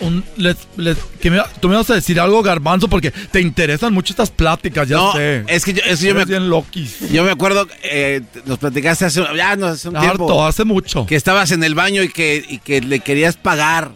Un- 0.00 0.24
les, 0.36 0.56
les- 0.76 0.98
que 1.20 1.30
me- 1.30 1.40
tú 1.60 1.68
me 1.68 1.76
vas 1.76 1.88
a 1.90 1.94
decir 1.94 2.18
algo, 2.20 2.42
Garbanzo, 2.42 2.88
porque 2.88 3.10
te 3.10 3.40
interesan 3.40 3.92
mucho 3.94 4.12
estas 4.12 4.30
pláticas, 4.30 4.88
ya 4.88 4.96
No, 4.96 5.12
sé. 5.12 5.44
es 5.48 5.64
que 5.64 5.72
yo, 5.74 5.82
es 5.86 6.00
que 6.00 6.06
yo 6.06 6.14
me, 6.14 6.20
Eres 6.22 6.28
bien 6.28 6.48
loquis. 6.50 7.10
yo 7.10 7.24
me 7.24 7.30
acuerdo, 7.30 7.66
eh, 7.82 8.20
nos 8.44 8.58
platicaste 8.58 9.04
hace, 9.06 9.22
ya, 9.36 9.56
no, 9.56 9.66
hace 9.66 9.88
un 9.88 9.96
Harto, 9.96 10.16
tiempo. 10.26 10.44
hace 10.46 10.64
mucho. 10.64 11.06
Que 11.06 11.16
estabas 11.16 11.50
en 11.52 11.64
el 11.64 11.74
baño 11.74 12.02
y 12.02 12.08
que, 12.08 12.44
y 12.48 12.58
que 12.58 12.80
le 12.80 13.00
querías 13.00 13.36
pagar 13.36 13.92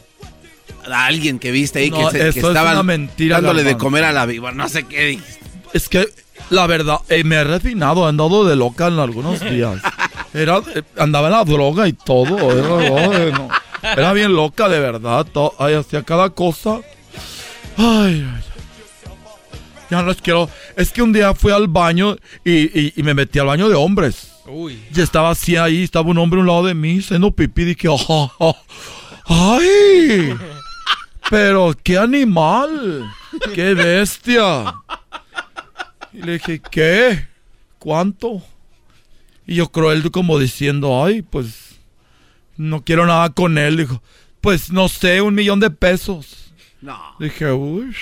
a 0.91 1.07
alguien 1.07 1.39
que 1.39 1.51
viste 1.51 1.81
ahí 1.81 1.91
No, 1.91 1.99
que, 1.99 2.05
se- 2.05 2.19
que 2.19 2.29
eso 2.31 2.39
es 2.41 2.45
estaban 2.57 2.85
mentira, 2.87 3.37
dándole 3.37 3.63
de 3.65 3.77
comer 3.77 4.05
a 4.05 4.13
la 4.13 4.27
víbora. 4.27 4.55
No 4.55 4.69
sé 4.69 4.85
qué 4.85 5.05
dijiste. 5.07 5.41
Es 5.73 5.89
que, 5.89 6.09
la 6.49 6.67
verdad, 6.67 6.99
eh, 7.09 7.23
me 7.23 7.37
he 7.37 7.45
refinado, 7.45 8.07
he 8.07 8.09
andado 8.09 8.45
de 8.47 8.57
loca 8.57 8.89
en 8.89 8.99
algunos 8.99 9.41
días. 9.41 9.77
Era, 10.35 10.59
eh, 10.75 10.83
andaba 10.97 11.27
en 11.29 11.33
la 11.35 11.45
droga 11.45 11.87
y 11.89 11.93
todo. 11.93 12.37
Era, 12.53 13.31
no. 13.37 13.49
Era 13.83 14.13
bien 14.13 14.35
loca, 14.35 14.69
de 14.69 14.79
verdad. 14.81 15.27
to- 15.27 15.55
ay, 15.59 15.75
hacía 15.75 16.03
cada 16.03 16.31
cosa. 16.31 16.81
Ay, 17.77 18.27
ay. 18.35 18.43
Ya 19.91 20.03
no 20.03 20.09
les 20.09 20.21
quiero. 20.23 20.49
Es 20.77 20.93
que 20.93 21.03
un 21.03 21.13
día 21.13 21.35
fui 21.35 21.51
al 21.53 21.67
baño 21.67 22.17
y, 22.45 22.79
y- 22.81 22.93
y 22.97 23.03
me 23.03 23.15
metí 23.15 23.39
al 23.39 23.47
baño 23.47 23.69
de 23.69 23.75
hombres. 23.75 24.29
Uy. 24.47 24.81
Y 24.95 25.01
estaba 25.01 25.31
así 25.31 25.57
ahí, 25.57 25.83
estaba 25.85 26.11
un 26.11 26.19
hombre 26.19 26.39
a 26.39 26.43
un 26.43 26.47
lado 26.47 26.65
de 26.65 26.75
mí, 26.75 26.99
haciendo 26.99 27.31
pipí. 27.31 27.65
Dije, 27.65 27.89
"Ah, 27.89 28.29
ah, 28.41 28.55
¡ay! 29.27 30.35
Pero 31.29 31.75
qué 31.83 31.99
animal, 31.99 33.09
qué 33.55 33.75
bestia. 33.75 34.75
Y 36.13 36.23
le 36.23 36.33
dije, 36.35 36.61
¿qué? 36.71 37.29
¿Cuánto? 37.79 38.43
Y 39.47 39.55
yo 39.57 39.71
creo 39.71 39.93
él 39.93 40.11
como 40.11 40.39
diciendo, 40.39 41.05
ay, 41.05 41.23
pues 41.23 41.70
no 42.61 42.85
quiero 42.85 43.07
nada 43.07 43.31
con 43.31 43.57
él. 43.57 43.79
Dijo, 43.79 44.03
pues 44.41 44.71
no 44.71 44.89
sé, 44.89 45.21
un 45.23 45.35
millón 45.35 45.59
de 45.61 45.71
pesos. 45.71 46.53
No. 46.81 46.99
Dije, 47.19 47.51
uy. 47.53 47.97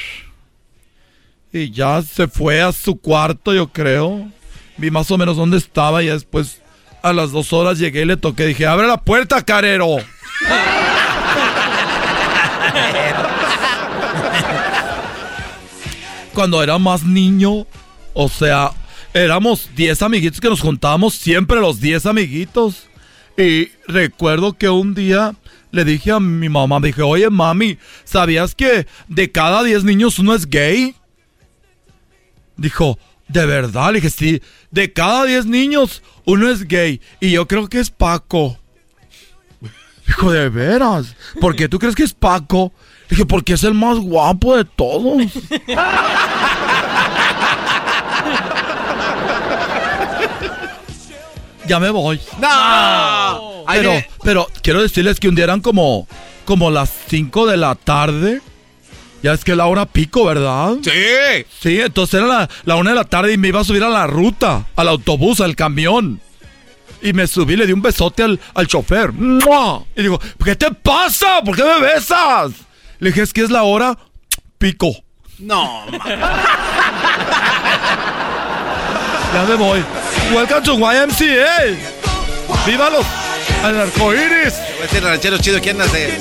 Y 1.52 1.70
ya 1.70 2.02
se 2.02 2.28
fue 2.28 2.60
a 2.60 2.72
su 2.72 2.96
cuarto, 2.96 3.54
yo 3.54 3.68
creo. 3.68 4.28
Vi 4.76 4.90
más 4.90 5.10
o 5.10 5.18
menos 5.18 5.36
dónde 5.36 5.56
estaba 5.58 6.02
y 6.02 6.06
después 6.06 6.60
a 7.02 7.12
las 7.12 7.30
dos 7.30 7.52
horas 7.52 7.78
llegué 7.78 8.02
y 8.02 8.06
le 8.06 8.16
toqué. 8.16 8.46
Dije, 8.46 8.66
abre 8.66 8.88
la 8.88 9.00
puerta, 9.00 9.42
carero. 9.42 9.96
Cuando 16.34 16.62
era 16.62 16.78
más 16.78 17.04
niño, 17.04 17.66
o 18.12 18.28
sea, 18.28 18.72
éramos 19.14 19.70
10 19.74 20.02
amiguitos 20.02 20.40
que 20.40 20.48
nos 20.48 20.60
juntábamos 20.60 21.14
siempre 21.14 21.60
los 21.60 21.80
10 21.80 22.06
amiguitos. 22.06 22.88
Y 23.38 23.70
recuerdo 23.86 24.54
que 24.54 24.68
un 24.68 24.94
día 24.94 25.36
le 25.70 25.84
dije 25.84 26.10
a 26.10 26.18
mi 26.18 26.48
mamá, 26.48 26.80
dije, 26.82 27.02
oye 27.02 27.30
mami, 27.30 27.78
¿sabías 28.02 28.52
que 28.52 28.88
de 29.06 29.30
cada 29.30 29.62
10 29.62 29.84
niños 29.84 30.18
uno 30.18 30.34
es 30.34 30.50
gay? 30.50 30.96
Dijo, 32.56 32.98
¿de 33.28 33.46
verdad? 33.46 33.92
Le 33.92 34.00
dije, 34.00 34.10
sí, 34.10 34.42
de 34.72 34.92
cada 34.92 35.24
10 35.24 35.46
niños 35.46 36.02
uno 36.24 36.50
es 36.50 36.66
gay. 36.66 37.00
Y 37.20 37.30
yo 37.30 37.46
creo 37.46 37.68
que 37.68 37.78
es 37.78 37.90
Paco. 37.90 38.58
Dijo, 40.04 40.32
¿de 40.32 40.48
veras? 40.48 41.14
¿Por 41.40 41.54
qué 41.54 41.68
tú 41.68 41.78
crees 41.78 41.94
que 41.94 42.02
es 42.02 42.14
Paco? 42.14 42.72
Le 43.08 43.10
dije, 43.10 43.24
porque 43.24 43.52
es 43.52 43.62
el 43.62 43.74
más 43.74 43.98
guapo 43.98 44.56
de 44.56 44.64
todos. 44.64 45.22
ya 51.68 51.78
me 51.78 51.90
voy. 51.90 52.20
¡No! 52.40 53.64
Pero, 53.68 53.92
pero 54.22 54.46
quiero 54.62 54.80
decirles 54.82 55.20
que 55.20 55.28
un 55.28 55.34
día 55.34 55.44
eran 55.44 55.60
como, 55.60 56.08
como 56.44 56.70
las 56.70 56.90
5 57.08 57.46
de 57.46 57.56
la 57.56 57.74
tarde. 57.74 58.40
Ya 59.22 59.32
es 59.32 59.44
que 59.44 59.56
la 59.56 59.66
hora 59.66 59.84
pico, 59.86 60.24
¿verdad? 60.24 60.76
Sí. 60.82 61.44
Sí, 61.60 61.80
entonces 61.80 62.14
era 62.14 62.26
la, 62.26 62.48
la 62.64 62.76
una 62.76 62.90
de 62.90 62.96
la 62.96 63.04
tarde 63.04 63.32
y 63.32 63.36
me 63.36 63.48
iba 63.48 63.60
a 63.60 63.64
subir 63.64 63.82
a 63.82 63.88
la 63.88 64.06
ruta, 64.06 64.66
al 64.76 64.88
autobús, 64.88 65.40
al 65.40 65.56
camión. 65.56 66.20
Y 67.02 67.12
me 67.12 67.26
subí, 67.26 67.56
le 67.56 67.66
di 67.66 67.72
un 67.72 67.82
besote 67.82 68.22
al, 68.22 68.40
al 68.54 68.66
chofer. 68.66 69.12
¡Mua! 69.12 69.82
Y 69.96 70.02
digo, 70.02 70.20
¿qué 70.44 70.56
te 70.56 70.70
pasa? 70.72 71.42
¿Por 71.44 71.54
qué 71.56 71.64
me 71.64 71.80
besas? 71.80 72.52
Le 73.00 73.10
dije, 73.10 73.22
es 73.22 73.32
que 73.32 73.42
es 73.42 73.50
la 73.50 73.62
hora 73.64 73.96
pico. 74.58 74.88
No, 75.38 75.84
Ya 79.34 79.44
me 79.46 79.54
voy. 79.56 79.84
Welcome 80.34 80.62
to 80.64 80.74
YMCA. 80.76 81.74
¡Viva 82.66 82.90
los 82.90 83.06
al 83.64 83.80
arcoíris! 83.80 84.54
Voy 84.76 84.84
a 84.84 84.88
ser 84.88 85.02
ranchero 85.02 85.38
chido. 85.38 85.58
¿Quién 85.58 85.78
nace? 85.78 86.18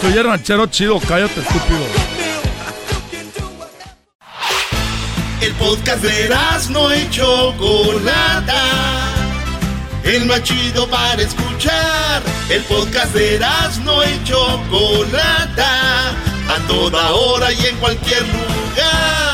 Soy 0.00 0.12
el 0.12 0.24
ranchero 0.24 0.66
chido, 0.66 0.98
cállate, 0.98 1.40
estúpido. 1.40 1.86
El 5.40 5.52
podcast 5.52 6.02
de 6.02 6.34
no 6.70 6.94
y 6.96 7.08
Chocolata. 7.10 8.62
El 10.02 10.26
más 10.26 10.42
chido 10.42 10.88
para 10.88 11.22
escuchar. 11.22 12.22
El 12.48 12.62
podcast 12.62 13.14
de 13.14 13.38
no 13.84 14.02
y 14.02 14.24
Chocolata. 14.24 16.10
A 16.10 16.58
toda 16.66 17.12
hora 17.12 17.52
y 17.52 17.66
en 17.66 17.76
cualquier 17.76 18.22
lugar. 18.22 19.33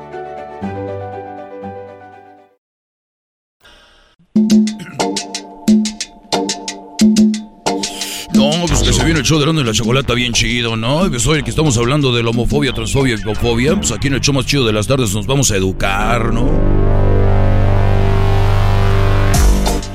Show 9.31 9.39
de 9.39 9.43
Erasmo 9.45 9.61
y 9.61 9.63
la 9.63 9.71
Chocolata 9.71 10.13
bien 10.13 10.33
chido, 10.33 10.75
¿no? 10.75 11.07
Pues 11.09 11.25
hoy 11.25 11.41
que 11.41 11.51
estamos 11.51 11.77
hablando 11.77 12.13
de 12.13 12.21
la 12.21 12.31
homofobia, 12.31 12.73
transfobia 12.73 13.15
y 13.15 13.23
bifobia, 13.23 13.77
pues 13.77 13.93
aquí 13.93 14.07
en 14.07 14.15
el 14.15 14.19
show 14.19 14.33
más 14.33 14.45
chido 14.45 14.65
de 14.65 14.73
las 14.73 14.87
tardes 14.87 15.13
nos 15.13 15.25
vamos 15.25 15.51
a 15.51 15.55
educar, 15.55 16.33
¿no? 16.33 16.51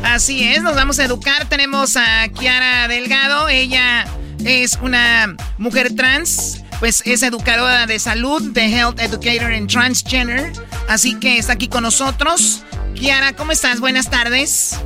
Así 0.03 0.43
es, 0.43 0.63
nos 0.63 0.75
vamos 0.75 0.99
a 1.01 1.05
educar. 1.05 1.47
Tenemos 1.51 1.99
a 1.99 2.29
Kiara 2.29 2.89
Delgado. 2.89 3.51
Ella 3.51 4.07
es 4.43 4.79
una 4.81 5.37
mujer 5.59 5.95
trans, 5.95 6.65
pues 6.79 7.03
es 7.05 7.23
educadora 7.23 7.85
de 7.85 7.99
salud, 7.99 8.41
de 8.55 8.75
Health 8.75 8.99
Educator 9.01 9.53
en 9.53 9.67
Transgender. 9.67 10.51
Así 10.89 11.21
que 11.21 11.37
está 11.37 11.53
aquí 11.53 11.69
con 11.69 11.83
nosotros. 11.83 12.63
Kiara, 12.95 13.35
¿cómo 13.35 13.53
estás? 13.53 13.81
Buenas 13.81 14.09
tardes. 14.09 14.81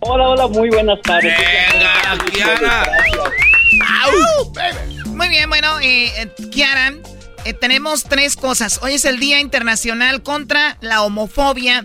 Hola, 0.00 0.30
hola, 0.30 0.48
muy 0.48 0.70
buenas 0.70 1.00
tardes. 1.02 1.32
Venga, 1.72 2.24
Kiara. 2.32 2.90
Muy 5.06 5.28
bien, 5.28 5.48
bueno, 5.48 5.78
eh, 5.80 6.06
eh, 6.22 6.28
Kiara, 6.50 6.94
eh, 7.44 7.52
tenemos 7.52 8.04
tres 8.04 8.36
cosas. 8.36 8.80
Hoy 8.82 8.92
es 8.94 9.04
el 9.04 9.18
Día 9.18 9.40
Internacional 9.40 10.22
contra 10.22 10.78
la 10.80 11.02
Homofobia, 11.02 11.84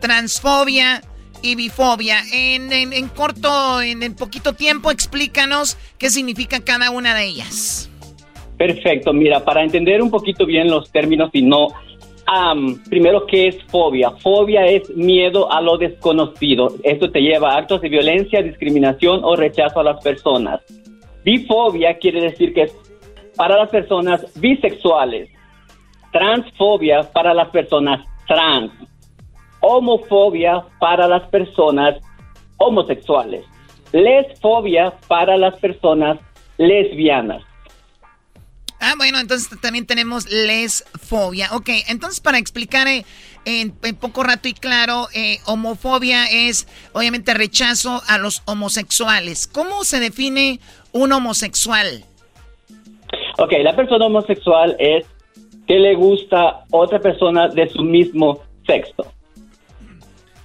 Transfobia 0.00 1.02
y 1.42 1.54
Bifobia. 1.54 2.18
En, 2.32 2.72
en- 2.72 2.92
en 2.92 3.08
corto, 3.08 3.80
en, 3.82 4.02
en 4.02 4.14
poquito 4.14 4.52
tiempo, 4.54 4.90
explícanos 4.90 5.76
qué 5.98 6.10
significa 6.10 6.60
cada 6.60 6.90
una 6.90 7.14
de 7.14 7.24
ellas. 7.24 7.90
Perfecto, 8.58 9.12
mira, 9.12 9.44
para 9.44 9.62
entender 9.62 10.00
un 10.00 10.10
poquito 10.10 10.46
bien 10.46 10.68
los 10.68 10.90
términos 10.90 11.30
y 11.34 11.42
no... 11.42 11.68
am, 12.26 12.82
primero, 12.88 13.26
¿qué 13.26 13.48
es 13.48 13.56
fobia? 13.70 14.10
Fobia 14.22 14.64
es 14.66 14.88
miedo 14.96 15.52
a 15.52 15.60
lo 15.60 15.76
desconocido. 15.76 16.74
Esto 16.82 17.10
te 17.10 17.20
lleva 17.20 17.52
a 17.54 17.58
actos 17.58 17.82
de 17.82 17.88
violencia, 17.90 18.42
discriminación 18.42 19.20
o 19.24 19.36
rechazo 19.36 19.80
a 19.80 19.84
las 19.84 20.02
personas. 20.02 20.60
Bifobia 21.26 21.98
quiere 21.98 22.20
decir 22.20 22.54
que 22.54 22.62
es 22.62 22.72
para 23.34 23.56
las 23.56 23.68
personas 23.68 24.24
bisexuales. 24.36 25.28
Transfobia 26.12 27.02
para 27.12 27.34
las 27.34 27.48
personas 27.48 28.06
trans. 28.28 28.70
Homofobia 29.60 30.64
para 30.78 31.08
las 31.08 31.28
personas 31.28 31.96
homosexuales. 32.58 33.44
Lesfobia 33.90 34.94
para 35.08 35.36
las 35.36 35.58
personas 35.58 36.18
lesbianas. 36.58 37.42
Ah, 38.78 38.94
bueno, 38.96 39.18
entonces 39.18 39.48
también 39.60 39.84
tenemos 39.84 40.26
lesfobia. 40.30 41.48
Ok, 41.54 41.70
entonces 41.88 42.20
para 42.20 42.38
explicar 42.38 42.86
eh, 42.86 43.04
en, 43.46 43.72
poco 43.96 44.22
rato 44.22 44.48
y 44.48 44.54
claro, 44.54 45.08
eh, 45.14 45.40
homofobia 45.46 46.26
es 46.26 46.68
obviamente 46.92 47.32
rechazo 47.34 48.02
a 48.06 48.18
los 48.18 48.42
homosexuales. 48.44 49.46
¿Cómo 49.46 49.84
se 49.84 49.98
define 49.98 50.60
un 50.96 51.12
homosexual? 51.12 52.04
Ok, 53.38 53.52
la 53.62 53.76
persona 53.76 54.06
homosexual 54.06 54.76
es 54.78 55.06
que 55.66 55.78
le 55.78 55.94
gusta 55.94 56.64
otra 56.70 57.00
persona 57.00 57.48
de 57.48 57.68
su 57.68 57.82
mismo 57.82 58.40
sexo. 58.66 59.12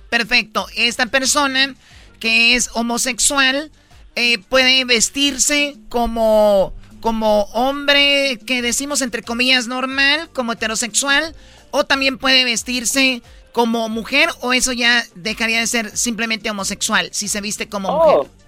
Perfecto. 0.09 0.65
Esta 0.75 1.05
persona 1.05 1.73
que 2.19 2.55
es 2.55 2.69
homosexual 2.73 3.71
eh, 4.15 4.39
puede 4.49 4.83
vestirse 4.83 5.77
como, 5.89 6.73
como 6.99 7.43
hombre 7.53 8.39
que 8.45 8.61
decimos 8.61 9.01
entre 9.01 9.23
comillas 9.23 9.67
normal, 9.67 10.29
como 10.33 10.51
heterosexual, 10.51 11.33
o 11.71 11.85
también 11.85 12.17
puede 12.17 12.43
vestirse 12.43 13.21
como 13.53 13.87
mujer, 13.89 14.29
o 14.41 14.53
eso 14.53 14.73
ya 14.73 15.03
dejaría 15.15 15.59
de 15.59 15.67
ser 15.67 15.97
simplemente 15.97 16.49
homosexual, 16.49 17.09
si 17.11 17.27
se 17.27 17.41
viste 17.41 17.69
como 17.69 17.89
Oh, 17.89 18.17
mujer. 18.17 18.40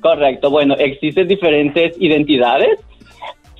Correcto, 0.00 0.50
bueno, 0.50 0.74
existen 0.78 1.26
diferentes 1.26 1.96
identidades. 2.00 2.78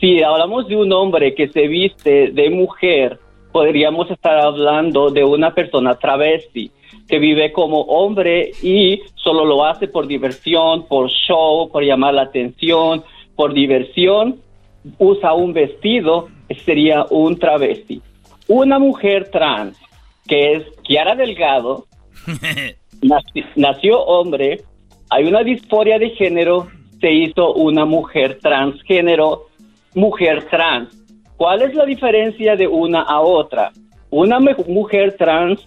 Si 0.01 0.23
hablamos 0.23 0.69
de 0.69 0.77
un 0.77 0.93
hombre 0.93 1.35
que 1.35 1.49
se 1.49 1.67
viste 1.67 2.29
de 2.29 2.51
mujer, 2.51 3.19
podríamos 3.51 4.11
estar 4.11 4.39
hablando 4.39 5.11
de 5.11 5.25
una 5.25 5.53
persona 5.53 5.97
travesti 5.97 6.71
que 7.09 7.19
vive 7.19 7.53
como 7.53 7.81
hombre 7.83 8.53
y 8.63 9.01
solo 9.17 9.45
lo 9.45 9.65
hace 9.65 9.89
por 9.89 10.07
diversión, 10.07 10.87
por 10.87 11.09
show, 11.11 11.69
por 11.71 11.83
llamar 11.83 12.15
la 12.15 12.23
atención, 12.23 13.03
por 13.35 13.53
diversión, 13.55 14.41
usa 14.99 15.33
un 15.33 15.53
vestido, 15.53 16.29
sería 16.65 17.05
un 17.11 17.39
travesti. 17.39 18.01
Una 18.47 18.79
mujer 18.79 19.31
trans, 19.31 19.77
que 20.27 20.53
es 20.53 20.63
Kiara 20.83 21.15
Delgado, 21.17 21.87
naci- 23.03 23.47
nació 23.57 24.01
hombre, 24.03 24.61
hay 25.11 25.27
una 25.27 25.43
disforia 25.43 25.99
de 25.99 26.11
género, 26.11 26.69
se 27.01 27.11
hizo 27.11 27.55
una 27.55 27.85
mujer 27.85 28.39
transgénero, 28.41 29.47
mujer 29.95 30.47
trans. 30.51 30.95
¿Cuál 31.37 31.63
es 31.63 31.75
la 31.75 31.85
diferencia 31.85 32.57
de 32.57 32.67
una 32.67 33.03
a 33.03 33.21
otra? 33.21 33.73
Una 34.11 34.39
mujer 34.41 35.17
trans 35.17 35.61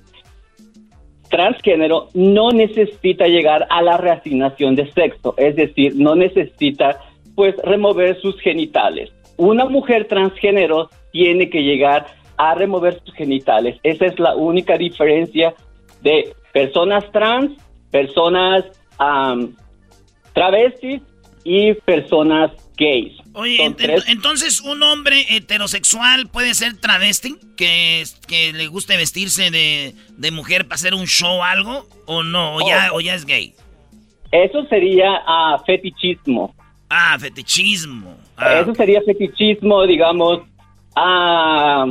transgénero 1.29 2.09
no 2.13 2.51
necesita 2.51 3.25
llegar 3.27 3.65
a 3.69 3.81
la 3.81 3.97
reasignación 3.97 4.75
de 4.75 4.91
sexo, 4.91 5.33
es 5.37 5.55
decir, 5.55 5.95
no 5.95 6.15
necesita 6.15 6.99
pues 7.35 7.55
remover 7.63 8.19
sus 8.19 8.39
genitales. 8.41 9.11
Una 9.37 9.65
mujer 9.65 10.07
transgénero 10.07 10.89
tiene 11.11 11.49
que 11.49 11.63
llegar 11.63 12.05
a 12.37 12.53
remover 12.53 12.99
sus 13.03 13.15
genitales. 13.15 13.79
Esa 13.81 14.05
es 14.05 14.19
la 14.19 14.35
única 14.35 14.77
diferencia 14.77 15.55
de 16.01 16.33
personas 16.51 17.09
trans, 17.11 17.51
personas 17.91 18.65
travestis 20.33 21.01
y 21.43 21.73
personas 21.73 22.51
gays. 22.77 23.13
Oye, 23.33 23.57
Son 23.57 23.73
ent- 23.73 23.77
tres- 23.77 24.03
entonces 24.07 24.61
un 24.61 24.81
hombre 24.83 25.25
heterosexual 25.29 26.27
puede 26.27 26.53
ser 26.53 26.77
travesti, 26.77 27.35
que, 27.57 28.03
que 28.27 28.53
le 28.53 28.67
guste 28.67 28.97
vestirse 28.97 29.51
de, 29.51 29.93
de 30.17 30.31
mujer 30.31 30.65
para 30.65 30.75
hacer 30.75 30.93
un 30.93 31.05
show 31.07 31.39
o 31.39 31.43
algo, 31.43 31.87
o 32.05 32.23
no, 32.23 32.55
o, 32.55 32.67
ya, 32.67 32.89
Oh. 32.91 32.97
o 32.97 33.01
ya 33.01 33.15
es 33.15 33.25
gay. 33.25 33.53
Eso 34.31 34.65
sería 34.67 35.21
ah, 35.27 35.61
fetichismo. 35.65 36.53
Ah, 36.89 37.17
fetichismo. 37.19 38.17
Eso 38.61 38.73
sería 38.75 39.01
fetichismo, 39.03 39.85
digamos, 39.85 40.39
a 40.95 41.85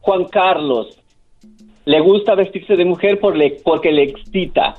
Juan 0.00 0.24
Carlos. 0.26 0.98
Le 1.84 2.00
gusta 2.00 2.34
vestirse 2.34 2.76
de 2.76 2.84
mujer 2.84 3.18
por 3.20 3.36
le- 3.36 3.60
porque 3.64 3.92
le 3.92 4.04
excita. 4.04 4.76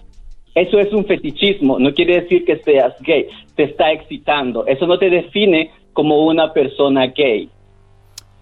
Eso 0.57 0.79
es 0.79 0.91
un 0.91 1.05
fetichismo, 1.05 1.77
no 1.77 1.93
quiere 1.93 2.21
decir 2.21 2.43
que 2.43 2.57
seas 2.65 2.93
gay, 3.01 3.27
te 3.55 3.65
está 3.65 3.91
excitando. 3.91 4.65
Eso 4.65 4.88
no 4.88 4.97
te 4.97 5.07
define 5.07 5.71
como 5.93 6.25
una 6.25 6.51
persona 6.51 7.05
gay. 7.07 7.47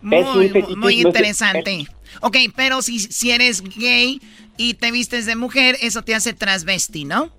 Muy, 0.01 0.49
muy- 0.77 1.01
interesante. 1.01 1.87
Ok, 2.21 2.37
pero 2.55 2.81
si, 2.81 2.99
si 2.99 3.31
eres 3.31 3.61
gay 3.77 4.21
y 4.55 4.75
te 4.75 4.91
vistes 4.91 5.25
de 5.25 5.35
mujer, 5.35 5.75
eso 5.81 6.03
te 6.03 6.15
hace 6.15 6.33
transvesti, 6.33 7.03
¿no? 7.03 7.31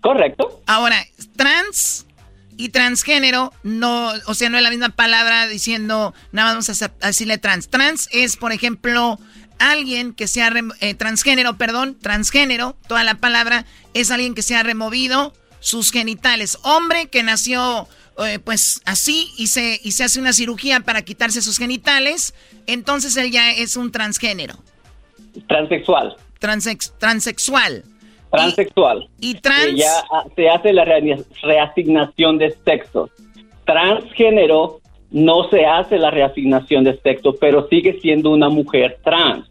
Correcto. 0.00 0.60
Ahora, 0.66 0.96
trans 1.36 2.04
y 2.56 2.70
transgénero, 2.70 3.52
no, 3.62 4.10
o 4.26 4.34
sea, 4.34 4.48
no 4.48 4.56
es 4.56 4.64
la 4.64 4.70
misma 4.70 4.88
palabra 4.88 5.46
diciendo, 5.46 6.14
nada 6.32 6.54
más 6.54 6.66
vamos 6.68 6.82
a 6.82 6.92
a 7.02 7.06
decirle 7.08 7.38
trans. 7.38 7.68
Trans 7.68 8.08
es, 8.10 8.36
por 8.36 8.50
ejemplo, 8.50 9.20
alguien 9.58 10.12
que 10.14 10.26
sea 10.26 10.52
eh, 10.80 10.94
transgénero, 10.94 11.56
perdón, 11.56 11.96
transgénero, 12.00 12.76
toda 12.88 13.04
la 13.04 13.14
palabra, 13.14 13.64
es 13.94 14.10
alguien 14.10 14.34
que 14.34 14.42
se 14.42 14.54
ha 14.56 14.62
removido 14.62 15.32
sus 15.60 15.90
genitales. 15.90 16.58
Hombre 16.62 17.06
que 17.08 17.22
nació 17.22 17.88
eh, 18.24 18.38
pues 18.38 18.80
así 18.84 19.30
y 19.36 19.46
se, 19.48 19.80
y 19.82 19.92
se 19.92 20.04
hace 20.04 20.20
una 20.20 20.32
cirugía 20.32 20.80
para 20.80 21.02
quitarse 21.02 21.40
sus 21.42 21.58
genitales, 21.58 22.34
entonces 22.66 23.16
él 23.16 23.30
ya 23.30 23.50
es 23.52 23.76
un 23.76 23.92
transgénero, 23.92 24.54
Transexual. 25.46 26.16
transex- 26.40 26.92
transexual. 26.98 27.84
Transexual. 28.30 29.08
Y 29.20 29.34
trans- 29.36 29.74
ya 29.76 30.02
se 30.36 30.48
hace 30.50 30.72
la 30.72 30.84
rea- 30.84 31.16
reasignación 31.42 32.36
de 32.38 32.54
sexo. 32.64 33.08
Transgénero 33.64 34.80
no 35.10 35.48
se 35.48 35.64
hace 35.64 35.98
la 35.98 36.10
reasignación 36.10 36.84
de 36.84 36.98
sexo, 37.00 37.34
pero 37.40 37.66
sigue 37.68 37.98
siendo 38.00 38.30
una 38.30 38.48
mujer 38.48 38.98
trans. 39.02 39.46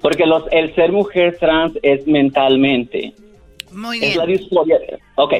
Porque 0.00 0.26
los, 0.26 0.44
el 0.50 0.74
ser 0.74 0.92
mujer 0.92 1.36
trans 1.38 1.72
es 1.82 2.06
mentalmente. 2.06 3.14
Muy 3.72 3.98
Es 4.02 4.16
la 4.16 4.26
disforia. 4.26 4.78
Ok. 5.16 5.34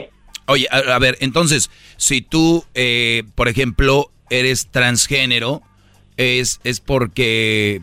Oye, 0.46 0.66
a, 0.70 0.94
a 0.94 0.98
ver, 0.98 1.16
entonces, 1.20 1.70
si 1.96 2.20
tú, 2.20 2.64
eh, 2.74 3.24
por 3.34 3.48
ejemplo, 3.48 4.10
eres 4.30 4.68
transgénero, 4.70 5.62
es, 6.16 6.60
es 6.64 6.80
porque 6.80 7.82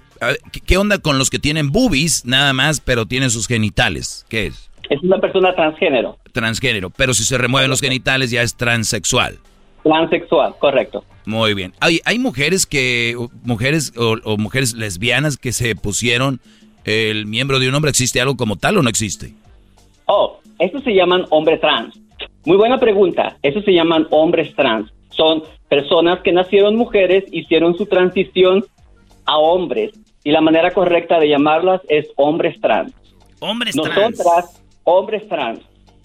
¿qué, 0.65 0.78
onda 0.78 0.99
con 0.99 1.18
los 1.18 1.30
que 1.30 1.40
tienen 1.40 1.72
boobies 1.72 2.26
nada 2.26 2.53
más, 2.53 2.80
pero 2.80 3.06
tienen 3.06 3.30
sus 3.30 3.48
genitales? 3.48 4.26
¿Qué 4.30 4.48
es? 4.48 4.69
Es 4.90 5.02
una 5.03 5.19
persona 5.19 5.56
transgénero. 5.56 6.18
Transgénero, 6.32 6.90
pero 6.90 7.14
si 7.14 7.23
se 7.23 7.38
remueven 7.38 7.69
los 7.69 7.82
genitales 7.82 8.32
ya 8.32 8.41
es 8.41 8.56
transexual. 8.56 9.40
Transexual, 9.84 10.56
correcto. 10.60 11.03
Muy 11.26 11.53
bien. 11.53 11.74
Hay, 11.80 11.99
hay 12.06 12.20
mujeres 12.20 12.66
que, 12.66 13.16
mujeres 13.44 13.94
o, 13.98 14.38
mujeres 14.38 14.74
lesbianas 14.74 15.38
que 15.38 15.52
se 15.52 15.76
pusieron 15.76 16.40
el 16.84 17.26
miembro 17.26 17.60
de 17.60 17.70
un 17.70 17.76
hombre. 17.76 17.90
¿Existe 17.90 18.22
algo 18.22 18.38
como 18.38 18.56
tal 18.56 18.78
o 18.78 18.84
no 18.84 18.90
existe? 18.90 19.34
Oh, 20.06 20.40
estos 20.60 20.84
se 20.84 20.94
llaman 20.94 21.26
hombres 21.30 21.62
trans. 21.62 21.95
Muy 22.45 22.58
buena 22.58 22.80
pregunta. 22.80 23.38
Estos 23.41 23.66
se 23.66 23.72
llaman 23.74 24.08
hombres 24.10 24.56
trans. 24.56 24.91
Son 25.12 25.44
personas 25.70 26.20
que 26.22 26.32
nacieron 26.32 26.76
mujeres, 26.76 27.24
hicieron 27.32 27.78
su 27.78 27.86
transición 27.86 28.66
a 29.26 29.38
hombres. 29.38 29.91
Y 30.24 30.32
la 30.32 30.41
manera 30.41 30.72
correcta 30.72 31.20
de 31.20 31.30
llamarlas 31.30 31.82
es 31.90 32.08
hombres 32.16 32.60
trans. 32.62 32.94
Hombres 33.40 33.76
Nosotras, 33.76 34.16
trans. 34.18 34.62
hombres 34.84 35.28
trans. 35.28 35.60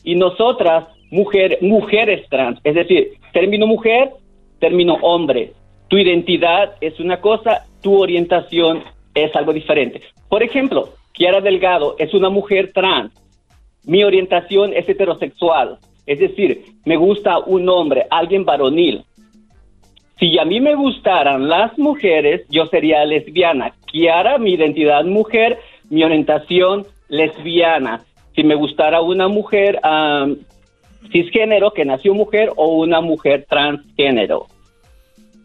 Y 0.05 0.15
nosotras, 0.15 0.85
mujer, 1.11 1.59
mujeres 1.61 2.29
trans. 2.29 2.59
Es 2.65 2.75
decir, 2.75 3.13
término 3.33 3.67
mujer, 3.67 4.11
término 4.59 4.95
hombre. 5.03 5.53
Tu 5.89 5.99
identidad 5.99 6.75
es 6.81 6.99
una 7.01 7.21
cosa, 7.21 7.67
tu 7.83 8.01
orientación 8.01 8.83
es 9.15 9.35
algo 9.37 9.53
diferente. 9.53 10.03
Por 10.29 10.43
ejemplo, 10.43 10.91
Kiara 11.13 11.41
Delgado 11.41 11.97
es 11.99 12.13
una 12.15 12.29
mujer 12.29 12.73
trans. 12.73 13.13
Mi 13.85 14.03
orientación 14.03 14.73
es 14.75 14.89
heterosexual. 14.89 15.79
Es 16.07 16.19
decir, 16.19 16.65
me 16.85 16.97
gusta 16.97 17.39
un 17.39 17.69
hombre, 17.69 18.07
alguien 18.11 18.45
varonil. 18.45 19.05
Si 20.19 20.39
a 20.39 20.45
mí 20.45 20.61
me 20.61 20.75
gustaran 20.75 21.49
las 21.49 21.79
mujeres, 21.79 22.47
yo 22.49 22.67
sería 22.67 23.05
lesbiana. 23.05 23.75
Kiara, 23.87 24.39
mi 24.39 24.55
identidad 24.55 25.05
mujer, 25.05 25.59
mi 25.91 26.05
orientación 26.05 26.87
lesbiana. 27.09 28.03
Si 28.35 28.43
me 28.43 28.55
gustara 28.55 29.01
una 29.01 29.29
mujer 29.29 29.79
cisgénero 31.13 31.73
que 31.73 31.85
nació 31.85 32.15
mujer 32.15 32.51
o 32.57 32.77
una 32.77 33.01
mujer 33.01 33.47
transgénero. 33.49 34.47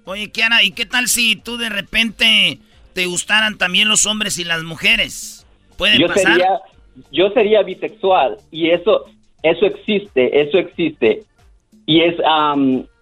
Oye, 0.05 0.31
Kiara, 0.31 0.63
¿y 0.63 0.71
qué 0.71 0.85
tal 0.85 1.07
si 1.07 1.35
tú 1.35 1.57
de 1.57 1.69
repente 1.69 2.59
te 2.93 3.05
gustaran 3.05 3.57
también 3.57 3.87
los 3.87 4.05
hombres 4.05 4.37
y 4.39 4.43
las 4.43 4.63
mujeres? 4.63 5.45
¿Puede 5.77 5.99
yo 5.99 6.07
pasar? 6.07 6.33
Sería, 6.33 6.59
yo 7.11 7.29
sería 7.31 7.63
bisexual 7.63 8.37
y 8.51 8.69
eso, 8.69 9.05
eso 9.43 9.65
existe, 9.65 10.41
eso 10.41 10.57
existe. 10.57 11.23
Y 11.85 12.01
es, 12.01 12.15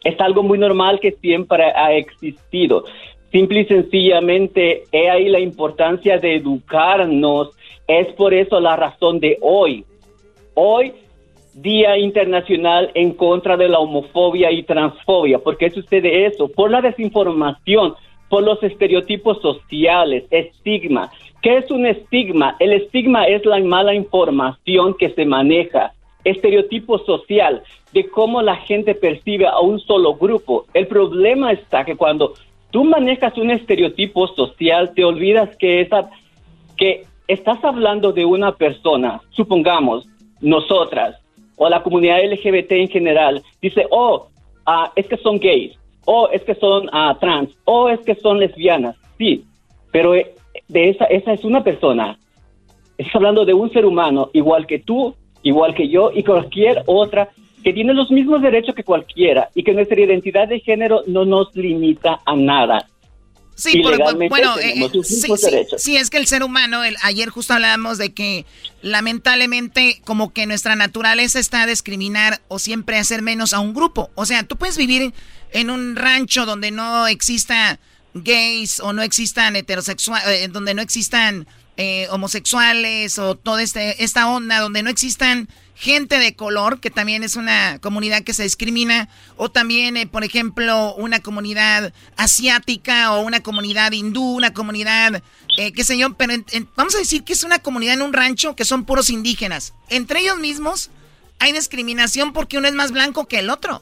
es 0.04 0.20
algo 0.20 0.44
muy 0.44 0.58
normal 0.58 1.00
que 1.00 1.12
siempre 1.12 1.64
ha 1.64 1.94
existido. 1.94 2.86
Simple 3.32 3.62
y 3.62 3.66
sencillamente, 3.66 4.84
he 4.92 5.10
ahí 5.10 5.30
la 5.30 5.40
importancia 5.40 6.18
de 6.18 6.36
educarnos. 6.36 7.50
Es 7.88 8.08
por 8.14 8.34
eso 8.34 8.60
la 8.60 8.76
razón 8.76 9.20
de 9.20 9.38
hoy. 9.42 9.86
Hoy, 10.56 10.94
Día 11.62 11.98
Internacional 11.98 12.92
en 12.94 13.14
contra 13.14 13.58
de 13.58 13.68
la 13.68 13.80
homofobia 13.80 14.52
y 14.52 14.64
transfobia. 14.64 15.40
¿Por 15.40 15.58
qué 15.58 15.70
sucede 15.70 16.26
eso? 16.26 16.48
Por 16.48 16.72
la 16.72 16.82
desinformación, 16.82 17.96
por 18.30 18.44
los 18.44 18.62
estereotipos 18.64 19.42
sociales, 19.42 20.26
estigma. 20.32 21.12
¿Qué 21.42 21.58
es 21.58 21.72
un 21.72 21.86
estigma? 21.86 22.56
El 22.60 22.74
estigma 22.74 23.26
es 23.26 23.46
la 23.46 23.60
mala 23.60 23.94
información 23.94 24.96
que 24.98 25.10
se 25.10 25.26
maneja, 25.26 25.94
estereotipo 26.24 27.00
social 27.00 27.64
de 27.94 28.08
cómo 28.10 28.42
la 28.42 28.56
gente 28.58 28.94
percibe 28.96 29.48
a 29.48 29.60
un 29.60 29.80
solo 29.80 30.16
grupo. 30.16 30.66
El 30.74 30.88
problema 30.88 31.52
está 31.52 31.86
que 31.86 31.96
cuando 31.96 32.34
tú 32.72 32.84
manejas 32.84 33.38
un 33.38 33.52
estereotipo 33.52 34.28
social, 34.28 34.94
te 34.94 35.04
olvidas 35.04 35.56
que 35.58 35.82
esa 35.82 36.10
que 36.78 37.06
estás 37.28 37.64
hablando 37.64 38.14
de 38.14 38.26
una 38.26 38.54
persona, 38.54 39.22
supongamos, 39.32 40.08
nosotras 40.42 41.20
o 41.60 41.70
la 41.70 41.84
comunidad 41.84 42.24
LGBT 42.24 42.72
en 42.72 42.88
general, 42.88 43.44
dice, 43.62 43.86
oh, 43.92 44.30
ah, 44.66 44.92
es 44.96 45.06
que 45.08 45.18
son 45.18 45.40
gays, 45.40 45.78
o 46.06 46.30
es 46.30 46.42
que 46.44 46.56
son 46.56 46.90
ah, 46.92 47.16
trans, 47.20 47.52
o 47.66 47.90
es 47.90 48.00
que 48.00 48.16
son 48.16 48.40
lesbianas, 48.40 48.96
sí, 49.18 49.44
pero 49.92 50.16
eh, 50.16 50.34
de 50.68 50.90
esa, 50.90 51.06
esa 51.06 51.34
es 51.34 51.44
una 51.44 51.64
persona. 51.64 52.18
Estás 52.98 53.16
hablando 53.16 53.46
de 53.46 53.54
un 53.54 53.72
ser 53.72 53.86
humano, 53.86 54.30
igual 54.34 54.66
que 54.66 54.80
tú, 54.80 55.14
igual 55.44 55.76
que 55.76 55.90
yo 55.90 56.12
y 56.14 56.24
cualquier 56.24 56.84
otra, 56.86 57.30
que 57.64 57.74
tiene 57.74 57.94
los 57.94 58.10
mismos 58.10 58.42
derechos 58.42 58.74
que 58.74 58.84
cualquiera 58.84 59.50
y 59.54 59.64
que 59.64 59.74
nuestra 59.74 60.00
identidad 60.00 60.48
de 60.48 60.62
género 60.62 61.04
no 61.08 61.26
nos 61.26 61.54
limita 61.56 62.20
a 62.26 62.36
nada. 62.36 62.88
Sí, 63.60 63.82
bueno, 64.30 64.58
eh, 64.58 64.90
sí, 65.04 65.28
sí, 65.78 65.98
es 65.98 66.10
que 66.10 66.18
el 66.18 66.28
ser 66.28 66.44
humano, 66.44 66.86
el, 66.86 66.96
ayer 67.02 67.28
justo 67.28 67.54
hablábamos 67.54 67.98
de 67.98 68.14
que 68.14 68.46
lamentablemente 68.82 70.02
como 70.06 70.32
que 70.32 70.46
nuestra 70.46 70.78
naturaleza 70.78 71.40
está 71.40 71.64
a 71.64 71.66
discriminar 71.68 72.40
o 72.48 72.58
siempre 72.58 72.98
hacer 72.98 73.22
menos 73.22 73.52
a 73.52 73.60
un 73.60 73.74
grupo. 73.74 74.12
O 74.16 74.26
sea, 74.26 74.44
tú 74.44 74.56
puedes 74.56 74.78
vivir 74.78 75.14
en 75.52 75.70
un 75.70 75.98
rancho 75.98 76.46
donde 76.46 76.72
no 76.72 77.06
exista 77.08 77.80
gays 78.14 78.80
o 78.80 78.94
no 78.94 79.02
existan 79.02 79.58
heterosexuales, 79.58 80.26
eh, 80.30 80.48
donde 80.48 80.74
no 80.74 80.82
existan 80.82 81.46
eh, 81.76 82.08
homosexuales 82.12 83.20
o 83.20 83.36
toda 83.36 83.62
este, 83.62 84.02
esta 84.06 84.30
onda, 84.30 84.62
donde 84.62 84.84
no 84.84 84.90
existan 84.90 85.50
gente 85.80 86.20
de 86.20 86.36
color, 86.36 86.82
que 86.82 86.92
también 86.92 87.24
es 87.24 87.38
una 87.38 87.80
comunidad 87.80 88.24
que 88.24 88.34
se 88.34 88.44
discrimina, 88.44 89.08
o 89.38 89.50
también, 89.50 89.96
eh, 89.96 90.06
por 90.06 90.26
ejemplo, 90.26 90.94
una 90.96 91.22
comunidad 91.22 91.94
asiática 92.18 93.14
o 93.14 93.22
una 93.22 93.40
comunidad 93.40 93.94
hindú, 93.94 94.36
una 94.36 94.54
comunidad, 94.54 95.24
qué 95.56 95.84
sé 95.86 95.98
yo, 95.98 96.14
pero 96.16 96.34
vamos 96.76 96.96
a 96.96 96.98
decir 96.98 97.24
que 97.24 97.32
es 97.32 97.46
una 97.46 97.60
comunidad 97.60 97.94
en 97.94 98.02
un 98.02 98.12
rancho 98.12 98.58
que 98.58 98.66
son 98.66 98.84
puros 98.84 99.10
indígenas. 99.10 99.74
Entre 99.88 100.20
ellos 100.20 100.38
mismos 100.38 100.90
hay 101.40 101.54
discriminación 101.54 102.34
porque 102.34 102.58
uno 102.58 102.68
es 102.68 102.74
más 102.74 102.92
blanco 102.92 103.28
que 103.28 103.40
el 103.40 103.50
otro. 103.50 103.82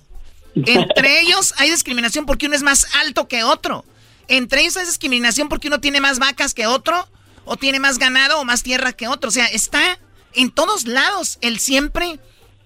Entre 0.53 1.19
ellos 1.21 1.55
hay 1.57 1.71
discriminación 1.71 2.27
porque 2.27 2.45
uno 2.45 2.55
es 2.55 2.61
más 2.61 2.85
alto 3.01 3.27
que 3.27 3.43
otro. 3.43 3.83
Entre 4.27 4.61
ellos 4.61 4.77
hay 4.77 4.85
discriminación 4.85 5.49
porque 5.49 5.67
uno 5.67 5.79
tiene 5.79 5.99
más 5.99 6.19
vacas 6.19 6.53
que 6.53 6.67
otro, 6.67 7.07
o 7.47 7.55
tiene 7.55 7.79
más 7.79 7.97
ganado 7.97 8.39
o 8.39 8.45
más 8.45 8.61
tierra 8.61 8.93
que 8.93 9.07
otro. 9.07 9.29
O 9.29 9.31
sea, 9.31 9.45
está 9.47 9.99
en 10.37 10.51
todos 10.51 10.87
lados 10.87 11.37
el 11.41 11.59
siempre 11.59 12.19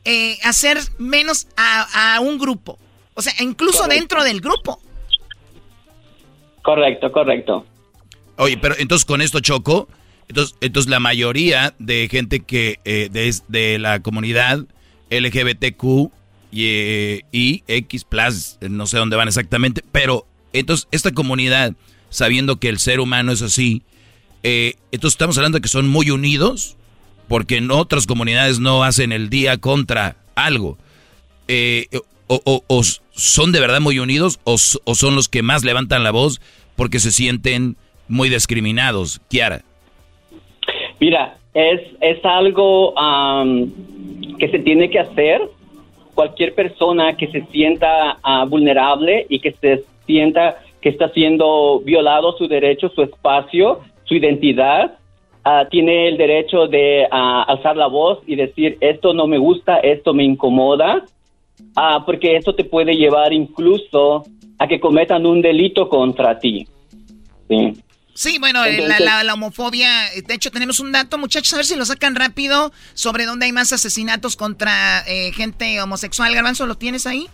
eh, 0.06 0.38
hacer 0.44 0.78
menos 1.00 1.48
a, 1.58 2.20
un 2.22 2.38
grupo. 2.38 2.78
O 3.14 3.22
sea, 3.22 3.34
incluso 3.40 3.88
dentro 3.88 4.24
del 4.24 4.42
grupo. 4.42 4.80
Correcto, 6.62 7.12
correcto. 7.12 7.66
Oye, 8.38 8.58
pero 8.58 8.76
entonces 8.78 9.06
con 9.06 9.22
esto 9.22 9.40
choco. 9.40 9.88
Entonces, 10.28 10.56
entonces 10.62 10.90
la 10.90 11.00
mayoría 11.00 11.74
de 11.80 12.08
gente 12.10 12.40
que 12.42 12.80
eh, 12.86 13.10
de, 13.12 13.36
de 13.50 13.80
la 13.80 14.00
comunidad 14.02 14.66
LGBTQ 15.10 16.12
y, 16.52 17.64
X 17.68 18.04
Plus, 18.04 18.58
no 18.62 18.86
sé 18.86 18.98
dónde 18.98 19.16
van 19.16 19.28
exactamente, 19.28 19.84
pero 19.92 20.26
entonces 20.54 20.88
esta 20.92 21.12
comunidad, 21.12 21.74
sabiendo 22.10 22.58
que 22.58 22.70
el 22.70 22.80
ser 22.80 23.00
humano 23.00 23.32
es 23.32 23.42
así, 23.42 23.84
eh, 24.44 24.76
entonces 24.92 25.16
estamos 25.16 25.38
hablando 25.38 25.58
de 25.58 25.62
que 25.62 25.70
son 25.70 25.88
muy 25.88 26.10
unidos, 26.12 26.78
porque 27.32 27.56
en 27.56 27.72
otras 27.72 28.08
comunidades 28.08 28.60
no 28.60 28.84
hacen 28.84 29.14
el 29.14 29.30
día 29.30 29.58
contra 29.58 30.18
algo. 30.36 30.78
Eh, 31.48 31.86
o, 32.28 32.82
son 33.12 33.54
de 33.54 33.62
verdad 33.62 33.80
muy 33.80 34.00
unidos 34.00 34.42
o, 34.44 34.58
son 34.58 35.16
los 35.16 35.30
que 35.30 35.42
más 35.42 35.64
levantan 35.64 36.04
la 36.04 36.12
voz 36.12 36.42
porque 36.76 37.00
se 37.00 37.10
sienten 37.10 37.78
muy 38.10 38.28
discriminados, 38.28 39.22
Kiara. 39.30 39.62
Mira, 41.00 41.38
es, 41.54 41.80
es 42.02 42.20
algo 42.26 42.94
que 44.38 44.50
se 44.50 44.60
tiene 44.60 44.90
que 44.90 45.00
hacer 45.00 45.42
cualquier 46.14 46.54
persona 46.54 47.16
que 47.16 47.28
se 47.28 47.46
sienta 47.46 48.18
ah, 48.24 48.44
vulnerable 48.44 49.26
y 49.30 49.40
que 49.40 49.54
se 49.54 49.86
sienta 50.06 50.62
que 50.82 50.90
está 50.90 51.08
siendo 51.14 51.80
violado 51.86 52.36
su 52.38 52.50
derecho, 52.50 52.90
su 52.90 53.04
espacio, 53.04 53.80
su 54.04 54.16
identidad, 54.16 54.98
ah, 55.44 55.66
tiene 55.70 56.08
el 56.08 56.18
derecho 56.18 56.68
de 56.68 57.08
ah, 57.12 57.44
alzar 57.48 57.76
la 57.78 57.88
voz 57.88 58.20
y 58.28 58.36
decir 58.36 58.78
esto 58.82 59.14
no 59.14 59.28
me 59.28 59.38
gusta, 59.38 59.78
esto 59.78 60.14
me 60.14 60.24
incomoda, 60.24 61.06
porque 62.06 62.36
esto 62.36 62.56
te 62.56 62.64
puede 62.64 62.96
llevar 62.96 63.34
incluso 63.34 64.26
a 64.58 64.68
que 64.68 64.80
cometan 64.80 65.26
un 65.26 65.42
delito 65.42 65.90
contra 65.90 66.38
ti. 66.40 66.68
Sí. 67.48 67.74
Sí, 68.14 68.38
bueno, 68.40 68.64
eh, 68.66 68.88
la, 69.00 69.34
homofobia, 69.34 69.90
de 70.26 70.34
hecho 70.34 70.52
tenemos 70.52 70.80
un 70.80 70.92
dato, 70.92 71.18
muchachos, 71.18 71.54
a 71.54 71.56
ver 71.56 71.66
si 71.66 71.76
lo 71.76 71.86
sacan 71.86 72.14
rápido, 72.16 72.72
sobre 72.94 73.26
dónde 73.26 73.46
hay 73.46 73.52
más 73.52 73.72
asesinatos 73.72 74.36
contra 74.36 75.04
eh, 75.08 75.32
gente 75.34 75.82
homosexual. 75.82 76.34
Garbanzo, 76.34 76.66
¿lo 76.66 76.76
tienes 76.76 77.08
ahí? 77.08 77.28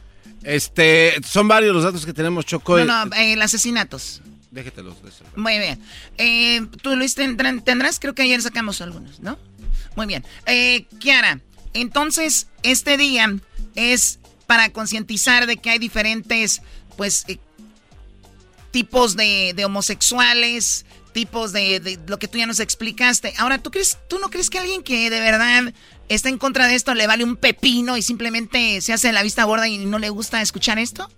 Este, 0.44 1.16
son 1.26 1.48
varios 1.48 1.74
los 1.74 1.84
datos 1.84 2.06
que 2.06 2.14
tenemos, 2.14 2.46
Choco. 2.46 2.78
No, 2.78 3.06
no, 3.06 3.16
eh, 3.16 3.36
asesinatos. 3.42 4.22
Déjetelos. 4.58 4.96
Muy 5.36 5.60
bien. 5.60 5.80
Eh, 6.18 6.66
¿Tú, 6.82 6.96
Luis, 6.96 7.14
tendrás? 7.14 8.00
Creo 8.00 8.16
que 8.16 8.24
ayer 8.24 8.42
sacamos 8.42 8.82
algunos, 8.82 9.20
¿no? 9.20 9.38
Muy 9.96 10.08
bien. 10.08 10.26
Eh, 10.48 10.88
Kiara, 11.00 11.42
entonces, 11.74 12.48
este 12.64 12.98
día 12.98 13.36
es 13.76 14.18
para 14.48 14.70
concientizar 14.72 15.46
de 15.46 15.58
que 15.58 15.70
hay 15.70 15.78
diferentes, 15.78 16.64
pues, 16.96 17.26
tipos 18.72 19.16
de, 19.16 19.54
homosexuales, 19.64 20.88
estereotipos 21.18 21.52
de, 21.52 21.80
de, 21.80 22.00
lo 22.08 22.18
que 22.18 22.28
tú 22.28 22.40
ya 22.40 22.48
nos 22.48 22.60
explicaste. 22.60 23.36
Ahora, 23.38 23.60
¿tú 23.60 23.70
crees, 23.70 24.00
tú 24.08 24.18
no 24.18 24.30
crees 24.30 24.50
que 24.50 24.58
alguien 24.58 24.82
que 24.82 25.12
de 25.12 25.20
verdad 25.20 25.72
está 26.10 26.30
en 26.30 26.40
contra 26.40 26.66
de 26.66 26.74
esto 26.74 26.96
le 26.96 27.06
vale 27.06 27.24
un 27.24 27.36
pepino 27.36 27.96
y 27.96 28.02
simplemente 28.02 28.82
se 28.82 28.92
hace 28.92 29.12
la 29.12 29.22
vista 29.22 29.44
gorda 29.44 29.68
y 29.68 29.78
no 29.86 30.00
le 30.00 30.10
gusta 30.10 30.42
escuchar 30.42 30.80
esto? 30.80 31.10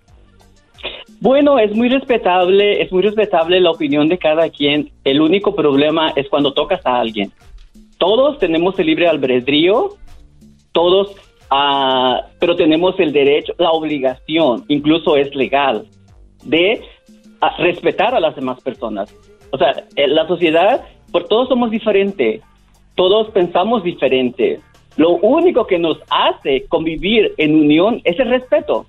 Bueno, 1.20 1.58
es 1.58 1.74
muy 1.74 1.88
respetable, 1.88 2.82
es 2.82 2.90
muy 2.92 3.02
respetable 3.02 3.60
la 3.60 3.70
opinión 3.70 4.08
de 4.08 4.18
cada 4.18 4.48
quien. 4.48 4.90
El 5.04 5.20
único 5.20 5.54
problema 5.54 6.12
es 6.16 6.28
cuando 6.28 6.52
tocas 6.52 6.84
a 6.86 7.00
alguien. 7.00 7.32
Todos 7.98 8.38
tenemos 8.38 8.78
el 8.78 8.86
libre 8.86 9.08
albedrío, 9.08 9.90
todos, 10.72 11.10
uh, 11.50 12.22
pero 12.38 12.56
tenemos 12.56 12.98
el 12.98 13.12
derecho, 13.12 13.52
la 13.58 13.72
obligación, 13.72 14.64
incluso 14.68 15.16
es 15.16 15.34
legal, 15.34 15.86
de 16.44 16.80
uh, 17.42 17.62
respetar 17.62 18.14
a 18.14 18.20
las 18.20 18.34
demás 18.34 18.60
personas. 18.62 19.14
O 19.50 19.58
sea, 19.58 19.84
la 19.96 20.26
sociedad, 20.26 20.84
por 21.12 21.24
todos 21.24 21.48
somos 21.48 21.70
diferentes, 21.70 22.40
todos 22.94 23.30
pensamos 23.30 23.82
diferente. 23.82 24.60
Lo 24.96 25.10
único 25.16 25.66
que 25.66 25.78
nos 25.78 25.98
hace 26.10 26.66
convivir 26.68 27.32
en 27.36 27.54
unión 27.54 28.00
es 28.04 28.18
el 28.18 28.28
respeto. 28.28 28.86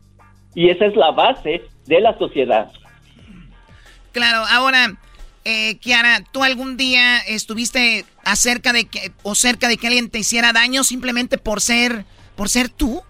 Y 0.56 0.70
esa 0.70 0.86
es 0.86 0.96
la 0.96 1.12
base 1.12 1.62
de 1.86 2.02
la 2.02 2.18
sociedad. 2.18 2.72
Claro, 4.12 4.44
ahora, 4.50 4.98
eh, 5.46 5.78
Kiara, 5.80 6.20
¿tú 6.32 6.44
algún 6.44 6.78
día 6.78 7.20
estuviste 7.28 8.06
acerca 8.24 8.74
de 8.74 8.86
que, 8.86 9.12
o 9.24 9.36
cerca 9.36 9.68
de 9.68 9.78
que 9.78 9.88
alguien 9.88 10.10
te 10.10 10.20
hiciera 10.20 10.54
daño 10.54 10.84
simplemente 10.84 11.38
por 11.38 11.62
ser, 11.62 12.06
por 12.36 12.50
ser 12.50 12.70
tú? 12.70 13.02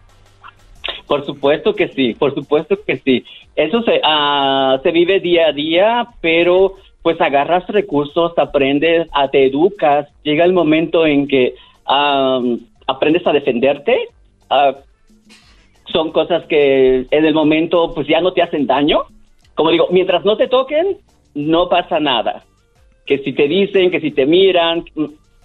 Por 1.07 1.25
supuesto 1.25 1.75
que 1.75 1.89
sí, 1.89 2.13
por 2.13 2.33
supuesto 2.33 2.77
que 2.85 2.97
sí. 2.97 3.25
Eso 3.55 3.81
se, 3.83 3.99
uh, 3.99 4.81
se 4.81 4.91
vive 4.91 5.19
día 5.19 5.47
a 5.47 5.51
día, 5.51 6.07
pero 6.21 6.77
pues 7.01 7.19
agarras 7.19 7.67
recursos, 7.67 8.37
aprendes, 8.37 9.07
a, 9.11 9.27
te 9.27 9.45
educas, 9.45 10.07
llega 10.23 10.45
el 10.45 10.53
momento 10.53 11.05
en 11.05 11.27
que 11.27 11.55
um, 11.87 12.59
aprendes 12.87 13.25
a 13.25 13.33
defenderte. 13.33 14.07
Uh, 14.49 14.75
son 15.91 16.11
cosas 16.11 16.45
que 16.47 17.07
en 17.09 17.25
el 17.25 17.33
momento 17.33 17.93
pues 17.93 18.07
ya 18.07 18.21
no 18.21 18.33
te 18.33 18.41
hacen 18.41 18.67
daño. 18.67 19.03
Como 19.55 19.71
digo, 19.71 19.87
mientras 19.91 20.25
no 20.25 20.37
te 20.37 20.47
toquen, 20.47 20.97
no 21.33 21.69
pasa 21.69 21.99
nada. 21.99 22.43
Que 23.05 23.19
si 23.19 23.33
te 23.33 23.47
dicen, 23.47 23.91
que 23.91 23.99
si 23.99 24.11
te 24.11 24.25
miran, 24.25 24.85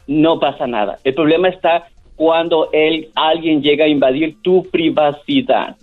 no 0.06 0.38
pasa 0.38 0.66
nada. 0.66 0.98
El 1.04 1.14
problema 1.14 1.48
está 1.48 1.88
cuando 2.14 2.70
el, 2.72 3.10
alguien 3.14 3.62
llega 3.62 3.84
a 3.84 3.88
invadir 3.88 4.36
tu 4.42 4.64
privacidad. 4.70 5.76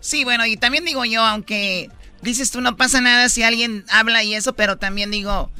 Sí, 0.00 0.24
bueno, 0.24 0.46
y 0.46 0.56
también 0.56 0.84
digo 0.84 1.04
yo, 1.04 1.22
aunque 1.22 1.88
dices 2.22 2.50
tú 2.50 2.60
no 2.60 2.76
pasa 2.76 3.00
nada 3.00 3.28
si 3.28 3.42
alguien 3.42 3.84
habla 3.90 4.22
y 4.24 4.34
eso, 4.34 4.54
pero 4.54 4.76
también 4.76 5.10
digo, 5.10 5.50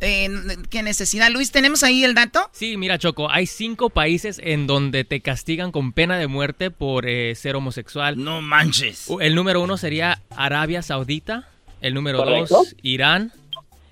eh, 0.00 0.28
¿Qué 0.70 0.82
necesidad? 0.82 1.30
Luis, 1.30 1.50
¿tenemos 1.50 1.82
ahí 1.82 2.04
el 2.04 2.14
dato? 2.14 2.50
Sí, 2.52 2.76
mira 2.76 2.98
Choco, 2.98 3.30
hay 3.30 3.46
cinco 3.46 3.90
países 3.90 4.40
en 4.42 4.66
donde 4.66 5.04
te 5.04 5.20
castigan 5.20 5.72
con 5.72 5.92
pena 5.92 6.18
de 6.18 6.26
muerte 6.26 6.70
por 6.70 7.06
eh, 7.06 7.34
ser 7.34 7.56
homosexual. 7.56 8.22
No 8.22 8.40
manches. 8.40 9.08
El 9.20 9.34
número 9.34 9.60
uno 9.60 9.76
sería 9.76 10.22
Arabia 10.36 10.82
Saudita, 10.82 11.48
el 11.80 11.94
número 11.94 12.24
dos 12.24 12.74
Irán, 12.82 13.32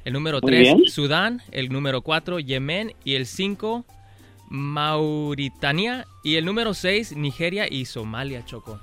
el 0.04 0.12
número 0.12 0.40
tres 0.40 0.74
Sudán, 0.92 1.42
el 1.52 1.68
número 1.68 2.02
cuatro 2.02 2.40
Yemen 2.40 2.94
y 3.04 3.14
el 3.14 3.26
cinco 3.26 3.84
Mauritania 4.48 6.06
y 6.24 6.36
el 6.36 6.44
número 6.44 6.72
seis 6.74 7.12
Nigeria 7.12 7.66
y 7.70 7.84
Somalia, 7.84 8.44
Choco. 8.44 8.80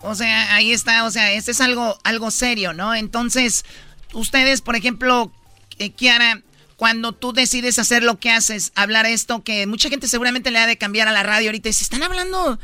O 0.00 0.14
sea, 0.14 0.54
ahí 0.54 0.72
está, 0.72 1.04
o 1.04 1.10
sea, 1.10 1.32
este 1.32 1.52
es 1.52 1.60
algo, 1.60 1.98
algo 2.04 2.30
serio, 2.30 2.74
¿no? 2.74 2.94
Entonces, 2.94 3.64
ustedes, 4.12 4.60
por 4.60 4.76
ejemplo, 4.76 5.32
eh, 5.78 5.90
Kiara, 5.90 6.42
cuando 6.84 7.12
tú 7.12 7.32
decides 7.32 7.78
hacer 7.78 8.02
lo 8.02 8.18
que 8.18 8.28
haces, 8.28 8.70
hablar 8.76 9.06
esto, 9.06 9.42
que 9.42 9.66
mucha 9.66 9.88
gente 9.88 10.06
seguramente 10.06 10.50
le 10.50 10.58
ha 10.58 10.66
de 10.66 10.76
cambiar 10.76 11.08
a 11.08 11.12
la 11.12 11.22
radio 11.22 11.48
ahorita, 11.48 11.70
y 11.70 11.72
se 11.72 11.82
están 11.82 12.02
hablando 12.02 12.58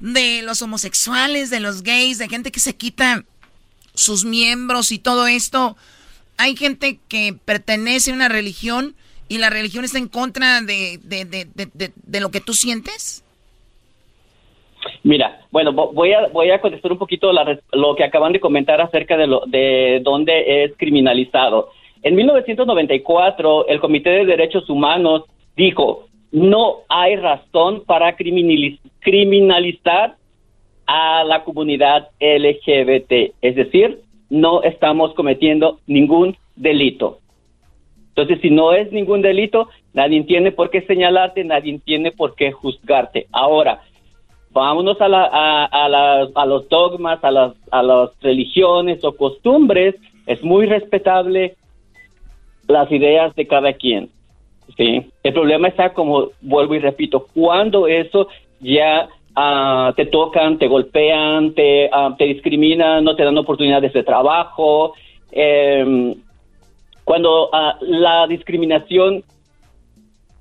de 0.00 0.40
los 0.40 0.62
homosexuales, 0.62 1.50
de 1.50 1.60
los 1.60 1.82
gays, 1.82 2.16
de 2.16 2.26
gente 2.26 2.50
que 2.50 2.58
se 2.58 2.74
quita 2.74 3.24
sus 3.92 4.24
miembros 4.24 4.92
y 4.92 4.98
todo 4.98 5.26
esto. 5.26 5.76
Hay 6.38 6.56
gente 6.56 7.00
que 7.06 7.34
pertenece 7.44 8.12
a 8.12 8.14
una 8.14 8.30
religión 8.30 8.94
y 9.28 9.36
la 9.36 9.50
religión 9.50 9.84
está 9.84 9.98
en 9.98 10.08
contra 10.08 10.62
de, 10.62 10.98
de, 11.02 12.20
lo 12.22 12.30
que 12.30 12.40
tú 12.40 12.54
sientes. 12.54 13.26
Mira, 15.02 15.42
bueno, 15.50 15.74
voy 15.74 16.14
a, 16.14 16.28
voy 16.28 16.50
a 16.50 16.62
contestar 16.62 16.92
un 16.92 16.98
poquito 16.98 17.30
lo 17.72 17.94
que 17.94 18.04
acaban 18.04 18.32
de 18.32 18.40
comentar 18.40 18.80
acerca 18.80 19.18
de, 19.18 19.26
lo, 19.26 19.42
de 19.46 20.00
dónde 20.02 20.64
es 20.64 20.72
criminalizado. 20.78 21.72
En 22.06 22.14
1994, 22.14 23.66
el 23.66 23.80
Comité 23.80 24.10
de 24.10 24.26
Derechos 24.26 24.70
Humanos 24.70 25.24
dijo, 25.56 26.06
no 26.30 26.82
hay 26.88 27.16
razón 27.16 27.82
para 27.84 28.14
criminalizar 28.14 30.14
a 30.86 31.24
la 31.24 31.42
comunidad 31.42 32.10
LGBT, 32.20 33.34
es 33.42 33.56
decir, 33.56 34.02
no 34.30 34.62
estamos 34.62 35.14
cometiendo 35.14 35.80
ningún 35.88 36.36
delito. 36.54 37.18
Entonces, 38.10 38.38
si 38.40 38.50
no 38.50 38.72
es 38.72 38.92
ningún 38.92 39.20
delito, 39.20 39.68
nadie 39.92 40.22
tiene 40.22 40.52
por 40.52 40.70
qué 40.70 40.82
señalarte, 40.82 41.42
nadie 41.42 41.80
tiene 41.84 42.12
por 42.12 42.36
qué 42.36 42.52
juzgarte. 42.52 43.26
Ahora, 43.32 43.80
vámonos 44.52 44.96
a, 45.00 45.64
a, 45.64 46.46
los 46.46 46.68
dogmas, 46.68 47.18
a 47.24 47.32
las, 47.32 47.54
a 47.72 47.82
las 47.82 48.10
religiones 48.20 49.02
o 49.02 49.16
costumbres. 49.16 49.96
Es 50.28 50.40
muy 50.44 50.66
respetable 50.66 51.56
las 52.68 52.90
ideas 52.90 53.34
de 53.34 53.46
cada 53.46 53.72
quien. 53.72 54.10
¿sí? 54.76 55.10
El 55.22 55.32
problema 55.32 55.68
está, 55.68 55.92
como 55.92 56.30
vuelvo 56.40 56.74
y 56.74 56.78
repito, 56.78 57.26
cuando 57.34 57.86
eso 57.86 58.28
ya 58.60 59.08
uh, 59.36 59.92
te 59.94 60.06
tocan, 60.06 60.58
te 60.58 60.68
golpean, 60.68 61.54
te, 61.54 61.90
uh, 61.92 62.14
te 62.16 62.24
discriminan, 62.24 63.04
no 63.04 63.14
te 63.16 63.24
dan 63.24 63.38
oportunidades 63.38 63.92
de 63.92 64.02
trabajo, 64.02 64.94
eh, 65.32 66.14
cuando 67.04 67.48
uh, 67.48 67.76
la 67.80 68.26
discriminación 68.26 69.22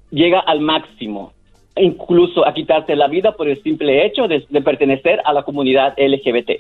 llega 0.09 0.39
al 0.39 0.61
máximo, 0.61 1.33
incluso 1.75 2.47
a 2.47 2.53
quitarte 2.53 2.95
la 2.95 3.07
vida 3.07 3.33
por 3.33 3.47
el 3.47 3.61
simple 3.61 4.05
hecho 4.05 4.27
de, 4.27 4.45
de 4.49 4.61
pertenecer 4.61 5.21
a 5.25 5.33
la 5.33 5.43
comunidad 5.43 5.93
LGBT. 5.97 6.51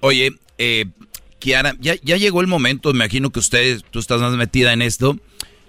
Oye, 0.00 0.30
eh, 0.58 0.84
Kiara, 1.46 1.76
ya, 1.78 1.94
ya 2.02 2.16
llegó 2.16 2.40
el 2.40 2.48
momento, 2.48 2.88
me 2.88 2.96
imagino 2.96 3.30
que 3.30 3.38
ustedes, 3.38 3.84
tú 3.88 4.00
estás 4.00 4.20
más 4.20 4.32
metida 4.32 4.72
en 4.72 4.82
esto. 4.82 5.16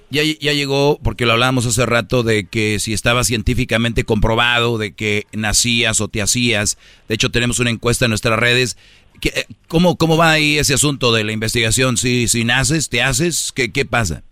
Ya, 0.09 0.23
ya 0.23 0.51
llegó, 0.51 0.97
porque 1.03 1.27
lo 1.27 1.33
hablábamos 1.33 1.67
hace 1.67 1.85
rato, 1.85 2.23
de 2.23 2.47
que 2.47 2.79
si 2.79 2.93
estaba 2.93 3.23
científicamente 3.23 4.03
comprobado, 4.03 4.79
de 4.79 4.95
que 4.95 5.25
nacías 5.33 6.01
o 6.01 6.07
te 6.07 6.23
hacías. 6.23 6.79
De 7.07 7.13
hecho, 7.13 7.29
tenemos 7.29 7.59
una 7.59 7.69
encuesta 7.69 8.05
en 8.05 8.09
nuestras 8.09 8.39
redes. 8.39 8.75
Eh, 9.23 9.45
¿Cómo, 9.67 9.97
cómo 9.97 10.17
va 10.17 10.31
ahí 10.31 10.57
ese 10.57 10.73
asunto 10.73 11.13
de 11.13 11.23
la 11.23 11.31
investigación? 11.31 11.97
Si, 11.97 12.27
si 12.27 12.43
naces, 12.43 12.89
te 12.89 13.03
haces, 13.03 13.51
¿qué, 13.51 13.71
qué 13.71 13.85
pasa? 13.85 14.23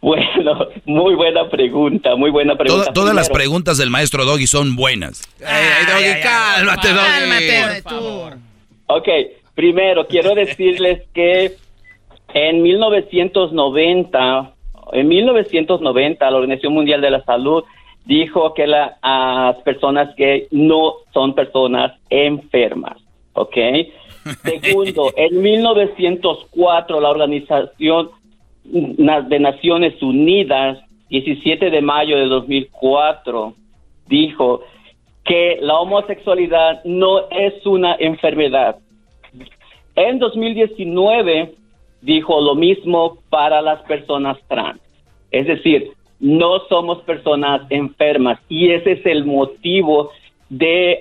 Bueno, 0.00 0.66
muy 0.84 1.14
buena 1.14 1.48
pregunta, 1.48 2.16
muy 2.16 2.32
buena 2.32 2.56
pregunta. 2.58 2.92
todas 2.92 3.14
las 3.14 3.30
preguntas 3.30 3.78
del 3.78 3.90
maestro 3.90 4.24
Doggy 4.24 4.48
son 4.48 4.74
buenas. 4.74 5.22
Doggy, 5.38 6.22
cálmate, 6.24 6.88
Doggy. 6.88 7.06
Cálmate, 7.06 7.82
tú. 7.88 8.46
Ok, 8.88 9.08
Primero, 9.56 10.06
quiero 10.08 10.36
decirles 10.36 11.08
que 11.12 11.56
en 12.32 12.62
1990, 12.62 14.54
en 14.92 15.08
1990, 15.08 16.30
la 16.30 16.36
Organización 16.36 16.74
Mundial 16.74 17.00
de 17.00 17.10
la 17.10 17.24
Salud 17.24 17.64
dijo 18.04 18.54
que 18.54 18.68
las 18.68 19.56
personas 19.64 20.14
que 20.14 20.46
no 20.52 20.92
son 21.12 21.34
personas 21.34 21.98
enfermas, 22.08 22.96
¿ok? 23.32 23.56
Segundo, 24.62 25.12
en 25.16 25.42
1904 25.42 27.00
la 27.00 27.10
Organización 27.10 28.10
de 28.64 29.38
Naciones 29.40 30.00
Unidas, 30.02 30.78
17 31.08 31.70
de 31.70 31.80
mayo 31.80 32.16
de 32.16 32.26
2004, 32.26 33.54
dijo 34.08 34.62
que 35.24 35.58
la 35.60 35.78
homosexualidad 35.78 36.84
no 36.84 37.28
es 37.30 37.64
una 37.66 37.96
enfermedad, 37.98 38.78
en 39.96 40.18
2019 40.18 41.54
dijo 42.02 42.40
lo 42.40 42.54
mismo 42.54 43.18
para 43.30 43.60
las 43.62 43.82
personas 43.82 44.38
trans. 44.48 44.80
Es 45.30 45.46
decir, 45.46 45.92
no 46.20 46.60
somos 46.68 47.02
personas 47.02 47.62
enfermas 47.70 48.38
y 48.48 48.70
ese 48.70 48.92
es 48.92 49.06
el 49.06 49.24
motivo 49.24 50.10
de 50.48 51.00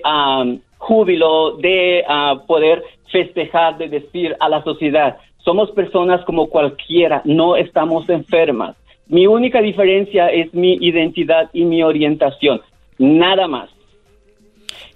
júbilo, 0.77 1.57
de 1.57 2.03
uh, 2.07 2.45
poder 2.45 2.83
festejar, 3.11 3.77
de 3.77 3.87
decir 3.87 4.35
a 4.39 4.49
la 4.49 4.63
sociedad, 4.63 5.17
somos 5.37 5.71
personas 5.71 6.23
como 6.25 6.47
cualquiera, 6.47 7.21
no 7.23 7.55
estamos 7.55 8.09
enfermas. 8.09 8.75
Mi 9.07 9.27
única 9.27 9.61
diferencia 9.61 10.27
es 10.29 10.53
mi 10.53 10.73
identidad 10.73 11.49
y 11.53 11.63
mi 11.63 11.83
orientación, 11.83 12.61
nada 12.97 13.47
más. 13.47 13.69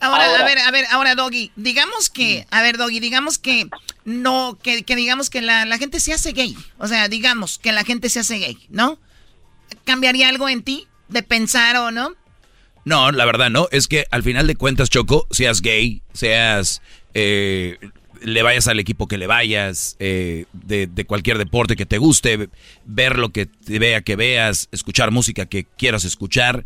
Ahora, 0.01 0.26
a 0.39 0.45
ver, 0.45 0.59
a 0.59 0.71
ver, 0.71 0.85
ahora, 0.91 1.15
Doggy, 1.15 1.51
digamos 1.57 2.09
que, 2.09 2.47
a 2.51 2.61
ver, 2.61 2.77
Doggy, 2.77 2.99
digamos 2.99 3.38
que 3.38 3.67
no, 4.05 4.57
que, 4.61 4.84
que 4.84 4.95
digamos 4.95 5.30
que 5.30 5.41
la, 5.41 5.65
la, 5.65 5.77
gente 5.77 5.99
se 5.99 6.13
hace 6.13 6.31
gay. 6.31 6.55
O 6.77 6.88
sea, 6.88 7.09
digamos 7.09 7.59
que 7.59 7.73
la 7.73 7.84
gente 7.84 8.09
se 8.09 8.19
hace 8.19 8.38
gay, 8.38 8.57
¿no? 8.69 8.97
¿Cambiaría 9.84 10.30
algo 10.30 10.47
en 10.47 10.63
ti 10.63 10.88
de 11.09 11.21
pensar 11.21 11.76
o 11.76 11.91
no? 11.91 12.15
No, 12.85 13.11
la 13.11 13.26
verdad 13.26 13.49
no. 13.49 13.67
Es 13.71 13.88
que 13.88 14.05
al 14.09 14.23
final 14.23 14.47
de 14.47 14.55
cuentas, 14.55 14.89
Choco, 14.89 15.27
seas 15.31 15.61
gay, 15.61 16.01
seas... 16.13 16.81
Eh, 17.13 17.77
le 18.21 18.43
vayas 18.43 18.67
al 18.67 18.80
equipo 18.80 19.07
que 19.07 19.17
le 19.17 19.27
vayas, 19.27 19.95
eh, 19.99 20.45
de, 20.51 20.88
de, 20.88 21.05
cualquier 21.05 21.38
deporte 21.38 21.77
que 21.77 21.85
te 21.85 21.97
guste, 21.97 22.49
ver 22.84 23.17
lo 23.17 23.30
que 23.30 23.45
te 23.45 23.80
vea 23.80 24.01
que 24.01 24.17
veas, 24.17 24.67
escuchar 24.73 25.11
música 25.11 25.45
que 25.45 25.65
quieras 25.77 26.03
escuchar. 26.03 26.65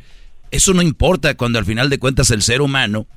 Eso 0.50 0.74
no 0.74 0.82
importa 0.82 1.36
cuando 1.36 1.60
al 1.60 1.66
final 1.66 1.92
de 1.92 2.00
cuentas 2.00 2.32
el 2.32 2.42
ser 2.42 2.62
humano 2.62 3.08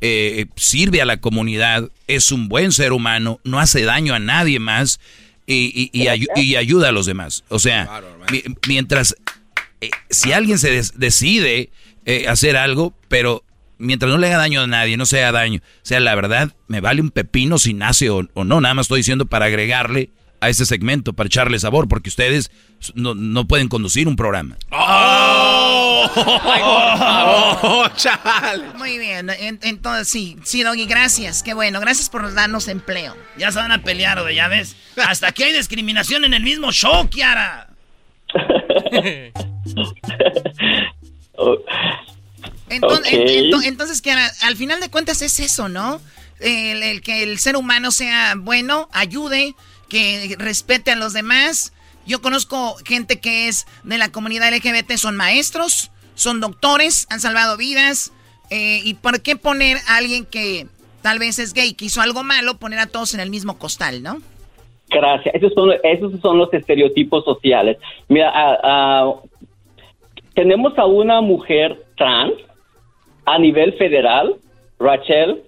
eh, 0.00 0.46
sirve 0.56 1.00
a 1.00 1.04
la 1.04 1.18
comunidad, 1.18 1.90
es 2.06 2.32
un 2.32 2.48
buen 2.48 2.72
ser 2.72 2.92
humano, 2.92 3.40
no 3.44 3.60
hace 3.60 3.82
daño 3.82 4.14
a 4.14 4.18
nadie 4.18 4.58
más 4.58 5.00
y, 5.46 5.90
y, 5.92 6.08
y, 6.36 6.56
ayuda 6.56 6.88
a 6.88 6.92
los 6.92 7.06
demás. 7.06 7.44
O 7.48 7.58
sea, 7.58 8.02
mientras, 8.66 9.16
eh, 9.80 9.90
si 10.10 10.32
alguien 10.32 10.58
se 10.58 10.82
decide 10.94 11.70
eh, 12.06 12.26
hacer 12.28 12.56
algo, 12.56 12.94
pero 13.08 13.44
mientras 13.78 14.10
no 14.10 14.18
le 14.18 14.28
haga 14.28 14.38
daño 14.38 14.62
a 14.62 14.66
nadie, 14.66 14.96
no 14.96 15.06
sea 15.06 15.32
daño, 15.32 15.60
o 15.60 15.86
sea, 15.86 16.00
la 16.00 16.14
verdad, 16.14 16.52
me 16.68 16.80
vale 16.80 17.00
un 17.00 17.10
pepino 17.10 17.58
si 17.58 17.74
nace 17.74 18.10
o, 18.10 18.22
no, 18.34 18.60
nada 18.60 18.74
más 18.74 18.84
estoy 18.84 19.00
diciendo 19.00 19.26
para 19.26 19.46
agregarle 19.46 20.10
a 20.44 20.48
ese 20.48 20.66
segmento, 20.66 21.12
para 21.12 21.26
echarle 21.26 21.58
sabor, 21.58 21.88
porque 21.88 22.08
ustedes 22.08 22.50
no, 22.94 23.14
no 23.14 23.46
pueden 23.46 23.68
conducir 23.68 24.08
un 24.08 24.16
programa. 24.16 24.56
¡Oh! 24.70 26.10
oh, 27.62 27.88
Muy 28.78 28.98
bien, 28.98 29.30
entonces 29.62 30.08
sí, 30.08 30.36
sí, 30.44 30.62
Doggy, 30.62 30.86
gracias, 30.86 31.42
qué 31.42 31.54
bueno, 31.54 31.80
gracias 31.80 32.10
por 32.10 32.32
darnos 32.34 32.68
empleo. 32.68 33.16
Ya 33.38 33.50
se 33.52 33.58
van 33.58 33.72
a 33.72 33.82
pelear, 33.82 34.18
o 34.18 34.30
ya 34.30 34.48
ves. 34.48 34.76
Hasta 34.96 35.28
aquí 35.28 35.44
hay 35.44 35.52
discriminación 35.52 36.24
en 36.24 36.34
el 36.34 36.42
mismo 36.42 36.72
show, 36.72 37.08
Kiara. 37.08 37.70
Entonces, 42.68 43.12
entonces, 43.64 44.02
al 44.42 44.56
final 44.56 44.80
de 44.80 44.88
cuentas 44.88 45.22
es 45.22 45.38
eso, 45.40 45.68
¿no? 45.68 46.00
El, 46.40 47.00
que 47.02 47.22
el 47.22 47.38
ser 47.38 47.56
humano 47.56 47.90
sea 47.90 48.34
bueno, 48.36 48.88
ayude, 48.92 49.54
que 49.94 50.34
respete 50.40 50.90
a 50.90 50.96
los 50.96 51.12
demás. 51.12 51.72
Yo 52.04 52.20
conozco 52.20 52.74
gente 52.84 53.20
que 53.20 53.46
es 53.46 53.64
de 53.84 53.96
la 53.96 54.10
comunidad 54.10 54.52
LGBT, 54.52 54.96
son 54.96 55.14
maestros, 55.14 55.92
son 56.16 56.40
doctores, 56.40 57.06
han 57.10 57.20
salvado 57.20 57.56
vidas. 57.56 58.12
Eh, 58.50 58.80
¿Y 58.82 58.94
por 58.94 59.22
qué 59.22 59.36
poner 59.36 59.76
a 59.88 59.98
alguien 59.98 60.26
que 60.26 60.66
tal 61.00 61.20
vez 61.20 61.38
es 61.38 61.54
gay, 61.54 61.74
que 61.74 61.84
hizo 61.84 62.00
algo 62.00 62.24
malo, 62.24 62.58
poner 62.58 62.80
a 62.80 62.86
todos 62.86 63.14
en 63.14 63.20
el 63.20 63.30
mismo 63.30 63.56
costal, 63.56 64.02
¿no? 64.02 64.18
Gracias. 64.90 65.32
Esos 65.32 65.52
son, 65.52 65.70
esos 65.84 66.20
son 66.20 66.38
los 66.38 66.52
estereotipos 66.52 67.24
sociales. 67.24 67.78
Mira, 68.08 68.32
tenemos 70.34 70.76
a 70.76 70.86
una 70.86 71.20
mujer 71.20 71.84
trans 71.96 72.34
a 73.26 73.38
nivel 73.38 73.74
federal, 73.74 74.34
Rachel, 74.80 75.44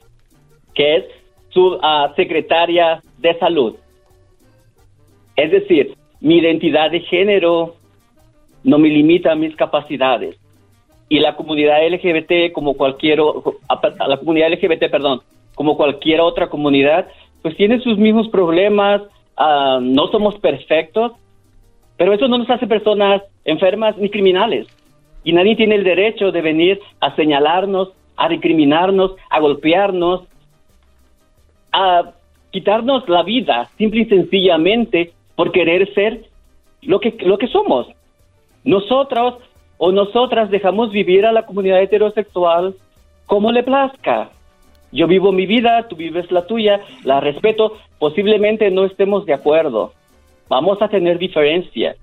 que 0.73 0.99
es 0.99 1.05
su 1.49 1.81
ah, 1.83 2.13
secretaria 2.15 3.03
de 3.19 3.37
salud. 3.41 3.75
Es 5.37 5.51
decir, 5.51 5.95
mi 6.21 6.39
identidad 6.39 6.91
de 6.91 7.01
género 7.01 7.77
no 8.65 8.79
me 8.79 8.89
limita 8.89 9.33
a 9.33 9.37
mis 9.37 9.55
capacidades. 9.55 10.37
Y 11.09 11.21
la 11.21 11.37
comunidad 11.37 11.87
LGBT, 11.87 12.53
como 12.53 12.75
cualquier, 12.75 13.21
la 13.21 14.17
comunidad 14.17 14.53
LGBT, 14.53 14.91
perdón, 14.91 15.21
como 15.55 15.77
cualquier 15.77 16.21
otra 16.21 16.49
comunidad, 16.49 17.07
pues 17.43 17.57
tiene 17.57 17.81
sus 17.81 17.97
mismos 17.97 18.29
problemas, 18.29 19.03
ah, 19.37 19.79
no 19.81 20.09
somos 20.09 20.37
perfectos, 20.41 21.13
pero 21.97 22.13
eso 22.13 22.27
no 22.27 22.39
nos 22.39 22.51
hace 22.51 22.67
personas 22.67 23.23
enfermas 23.45 23.97
ni 23.99 24.11
criminales 24.11 24.67
y 25.27 25.33
nadie 25.33 25.57
tiene 25.57 25.75
el 25.75 25.83
derecho 25.83 26.31
de 26.31 26.41
venir 26.41 26.81
a 27.01 27.15
señalarnos, 27.17 27.91
a 28.17 28.29
recriminarnos, 28.29 29.17
a 29.29 29.41
golpearnos, 29.41 30.23
a 31.73 32.13
quitarnos 32.53 33.09
la 33.09 33.25
vida, 33.25 33.69
simple 33.77 34.03
y 34.03 34.05
sencillamente 34.05 35.11
por 35.37 35.53
querer 35.53 35.93
ser 35.95 36.25
lo 36.83 36.99
que, 37.01 37.17
lo 37.21 37.39
que 37.39 37.47
somos. 37.47 37.87
Nosotros 38.65 39.35
o 39.79 39.93
nosotras 39.93 40.51
dejamos 40.51 40.91
vivir 40.91 41.27
a 41.27 41.33
la 41.33 41.47
comunidad 41.47 41.83
heterosexual 41.83 42.75
como 43.27 43.53
le 43.53 43.63
plazca. 43.63 44.31
Yo 44.91 45.07
vivo 45.07 45.31
mi 45.33 45.47
vida, 45.47 45.87
tú 45.89 45.97
vives 45.97 46.31
la 46.33 46.47
tuya, 46.47 46.81
la 47.05 47.21
respeto, 47.21 47.77
posiblemente 47.99 48.71
no 48.71 48.85
estemos 48.85 49.27
de 49.27 49.35
acuerdo. 49.35 49.93
Vamos 50.49 50.81
a 50.81 50.89
tener 50.89 51.19
diferencias 51.19 51.97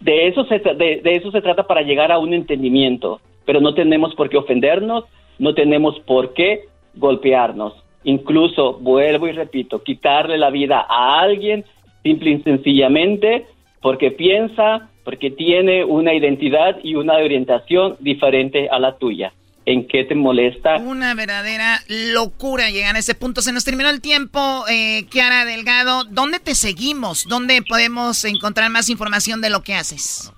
de 0.00 0.28
eso, 0.28 0.44
se, 0.44 0.58
de, 0.58 1.00
eso 1.04 1.30
se 1.30 1.40
trata 1.40 1.66
para 1.66 1.82
llegar 1.82 2.12
a 2.12 2.18
un 2.18 2.34
entendimiento, 2.34 3.20
pero 3.46 3.60
no 3.60 3.72
tenemos 3.74 4.14
por 4.14 4.28
qué 4.28 4.36
ofendernos, 4.36 5.04
no 5.38 5.54
tenemos 5.54 5.98
por 6.00 6.34
qué 6.34 6.64
golpearnos. 6.94 7.74
Incluso, 8.04 8.74
vuelvo 8.74 9.28
y 9.28 9.32
repito, 9.32 9.82
quitarle 9.82 10.36
la 10.36 10.50
vida 10.50 10.84
a 10.86 11.20
alguien 11.20 11.64
simple 12.04 12.30
y 12.30 12.42
sencillamente 12.42 13.46
porque 13.80 14.12
piensa, 14.12 14.88
porque 15.04 15.30
tiene 15.30 15.84
una 15.84 16.14
identidad 16.14 16.76
y 16.82 16.94
una 16.94 17.14
orientación 17.14 17.96
diferente 18.00 18.68
a 18.70 18.78
la 18.78 18.96
tuya. 18.96 19.32
¿En 19.66 19.88
qué 19.88 20.04
te 20.04 20.14
molesta? 20.14 20.76
Una 20.76 21.14
verdadera 21.14 21.80
locura 21.88 22.70
llegar 22.70 22.96
a 22.96 22.98
ese 22.98 23.14
punto. 23.14 23.40
Se 23.40 23.52
nos 23.52 23.64
terminó 23.64 23.88
el 23.88 24.02
tiempo, 24.02 24.64
eh, 24.70 25.06
Kiara 25.10 25.46
Delgado. 25.46 26.04
¿Dónde 26.04 26.38
te 26.38 26.54
seguimos? 26.54 27.26
¿Dónde 27.26 27.62
podemos 27.66 28.24
encontrar 28.26 28.70
más 28.70 28.90
información 28.90 29.40
de 29.40 29.50
lo 29.50 29.62
que 29.62 29.74
haces? 29.74 30.32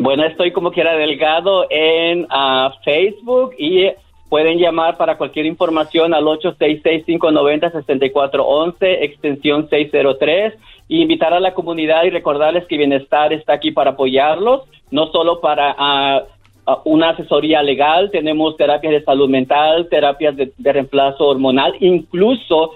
Bueno, 0.00 0.24
estoy 0.24 0.52
como 0.52 0.72
Kiara 0.72 0.96
Delgado 0.96 1.66
en 1.70 2.26
ah, 2.30 2.72
Facebook 2.84 3.54
y 3.58 3.88
pueden 4.28 4.58
llamar 4.58 4.96
para 4.96 5.16
cualquier 5.16 5.46
información 5.46 6.12
al 6.14 6.24
866-590-6411, 6.24 8.74
extensión 8.80 9.68
603, 9.68 10.54
y 10.88 11.02
invitar 11.02 11.34
a 11.34 11.40
la 11.40 11.54
comunidad 11.54 12.04
y 12.04 12.10
recordarles 12.10 12.66
que 12.66 12.76
Bienestar 12.76 13.32
está 13.32 13.54
aquí 13.54 13.70
para 13.72 13.92
apoyarlos, 13.92 14.62
no 14.90 15.06
solo 15.08 15.40
para... 15.40 15.72
Uh, 15.72 16.36
una 16.84 17.10
asesoría 17.10 17.62
legal, 17.62 18.10
tenemos 18.10 18.56
terapias 18.56 18.92
de 18.92 19.04
salud 19.04 19.28
mental, 19.28 19.88
terapias 19.88 20.34
de, 20.36 20.52
reemplazo 20.58 21.26
hormonal, 21.28 21.74
incluso, 21.80 22.72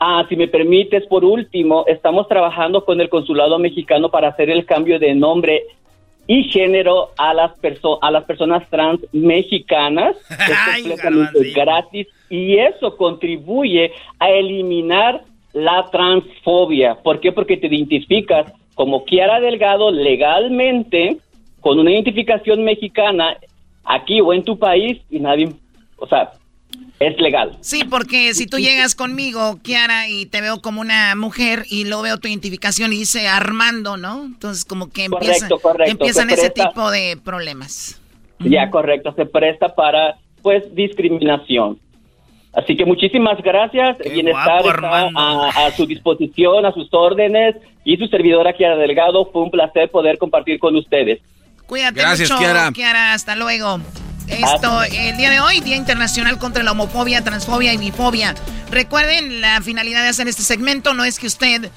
ah, 0.00 0.24
si 0.28 0.36
me 0.36 0.48
permites, 0.48 1.06
por 1.06 1.24
último, 1.24 1.84
estamos 1.86 2.28
trabajando 2.28 2.84
con 2.84 3.00
el 3.00 3.10
Consulado 3.10 3.58
Mexicano 3.58 4.10
para 4.10 4.28
hacer 4.28 4.48
el 4.48 4.64
cambio 4.64 4.98
de 4.98 5.14
nombre 5.14 5.64
y 6.26 6.44
género 6.44 7.10
a 7.18 7.34
las, 7.34 7.52
a 8.00 8.10
las 8.10 8.24
personas 8.24 8.68
trans 8.70 9.00
mexicanas. 9.12 10.16
Es 10.30 10.82
completamente 10.82 11.50
gratis 11.54 12.08
y 12.30 12.56
eso 12.56 12.96
contribuye 12.96 13.92
a 14.18 14.30
eliminar 14.30 15.22
la 15.56 15.86
transfobia. 15.90 16.96
¿Por 16.96 17.18
qué? 17.20 17.32
Porque 17.32 17.56
te 17.56 17.66
identificas 17.66 18.52
como 18.74 19.06
Kiara 19.06 19.40
Delgado 19.40 19.90
legalmente 19.90 21.16
con 21.60 21.78
una 21.78 21.90
identificación 21.90 22.62
mexicana 22.62 23.38
aquí 23.82 24.20
o 24.20 24.34
en 24.34 24.44
tu 24.44 24.58
país 24.58 25.00
y 25.10 25.18
nadie, 25.18 25.48
o 25.96 26.06
sea, 26.06 26.32
es 27.00 27.18
legal. 27.18 27.56
Sí, 27.62 27.84
porque 27.84 28.34
si 28.34 28.46
tú 28.46 28.58
llegas 28.58 28.94
conmigo, 28.94 29.58
Kiara, 29.62 30.08
y 30.08 30.26
te 30.26 30.42
veo 30.42 30.60
como 30.60 30.82
una 30.82 31.14
mujer 31.16 31.64
y 31.70 31.84
luego 31.84 32.02
veo 32.02 32.18
tu 32.18 32.28
identificación 32.28 32.92
y 32.92 32.98
dice 32.98 33.26
Armando, 33.26 33.96
¿no? 33.96 34.26
Entonces 34.26 34.66
como 34.66 34.90
que 34.90 35.04
empieza, 35.04 35.48
empiezan 35.86 36.28
ese 36.28 36.50
tipo 36.50 36.90
de 36.90 37.16
problemas. 37.24 38.00
Ya, 38.40 38.68
correcto, 38.70 39.14
se 39.16 39.24
presta 39.24 39.74
para, 39.74 40.18
pues, 40.42 40.62
discriminación. 40.74 41.78
Así 42.56 42.74
que 42.74 42.86
muchísimas 42.86 43.40
gracias. 43.42 43.98
Bienestar 43.98 44.64
está 44.66 45.10
a, 45.14 45.66
a, 45.66 45.70
su 45.72 45.84
disposición, 45.84 46.64
a 46.64 46.72
sus 46.72 46.88
órdenes. 46.92 47.54
Y 47.84 47.98
su 47.98 48.06
servidora 48.06 48.54
Kiara 48.54 48.76
Delgado, 48.76 49.26
fue 49.30 49.42
un 49.42 49.50
placer 49.50 49.90
poder 49.90 50.16
compartir 50.16 50.58
con 50.58 50.74
ustedes. 50.74 51.20
Cuídate 51.66 52.00
Gracias, 52.00 52.30
mucho, 52.30 52.72
Kiara. 52.72 53.12
Hasta 53.12 53.36
luego. 53.36 53.78
Esto, 54.28 54.82
el 54.82 55.16
día 55.18 55.30
de 55.30 55.38
hoy, 55.38 55.60
Día 55.60 55.76
Internacional 55.76 56.38
contra 56.38 56.64
la 56.64 56.72
Homofobia, 56.72 57.22
Transfobia 57.22 57.74
y 57.74 57.76
Bifobia. 57.76 58.34
Recuerden, 58.70 59.40
la 59.40 59.60
finalidad 59.60 60.02
de 60.02 60.08
hacer 60.08 60.26
este 60.26 60.42
segmento 60.42 60.94
no 60.94 61.04
es 61.04 61.18
que 61.18 61.26
usted 61.26 61.70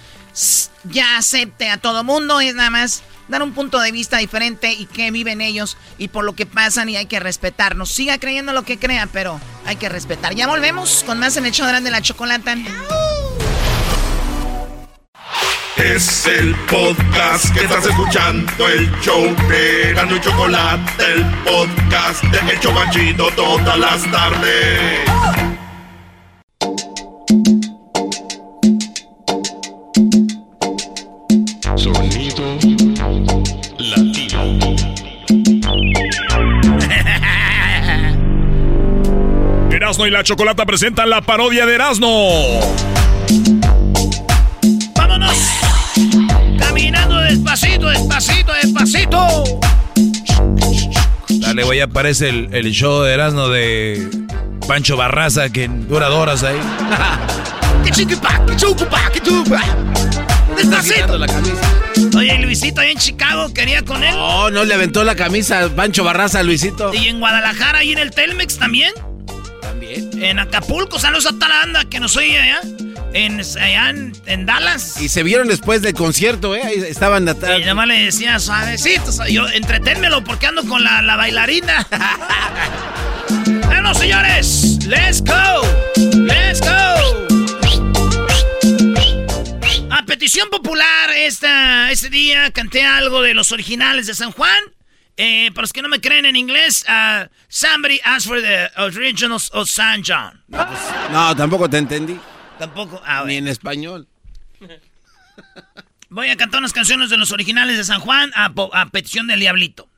ya 0.85 1.17
acepte 1.17 1.69
a 1.69 1.77
todo 1.77 2.03
mundo, 2.03 2.39
es 2.39 2.55
nada 2.55 2.69
más 2.69 3.03
dar 3.29 3.43
un 3.43 3.53
punto 3.53 3.79
de 3.79 3.91
vista 3.91 4.17
diferente 4.17 4.73
y 4.73 4.85
que 4.85 5.11
viven 5.11 5.41
ellos 5.41 5.77
y 5.97 6.09
por 6.09 6.25
lo 6.25 6.33
que 6.33 6.45
pasan 6.45 6.89
y 6.89 6.97
hay 6.97 7.05
que 7.05 7.19
respetarnos. 7.19 7.91
Siga 7.91 8.17
creyendo 8.17 8.51
lo 8.51 8.63
que 8.63 8.77
crea, 8.77 9.07
pero 9.11 9.39
hay 9.65 9.77
que 9.77 9.87
respetar. 9.87 10.35
Ya 10.35 10.47
volvemos 10.47 11.03
con 11.05 11.19
más 11.19 11.37
en 11.37 11.45
el 11.45 11.51
show 11.51 11.67
de 11.67 11.91
la 11.91 12.01
chocolata. 12.01 12.57
Es 15.77 16.25
el 16.25 16.53
podcast 16.69 17.53
que 17.53 17.61
estás 17.61 17.85
escuchando, 17.85 18.67
el 18.67 18.91
show 18.99 19.23
de 19.47 19.93
Gano 19.93 20.17
y 20.17 20.19
Chocolate, 20.19 20.91
el 21.13 21.25
podcast 21.45 22.21
de 22.25 22.51
El 22.51 22.59
Chobachito 22.59 23.29
todas 23.31 23.79
las 23.79 24.11
tardes. 24.11 24.99
Sonido 31.77 32.38
Erasno 39.89 40.05
y 40.05 40.11
la 40.11 40.23
Chocolata 40.23 40.67
presentan 40.67 41.09
la 41.09 41.19
parodia 41.21 41.65
de 41.65 41.73
Erasno. 41.73 42.07
¡Vámonos! 44.95 45.35
Caminando 46.59 47.17
despacito, 47.21 47.87
despacito, 47.87 48.53
despacito. 48.53 49.43
Dale, 51.39 51.63
güey, 51.63 51.81
aparece 51.81 52.29
el, 52.29 52.53
el 52.53 52.71
show 52.71 53.01
de 53.01 53.13
Erasmo 53.15 53.47
de 53.47 54.07
Pancho 54.67 54.95
Barraza 54.95 55.49
que 55.49 55.67
dura 55.67 56.11
horas 56.11 56.43
ahí. 56.43 56.59
¡Despacito! 60.55 61.17
Oye, 62.15 62.37
Luisito 62.37 62.81
ahí 62.81 62.91
en 62.91 62.99
Chicago 62.99 63.51
quería 63.55 63.83
con 63.83 64.03
él. 64.03 64.13
Oh, 64.15 64.51
no 64.51 64.65
le 64.65 64.75
aventó 64.75 65.03
la 65.03 65.15
camisa 65.15 65.63
a 65.63 65.69
Pancho 65.69 66.03
Barraza, 66.03 66.43
Luisito. 66.43 66.93
Y 66.93 67.07
en 67.07 67.19
Guadalajara 67.19 67.83
y 67.83 67.93
en 67.93 67.97
el 67.97 68.11
Telmex 68.11 68.59
también. 68.59 68.93
También. 69.95 70.23
En 70.23 70.39
Acapulco, 70.39 70.99
saludos 70.99 71.25
a 71.25 71.29
toda 71.31 71.49
la 71.49 71.55
banda 71.59 71.85
que 71.85 71.99
nos 71.99 72.15
oye 72.17 72.37
allá. 72.39 72.59
En, 73.13 73.39
allá 73.39 73.89
en, 73.89 74.13
en 74.27 74.45
Dallas. 74.45 75.01
Y 75.01 75.09
se 75.09 75.23
vieron 75.23 75.47
después 75.47 75.81
del 75.81 75.93
concierto, 75.95 76.55
¿eh? 76.55 76.61
Ahí 76.63 76.75
estaban 76.87 77.27
atrás. 77.27 77.57
Y 77.57 77.61
nada 77.61 77.73
más 77.73 77.87
le 77.87 77.99
decía 78.05 78.37
suavecito, 78.39 79.11
suave- 79.11 79.33
yo 79.33 79.47
entreténmelo 79.49 80.23
porque 80.23 80.45
ando 80.45 80.63
con 80.65 80.83
la, 80.83 81.01
la 81.01 81.15
bailarina. 81.15 81.87
bueno, 83.65 83.95
señores, 83.95 84.77
let's 84.85 85.23
go, 85.23 85.61
let's 86.17 86.61
go. 86.61 87.27
A 89.91 90.03
petición 90.05 90.49
popular, 90.51 91.09
esta, 91.15 91.91
este 91.91 92.09
día 92.09 92.51
canté 92.51 92.83
algo 92.85 93.21
de 93.23 93.33
los 93.33 93.51
originales 93.51 94.05
de 94.05 94.13
San 94.13 94.31
Juan. 94.31 94.59
Eh, 95.21 95.51
para 95.51 95.63
los 95.63 95.73
que 95.73 95.81
no 95.81 95.89
me 95.89 95.99
creen 95.99 96.25
en 96.25 96.37
inglés, 96.37 96.85
uh, 96.87 97.27
somebody 97.49 97.99
asked 98.05 98.25
for 98.25 98.41
the 98.41 98.71
originals 98.77 99.51
of 99.53 99.67
San 99.67 100.01
John. 100.01 100.41
No, 101.11 101.35
tampoco 101.35 101.69
te 101.69 101.77
entendí. 101.77 102.17
Tampoco. 102.57 103.01
ah, 103.05 103.25
Ni 103.25 103.35
en 103.35 103.49
español. 103.49 104.07
Voy 106.09 106.29
a 106.29 106.37
cantar 106.37 106.59
unas 106.59 106.71
canciones 106.71 107.09
de 107.09 107.17
los 107.17 107.33
originales 107.33 107.75
de 107.77 107.83
San 107.83 107.99
Juan 107.99 108.31
a, 108.33 108.53
petición 108.91 109.27
del 109.27 109.41
Diablito. 109.41 109.89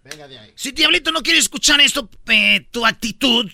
Si 0.56 0.72
Diablito 0.72 1.11
no 1.11 1.22
quiere 1.22 1.38
escuchar 1.38 1.80
esto, 1.81 2.10
eh, 2.27 2.65
tu 2.72 2.84
actitud 2.84 3.49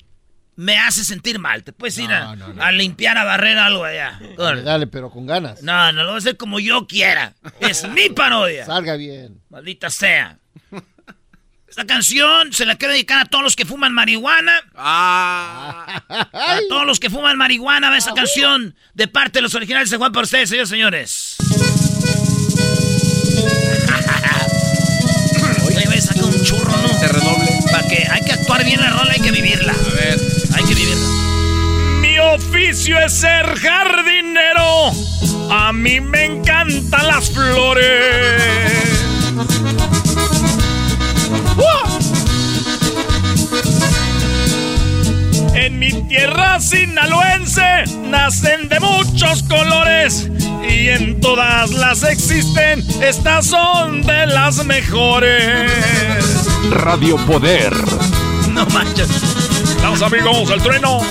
me 0.55 0.79
hace 0.79 1.03
sentir 1.03 1.37
mal. 1.37 1.63
Te 1.65 1.73
puedes 1.73 1.97
ir 1.99 2.11
a, 2.11 2.31
a 2.31 2.71
limpiar, 2.71 3.17
a 3.17 3.25
barrer 3.25 3.57
algo 3.57 3.83
allá. 3.83 4.19
Dale, 4.37 4.61
dale, 4.63 4.87
pero 4.87 5.09
con 5.09 5.25
ganas. 5.27 5.61
No, 5.63 5.91
no 5.91 6.03
lo 6.03 6.07
voy 6.11 6.15
a 6.15 6.17
hacer 6.19 6.37
como 6.37 6.61
yo 6.61 6.87
quiera. 6.87 7.35
Es 7.59 7.87
mi 7.89 8.09
parodia. 8.09 8.65
Salga 8.67 8.95
bien. 8.95 9.41
Maldita 9.49 9.89
sea. 9.89 10.39
Esta 11.77 11.93
canción 11.93 12.51
se 12.53 12.65
la 12.65 12.75
quiero 12.75 12.93
dedicar 12.93 13.19
a 13.19 13.25
todos 13.25 13.43
los 13.43 13.55
que 13.55 13.63
fuman 13.63 13.93
marihuana. 13.93 14.63
Ah. 14.75 16.01
A 16.09 16.59
todos 16.69 16.87
los 16.87 16.99
que 16.99 17.11
fuman 17.11 17.37
marihuana, 17.37 17.91
va 17.91 17.99
esa 17.99 18.15
canción 18.15 18.75
de 18.95 19.07
parte 19.07 19.37
de 19.37 19.43
los 19.43 19.53
originales 19.53 19.91
de 19.91 19.97
Juan 19.97 20.11
para 20.11 20.23
ustedes, 20.23 20.49
señores 20.49 20.69
señores. 20.69 21.35
Oye, 25.67 26.01
sacar 26.01 26.23
un 26.23 26.43
churro, 26.43 26.75
¿no? 26.81 26.87
Se 26.97 27.09
redoble. 27.09 27.47
Para 27.71 27.87
que 27.87 28.07
hay 28.09 28.21
que 28.25 28.31
actuar 28.31 28.65
bien 28.65 28.81
la 28.81 28.89
rola, 28.89 29.11
hay 29.13 29.21
que 29.21 29.29
vivirla. 29.29 29.73
A 29.73 29.93
ver. 29.93 30.19
Hay 30.55 30.63
que 30.63 30.73
vivirla. 30.73 31.05
Mi 32.01 32.17
oficio 32.17 32.99
es 33.01 33.13
ser 33.13 33.55
jardinero. 33.55 34.93
A 35.51 35.71
mí 35.73 36.01
me 36.01 36.25
encantan 36.25 37.05
las 37.05 37.29
flores. 37.29 38.97
En 45.55 45.79
mi 45.79 45.91
tierra 46.07 46.59
sinaloense 46.59 47.83
nacen 48.03 48.69
de 48.69 48.79
muchos 48.79 49.43
colores 49.43 50.29
y 50.69 50.89
en 50.89 51.19
todas 51.19 51.71
las 51.71 52.03
existen, 52.03 52.83
estas 53.01 53.47
son 53.47 54.01
de 54.03 54.27
las 54.27 54.63
mejores. 54.65 55.71
Radio 56.69 57.17
Poder. 57.25 57.73
No 58.51 58.65
manches. 58.67 59.09
Vamos 59.81 60.01
amigos, 60.01 60.49
el 60.51 60.61
trueno. 60.61 61.01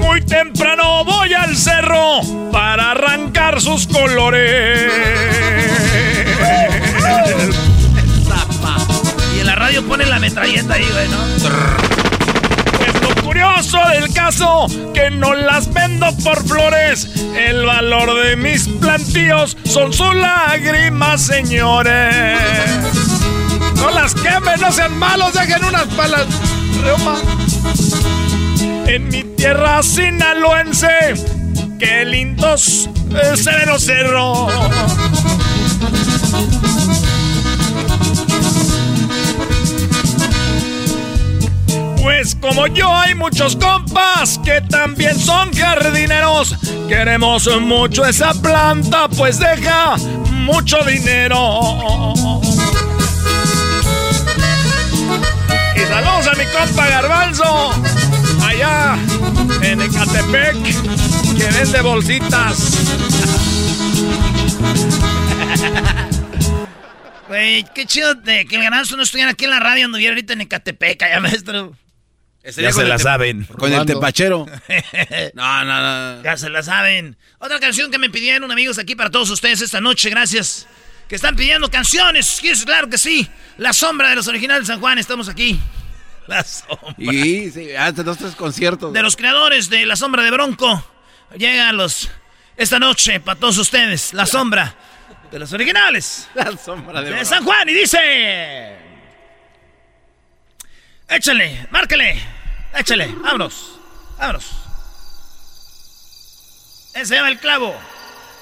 Muy 0.00 0.20
temprano 0.22 1.04
voy 1.04 1.32
al 1.32 1.56
cerro 1.56 2.20
para 2.52 2.92
arrancar 2.92 3.60
sus 3.60 3.86
colores. 3.86 4.92
Radio 9.74 9.88
ponen 9.88 10.10
la 10.10 10.20
metralleta 10.20 10.74
ahí, 10.74 10.86
güey, 10.92 11.08
¿no? 11.08 11.18
Pues 12.78 13.02
lo 13.02 13.22
curioso 13.22 13.78
del 13.88 14.12
caso, 14.12 14.66
que 14.92 15.10
no 15.10 15.34
las 15.34 15.72
vendo 15.72 16.06
por 16.18 16.46
flores. 16.46 17.08
El 17.36 17.66
valor 17.66 18.22
de 18.22 18.36
mis 18.36 18.68
plantíos 18.68 19.56
son 19.64 19.92
sus 19.92 20.14
lágrimas, 20.14 21.22
señores. 21.22 22.38
No 23.76 23.90
las 23.90 24.14
quemen, 24.14 24.60
no 24.60 24.70
sean 24.70 24.96
malos, 24.96 25.32
dejen 25.32 25.64
unas 25.64 25.86
palas. 25.94 26.26
En 28.86 29.08
mi 29.08 29.24
tierra 29.24 29.82
sinaloense, 29.82 31.14
qué 31.80 32.04
lindos 32.04 32.88
eh, 33.10 33.36
se 33.36 33.50
ven 33.50 33.68
los 33.68 33.82
cerros. 33.82 34.52
Pues 42.04 42.36
como 42.38 42.66
yo 42.66 42.94
hay 42.94 43.14
muchos 43.14 43.56
compas 43.56 44.38
que 44.44 44.60
también 44.60 45.18
son 45.18 45.50
jardineros. 45.54 46.54
Queremos 46.86 47.48
mucho 47.62 48.04
esa 48.04 48.34
planta, 48.34 49.08
pues 49.08 49.38
deja 49.38 49.96
mucho 50.30 50.84
dinero. 50.84 52.12
Y 55.74 55.80
saludos 55.80 56.26
a 56.26 56.34
mi 56.36 56.44
compa 56.52 56.88
Garbanzo, 56.90 57.72
allá 58.44 58.98
en 59.62 59.80
Ecatepec, 59.80 60.62
que 60.62 61.44
vende 61.58 61.80
bolsitas. 61.80 62.78
Güey, 67.28 67.64
qué 67.74 67.86
chido 67.86 68.22
que 68.22 68.42
el 68.42 68.62
ganado 68.62 68.84
no 68.94 69.02
estuviera 69.02 69.30
aquí 69.30 69.46
en 69.46 69.52
la 69.52 69.60
radio, 69.60 69.86
anduviera 69.86 70.12
ahorita 70.12 70.34
en 70.34 70.42
Ecatepec, 70.42 71.00
ya 71.00 71.18
maestro. 71.20 71.74
Ya 72.44 72.72
se 72.72 72.84
la 72.84 72.98
saben. 72.98 73.44
Con 73.44 73.72
el 73.72 73.86
tepachero. 73.86 74.46
No, 75.34 75.64
no, 75.64 76.16
no. 76.16 76.22
Ya 76.22 76.36
se 76.36 76.50
la 76.50 76.62
saben. 76.62 77.16
Otra 77.38 77.58
canción 77.58 77.90
que 77.90 77.98
me 77.98 78.10
pidieron 78.10 78.50
amigos 78.50 78.78
aquí 78.78 78.94
para 78.94 79.10
todos 79.10 79.30
ustedes 79.30 79.60
esta 79.60 79.80
noche, 79.80 80.10
gracias. 80.10 80.66
Que 81.08 81.16
están 81.16 81.36
pidiendo 81.36 81.70
canciones, 81.70 82.40
claro 82.64 82.88
que 82.88 82.98
sí. 82.98 83.28
La 83.58 83.72
sombra 83.72 84.10
de 84.10 84.16
los 84.16 84.26
originales 84.28 84.66
de 84.66 84.72
San 84.72 84.80
Juan, 84.80 84.98
estamos 84.98 85.28
aquí. 85.28 85.58
La 86.26 86.42
sombra. 86.42 86.94
Y 86.98 87.50
sí, 87.50 87.74
hace 87.76 88.02
dos, 88.02 88.18
tres 88.18 88.34
conciertos. 88.34 88.92
De 88.92 89.02
los 89.02 89.16
creadores 89.16 89.68
de 89.68 89.84
La 89.86 89.96
Sombra 89.96 90.22
de 90.22 90.30
Bronco. 90.30 90.84
Llegan 91.36 91.76
los... 91.76 92.10
Esta 92.56 92.78
noche, 92.78 93.20
para 93.20 93.38
todos 93.38 93.58
ustedes, 93.58 94.14
La 94.14 94.26
Sombra 94.26 94.74
de 95.30 95.38
los 95.40 95.52
originales. 95.52 96.28
La 96.34 96.56
sombra 96.56 97.02
de, 97.02 97.10
de 97.10 97.24
San 97.24 97.44
Juan 97.44 97.68
y 97.68 97.74
dice... 97.74 98.83
Échale, 101.14 101.66
márcale, 101.70 102.20
échale, 102.76 103.06
vámonos, 103.22 103.78
vámonos. 104.18 104.50
Ese 106.92 107.16
el 107.16 107.38
clavo. 107.38 107.72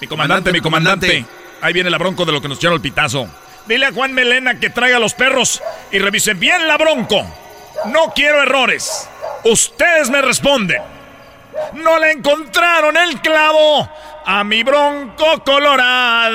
Mi 0.00 0.06
comandante, 0.06 0.52
mi 0.52 0.60
comandante. 0.62 1.26
Ahí 1.60 1.74
viene 1.74 1.90
la 1.90 1.98
bronco 1.98 2.24
de 2.24 2.32
lo 2.32 2.40
que 2.40 2.48
nos 2.48 2.56
echaron 2.56 2.76
el 2.76 2.80
pitazo. 2.80 3.28
Dile 3.66 3.84
a 3.86 3.92
Juan 3.92 4.14
Melena 4.14 4.58
que 4.58 4.70
traiga 4.70 4.96
a 4.96 5.00
los 5.00 5.12
perros 5.12 5.62
y 5.90 5.98
revisen 5.98 6.40
bien 6.40 6.66
la 6.66 6.78
bronco. 6.78 7.22
No 7.86 8.12
quiero 8.14 8.42
errores. 8.42 9.06
Ustedes 9.44 10.08
me 10.08 10.22
responden. 10.22 10.80
No 11.74 11.98
le 11.98 12.12
encontraron 12.12 12.96
el 12.96 13.20
clavo 13.20 13.86
a 14.24 14.44
mi 14.44 14.62
bronco 14.62 15.44
colorada. 15.44 16.30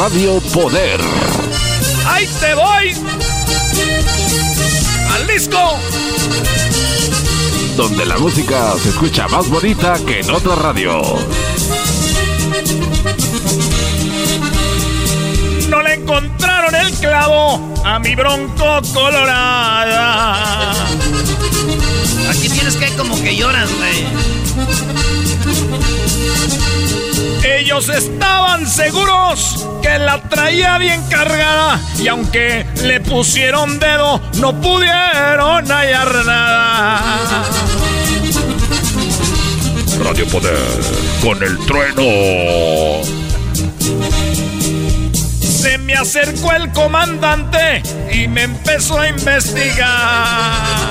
Radio 0.00 0.40
Poder. 0.52 0.98
¡Ahí 2.10 2.26
te 2.40 2.54
voy! 2.54 2.94
¡Al 5.14 5.26
disco! 5.26 5.78
donde 7.80 8.04
la 8.04 8.18
música 8.18 8.74
se 8.82 8.90
escucha 8.90 9.26
más 9.28 9.48
bonita 9.48 9.94
que 10.06 10.20
en 10.20 10.30
otra 10.30 10.54
radio. 10.54 11.00
No 15.70 15.82
le 15.82 15.94
encontraron 15.94 16.74
el 16.74 16.92
clavo 16.94 17.72
a 17.82 17.98
mi 17.98 18.14
bronco 18.14 18.82
colorada. 18.92 20.72
Aquí 22.28 22.50
tienes 22.50 22.76
que 22.76 22.88
como 22.96 23.18
que 23.22 23.34
lloras, 23.34 23.70
güey. 23.78 24.39
Ellos 27.42 27.88
estaban 27.88 28.66
seguros 28.66 29.66
que 29.82 29.98
la 29.98 30.20
traía 30.28 30.76
bien 30.78 31.02
cargada 31.08 31.80
y 31.98 32.08
aunque 32.08 32.66
le 32.82 33.00
pusieron 33.00 33.78
dedo 33.78 34.20
no 34.34 34.60
pudieron 34.60 35.66
hallar 35.66 36.24
nada. 36.26 37.44
Radio 40.04 40.26
Poder 40.26 40.56
con 41.22 41.42
el 41.42 41.58
trueno. 41.66 42.02
Se 45.40 45.78
me 45.78 45.94
acercó 45.94 46.52
el 46.52 46.70
comandante 46.72 47.82
y 48.12 48.28
me 48.28 48.42
empezó 48.42 48.98
a 48.98 49.08
investigar. 49.08 50.90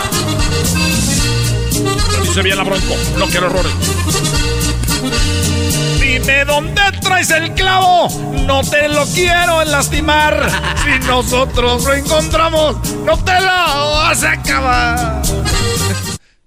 Dice 2.23 2.41
bien 2.41 2.57
la 2.57 2.63
bronco, 2.63 2.95
no 3.17 3.25
quiero 3.27 3.47
errores. 3.47 3.71
Dime 6.29 6.45
dónde 6.45 6.81
traes 7.01 7.31
el 7.31 7.51
clavo, 7.55 8.07
no 8.45 8.61
te 8.61 8.87
lo 8.87 9.03
quiero 9.07 9.63
lastimar. 9.65 10.47
Si 10.83 11.07
nosotros 11.07 11.83
lo 11.85 11.93
encontramos, 11.93 12.93
no 12.99 13.17
te 13.23 13.33
lo 13.41 13.47
vas 13.47 14.23
a 14.23 14.31
acabar. 14.33 15.21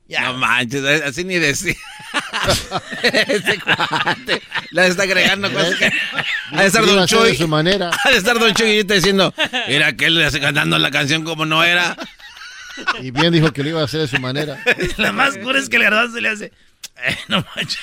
No 0.08 0.34
manches, 0.34 0.84
así 1.02 1.24
ni 1.24 1.38
decir. 1.40 1.76
Ese 3.02 3.58
cuate. 3.60 4.40
Le 4.70 4.86
está 4.86 5.02
agregando 5.02 5.52
cosas 5.52 5.74
que. 5.74 5.90
Ha 6.52 6.60
de 6.60 6.66
estar 6.66 6.84
Don 6.86 7.08
ser 7.08 7.18
de 7.18 7.28
Chuy. 7.30 7.36
su 7.38 7.48
manera. 7.48 7.90
Ha 8.04 8.10
de 8.10 8.16
estar 8.18 8.38
Don 8.38 8.54
Chuy 8.54 8.68
y 8.68 8.76
ahorita 8.76 8.94
diciendo, 8.94 9.34
mira 9.68 9.92
que 9.96 10.04
él 10.06 10.14
le 10.16 10.26
hace 10.26 10.38
cantando 10.40 10.78
la 10.78 10.90
canción 10.92 11.24
como 11.24 11.44
no 11.44 11.64
era. 11.64 11.96
Y 13.00 13.10
bien 13.10 13.32
dijo 13.32 13.52
que 13.52 13.62
lo 13.64 13.70
iba 13.70 13.80
a 13.80 13.84
hacer 13.86 14.00
de 14.02 14.06
su 14.08 14.18
manera. 14.20 14.62
La 14.98 15.10
más 15.12 15.36
cura 15.38 15.58
es 15.58 15.68
que 15.68 15.76
el 15.76 15.82
garbanzo 15.82 16.20
le 16.20 16.28
hace. 16.28 16.52
"Eh, 17.04 17.18
no 17.28 17.44
manches. 17.56 17.80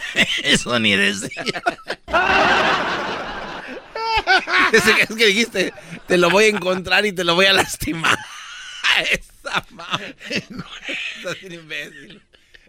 Eso 0.44 0.78
ni 0.78 0.92
que 4.72 5.02
es 5.02 5.08
que 5.08 5.26
dijiste, 5.26 5.72
te 6.06 6.18
lo 6.18 6.30
voy 6.30 6.44
a 6.44 6.48
encontrar 6.48 7.04
y 7.06 7.12
te 7.12 7.24
lo 7.24 7.34
voy 7.34 7.46
a 7.46 7.52
lastimar. 7.52 8.18
Esa 9.10 9.64
madre. 9.70 10.16
Estás 10.28 11.40
bien 11.40 11.52
imbécil. 11.52 12.22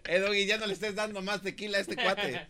Eh, 0.06 0.20
Doggy, 0.20 0.46
ya 0.46 0.58
no 0.58 0.66
le 0.68 0.74
estés 0.74 0.96
dando 0.96 1.22
más 1.22 1.42
tequila 1.42 1.78
a 1.78 1.82
este 1.82 1.96
cuate. 1.96 2.46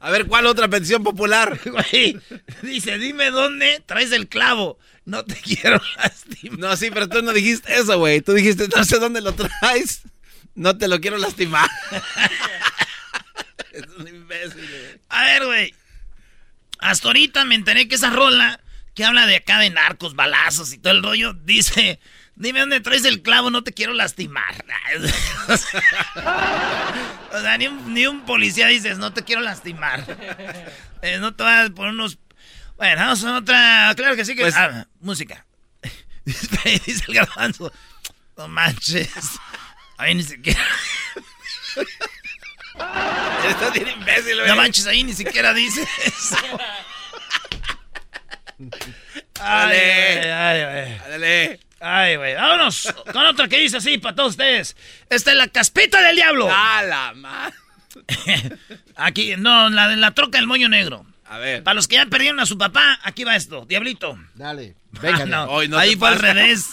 A 0.00 0.10
ver, 0.10 0.26
¿cuál 0.26 0.46
otra 0.46 0.68
petición 0.68 1.02
popular? 1.02 1.58
Güey, 1.64 2.18
dice, 2.62 2.98
dime 2.98 3.30
dónde 3.30 3.82
traes 3.86 4.12
el 4.12 4.28
clavo. 4.28 4.78
No 5.04 5.24
te 5.24 5.34
quiero 5.34 5.80
lastimar. 5.96 6.58
No, 6.58 6.76
sí, 6.76 6.90
pero 6.90 7.08
tú 7.08 7.22
no 7.22 7.32
dijiste 7.32 7.74
eso, 7.74 7.98
güey. 7.98 8.20
Tú 8.20 8.32
dijiste, 8.32 8.68
no 8.74 8.84
sé 8.84 8.98
dónde 8.98 9.20
lo 9.20 9.34
traes. 9.34 10.02
No 10.54 10.76
te 10.76 10.88
lo 10.88 11.00
quiero 11.00 11.18
lastimar. 11.18 11.68
Es 13.76 13.86
un 13.98 14.08
imbécil, 14.08 14.68
güey. 14.68 15.00
A 15.08 15.24
ver, 15.24 15.44
güey. 15.44 15.74
Hasta 16.78 17.08
ahorita 17.08 17.44
me 17.44 17.54
enteré 17.54 17.88
que 17.88 17.94
esa 17.94 18.10
rola 18.10 18.60
que 18.96 19.04
habla 19.04 19.26
de 19.26 19.36
acá 19.36 19.58
de 19.58 19.70
narcos, 19.70 20.14
balazos 20.14 20.72
y 20.72 20.78
todo 20.78 20.94
el 20.94 21.02
rollo, 21.02 21.34
dice, 21.34 22.00
dime 22.34 22.60
dónde 22.60 22.80
traes 22.80 23.04
el 23.04 23.20
clavo, 23.20 23.50
no 23.50 23.62
te 23.62 23.72
quiero 23.72 23.92
lastimar. 23.92 24.64
o 27.32 27.40
sea, 27.40 27.58
ni 27.58 27.66
un, 27.66 27.92
ni 27.92 28.06
un 28.06 28.24
policía 28.24 28.68
dices, 28.68 28.96
no 28.96 29.12
te 29.12 29.22
quiero 29.22 29.42
lastimar. 29.42 30.02
Eh, 31.02 31.18
no 31.18 31.34
te 31.34 31.42
vas 31.42 31.68
a 31.68 31.74
poner 31.74 31.92
unos... 31.92 32.18
Bueno, 32.78 33.02
vamos 33.02 33.22
a 33.22 33.36
otra... 33.36 33.92
Claro 33.96 34.16
que 34.16 34.24
sí 34.24 34.34
que... 34.34 34.42
Pues- 34.42 34.56
ah, 34.56 34.86
música. 35.00 35.44
dice 36.86 37.04
el 37.08 37.14
garbanzo. 37.14 37.70
No 38.38 38.48
manches. 38.48 39.10
Ahí 39.98 40.14
ni 40.14 40.22
siquiera... 40.22 40.60
Estás 43.48 43.72
bien 43.72 43.88
imbécil, 43.88 44.36
güey. 44.36 44.48
No 44.48 44.56
manches, 44.56 44.86
ahí 44.86 45.02
ni 45.04 45.12
siquiera 45.14 45.52
dice 45.54 45.86
eso. 46.04 46.36
Dale. 49.34 50.32
ay, 50.32 50.64
güey. 50.64 50.98
Dale. 51.10 51.60
Ay, 51.80 52.16
güey. 52.16 52.34
Vámonos 52.34 52.92
con 53.12 53.24
otra 53.26 53.48
que 53.48 53.58
dice 53.58 53.76
así 53.76 53.98
para 53.98 54.14
todos 54.16 54.30
ustedes. 54.30 54.76
Esta 55.10 55.30
es 55.32 55.36
la 55.36 55.48
caspita 55.48 56.00
del 56.02 56.16
diablo. 56.16 56.48
A 56.50 56.82
la 56.82 57.12
madre. 57.14 57.54
Aquí, 58.96 59.34
no, 59.36 59.70
la 59.70 59.88
de 59.88 59.96
la 59.96 60.12
troca 60.12 60.38
del 60.38 60.46
moño 60.46 60.68
negro. 60.68 61.06
A 61.26 61.38
ver. 61.38 61.62
Para 61.62 61.74
los 61.74 61.88
que 61.88 61.96
ya 61.96 62.06
perdieron 62.06 62.40
a 62.40 62.46
su 62.46 62.56
papá, 62.56 62.98
aquí 63.02 63.24
va 63.24 63.36
esto. 63.36 63.64
Diablito. 63.66 64.18
Dale, 64.34 64.76
Venga, 64.92 65.18
venga. 65.18 65.24
no. 65.26 65.44
Hoy 65.52 65.68
no 65.68 65.78
Ahí 65.78 65.96
fue 65.96 66.08
al 66.08 66.18
revés. 66.18 66.66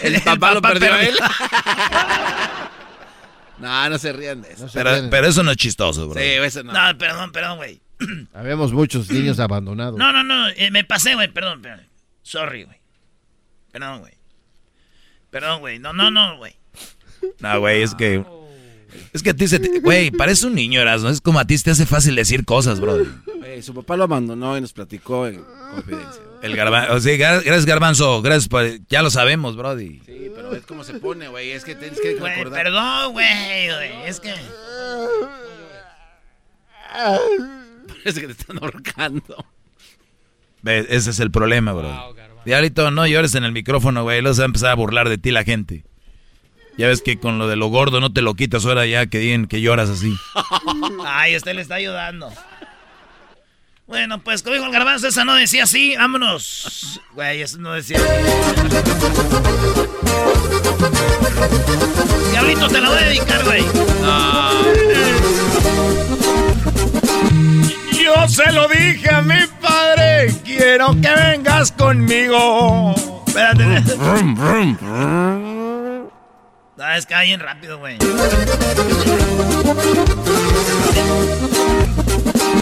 El 0.00 0.20
papá 0.22 0.54
lo 0.54 0.62
perdió 0.62 0.92
a 0.94 1.02
él. 1.02 1.16
no, 3.60 3.88
no 3.90 3.98
se 3.98 4.12
rían 4.12 4.42
de 4.42 4.52
eso. 4.52 4.62
No 4.64 4.68
se 4.68 4.82
Pero, 5.10 5.26
eso 5.26 5.42
no 5.42 5.50
es 5.50 5.56
chistoso, 5.56 6.08
bro. 6.08 6.20
Sí, 6.20 6.26
eso 6.26 6.62
no. 6.62 6.72
No, 6.72 6.98
perdón, 6.98 7.32
perdón, 7.32 7.56
güey. 7.58 7.80
Habemos 8.34 8.72
muchos 8.72 9.10
niños 9.10 9.38
abandonados. 9.40 9.98
No, 9.98 10.12
no, 10.12 10.22
no. 10.22 10.48
eh, 10.48 10.70
me 10.70 10.84
pasé, 10.84 11.14
güey. 11.14 11.28
Perdón, 11.28 11.62
perdón. 11.62 11.86
Sorry, 12.22 12.64
güey. 12.64 12.78
Perdón, 13.72 14.00
güey. 14.00 14.14
Perdón, 15.30 15.60
güey. 15.60 15.78
No, 15.78 15.92
no, 15.92 16.10
no, 16.10 16.36
güey. 16.38 16.56
No, 17.38 17.60
güey, 17.60 17.82
es 17.82 17.94
que. 17.94 18.24
Es 19.12 19.22
que 19.22 19.30
a 19.30 19.34
ti 19.34 19.48
se 19.48 19.58
te. 19.58 19.80
Güey, 19.80 20.10
parece 20.10 20.46
un 20.46 20.54
niño, 20.54 20.84
¿no? 20.84 21.08
Es 21.08 21.20
como 21.20 21.38
a 21.38 21.46
ti 21.46 21.56
se 21.58 21.64
te 21.64 21.70
hace 21.70 21.86
fácil 21.86 22.14
decir 22.14 22.44
cosas, 22.44 22.80
bro. 22.80 22.98
Güey, 23.38 23.62
su 23.62 23.74
papá 23.74 23.96
lo 23.96 24.04
abandonó 24.04 24.56
y 24.56 24.60
nos 24.60 24.72
platicó 24.72 25.26
en 25.26 25.42
confidencia. 25.74 26.22
El 26.42 26.56
garbanzo. 26.56 26.94
O 26.94 27.00
sea, 27.00 27.16
gracias, 27.16 27.66
garbanzo. 27.66 28.22
Gracias 28.22 28.48
por. 28.48 28.64
Ya 28.88 29.02
lo 29.02 29.10
sabemos, 29.10 29.56
brody. 29.56 30.00
Sí, 30.06 30.30
pero 30.34 30.54
es 30.54 30.64
como 30.64 30.84
se 30.84 30.94
pone, 30.94 31.28
güey. 31.28 31.50
Es 31.50 31.64
que 31.64 31.74
tienes 31.74 32.00
que 32.00 32.14
recordar. 32.14 32.64
perdón, 32.64 33.12
güey. 33.12 33.68
Es 34.06 34.20
que. 34.20 34.34
Parece 37.88 38.20
que 38.20 38.26
te 38.26 38.32
están 38.32 38.58
ahorcando. 38.62 39.44
Ese 40.64 41.10
es 41.10 41.20
el 41.20 41.30
problema, 41.30 41.72
bro. 41.72 42.14
Diablito, 42.44 42.90
no 42.90 43.06
llores 43.06 43.34
en 43.34 43.44
el 43.44 43.52
micrófono, 43.52 44.02
güey. 44.02 44.22
Luego 44.22 44.34
se 44.34 44.40
va 44.40 44.44
a 44.44 44.46
empezar 44.46 44.70
a 44.70 44.74
burlar 44.74 45.08
de 45.08 45.18
ti 45.18 45.30
la 45.30 45.44
gente. 45.44 45.84
Ya 46.80 46.86
ves 46.86 47.02
que 47.02 47.18
con 47.18 47.38
lo 47.38 47.46
de 47.46 47.56
lo 47.56 47.66
gordo 47.66 48.00
no 48.00 48.10
te 48.10 48.22
lo 48.22 48.32
quitas 48.32 48.64
ahora 48.64 48.86
ya 48.86 49.06
que 49.06 49.18
digan 49.18 49.46
que 49.46 49.60
lloras 49.60 49.90
así. 49.90 50.16
Ay, 51.04 51.36
usted 51.36 51.54
le 51.54 51.60
está 51.60 51.74
ayudando. 51.74 52.32
Bueno, 53.86 54.22
pues 54.22 54.42
como 54.42 54.54
dijo 54.54 54.64
el 54.64 54.72
garbanzo, 54.72 55.08
esa 55.08 55.26
no 55.26 55.34
decía 55.34 55.64
así. 55.64 55.94
Vámonos. 55.94 56.98
Güey, 57.12 57.42
eso 57.42 57.58
no 57.58 57.74
decía 57.74 57.98
Diablito, 62.30 62.68
te 62.68 62.80
la 62.80 62.88
voy 62.88 62.98
a 62.98 63.06
dedicar, 63.08 63.44
güey. 63.44 63.62
Yo 68.02 68.26
se 68.26 68.52
lo 68.52 68.68
dije 68.68 69.10
a 69.12 69.20
mi 69.20 69.46
padre. 69.60 70.34
Quiero 70.46 70.98
que 70.98 71.14
vengas 71.14 71.72
conmigo. 71.72 72.94
Espérate. 73.26 73.82
Ah, 76.82 76.96
es 76.96 77.04
que 77.04 77.12
va 77.12 77.20
bien 77.22 77.40
rápido, 77.40 77.78
güey. 77.78 77.98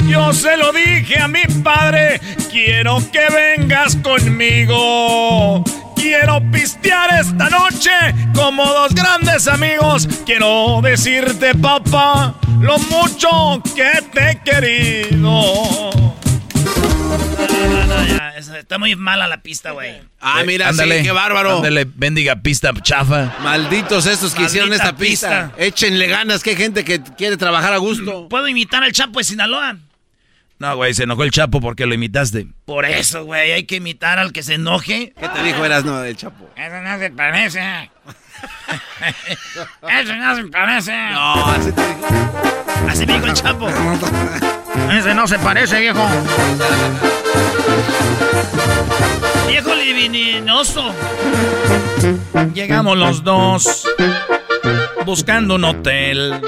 Yo 0.08 0.32
se 0.32 0.56
lo 0.56 0.72
dije 0.72 1.20
a 1.20 1.28
mi 1.28 1.44
padre, 1.62 2.20
quiero 2.50 2.98
que 3.12 3.26
vengas 3.32 3.94
conmigo. 3.96 5.62
Quiero 5.94 6.40
pistear 6.50 7.20
esta 7.20 7.48
noche 7.48 7.92
como 8.34 8.64
dos 8.66 8.92
grandes 8.92 9.46
amigos. 9.46 10.08
Quiero 10.26 10.80
decirte, 10.82 11.54
papá, 11.54 12.34
lo 12.60 12.76
mucho 12.78 13.62
que 13.76 14.02
te 14.12 14.30
he 14.30 14.40
querido. 14.40 16.07
No, 17.98 18.06
no, 18.06 18.12
no, 18.14 18.18
ya, 18.18 18.58
está 18.58 18.78
muy 18.78 18.96
mala 18.96 19.26
la 19.26 19.42
pista, 19.42 19.72
güey. 19.72 20.00
Ah, 20.20 20.42
mira, 20.46 20.68
ándale, 20.68 20.98
sí, 20.98 21.04
qué 21.04 21.12
bárbaro. 21.12 21.56
Ándale, 21.56 21.86
bendiga 21.94 22.36
pista 22.36 22.72
chafa. 22.82 23.36
Malditos 23.42 24.06
estos 24.06 24.34
que 24.34 24.44
hicieron 24.44 24.72
esta 24.72 24.96
pista. 24.96 25.52
pista. 25.52 25.62
Échenle 25.64 26.06
ganas, 26.06 26.42
que 26.42 26.50
hay 26.50 26.56
gente 26.56 26.84
que 26.84 27.00
quiere 27.16 27.36
trabajar 27.36 27.72
a 27.72 27.78
gusto. 27.78 28.28
¿Puedo 28.28 28.48
imitar 28.48 28.82
al 28.82 28.92
Chapo 28.92 29.18
de 29.18 29.24
Sinaloa? 29.24 29.76
No, 30.58 30.74
güey, 30.74 30.92
se 30.92 31.04
enojó 31.04 31.22
el 31.22 31.30
Chapo 31.30 31.60
porque 31.60 31.86
lo 31.86 31.94
imitaste. 31.94 32.48
Por 32.64 32.84
eso, 32.84 33.24
güey, 33.24 33.52
hay 33.52 33.64
que 33.64 33.76
imitar 33.76 34.18
al 34.18 34.32
que 34.32 34.42
se 34.42 34.54
enoje. 34.54 35.12
¿Qué 35.18 35.28
te 35.28 35.42
dijo 35.44 35.64
Erasno 35.64 36.00
del 36.00 36.16
Chapo? 36.16 36.50
Eso 36.56 36.80
no 36.82 36.98
se 36.98 37.10
parece. 37.10 37.60
Eso 39.88 40.16
no 40.16 40.36
se 40.36 40.44
parece. 40.44 40.92
No, 41.12 41.46
así 41.46 41.72
te 41.72 41.86
dijo. 41.86 42.06
Así 42.88 43.06
me 43.06 43.12
dijo 43.14 43.26
el 43.26 43.34
Chapo. 43.34 43.68
Ese 44.96 45.14
no 45.14 45.26
se 45.26 45.38
parece, 45.38 45.80
viejo. 45.80 46.06
Viejo 49.46 49.74
libidinoso. 49.74 50.94
Llegamos 52.54 52.96
los 52.96 53.22
dos. 53.24 53.86
buscando 55.04 55.54
un 55.54 55.64
hotel. 55.64 56.40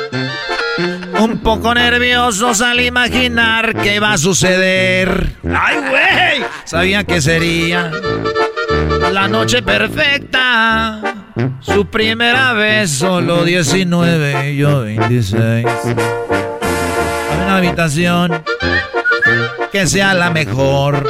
Un 1.18 1.38
poco 1.38 1.74
nerviosos 1.74 2.60
al 2.60 2.80
imaginar 2.80 3.74
qué 3.74 3.96
iba 3.96 4.12
a 4.12 4.18
suceder. 4.18 5.36
¡Ay, 5.44 5.76
güey! 5.76 6.48
Sabía 6.64 7.04
que 7.04 7.20
sería 7.20 7.90
la 9.12 9.28
noche 9.28 9.62
perfecta. 9.62 11.00
Su 11.60 11.86
primera 11.86 12.52
vez, 12.52 12.90
solo 12.90 13.44
19 13.44 14.52
y 14.52 14.56
yo 14.58 14.82
26. 14.82 15.66
Habitación 17.56 18.44
que 19.72 19.86
sea 19.86 20.14
la 20.14 20.30
mejor. 20.30 21.06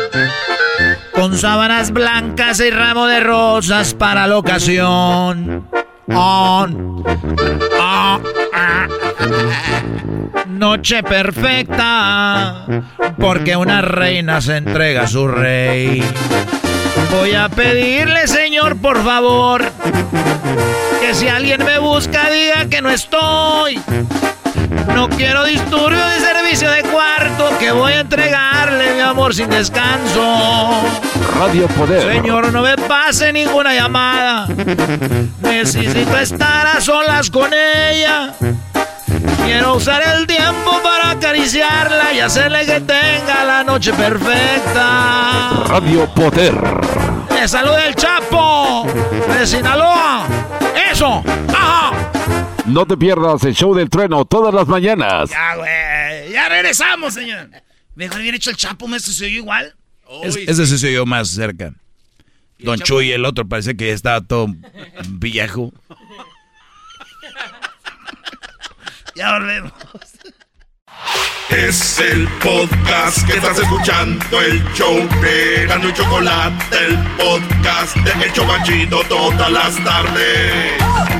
Con 1.13 1.37
sábanas 1.37 1.91
blancas 1.91 2.61
y 2.61 2.71
ramo 2.71 3.07
de 3.07 3.21
rosas 3.21 3.95
para 3.95 4.27
la 4.27 4.39
ocasión. 4.39 5.69
On. 6.09 7.05
Ah, 7.79 8.19
ah. 8.55 8.89
Noche 10.47 11.03
perfecta, 11.03 12.67
porque 13.19 13.57
una 13.57 13.83
reina 13.83 14.41
se 14.41 14.57
entrega 14.57 15.03
a 15.03 15.07
su 15.07 15.29
rey. 15.29 16.03
Voy 17.11 17.35
a 17.35 17.49
pedirle, 17.49 18.27
señor, 18.27 18.77
por 18.77 19.03
favor, 19.03 19.63
que 21.01 21.15
si 21.15 21.29
alguien 21.29 21.65
me 21.65 21.79
busca 21.79 22.31
diga 22.31 22.67
que 22.69 22.83
no 22.83 22.91
estoy. 22.91 23.81
No 24.95 25.09
quiero 25.09 25.45
disturbio 25.45 26.05
de 26.07 26.21
servicio 26.21 26.71
de 26.71 26.83
cuarto, 26.83 27.51
que 27.59 27.73
voy 27.73 27.93
a 27.93 28.01
entregarle 28.01 28.95
mi 28.95 29.01
amor 29.01 29.35
sin 29.35 29.51
descanso. 29.51 30.83
Radio 31.39 31.67
Poder. 31.69 32.03
Señor, 32.03 32.53
no 32.53 32.63
me 32.63 32.77
pase 32.77 33.33
ninguna 33.33 33.75
llamada. 33.75 34.47
Necesito 35.43 36.17
estar 36.19 36.67
a 36.67 36.81
solas 36.81 37.31
con 37.31 37.51
ella. 37.53 38.35
Quiero 39.45 39.75
usar 39.75 40.03
el 40.03 40.27
tiempo 40.27 40.81
para 40.83 41.11
acariciarla 41.11 42.13
y 42.13 42.21
hacerle 42.21 42.65
que 42.67 42.81
tenga 42.81 43.45
la 43.45 43.65
noche 43.65 43.93
perfecta. 43.93 45.65
Radio 45.67 46.07
Poder. 46.15 46.55
¡Le 47.35 47.49
saluda 47.49 47.87
el 47.87 47.95
Chapo! 47.95 48.87
¡De 49.33 49.47
Sinaloa! 49.47 50.27
¡Eso! 50.93 51.23
¡Ajá! 51.49 51.93
No 52.73 52.87
te 52.87 52.97
pierdas 52.97 53.43
el 53.45 53.55
show 53.55 53.75
del 53.75 53.91
trueno 53.91 54.25
todas 54.25 54.55
las 54.55 54.67
mañanas. 54.69 55.31
Ya, 55.31 55.57
güey. 55.57 56.33
Ya 56.33 56.49
regresamos, 56.49 57.15
señor. 57.15 57.51
Mejor 57.95 58.21
bien 58.23 58.35
hecho 58.35 58.51
el 58.51 58.57
Chapo, 58.57 58.87
maestro. 58.87 59.13
¿Se 59.13 59.27
oyó 59.27 59.37
igual? 59.39 59.75
Es- 60.23 60.37
ese 60.37 60.67
sí 60.67 60.79
se 60.79 60.89
oyó 60.89 61.07
más 61.07 61.29
cerca. 61.29 61.73
Don 62.59 62.79
Chuy, 62.79 63.11
el 63.13 63.25
otro, 63.25 63.49
parece 63.49 63.77
que 63.77 63.91
estaba 63.93 64.21
todo 64.21 64.49
viejo. 65.09 65.73
Ya 69.17 69.33
volvemos. 69.33 69.73
Es 71.49 71.99
el 71.99 72.29
podcast 72.43 73.27
que 73.27 73.33
estás 73.39 73.59
escuchando, 73.59 74.41
el 74.41 74.63
show 74.75 74.97
de 75.21 75.67
Gano 75.67 75.89
y 75.89 75.93
Chocolate, 75.95 76.77
el 76.87 76.97
podcast 77.17 77.97
de 77.97 78.25
El 78.25 78.33
Chobachito 78.33 79.01
todas 79.09 79.51
las 79.51 79.83
tardes. 79.85 81.20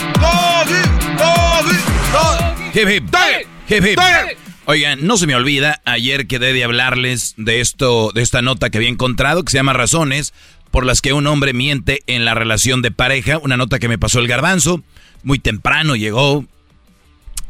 Hip, 2.73 2.87
hip. 2.89 3.15
Hip, 3.69 3.85
hip. 3.85 3.99
Oigan, 4.65 5.05
no 5.05 5.17
se 5.17 5.27
me 5.27 5.35
olvida, 5.35 5.81
ayer 5.85 6.27
quedé 6.27 6.53
de 6.53 6.63
hablarles 6.63 7.33
de 7.35 7.59
esto, 7.59 8.11
de 8.13 8.21
esta 8.21 8.41
nota 8.41 8.69
que 8.69 8.77
había 8.77 8.89
encontrado, 8.89 9.43
que 9.43 9.51
se 9.51 9.57
llama 9.57 9.73
Razones 9.73 10.33
por 10.71 10.85
las 10.85 11.01
que 11.01 11.11
un 11.11 11.27
hombre 11.27 11.51
miente 11.51 12.01
en 12.07 12.23
la 12.23 12.33
relación 12.33 12.81
de 12.81 12.91
pareja. 12.91 13.37
Una 13.39 13.57
nota 13.57 13.77
que 13.77 13.89
me 13.89 13.97
pasó 13.97 14.19
el 14.19 14.27
garbanzo. 14.27 14.81
Muy 15.23 15.37
temprano 15.37 15.97
llegó. 15.97 16.45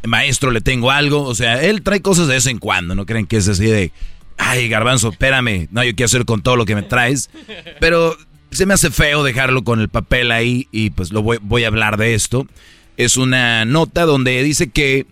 Maestro, 0.04 0.50
le 0.50 0.60
tengo 0.60 0.90
algo. 0.90 1.22
O 1.22 1.34
sea, 1.36 1.62
él 1.62 1.82
trae 1.82 2.02
cosas 2.02 2.26
de 2.26 2.34
vez 2.34 2.46
en 2.46 2.58
cuando. 2.58 2.96
No 2.96 3.06
creen 3.06 3.26
que 3.26 3.36
es 3.36 3.46
así 3.46 3.66
de. 3.66 3.92
Ay, 4.38 4.68
garbanzo, 4.68 5.10
espérame. 5.10 5.68
No, 5.70 5.84
yo 5.84 5.94
quiero 5.94 6.06
hacer 6.06 6.24
con 6.24 6.42
todo 6.42 6.56
lo 6.56 6.64
que 6.64 6.74
me 6.74 6.82
traes. 6.82 7.30
Pero 7.78 8.16
se 8.50 8.66
me 8.66 8.74
hace 8.74 8.90
feo 8.90 9.22
dejarlo 9.22 9.62
con 9.62 9.80
el 9.80 9.88
papel 9.88 10.32
ahí 10.32 10.66
y 10.72 10.90
pues 10.90 11.12
lo 11.12 11.22
voy, 11.22 11.38
voy 11.40 11.62
a 11.62 11.68
hablar 11.68 11.96
de 11.96 12.14
esto. 12.14 12.48
Es 12.96 13.16
una 13.16 13.64
nota 13.64 14.04
donde 14.04 14.42
dice 14.42 14.70
que 14.70 15.06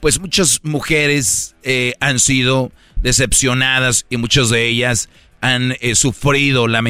pues 0.00 0.18
muchas 0.18 0.60
mujeres 0.64 1.54
eh, 1.62 1.94
han 2.00 2.18
sido 2.18 2.72
decepcionadas 3.02 4.06
y 4.10 4.16
muchas 4.16 4.50
de 4.50 4.66
ellas 4.66 5.08
han 5.42 5.74
eh, 5.80 5.94
sufrido 5.94 6.68
la 6.68 6.82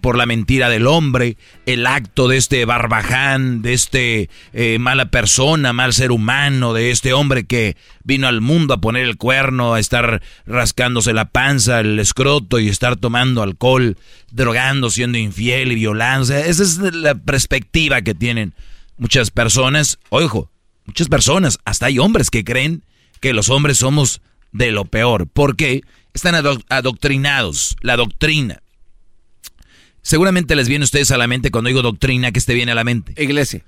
por 0.00 0.16
la 0.16 0.26
mentira 0.26 0.68
del 0.70 0.86
hombre, 0.86 1.36
el 1.66 1.86
acto 1.86 2.28
de 2.28 2.38
este 2.38 2.64
barbaján, 2.64 3.62
de 3.62 3.74
este 3.74 4.30
eh, 4.52 4.78
mala 4.78 5.10
persona, 5.10 5.72
mal 5.72 5.92
ser 5.92 6.10
humano, 6.10 6.72
de 6.72 6.90
este 6.90 7.12
hombre 7.12 7.44
que 7.44 7.76
vino 8.02 8.26
al 8.26 8.40
mundo 8.40 8.74
a 8.74 8.80
poner 8.80 9.04
el 9.04 9.16
cuerno, 9.16 9.74
a 9.74 9.80
estar 9.80 10.22
rascándose 10.46 11.12
la 11.12 11.26
panza, 11.26 11.80
el 11.80 11.98
escroto 11.98 12.58
y 12.58 12.68
estar 12.68 12.96
tomando 12.96 13.42
alcohol, 13.42 13.98
drogando, 14.30 14.88
siendo 14.88 15.18
infiel 15.18 15.72
y 15.72 15.84
sea, 16.24 16.46
esa 16.46 16.62
es 16.62 16.78
la 16.78 17.14
perspectiva 17.14 18.00
que 18.00 18.14
tienen 18.14 18.54
muchas 19.00 19.30
personas. 19.32 19.98
Ojo, 20.10 20.50
muchas 20.84 21.08
personas, 21.08 21.58
hasta 21.64 21.86
hay 21.86 21.98
hombres 21.98 22.30
que 22.30 22.44
creen 22.44 22.84
que 23.20 23.32
los 23.32 23.48
hombres 23.48 23.78
somos 23.78 24.20
de 24.52 24.70
lo 24.70 24.84
peor. 24.84 25.26
¿Por 25.26 25.56
qué? 25.56 25.82
Están 26.14 26.34
ado- 26.36 26.62
adoctrinados. 26.68 27.76
La 27.82 27.96
doctrina. 27.96 28.62
Seguramente 30.02 30.56
les 30.56 30.68
viene 30.68 30.84
a 30.84 30.86
ustedes 30.86 31.10
a 31.10 31.18
la 31.18 31.26
mente 31.26 31.50
cuando 31.50 31.68
digo 31.68 31.82
doctrina, 31.82 32.32
que 32.32 32.40
te 32.40 32.54
viene 32.54 32.72
a 32.72 32.74
la 32.74 32.84
mente? 32.84 33.12
Iglesia. 33.22 33.62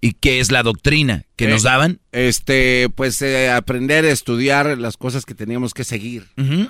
¿Y 0.00 0.12
qué 0.12 0.40
es 0.40 0.50
la 0.50 0.62
doctrina 0.62 1.24
que 1.36 1.48
nos 1.48 1.62
Eh, 1.62 1.68
daban? 1.68 2.00
Este, 2.12 2.88
pues 2.94 3.20
eh, 3.20 3.50
aprender 3.50 4.04
a 4.04 4.10
estudiar 4.12 4.78
las 4.78 4.96
cosas 4.96 5.26
que 5.26 5.34
teníamos 5.34 5.74
que 5.74 5.84
seguir. 5.84 6.28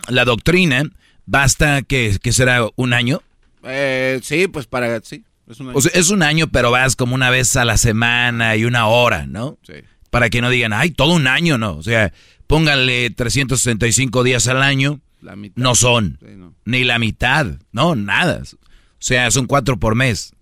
La 0.09 0.25
doctrina, 0.25 0.83
basta 1.27 1.83
que, 1.83 2.19
que 2.21 2.33
será 2.33 2.67
un 2.75 2.93
año. 2.93 3.23
Eh, 3.63 4.19
sí, 4.23 4.49
pues 4.49 4.67
para, 4.67 5.01
sí. 5.03 5.23
Es 5.51 5.61
una- 5.61 5.73
O 5.73 5.81
sea, 5.81 5.91
es 5.95 6.11
un 6.11 6.23
año, 6.23 6.47
pero 6.49 6.71
vas 6.71 6.97
como 6.97 7.15
una 7.15 7.29
vez 7.31 7.57
a 7.57 7.65
la 7.65 7.77
semana 7.77 8.57
y 8.57 8.65
una 8.65 8.87
hora, 8.87 9.27
¿no? 9.27 9.59
Sí. 9.67 9.75
Para 10.11 10.31
que 10.31 10.41
no 10.41 10.49
digan, 10.51 10.73
ay, 10.73 10.91
todo 10.91 11.13
un 11.15 11.27
año, 11.27 11.59
no. 11.59 11.77
O 11.77 11.83
sea, 11.83 12.13
pónganle 12.47 13.11
365 13.11 14.23
días 14.23 14.47
al 14.49 14.63
año. 14.63 15.01
La 15.21 15.37
mitad. 15.37 15.61
No 15.63 15.75
son. 15.75 16.19
Sí, 16.21 16.35
no. 16.37 16.55
Ni 16.65 16.85
la 16.85 16.99
mitad. 16.99 17.47
No, 17.73 17.95
nada. 17.97 18.43
O 18.45 18.57
sea, 18.99 19.31
son 19.31 19.47
cuatro 19.47 19.79
por 19.79 19.95
mes. 19.95 20.33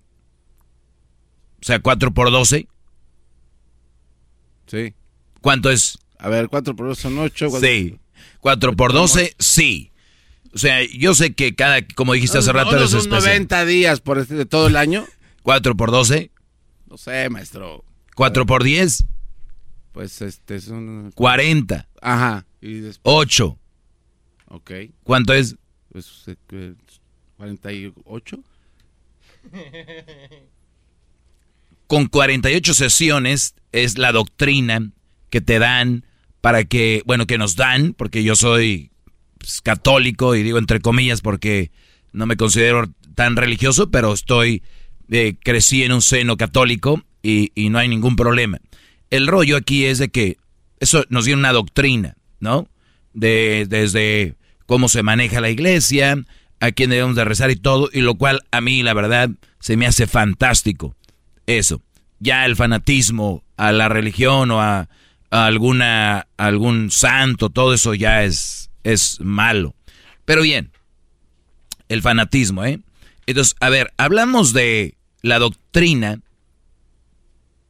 O 1.61 1.65
sea, 1.65 1.81
cuatro 1.81 2.13
por 2.13 2.31
doce. 2.31 2.69
Sí. 4.67 4.95
¿Cuánto 5.41 5.71
es? 5.71 5.99
A 6.19 6.29
ver, 6.29 6.49
cuatro 6.49 6.75
por 6.77 6.87
dos 6.89 6.99
son 6.99 7.19
ocho. 7.19 7.49
cuatro- 7.51 7.69
Sí. 7.69 7.99
Cuatro 8.41 8.75
por 8.77 8.93
doce, 8.93 9.35
sí. 9.39 9.93
O 10.53 10.59
sea, 10.59 10.83
yo 10.85 11.15
sé 11.15 11.35
que 11.35 11.55
cada, 11.55 11.87
como 11.95 12.15
dijiste 12.15 12.39
hace 12.39 12.53
rato, 12.53 12.77
eres 12.77 12.91
son 12.91 13.01
especial. 13.01 13.23
90 13.23 13.65
días 13.67 14.01
por 14.01 14.19
este, 14.19 14.35
de 14.35 14.47
todo 14.47 14.67
el 14.69 14.77
año. 14.77 15.07
Cuatro 15.43 15.77
por 15.77 15.91
doce, 15.91 16.31
No 16.89 16.97
sé, 16.99 17.29
maestro. 17.31 17.85
cuatro 18.15 18.45
por 18.47 18.63
diez, 18.65 19.05
Pues 19.93 20.21
este 20.23 20.61
son. 20.61 21.13
cuarenta, 21.15 21.89
Ajá. 22.01 22.47
Y 22.61 22.75
después. 22.81 23.01
ocho. 23.17 23.59
Ok. 24.47 24.71
¿Cuánto 25.05 25.33
es? 25.35 25.57
Pues 25.93 26.25
eh, 26.27 26.37
eh, 26.53 26.75
48. 27.37 28.41
con 31.87 32.07
48 32.07 32.75
sesiones 32.75 33.55
es 33.73 33.97
la 33.99 34.13
doctrina 34.13 34.91
que 35.31 35.41
te 35.41 35.59
dan 35.59 36.05
para 36.41 36.65
que, 36.65 37.03
bueno, 37.07 37.27
que 37.27 37.39
nos 37.39 37.57
dan, 37.57 37.95
porque 37.95 38.23
yo 38.23 38.37
soy 38.37 38.91
pues, 39.39 39.61
católico 39.61 40.35
y 40.35 40.43
digo 40.43 40.59
entre 40.59 40.81
comillas 40.81 41.21
porque 41.21 41.71
no 42.13 42.27
me 42.27 42.37
considero 42.37 42.91
tan 43.15 43.37
religioso, 43.37 43.91
pero 43.91 44.13
estoy, 44.13 44.63
eh, 45.11 45.37
crecí 45.43 45.83
en 45.83 45.93
un 45.93 46.03
seno 46.03 46.37
católico 46.37 47.03
y, 47.23 47.51
no 47.71 47.79
hay 47.79 47.89
ningún 47.89 48.17
problema. 48.17 48.59
El 49.11 49.27
rollo 49.27 49.57
aquí 49.57 49.85
es 49.85 49.99
de 49.99 50.09
que 50.09 50.37
eso 50.81 51.05
nos 51.09 51.25
dio 51.25 51.35
una 51.35 51.53
doctrina, 51.53 52.17
¿no? 52.41 52.69
De, 53.13 53.67
desde 53.69 54.37
cómo 54.67 54.89
se 54.89 55.03
maneja 55.03 55.41
la 55.41 55.51
iglesia, 55.51 56.17
a 56.61 56.71
quién 56.73 56.91
debemos 56.91 57.17
de 57.17 57.25
rezar 57.25 57.51
y 57.51 57.57
todo, 57.57 57.89
y 57.93 58.01
lo 58.01 58.17
cual 58.17 58.43
a 58.51 58.61
mí, 58.61 58.83
la 58.83 58.95
verdad, 58.95 59.31
se 59.61 59.77
me 59.77 59.87
hace 59.87 60.07
fantástico. 60.07 60.95
Eso. 61.47 61.83
Ya 62.21 62.45
el 62.45 62.57
fanatismo 62.57 63.45
a 63.57 63.73
la 63.73 63.89
religión 63.89 64.51
o 64.51 64.61
a, 64.61 64.89
alguna, 65.31 66.27
algún 66.37 66.91
santo, 66.91 67.51
todo 67.51 67.75
eso 67.75 67.95
ya 67.95 68.25
es, 68.25 68.71
es 68.85 69.21
malo. 69.21 69.75
Pero 70.25 70.43
bien, 70.43 70.71
el 71.89 72.03
fanatismo, 72.03 72.65
¿eh? 72.65 72.81
Entonces, 73.27 73.57
a 73.61 73.69
ver, 73.69 73.93
hablamos 73.97 74.53
de 74.53 74.95
la 75.23 75.39
doctrina 75.39 76.21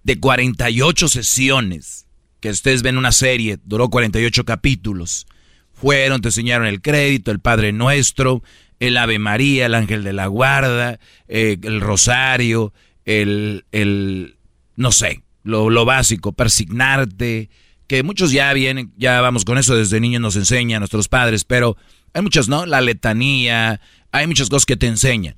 de 0.05 0.21
48 0.21 1.09
sesiones, 1.09 2.07
que 2.41 2.51
ustedes 2.51 2.83
ven 2.83 2.97
una 2.97 3.13
serie, 3.13 3.59
duró 3.65 3.91
48 3.91 4.45
capítulos. 4.45 5.27
Fueron, 5.73 6.21
te 6.21 6.29
enseñaron 6.29 6.67
el 6.67 6.81
crédito, 6.81 7.31
el 7.31 7.41
Padre 7.41 7.73
Nuestro, 7.73 8.43
el 8.81 8.97
Ave 8.97 9.19
María, 9.19 9.67
el 9.67 9.75
Ángel 9.75 10.05
de 10.05 10.13
la 10.13 10.27
Guarda, 10.27 10.99
eh, 11.27 11.59
el 11.63 11.81
Rosario, 11.81 12.73
el, 13.05 13.65
el 13.73 14.37
no 14.77 14.93
sé, 14.93 15.23
lo, 15.43 15.71
lo, 15.71 15.85
básico, 15.85 16.33
persignarte, 16.33 17.51
que 17.89 18.03
muchos 18.03 18.31
ya 18.31 18.53
vienen, 18.53 18.93
ya 18.97 19.21
vamos 19.21 19.45
con 19.45 19.59
eso, 19.59 19.75
desde 19.75 19.99
niños 19.99 20.21
nos 20.21 20.37
enseñan 20.37 20.81
nuestros 20.81 21.09
padres, 21.09 21.45
pero 21.45 21.77
hay 22.13 22.23
muchas, 22.23 22.47
¿no? 22.47 22.67
La 22.67 22.81
letanía, 22.81 23.81
hay 24.13 24.27
muchas 24.27 24.51
cosas 24.51 24.67
que 24.67 24.77
te 24.77 24.87
enseñan, 24.87 25.37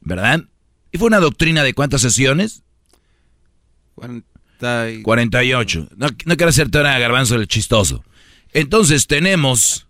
¿verdad? 0.00 0.42
¿Y 0.90 0.98
fue 0.98 1.06
una 1.06 1.20
doctrina 1.20 1.62
de 1.62 1.74
cuántas 1.74 2.02
sesiones? 2.02 2.64
48. 3.94 5.88
No, 5.96 6.08
no 6.08 6.36
quiero 6.36 6.50
hacerte 6.50 6.78
ahora 6.78 6.98
garbanzo 6.98 7.36
el 7.36 7.46
chistoso. 7.46 8.04
Entonces 8.52 9.06
tenemos 9.06 9.86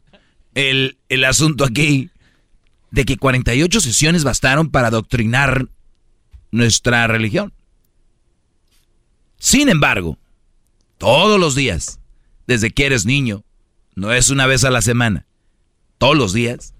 el, 0.54 0.98
el 1.08 1.24
asunto 1.24 1.64
aquí 1.64 2.10
de 2.90 3.04
que 3.04 3.16
48 3.16 3.80
sesiones 3.80 4.24
bastaron 4.24 4.70
para 4.70 4.88
adoctrinar 4.88 5.68
nuestra 6.50 7.06
religión. 7.06 7.52
Sin 9.38 9.68
embargo, 9.68 10.18
todos 10.98 11.40
los 11.40 11.54
días, 11.54 12.00
desde 12.46 12.70
que 12.70 12.86
eres 12.86 13.06
niño, 13.06 13.44
no 13.94 14.12
es 14.12 14.30
una 14.30 14.46
vez 14.46 14.64
a 14.64 14.70
la 14.70 14.82
semana, 14.82 15.26
todos 15.98 16.16
los 16.16 16.32
días, 16.32 16.74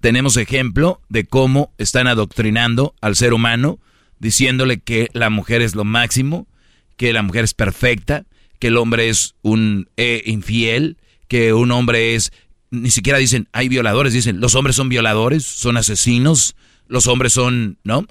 tenemos 0.00 0.36
ejemplo 0.36 1.00
de 1.08 1.24
cómo 1.24 1.72
están 1.78 2.06
adoctrinando 2.06 2.94
al 3.00 3.14
ser 3.16 3.32
humano, 3.32 3.78
diciéndole 4.18 4.80
que 4.80 5.08
la 5.12 5.30
mujer 5.30 5.62
es 5.62 5.74
lo 5.74 5.84
máximo, 5.84 6.48
que 6.96 7.12
la 7.12 7.22
mujer 7.22 7.44
es 7.44 7.54
perfecta, 7.54 8.26
que 8.58 8.68
el 8.68 8.76
hombre 8.76 9.08
es 9.08 9.34
un 9.42 9.88
eh, 9.96 10.22
infiel, 10.26 10.98
que 11.28 11.52
un 11.52 11.70
hombre 11.70 12.14
es 12.14 12.32
ni 12.72 12.90
siquiera 12.90 13.18
dicen, 13.18 13.48
hay 13.52 13.68
violadores, 13.68 14.14
dicen, 14.14 14.40
los 14.40 14.54
hombres 14.54 14.76
son 14.76 14.88
violadores, 14.88 15.44
son 15.44 15.76
asesinos, 15.76 16.56
los 16.88 17.06
hombres 17.06 17.34
son, 17.34 17.78
¿no? 17.84 18.06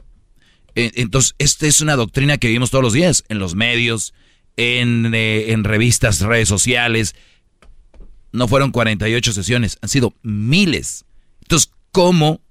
E, 0.75 0.91
entonces, 0.97 1.33
esta 1.39 1.65
es 1.65 1.81
una 1.81 1.95
doctrina 1.95 2.37
que 2.37 2.47
vivimos 2.47 2.69
todos 2.69 2.83
los 2.83 2.93
días, 2.93 3.23
en 3.27 3.39
los 3.39 3.55
medios, 3.55 4.13
en, 4.61 5.13
eh, 5.13 5.51
en 5.51 5.63
revistas, 5.63 6.21
redes 6.21 6.47
sociales. 6.47 7.15
No 8.31 8.47
fueron 8.47 8.71
48 8.71 9.33
sesiones, 9.33 9.77
han 9.81 9.89
sido 9.89 10.13
miles. 10.21 11.05
Entonces, 11.41 11.71
¿cómo? 11.91 12.41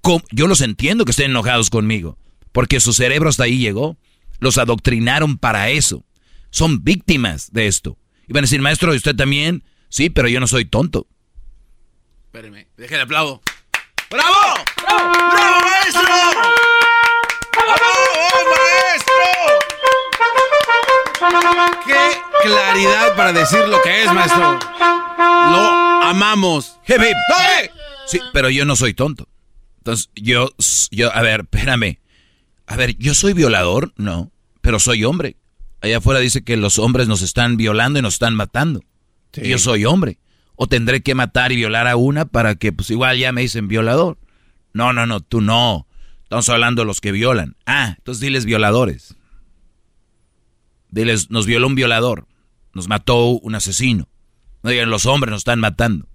¿cómo? 0.00 0.22
Yo 0.30 0.46
los 0.46 0.60
entiendo 0.60 1.04
que 1.04 1.12
estén 1.12 1.30
enojados 1.30 1.70
conmigo, 1.70 2.18
porque 2.52 2.80
su 2.80 2.92
cerebro 2.92 3.28
hasta 3.28 3.44
ahí 3.44 3.58
llegó. 3.58 3.96
Los 4.40 4.58
adoctrinaron 4.58 5.38
para 5.38 5.70
eso. 5.70 6.04
Son 6.50 6.84
víctimas 6.84 7.52
de 7.52 7.66
esto. 7.66 7.96
Y 8.28 8.32
van 8.32 8.42
a 8.42 8.46
decir, 8.46 8.60
maestro, 8.60 8.92
¿y 8.92 8.96
usted 8.96 9.14
también? 9.14 9.64
Sí, 9.88 10.10
pero 10.10 10.28
yo 10.28 10.40
no 10.40 10.46
soy 10.46 10.64
tonto. 10.64 11.06
Espéreme, 12.26 12.66
aplauso. 13.00 13.42
¡Bravo! 14.10 14.54
¡Bravo! 14.82 15.12
¡Bravo, 15.32 15.60
maestro! 15.60 16.02
¡Bravo, 17.52 17.76
maestro! 18.50 19.63
¡Qué 21.86 22.48
claridad 22.48 23.16
para 23.16 23.32
decir 23.32 23.66
lo 23.68 23.80
que 23.82 24.02
es, 24.02 24.12
maestro! 24.12 24.58
Lo 25.18 26.02
amamos. 26.02 26.78
Sí, 28.06 28.20
pero 28.32 28.50
yo 28.50 28.64
no 28.64 28.76
soy 28.76 28.94
tonto. 28.94 29.28
Entonces, 29.78 30.10
yo, 30.14 30.50
yo, 30.90 31.14
a 31.14 31.22
ver, 31.22 31.40
espérame. 31.40 31.98
A 32.66 32.76
ver, 32.76 32.96
¿yo 32.96 33.14
soy 33.14 33.32
violador? 33.34 33.92
No, 33.96 34.30
pero 34.60 34.78
soy 34.78 35.04
hombre. 35.04 35.36
Allá 35.80 35.98
afuera 35.98 36.20
dice 36.20 36.42
que 36.42 36.56
los 36.56 36.78
hombres 36.78 37.08
nos 37.08 37.20
están 37.20 37.56
violando 37.56 37.98
y 37.98 38.02
nos 38.02 38.14
están 38.14 38.34
matando. 38.34 38.80
Yo 39.32 39.58
soy 39.58 39.84
hombre 39.84 40.18
o 40.56 40.66
tendré 40.66 41.02
que 41.02 41.14
matar 41.14 41.52
y 41.52 41.56
violar 41.56 41.88
a 41.88 41.96
una 41.96 42.24
para 42.24 42.54
que 42.54 42.72
pues 42.72 42.90
igual 42.90 43.18
ya 43.18 43.32
me 43.32 43.42
dicen 43.42 43.68
violador. 43.68 44.18
No, 44.72 44.92
no, 44.92 45.06
no, 45.06 45.20
tú 45.20 45.40
no. 45.40 45.86
Estamos 46.22 46.48
hablando 46.48 46.82
de 46.82 46.86
los 46.86 47.00
que 47.00 47.12
violan. 47.12 47.56
Ah, 47.66 47.94
entonces 47.98 48.20
diles 48.20 48.44
violadores. 48.44 49.16
Diles, 50.94 51.30
nos 51.30 51.46
violó 51.46 51.66
un 51.66 51.74
violador. 51.74 52.26
Nos 52.72 52.88
mató 52.88 53.26
un 53.26 53.54
asesino. 53.54 54.08
No 54.62 54.70
digan, 54.70 54.90
los 54.90 55.06
hombres 55.06 55.30
nos 55.30 55.40
están 55.40 55.60
matando. 55.60 56.06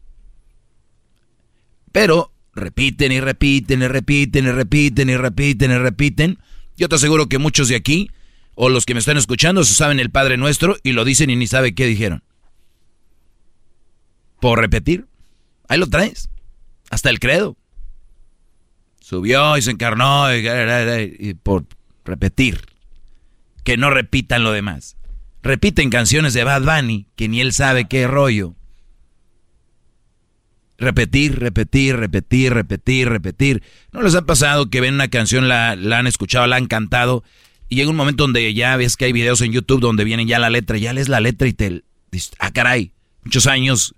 Pero 1.92 2.32
repiten 2.54 3.12
y 3.12 3.20
repiten 3.20 3.82
y 3.82 3.88
repiten 3.88 4.46
y 4.46 4.52
repiten 4.52 5.10
y 5.10 5.18
repiten 5.18 5.72
y 5.72 5.78
repiten. 5.78 6.40
Yo 6.78 6.90
te 6.90 6.96
aseguro 6.96 7.28
que 7.28 7.38
muchos 7.38 7.68
de 7.68 7.76
aquí, 7.76 8.10
o 8.56 8.70
los 8.70 8.86
que 8.86 8.94
me 8.94 9.00
están 9.00 9.18
escuchando, 9.18 9.64
saben 9.64 10.00
el 10.00 10.10
Padre 10.10 10.38
Nuestro 10.38 10.78
y 10.84 10.94
lo 10.94 11.06
dicen 11.06 11.30
y 11.30 11.36
ni 11.36 11.48
sabe 11.48 11.76
qué 11.76 11.86
dijeron 11.86 12.24
por 14.40 14.60
repetir. 14.60 15.08
Ahí 15.68 15.80
lo 15.80 15.88
traes. 15.88 16.30
Hasta 16.90 17.10
el 17.10 17.20
credo. 17.20 17.56
Subió 19.00 19.58
y 19.58 19.62
se 19.62 19.72
encarnó 19.72 20.34
y, 20.34 21.34
por 21.36 21.66
repetir. 22.06 22.62
Que 23.64 23.78
no 23.78 23.90
repitan 23.90 24.44
lo 24.44 24.52
demás. 24.52 24.98
Repiten 25.42 25.90
canciones 25.90 26.34
de 26.34 26.44
Bad 26.44 26.64
Bunny 26.64 27.08
que 27.16 27.28
ni 27.28 27.42
él 27.42 27.54
sabe 27.54 27.88
qué 27.88 28.08
rollo. 28.08 28.56
Repetir, 30.78 31.40
repetir, 31.40 31.98
repetir, 31.98 32.54
repetir, 32.54 33.10
repetir. 33.10 33.64
¿No 33.92 34.02
les 34.02 34.16
ha 34.16 34.26
pasado 34.26 34.70
que 34.70 34.80
ven 34.80 34.94
una 34.94 35.10
canción, 35.10 35.48
la, 35.48 35.76
la 35.76 36.00
han 36.00 36.08
escuchado, 36.08 36.48
la 36.48 36.56
han 36.56 36.68
cantado 36.68 37.24
y 37.70 37.76
llega 37.76 37.92
un 37.92 37.96
momento 37.96 38.24
donde 38.24 38.54
ya 38.54 38.76
ves 38.78 38.98
que 38.98 39.06
hay 39.06 39.14
videos 39.14 39.42
en 39.42 39.52
YouTube 39.52 39.80
donde 39.80 40.04
viene 40.04 40.26
ya 40.26 40.40
la 40.40 40.50
letra, 40.50 40.78
ya 40.78 40.92
lees 40.92 41.08
la 41.08 41.20
letra 41.20 41.48
y 41.48 41.54
te 41.54 41.84
dices, 42.12 42.32
ah 42.40 42.52
caray, 42.52 42.94
muchos 43.24 43.46
años 43.46 43.94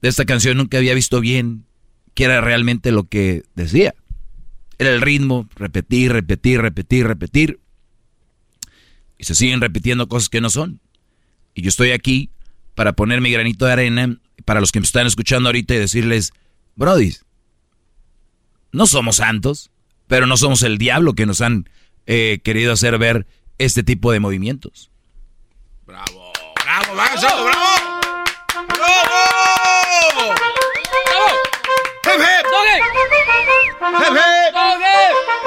de 0.00 0.08
esta 0.08 0.24
canción 0.24 0.56
nunca 0.56 0.78
había 0.78 0.94
visto 0.94 1.20
bien 1.20 1.64
qué 2.14 2.24
era 2.24 2.40
realmente 2.40 2.92
lo 2.92 3.08
que 3.08 3.42
decía. 3.56 3.94
Era 4.78 4.94
el 4.94 5.00
ritmo, 5.00 5.48
repetir, 5.56 6.12
repetir, 6.12 6.60
repetir, 6.60 7.08
repetir. 7.08 7.60
Y 9.18 9.24
se 9.24 9.34
siguen 9.34 9.60
repitiendo 9.60 10.08
cosas 10.08 10.28
que 10.28 10.40
no 10.40 10.48
son. 10.48 10.80
Y 11.54 11.62
yo 11.62 11.68
estoy 11.68 11.90
aquí 11.90 12.30
para 12.74 12.92
poner 12.92 13.20
mi 13.20 13.30
granito 13.30 13.66
de 13.66 13.72
arena 13.72 14.16
para 14.44 14.60
los 14.60 14.72
que 14.72 14.80
me 14.80 14.86
están 14.86 15.06
escuchando 15.06 15.48
ahorita 15.48 15.74
y 15.74 15.78
decirles, 15.78 16.32
Brody, 16.76 17.14
no 18.72 18.86
somos 18.86 19.16
santos, 19.16 19.70
pero 20.06 20.26
no 20.26 20.36
somos 20.36 20.62
el 20.62 20.78
diablo 20.78 21.14
que 21.14 21.26
nos 21.26 21.40
han 21.40 21.68
eh, 22.06 22.40
querido 22.42 22.72
hacer 22.72 22.96
ver 22.98 23.26
este 23.58 23.82
tipo 23.82 24.12
de 24.12 24.20
movimientos. 24.20 24.90
Bravo, 25.84 26.32
bravo, 26.64 26.94
bravo, 26.94 27.44
bravo. 27.44 28.00
¡Bravo! 28.68 29.28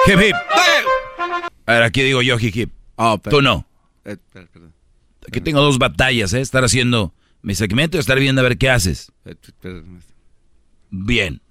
Hip 0.08 0.20
hip. 0.20 0.36
A 1.66 1.74
ver, 1.74 1.84
aquí 1.84 2.02
digo 2.04 2.22
yo 2.22 2.38
hip 2.40 2.56
hip. 2.56 2.81
Oh, 3.04 3.18
Tú 3.18 3.42
no. 3.42 3.66
Eh, 4.06 4.16
aquí 5.28 5.42
tengo 5.42 5.60
dos 5.60 5.80
batallas, 5.80 6.34
¿eh? 6.34 6.42
Estar 6.42 6.64
haciendo 6.64 7.16
mi 7.42 7.56
segmento 7.56 7.98
y 7.98 8.00
estar 8.00 8.20
viendo 8.20 8.42
a 8.42 8.44
ver 8.44 8.60
qué 8.60 8.70
haces. 8.70 9.12
Eh, 9.26 9.36
Bien. 10.92 11.42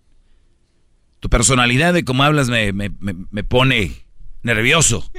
Tu 1.18 1.28
personalidad 1.28 1.92
de 1.92 2.04
cómo 2.04 2.22
hablas 2.22 2.48
me, 2.48 2.72
me, 2.72 2.92
me, 3.00 3.42
pone 3.42 4.04
nervioso. 4.44 5.10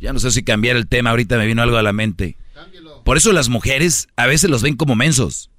Ya 0.00 0.12
no 0.12 0.18
sé 0.18 0.30
si 0.30 0.44
cambiar 0.44 0.76
el 0.76 0.86
tema, 0.86 1.08
ahorita 1.08 1.38
me 1.38 1.46
vino 1.46 1.62
algo 1.62 1.78
a 1.78 1.82
la 1.82 1.94
mente. 1.94 2.36
Por 3.04 3.16
eso 3.16 3.32
las 3.32 3.48
mujeres 3.48 4.08
a 4.16 4.26
veces 4.26 4.50
los 4.50 4.62
ven 4.62 4.76
como 4.76 4.96
mensos. 4.96 5.50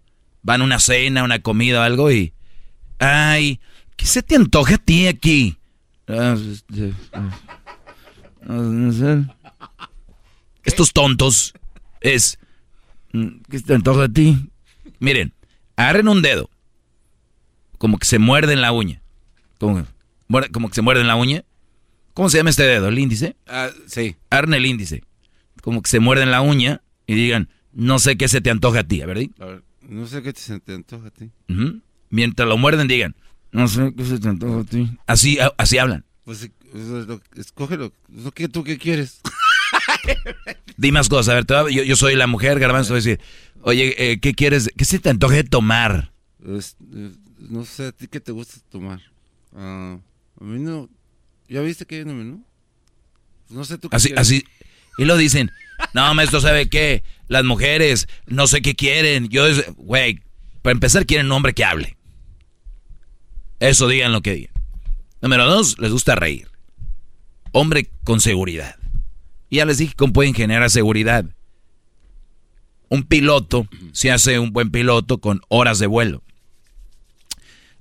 Van 0.43 0.61
a 0.61 0.65
una 0.65 0.77
cena, 0.77 1.23
una 1.23 1.39
comida 1.39 1.79
o 1.79 1.83
algo 1.83 2.11
y... 2.11 2.31
Ay, 2.99 3.59
¿qué 3.95 4.05
se 4.05 4.21
te 4.21 4.35
antoja 4.35 4.75
a 4.75 4.77
ti 4.77 5.07
aquí? 5.07 5.57
Ah, 6.07 6.35
este, 6.51 6.93
no 8.45 8.91
sé. 8.91 9.25
Estos 10.63 10.93
tontos 10.93 11.53
es... 12.01 12.37
mm, 13.13 13.27
¿Qué 13.49 13.59
te 13.59 13.73
antoja 13.75 14.03
a 14.05 14.09
ti? 14.09 14.49
Miren, 14.99 15.33
agarren 15.75 16.07
un 16.07 16.21
dedo. 16.21 16.49
Como 17.77 17.97
que 17.97 18.05
se 18.05 18.19
muerden 18.19 18.61
la 18.61 18.71
uña. 18.71 19.01
Como 19.59 19.77
que, 19.77 19.89
muerde- 20.27 20.51
como 20.51 20.69
que 20.69 20.75
se 20.75 20.81
muerden 20.81 21.07
la 21.07 21.15
uña. 21.15 21.43
¿Cómo 22.13 22.29
se 22.29 22.37
llama 22.37 22.49
este 22.49 22.63
dedo? 22.63 22.87
¿El 22.87 22.97
índice? 22.99 23.35
Ah, 23.47 23.69
sí. 23.87 24.15
Agarren 24.29 24.53
el 24.53 24.65
índice. 24.65 25.03
Como 25.61 25.81
que 25.81 25.89
se 25.89 25.99
muerden 25.99 26.31
la 26.31 26.41
uña 26.41 26.81
y 27.07 27.15
digan, 27.15 27.49
no 27.73 27.99
sé 27.99 28.15
qué 28.17 28.27
se 28.27 28.41
te 28.41 28.49
antoja 28.49 28.79
a 28.81 28.83
ti. 28.83 29.01
A 29.01 29.05
ver, 29.05 29.19
di. 29.19 29.31
A 29.39 29.45
ver, 29.45 29.63
no 29.81 30.07
sé 30.07 30.21
qué 30.23 30.31
se 30.33 30.59
te 30.59 30.73
antoja 30.73 31.07
a 31.07 31.11
ti. 31.11 31.29
Mientras 32.09 32.47
lo 32.47 32.57
muerden, 32.57 32.87
digan, 32.87 33.15
no 33.55 33.67
sé 33.67 33.93
qué 33.95 34.05
se 34.05 34.19
te 34.19 34.27
antoja 34.29 34.61
a 34.61 34.63
ti. 34.63 34.89
Así, 35.07 35.37
así 35.57 35.77
hablan. 35.77 36.05
Pues 36.23 36.49
escógelo. 37.35 37.91
Lo 38.09 38.31
que 38.31 38.47
tú 38.49 38.63
qué 38.63 38.77
quieres. 38.77 39.21
Di 40.77 40.91
más 40.91 41.09
cosas. 41.09 41.29
A 41.29 41.35
ver, 41.63 41.73
yo, 41.73 41.83
yo 41.83 41.95
soy 41.95 42.15
la 42.15 42.27
mujer, 42.27 42.59
garbanzo, 42.59 42.89
voy 42.93 42.97
a 42.99 43.03
decir, 43.03 43.19
oye, 43.61 43.95
eh, 44.11 44.19
¿qué 44.19 44.33
quieres? 44.33 44.69
¿Qué 44.77 44.85
se 44.85 44.99
te 44.99 45.09
antoja 45.09 45.35
de 45.35 45.43
tomar? 45.43 46.11
Es- 46.45 46.75
eh, 46.93 47.11
no 47.39 47.63
sé, 47.65 47.87
¿a 47.87 47.91
ti 47.91 48.07
qué 48.07 48.19
te 48.19 48.31
gusta 48.31 48.57
tomar? 48.71 49.01
Ah, 49.55 49.97
a 50.39 50.43
mí 50.43 50.59
no... 50.59 50.89
¿Ya 51.47 51.61
viste 51.61 51.85
que 51.85 51.95
hay 51.95 52.01
el 52.01 52.07
menú? 52.07 52.43
No 53.49 53.63
sé 53.65 53.77
tú 53.77 53.89
qué 53.89 53.95
Así, 53.95 54.07
quieres. 54.09 54.21
así. 54.27 54.43
Y 54.97 55.05
lo 55.05 55.15
dicen, 55.15 55.51
no, 55.93 56.11
maestro, 56.15 56.41
¿sabe 56.41 56.67
qué? 56.69 57.03
Las 57.27 57.43
mujeres 57.43 58.07
no 58.25 58.47
sé 58.47 58.61
qué 58.61 58.75
quieren. 58.75 59.29
Yo, 59.29 59.45
güey, 59.77 60.21
para 60.63 60.71
empezar 60.73 61.05
quieren 61.05 61.27
un 61.27 61.33
hombre 61.33 61.53
que 61.53 61.63
hable. 61.63 61.94
Eso 63.65 63.87
digan 63.87 64.11
lo 64.11 64.21
que 64.21 64.35
digan. 64.35 64.53
Número 65.21 65.45
dos, 65.45 65.79
les 65.79 65.91
gusta 65.91 66.13
reír. 66.13 66.47
Hombre 67.51 67.89
con 68.03 68.21
seguridad. 68.21 68.75
Ya 69.49 69.65
les 69.65 69.79
dije 69.79 69.95
cómo 69.95 70.13
pueden 70.13 70.35
generar 70.35 70.69
seguridad. 70.69 71.25
Un 72.89 73.01
piloto 73.05 73.67
se 73.91 74.11
hace 74.11 74.37
un 74.37 74.53
buen 74.53 74.69
piloto 74.69 75.17
con 75.17 75.41
horas 75.47 75.79
de 75.79 75.87
vuelo. 75.87 76.21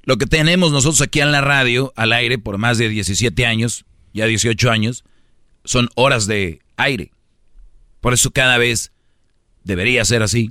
Lo 0.05 0.17
que 0.17 0.25
tenemos 0.25 0.73
nosotros 0.73 1.03
aquí 1.03 1.21
en 1.21 1.33
la 1.33 1.43
radio, 1.43 1.93
al 1.97 2.15
aire, 2.15 2.39
por 2.39 2.57
más 2.57 2.79
de 2.79 2.89
17 2.89 3.45
años, 3.45 3.85
ya 4.15 4.25
18 4.25 4.71
años, 4.71 5.05
son 5.65 5.91
horas 5.97 6.27
de 6.27 6.61
aire. 6.77 7.13
Por 8.01 8.15
eso 8.15 8.31
cada 8.31 8.57
vez 8.57 8.91
debería 9.65 10.03
ser 10.07 10.23
así. 10.23 10.51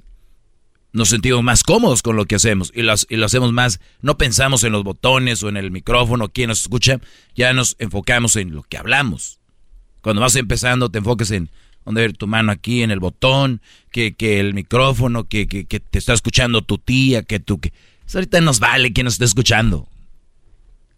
Nos 0.94 1.10
sentimos 1.10 1.44
más 1.44 1.64
cómodos 1.64 2.02
con 2.03 2.15
lo 2.15 2.26
que 2.26 2.36
hacemos 2.36 2.72
y, 2.74 2.84
las- 2.84 3.07
y 3.10 3.15
lo 3.15 3.26
hacemos 3.26 3.52
más, 3.52 3.80
no 4.02 4.18
pensamos 4.18 4.64
en 4.64 4.72
los 4.72 4.84
botones 4.84 5.41
o 5.44 5.49
en 5.49 5.57
el 5.57 5.72
micrófono, 5.72 6.30
quién 6.30 6.49
nos 6.49 6.61
escucha, 6.61 6.99
ya 7.36 7.52
nos 7.53 7.76
enfocamos 7.80 8.36
en 8.36 8.53
lo 8.53 8.61
que 8.64 8.78
hablamos. 8.78 9.40
Cuando 10.02 10.22
vas 10.22 10.36
empezando 10.36 10.90
te 10.90 10.99
enfoques 10.99 11.32
en 11.32 11.49
dónde 11.84 12.02
ver 12.02 12.14
tu 12.15 12.28
mano 12.28 12.52
aquí, 12.52 12.84
en 12.84 12.91
el 12.91 12.99
botón, 12.99 13.60
que, 13.91 14.14
que 14.14 14.40
el 14.40 14.53
micrófono, 14.53 15.28
que, 15.28 15.48
que, 15.48 15.65
que 15.65 15.80
te 15.80 15.98
está 15.98 16.14
escuchando 16.14 16.61
tu 16.61 16.78
tía, 16.78 17.24
que 17.24 17.40
tú... 17.40 17.60
Que... 17.60 17.74
Eso 18.06 18.20
ahorita 18.20 18.40
nos 18.41 18.60
vale 18.60 18.94
quien 18.94 19.06
nos 19.06 19.15
está 19.15 19.26
escuchando. 19.26 19.88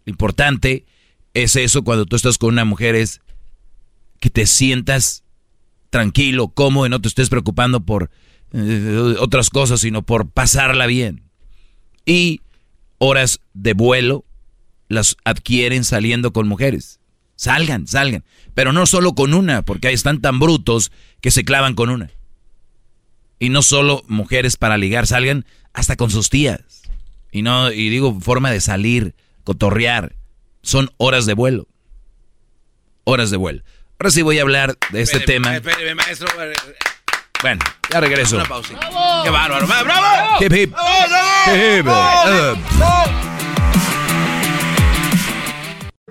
Lo 0.04 0.10
importante 0.10 0.84
es 1.34 1.56
eso 1.56 1.82
cuando 1.82 2.04
tú 2.04 2.16
estás 2.16 2.36
con 2.36 2.50
una 2.50 2.64
mujer, 2.64 2.94
es 2.94 3.20
que 4.20 4.28
te 4.30 4.46
sientas 4.46 5.24
tranquilo, 5.90 6.48
cómodo 6.48 6.86
y 6.86 6.90
no 6.90 7.00
te 7.00 7.08
estés 7.08 7.30
preocupando 7.30 7.80
por 7.80 8.10
eh, 8.52 9.16
otras 9.18 9.50
cosas, 9.50 9.80
sino 9.80 10.02
por 10.02 10.28
pasarla 10.30 10.86
bien. 10.86 11.22
Y 12.04 12.40
horas 12.98 13.40
de 13.54 13.72
vuelo 13.74 14.24
las 14.88 15.16
adquieren 15.24 15.84
saliendo 15.84 16.32
con 16.32 16.48
mujeres. 16.48 17.00
Salgan, 17.34 17.86
salgan. 17.86 18.24
Pero 18.54 18.72
no 18.72 18.86
solo 18.86 19.14
con 19.14 19.34
una, 19.34 19.62
porque 19.62 19.88
ahí 19.88 19.94
están 19.94 20.20
tan 20.20 20.38
brutos 20.38 20.90
que 21.20 21.30
se 21.30 21.44
clavan 21.44 21.74
con 21.74 21.90
una. 21.90 22.10
Y 23.38 23.50
no 23.50 23.62
solo 23.62 24.02
mujeres 24.08 24.56
para 24.56 24.78
ligar, 24.78 25.06
salgan 25.06 25.44
hasta 25.74 25.96
con 25.96 26.10
sus 26.10 26.30
tías. 26.30 26.60
Y 27.30 27.42
no, 27.42 27.70
y 27.70 27.90
digo, 27.90 28.18
forma 28.20 28.50
de 28.50 28.60
salir, 28.60 29.14
cotorrear. 29.44 30.14
Son 30.62 30.90
horas 30.96 31.26
de 31.26 31.34
vuelo. 31.34 31.68
Horas 33.04 33.30
de 33.30 33.36
vuelo. 33.36 33.62
Ahora 33.98 34.10
sí 34.10 34.22
voy 34.22 34.38
a 34.38 34.42
hablar 34.42 34.76
de 34.90 35.02
este 35.02 35.18
Espéreme, 35.18 35.44
tema. 35.44 35.56
espéreme, 35.56 35.94
maestro. 35.96 36.28
Bueno, 37.42 37.60
ya 37.90 38.00
regreso. 38.00 38.36
Una 38.36 38.44
pausita. 38.44 38.88
¡Qué 39.22 39.30
bárbaro! 39.30 39.66
¡Bravo! 39.66 39.84
¡Bravo! 39.84 40.36
Hip, 40.40 40.52
hip. 40.52 40.74
Hip, 41.46 41.86
hip. 41.86 41.86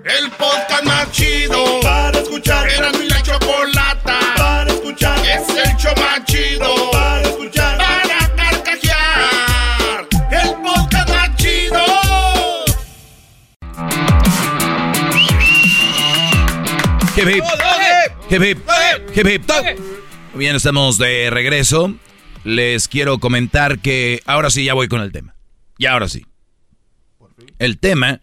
El 0.06 0.30
podcast 0.32 0.84
más 0.84 1.12
chido 1.12 1.80
para 1.82 2.20
escuchar. 2.20 2.70
Era 2.70 2.92
mi 2.92 3.10
la 3.10 3.22
chocolata 3.24 4.20
para 4.38 4.72
escuchar. 4.72 5.18
Es 5.26 5.50
el 5.50 5.76
show 5.78 5.94
más 5.98 6.24
chido 6.26 6.92
para 6.92 7.22
escuchar. 7.22 7.78
Para 7.78 8.36
carcajear. 8.36 10.08
El 10.32 10.54
podcast 10.62 11.10
más 11.10 11.36
chido. 11.38 11.84
Hip, 17.18 17.30
hip. 17.30 17.44
Hip, 18.30 18.44
hip. 18.44 18.60
Hip, 19.16 19.28
hip. 19.28 19.95
Bien, 20.36 20.58
estamos 20.58 20.98
de 20.98 21.30
regreso. 21.30 21.96
Les 22.44 22.90
quiero 22.90 23.20
comentar 23.20 23.80
que 23.80 24.22
ahora 24.26 24.50
sí 24.50 24.66
ya 24.66 24.74
voy 24.74 24.90
con 24.90 25.00
el 25.00 25.14
tema. 25.14 25.34
Y 25.78 25.86
ahora 25.86 26.10
sí. 26.10 26.26
El 27.58 27.80
tema 27.80 28.20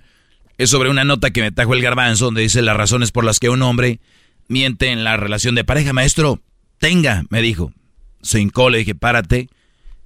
es 0.58 0.68
sobre 0.68 0.90
una 0.90 1.04
nota 1.04 1.30
que 1.30 1.40
me 1.40 1.52
trajo 1.52 1.72
el 1.72 1.80
garbanzo 1.80 2.26
donde 2.26 2.42
dice 2.42 2.60
las 2.60 2.76
razones 2.76 3.12
por 3.12 3.24
las 3.24 3.40
que 3.40 3.48
un 3.48 3.62
hombre 3.62 3.98
miente 4.46 4.90
en 4.90 5.04
la 5.04 5.16
relación 5.16 5.54
de 5.54 5.64
pareja. 5.64 5.94
Maestro, 5.94 6.42
tenga, 6.78 7.24
me 7.30 7.40
dijo. 7.40 7.72
Se 8.20 8.40
hincó, 8.40 8.68
le 8.68 8.78
dije, 8.78 8.94
párate 8.94 9.48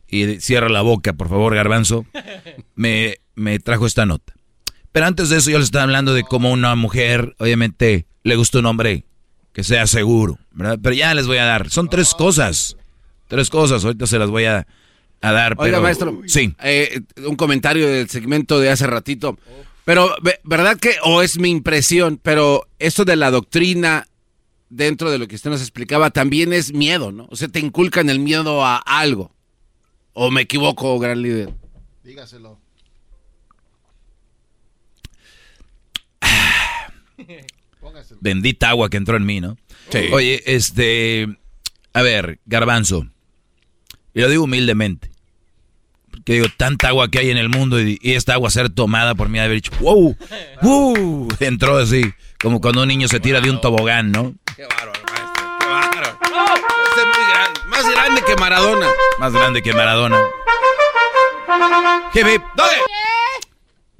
y 0.06 0.38
cierra 0.40 0.68
la 0.68 0.82
boca, 0.82 1.12
por 1.12 1.28
favor, 1.28 1.56
garbanzo. 1.56 2.06
Me, 2.76 3.16
me 3.34 3.58
trajo 3.58 3.84
esta 3.84 4.06
nota. 4.06 4.32
Pero 4.92 5.06
antes 5.06 5.28
de 5.28 5.38
eso 5.38 5.50
yo 5.50 5.58
les 5.58 5.66
estaba 5.66 5.82
hablando 5.82 6.14
de 6.14 6.22
cómo 6.22 6.52
una 6.52 6.76
mujer, 6.76 7.34
obviamente, 7.40 8.06
le 8.22 8.36
gusta 8.36 8.60
un 8.60 8.66
hombre 8.66 9.06
que 9.56 9.64
sea 9.64 9.86
seguro, 9.86 10.38
¿verdad? 10.52 10.78
Pero 10.82 10.94
ya 10.94 11.14
les 11.14 11.26
voy 11.26 11.38
a 11.38 11.46
dar. 11.46 11.70
Son 11.70 11.88
tres 11.88 12.12
cosas. 12.12 12.76
Tres 13.26 13.48
cosas, 13.48 13.82
ahorita 13.86 14.06
se 14.06 14.18
las 14.18 14.28
voy 14.28 14.44
a, 14.44 14.66
a 15.22 15.32
dar. 15.32 15.52
Oiga, 15.52 15.78
pero- 15.78 15.82
maestro. 15.82 16.20
Sí. 16.26 16.54
eh, 16.62 17.00
un 17.26 17.36
comentario 17.36 17.88
del 17.88 18.06
segmento 18.10 18.60
de 18.60 18.68
hace 18.68 18.86
ratito. 18.86 19.38
Pero, 19.86 20.14
ve- 20.22 20.40
¿verdad 20.44 20.76
que, 20.78 20.96
o 21.04 21.22
es 21.22 21.38
mi 21.38 21.48
impresión, 21.48 22.20
pero 22.22 22.68
esto 22.78 23.06
de 23.06 23.16
la 23.16 23.30
doctrina 23.30 24.06
dentro 24.68 25.10
de 25.10 25.16
lo 25.16 25.26
que 25.26 25.36
usted 25.36 25.48
nos 25.48 25.62
explicaba 25.62 26.10
también 26.10 26.52
es 26.52 26.74
miedo, 26.74 27.10
¿no? 27.10 27.26
O 27.30 27.36
sea, 27.36 27.48
te 27.48 27.58
inculcan 27.60 28.10
el 28.10 28.18
miedo 28.18 28.62
a 28.62 28.76
algo. 28.76 29.32
¿O 30.12 30.30
me 30.30 30.42
equivoco, 30.42 30.98
gran 30.98 31.22
líder? 31.22 31.48
Dígaselo. 32.04 32.60
Bendita 38.20 38.70
agua 38.70 38.90
que 38.90 38.96
entró 38.96 39.16
en 39.16 39.26
mí, 39.26 39.40
¿no? 39.40 39.56
Sí. 39.90 40.08
Oye, 40.12 40.42
este. 40.46 41.28
A 41.92 42.02
ver, 42.02 42.40
Garbanzo. 42.46 43.06
Y 44.14 44.20
lo 44.20 44.28
digo 44.28 44.44
humildemente. 44.44 45.10
Porque 46.10 46.34
digo, 46.34 46.46
tanta 46.56 46.88
agua 46.88 47.10
que 47.10 47.18
hay 47.18 47.30
en 47.30 47.36
el 47.36 47.48
mundo 47.48 47.80
y, 47.80 47.98
y 48.00 48.14
esta 48.14 48.34
agua 48.34 48.50
ser 48.50 48.70
tomada 48.70 49.14
por 49.14 49.28
mí, 49.28 49.38
haber 49.38 49.56
dicho, 49.56 49.72
wow, 49.80 50.16
wow, 50.62 51.28
entró 51.40 51.76
así, 51.76 52.02
como 52.40 52.60
cuando 52.60 52.82
un 52.82 52.88
niño 52.88 53.08
se 53.08 53.20
tira 53.20 53.40
de 53.40 53.50
un 53.50 53.60
tobogán, 53.60 54.12
¿no? 54.12 54.34
Qué 54.56 54.64
bárbaro, 54.64 54.92
maestro. 55.06 55.58
Qué 55.60 55.66
bárbaro. 55.66 56.18
Este 56.88 57.00
es 57.00 57.06
muy 57.06 57.26
grande. 57.30 57.60
Más 57.68 57.90
grande 57.90 58.22
que 58.26 58.36
Maradona. 58.36 58.86
Más 59.18 59.32
grande 59.32 59.62
que 59.62 59.72
Maradona. 59.74 60.18
Hip, 62.14 62.26
hip. 62.26 62.42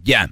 Ya. 0.02 0.30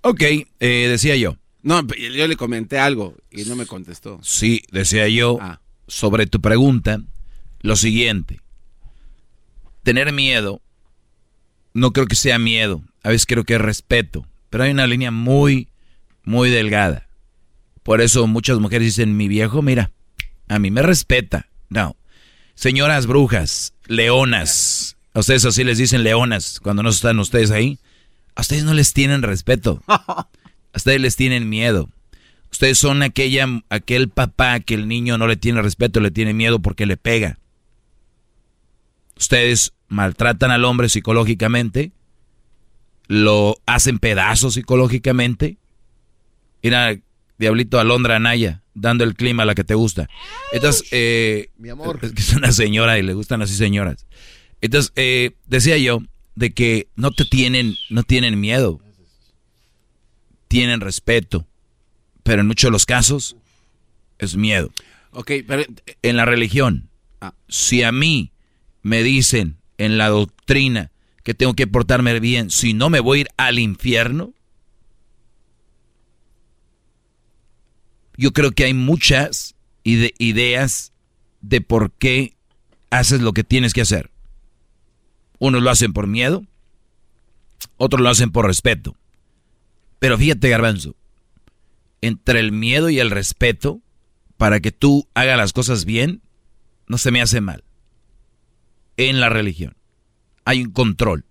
Ok, 0.00 0.22
eh, 0.22 0.46
decía 0.60 1.16
yo. 1.16 1.36
No, 1.62 1.86
yo 1.86 2.26
le 2.28 2.36
comenté 2.36 2.78
algo 2.78 3.16
y 3.30 3.44
no 3.44 3.56
me 3.56 3.66
contestó. 3.66 4.20
Sí, 4.22 4.62
decía 4.70 5.08
yo 5.08 5.38
Ah. 5.40 5.60
sobre 5.86 6.26
tu 6.26 6.40
pregunta 6.40 7.00
lo 7.60 7.74
siguiente. 7.76 8.40
Tener 9.82 10.12
miedo, 10.12 10.60
no 11.74 11.92
creo 11.92 12.06
que 12.06 12.14
sea 12.16 12.38
miedo, 12.38 12.82
a 13.02 13.08
veces 13.10 13.26
creo 13.26 13.44
que 13.44 13.54
es 13.54 13.60
respeto, 13.60 14.26
pero 14.50 14.64
hay 14.64 14.70
una 14.70 14.86
línea 14.86 15.10
muy, 15.10 15.68
muy 16.24 16.50
delgada. 16.50 17.08
Por 17.82 18.00
eso 18.00 18.26
muchas 18.26 18.58
mujeres 18.58 18.86
dicen, 18.96 19.16
mi 19.16 19.28
viejo, 19.28 19.62
mira, 19.62 19.90
a 20.48 20.58
mí 20.58 20.70
me 20.70 20.82
respeta. 20.82 21.48
No. 21.70 21.96
Señoras 22.54 23.06
brujas, 23.06 23.72
leonas, 23.86 24.96
a 25.14 25.20
ustedes 25.20 25.44
así 25.44 25.64
les 25.64 25.78
dicen 25.78 26.02
leonas 26.02 26.60
cuando 26.60 26.82
no 26.82 26.90
están 26.90 27.18
ustedes 27.18 27.50
ahí, 27.50 27.78
a 28.34 28.42
ustedes 28.42 28.64
no 28.64 28.74
les 28.74 28.92
tienen 28.92 29.22
respeto. 29.22 29.82
Ustedes 30.74 31.00
les 31.00 31.16
tienen 31.16 31.48
miedo. 31.48 31.88
Ustedes 32.50 32.78
son 32.78 33.02
aquella, 33.02 33.46
aquel 33.68 34.08
papá 34.08 34.60
que 34.60 34.74
el 34.74 34.88
niño 34.88 35.18
no 35.18 35.26
le 35.26 35.36
tiene 35.36 35.62
respeto, 35.62 36.00
le 36.00 36.10
tiene 36.10 36.32
miedo 36.32 36.60
porque 36.60 36.86
le 36.86 36.96
pega. 36.96 37.38
Ustedes 39.16 39.72
maltratan 39.88 40.50
al 40.50 40.64
hombre 40.64 40.88
psicológicamente, 40.88 41.92
lo 43.08 43.56
hacen 43.64 43.98
pedazos 43.98 44.54
psicológicamente 44.54 45.56
Era 46.60 46.94
Diablito 47.38 47.80
Alondra 47.80 48.16
Anaya, 48.16 48.62
dando 48.74 49.04
el 49.04 49.14
clima 49.14 49.44
a 49.44 49.46
la 49.46 49.54
que 49.54 49.64
te 49.64 49.74
gusta. 49.74 50.08
Entonces, 50.52 50.88
eh, 50.90 51.50
Mi 51.56 51.68
amor. 51.68 52.00
Es 52.02 52.12
que 52.12 52.20
es 52.20 52.34
una 52.34 52.52
señora 52.52 52.98
y 52.98 53.02
le 53.02 53.14
gustan 53.14 53.42
así 53.42 53.54
señoras. 53.54 54.06
Entonces, 54.60 54.92
eh, 54.96 55.32
decía 55.46 55.78
yo 55.78 56.02
de 56.34 56.50
que 56.52 56.88
no 56.96 57.12
te 57.12 57.24
tienen, 57.24 57.74
no 57.90 58.02
tienen 58.02 58.40
miedo. 58.40 58.80
Tienen 60.48 60.80
respeto. 60.80 61.46
Pero 62.22 62.40
en 62.42 62.46
muchos 62.48 62.68
de 62.68 62.72
los 62.72 62.86
casos 62.86 63.36
es 64.18 64.36
miedo. 64.36 64.70
Ok, 65.12 65.32
pero... 65.46 65.64
En 66.02 66.16
la 66.16 66.24
religión, 66.24 66.88
si 67.48 67.82
a 67.82 67.92
mí 67.92 68.32
me 68.82 69.02
dicen 69.02 69.56
en 69.78 69.96
la 69.98 70.08
doctrina 70.08 70.90
que 71.22 71.34
tengo 71.34 71.54
que 71.54 71.66
portarme 71.66 72.18
bien, 72.20 72.50
si 72.50 72.74
no 72.74 72.90
me 72.90 73.00
voy 73.00 73.18
a 73.18 73.20
ir 73.22 73.28
al 73.36 73.58
infierno, 73.58 74.32
yo 78.16 78.32
creo 78.32 78.52
que 78.52 78.64
hay 78.64 78.74
muchas 78.74 79.54
ide- 79.84 80.14
ideas 80.18 80.92
de 81.40 81.60
por 81.60 81.92
qué 81.92 82.34
haces 82.90 83.20
lo 83.20 83.32
que 83.32 83.44
tienes 83.44 83.72
que 83.74 83.82
hacer. 83.82 84.10
Unos 85.38 85.62
lo 85.62 85.70
hacen 85.70 85.92
por 85.92 86.06
miedo, 86.06 86.44
otros 87.76 88.02
lo 88.02 88.08
hacen 88.08 88.30
por 88.32 88.46
respeto. 88.46 88.96
Pero 89.98 90.16
fíjate, 90.18 90.48
garbanzo, 90.48 90.96
entre 92.00 92.40
el 92.40 92.52
miedo 92.52 92.88
y 92.90 93.00
el 93.00 93.10
respeto, 93.10 93.80
para 94.36 94.60
que 94.60 94.70
tú 94.72 95.08
hagas 95.14 95.36
las 95.36 95.52
cosas 95.52 95.84
bien, 95.84 96.22
no 96.86 96.98
se 96.98 97.10
me 97.10 97.20
hace 97.20 97.40
mal. 97.40 97.64
En 98.96 99.20
la 99.20 99.28
religión 99.28 99.76
hay 100.44 100.62
un 100.62 100.70
control 100.70 101.24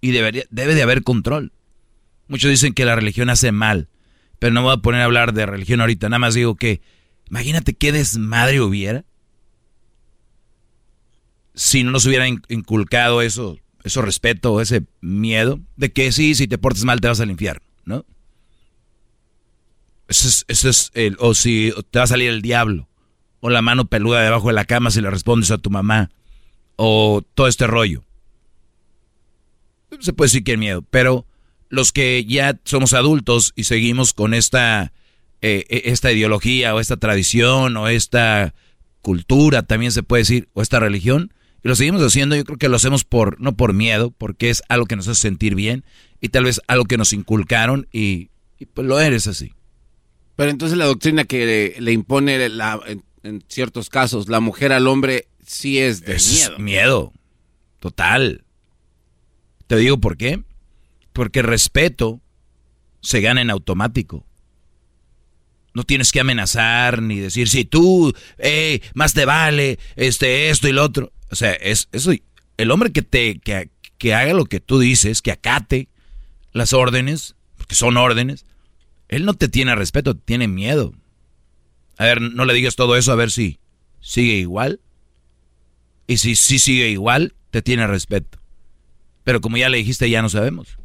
y 0.00 0.12
debería, 0.12 0.44
debe 0.50 0.74
de 0.74 0.82
haber 0.82 1.02
control. 1.02 1.52
Muchos 2.28 2.50
dicen 2.50 2.72
que 2.72 2.84
la 2.84 2.94
religión 2.96 3.28
hace 3.30 3.52
mal, 3.52 3.88
pero 4.38 4.54
no 4.54 4.62
voy 4.62 4.72
a 4.74 4.78
poner 4.78 5.02
a 5.02 5.04
hablar 5.04 5.34
de 5.34 5.46
religión 5.46 5.80
ahorita, 5.80 6.08
nada 6.08 6.18
más 6.18 6.34
digo 6.34 6.54
que 6.56 6.80
imagínate 7.28 7.74
qué 7.74 7.92
desmadre 7.92 8.60
hubiera 8.60 9.04
si 11.54 11.84
no 11.84 11.90
nos 11.92 12.06
hubieran 12.06 12.28
in- 12.28 12.42
inculcado 12.48 13.22
eso, 13.22 13.58
eso 13.84 14.02
respeto, 14.02 14.60
ese 14.60 14.84
miedo 15.00 15.60
de 15.76 15.92
que 15.92 16.10
sí, 16.12 16.34
si 16.34 16.48
te 16.48 16.58
portas 16.58 16.84
mal 16.84 17.00
te 17.00 17.08
vas 17.08 17.20
al 17.20 17.30
infierno, 17.30 17.64
¿no? 17.84 18.04
Eso 20.08 20.28
es, 20.28 20.44
eso 20.48 20.68
es 20.68 20.90
el, 20.94 21.16
o 21.18 21.34
si 21.34 21.72
te 21.90 21.98
va 21.98 22.04
a 22.04 22.08
salir 22.08 22.28
el 22.28 22.42
diablo, 22.42 22.88
o 23.40 23.50
la 23.50 23.62
mano 23.62 23.86
peluda 23.86 24.22
debajo 24.22 24.48
de 24.48 24.54
la 24.54 24.64
cama 24.64 24.90
si 24.90 25.00
le 25.00 25.10
respondes 25.10 25.50
a 25.50 25.58
tu 25.58 25.70
mamá, 25.70 26.10
o 26.76 27.22
todo 27.34 27.46
este 27.48 27.66
rollo. 27.66 28.04
Se 30.00 30.12
puede 30.12 30.26
decir 30.26 30.44
que 30.44 30.52
hay 30.52 30.56
miedo, 30.58 30.82
pero 30.82 31.26
los 31.68 31.92
que 31.92 32.24
ya 32.24 32.58
somos 32.64 32.92
adultos 32.92 33.52
y 33.56 33.64
seguimos 33.64 34.12
con 34.12 34.34
esta, 34.34 34.92
eh, 35.40 35.64
eh, 35.68 35.82
esta 35.86 36.12
ideología, 36.12 36.74
o 36.74 36.80
esta 36.80 36.96
tradición, 36.96 37.76
o 37.76 37.88
esta 37.88 38.54
cultura, 39.00 39.62
también 39.62 39.92
se 39.92 40.02
puede 40.02 40.22
decir, 40.22 40.48
o 40.52 40.62
esta 40.62 40.80
religión, 40.80 41.32
y 41.64 41.68
lo 41.68 41.74
seguimos 41.74 42.02
haciendo, 42.02 42.36
yo 42.36 42.44
creo 42.44 42.58
que 42.58 42.68
lo 42.68 42.76
hacemos 42.76 43.04
por, 43.04 43.40
no 43.40 43.56
por 43.56 43.72
miedo, 43.72 44.10
porque 44.12 44.50
es 44.50 44.62
algo 44.68 44.86
que 44.86 44.94
nos 44.96 45.08
hace 45.08 45.22
sentir 45.22 45.54
bien, 45.54 45.84
y 46.20 46.28
tal 46.28 46.44
vez 46.44 46.60
algo 46.68 46.84
que 46.84 46.98
nos 46.98 47.12
inculcaron, 47.12 47.88
y, 47.90 48.30
y 48.58 48.66
pues 48.66 48.86
lo 48.86 49.00
eres 49.00 49.26
así. 49.26 49.52
Pero 50.36 50.50
entonces 50.50 50.76
la 50.76 50.84
doctrina 50.84 51.24
que 51.24 51.46
le, 51.46 51.80
le 51.80 51.92
impone 51.92 52.48
la, 52.48 52.80
en, 52.86 53.02
en 53.22 53.42
ciertos 53.48 53.88
casos 53.88 54.28
la 54.28 54.40
mujer 54.40 54.72
al 54.72 54.86
hombre 54.88 55.28
sí 55.46 55.78
es 55.78 56.02
de 56.02 56.16
Es 56.16 56.30
miedo. 56.32 56.58
miedo. 56.58 57.12
Total. 57.80 58.44
Te 59.66 59.76
digo 59.76 59.98
por 59.98 60.16
qué. 60.16 60.42
Porque 61.12 61.40
respeto 61.42 62.20
se 63.00 63.20
gana 63.20 63.40
en 63.40 63.50
automático. 63.50 64.26
No 65.72 65.84
tienes 65.84 66.12
que 66.12 66.20
amenazar 66.20 67.02
ni 67.02 67.18
decir, 67.20 67.48
si 67.48 67.64
tú, 67.64 68.12
eh, 68.38 68.80
más 68.94 69.12
te 69.14 69.24
vale, 69.24 69.78
este, 69.96 70.50
esto 70.50 70.68
y 70.68 70.72
lo 70.72 70.82
otro. 70.84 71.12
O 71.34 71.36
sea, 71.36 71.52
es 71.54 71.88
eso. 71.90 72.12
El 72.56 72.70
hombre 72.70 72.92
que 72.92 73.02
te, 73.02 73.40
que, 73.40 73.68
que 73.98 74.14
haga 74.14 74.34
lo 74.34 74.44
que 74.44 74.60
tú 74.60 74.78
dices, 74.78 75.20
que 75.20 75.32
acate 75.32 75.88
las 76.52 76.72
órdenes, 76.72 77.34
porque 77.56 77.74
son 77.74 77.96
órdenes, 77.96 78.46
él 79.08 79.24
no 79.24 79.34
te 79.34 79.48
tiene 79.48 79.74
respeto, 79.74 80.14
te 80.14 80.22
tiene 80.24 80.46
miedo. 80.46 80.94
A 81.98 82.04
ver, 82.04 82.20
no 82.20 82.44
le 82.44 82.54
digas 82.54 82.76
todo 82.76 82.96
eso 82.96 83.10
a 83.10 83.16
ver 83.16 83.32
si 83.32 83.58
sigue 84.00 84.34
igual. 84.34 84.78
Y 86.06 86.18
si 86.18 86.36
sí 86.36 86.60
sigue 86.60 86.88
igual, 86.88 87.34
te 87.50 87.60
tiene 87.60 87.88
respeto. 87.88 88.38
Pero 89.24 89.40
como 89.40 89.56
ya 89.56 89.68
le 89.68 89.78
dijiste, 89.78 90.08
ya 90.08 90.22
no 90.22 90.28
sabemos. 90.28 90.78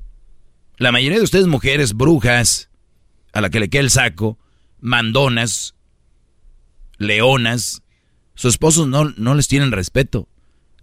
La 0.77 0.91
mayoría 0.91 1.19
de 1.19 1.23
ustedes 1.25 1.45
mujeres 1.45 1.93
brujas, 1.93 2.71
a 3.33 3.41
la 3.41 3.51
que 3.51 3.59
le 3.59 3.69
queda 3.69 3.83
el 3.83 3.91
saco, 3.91 4.39
mandonas, 4.79 5.75
leonas, 6.97 7.83
sus 8.39 8.53
esposos 8.53 8.87
no, 8.87 9.09
no 9.17 9.35
les 9.35 9.49
tienen 9.49 9.73
respeto, 9.73 10.28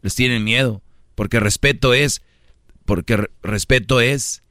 les 0.06 0.14
tienen 0.14 0.44
miedo. 0.44 0.82
Porque 1.16 1.40
respeto 1.40 1.94
es, 1.94 2.22
porque 2.84 3.16
re- 3.16 3.30
respeto 3.42 4.00
es 4.00 4.44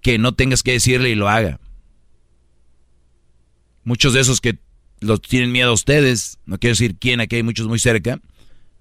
que 0.00 0.16
no 0.16 0.32
tengas 0.34 0.62
que 0.62 0.72
decirle 0.72 1.10
y 1.10 1.14
lo 1.14 1.28
haga. 1.28 1.60
Muchos 3.84 4.14
de 4.14 4.20
esos 4.20 4.40
que 4.40 4.58
los 5.00 5.20
tienen 5.20 5.52
miedo 5.52 5.68
a 5.68 5.74
ustedes, 5.74 6.38
no 6.46 6.58
quiero 6.58 6.72
decir 6.72 6.96
quién, 6.98 7.20
aquí 7.20 7.36
hay 7.36 7.42
muchos 7.42 7.68
muy 7.68 7.78
cerca, 7.78 8.18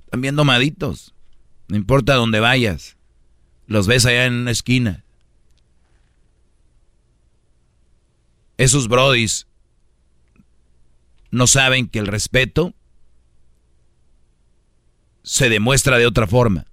también 0.09 0.37
domaditos. 0.37 1.13
No 1.67 1.75
importa 1.75 2.15
dónde 2.15 2.39
vayas. 2.39 2.95
Los 3.67 3.85
ves 3.87 4.05
allá 4.05 4.25
en 4.25 4.33
una 4.33 4.51
esquina. 4.51 5.03
Esos 8.57 8.87
brodis 8.87 9.47
no 11.31 11.47
saben 11.47 11.87
que 11.87 11.99
el 11.99 12.07
respeto 12.07 12.73
se 15.23 15.49
demuestra 15.49 15.97
de 15.97 16.05
otra 16.05 16.27
forma. 16.27 16.65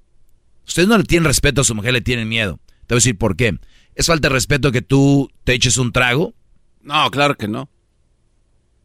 Ustedes 0.66 0.88
no 0.88 0.98
le 0.98 1.04
tienen 1.04 1.26
respeto 1.26 1.60
a 1.60 1.64
su 1.64 1.74
mujer, 1.74 1.92
le 1.92 2.00
tienen 2.00 2.28
miedo. 2.28 2.60
Te 2.86 2.94
voy 2.94 2.96
a 2.96 3.00
decir 3.00 3.18
por 3.18 3.36
qué. 3.36 3.58
¿Es 3.94 4.06
falta 4.06 4.28
de 4.28 4.34
respeto 4.34 4.70
que 4.70 4.82
tú 4.82 5.30
te 5.44 5.54
eches 5.54 5.76
un 5.76 5.92
trago? 5.92 6.34
No, 6.82 7.10
claro 7.10 7.36
que 7.36 7.48
no. 7.48 7.68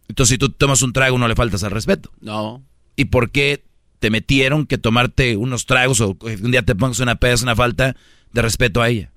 Entonces, 0.08 0.33
si 0.33 0.38
tú 0.38 0.50
tomas 0.50 0.82
un 0.82 0.93
trago, 0.93 1.17
no 1.17 1.27
le 1.27 1.35
faltas 1.35 1.64
al 1.64 1.72
respeto. 1.72 2.11
No. 2.19 2.64
¿Y 2.95 3.06
por 3.06 3.32
qué 3.32 3.64
te 4.00 4.09
metieron 4.09 4.66
que 4.66 4.77
tomarte 4.77 5.38
unos 5.38 5.66
tragos 5.66 6.01
o 6.01 6.17
que 6.17 6.35
un 6.35 6.51
día 6.51 6.64
te 6.64 6.75
pongas 6.75 7.00
una 7.00 7.16
peda 7.16 7.33
es 7.33 7.43
una 7.43 7.56
falta 7.56 7.95
de 8.32 8.42
respeto 8.42 8.82
a 8.82 8.90
ella? 8.90 9.11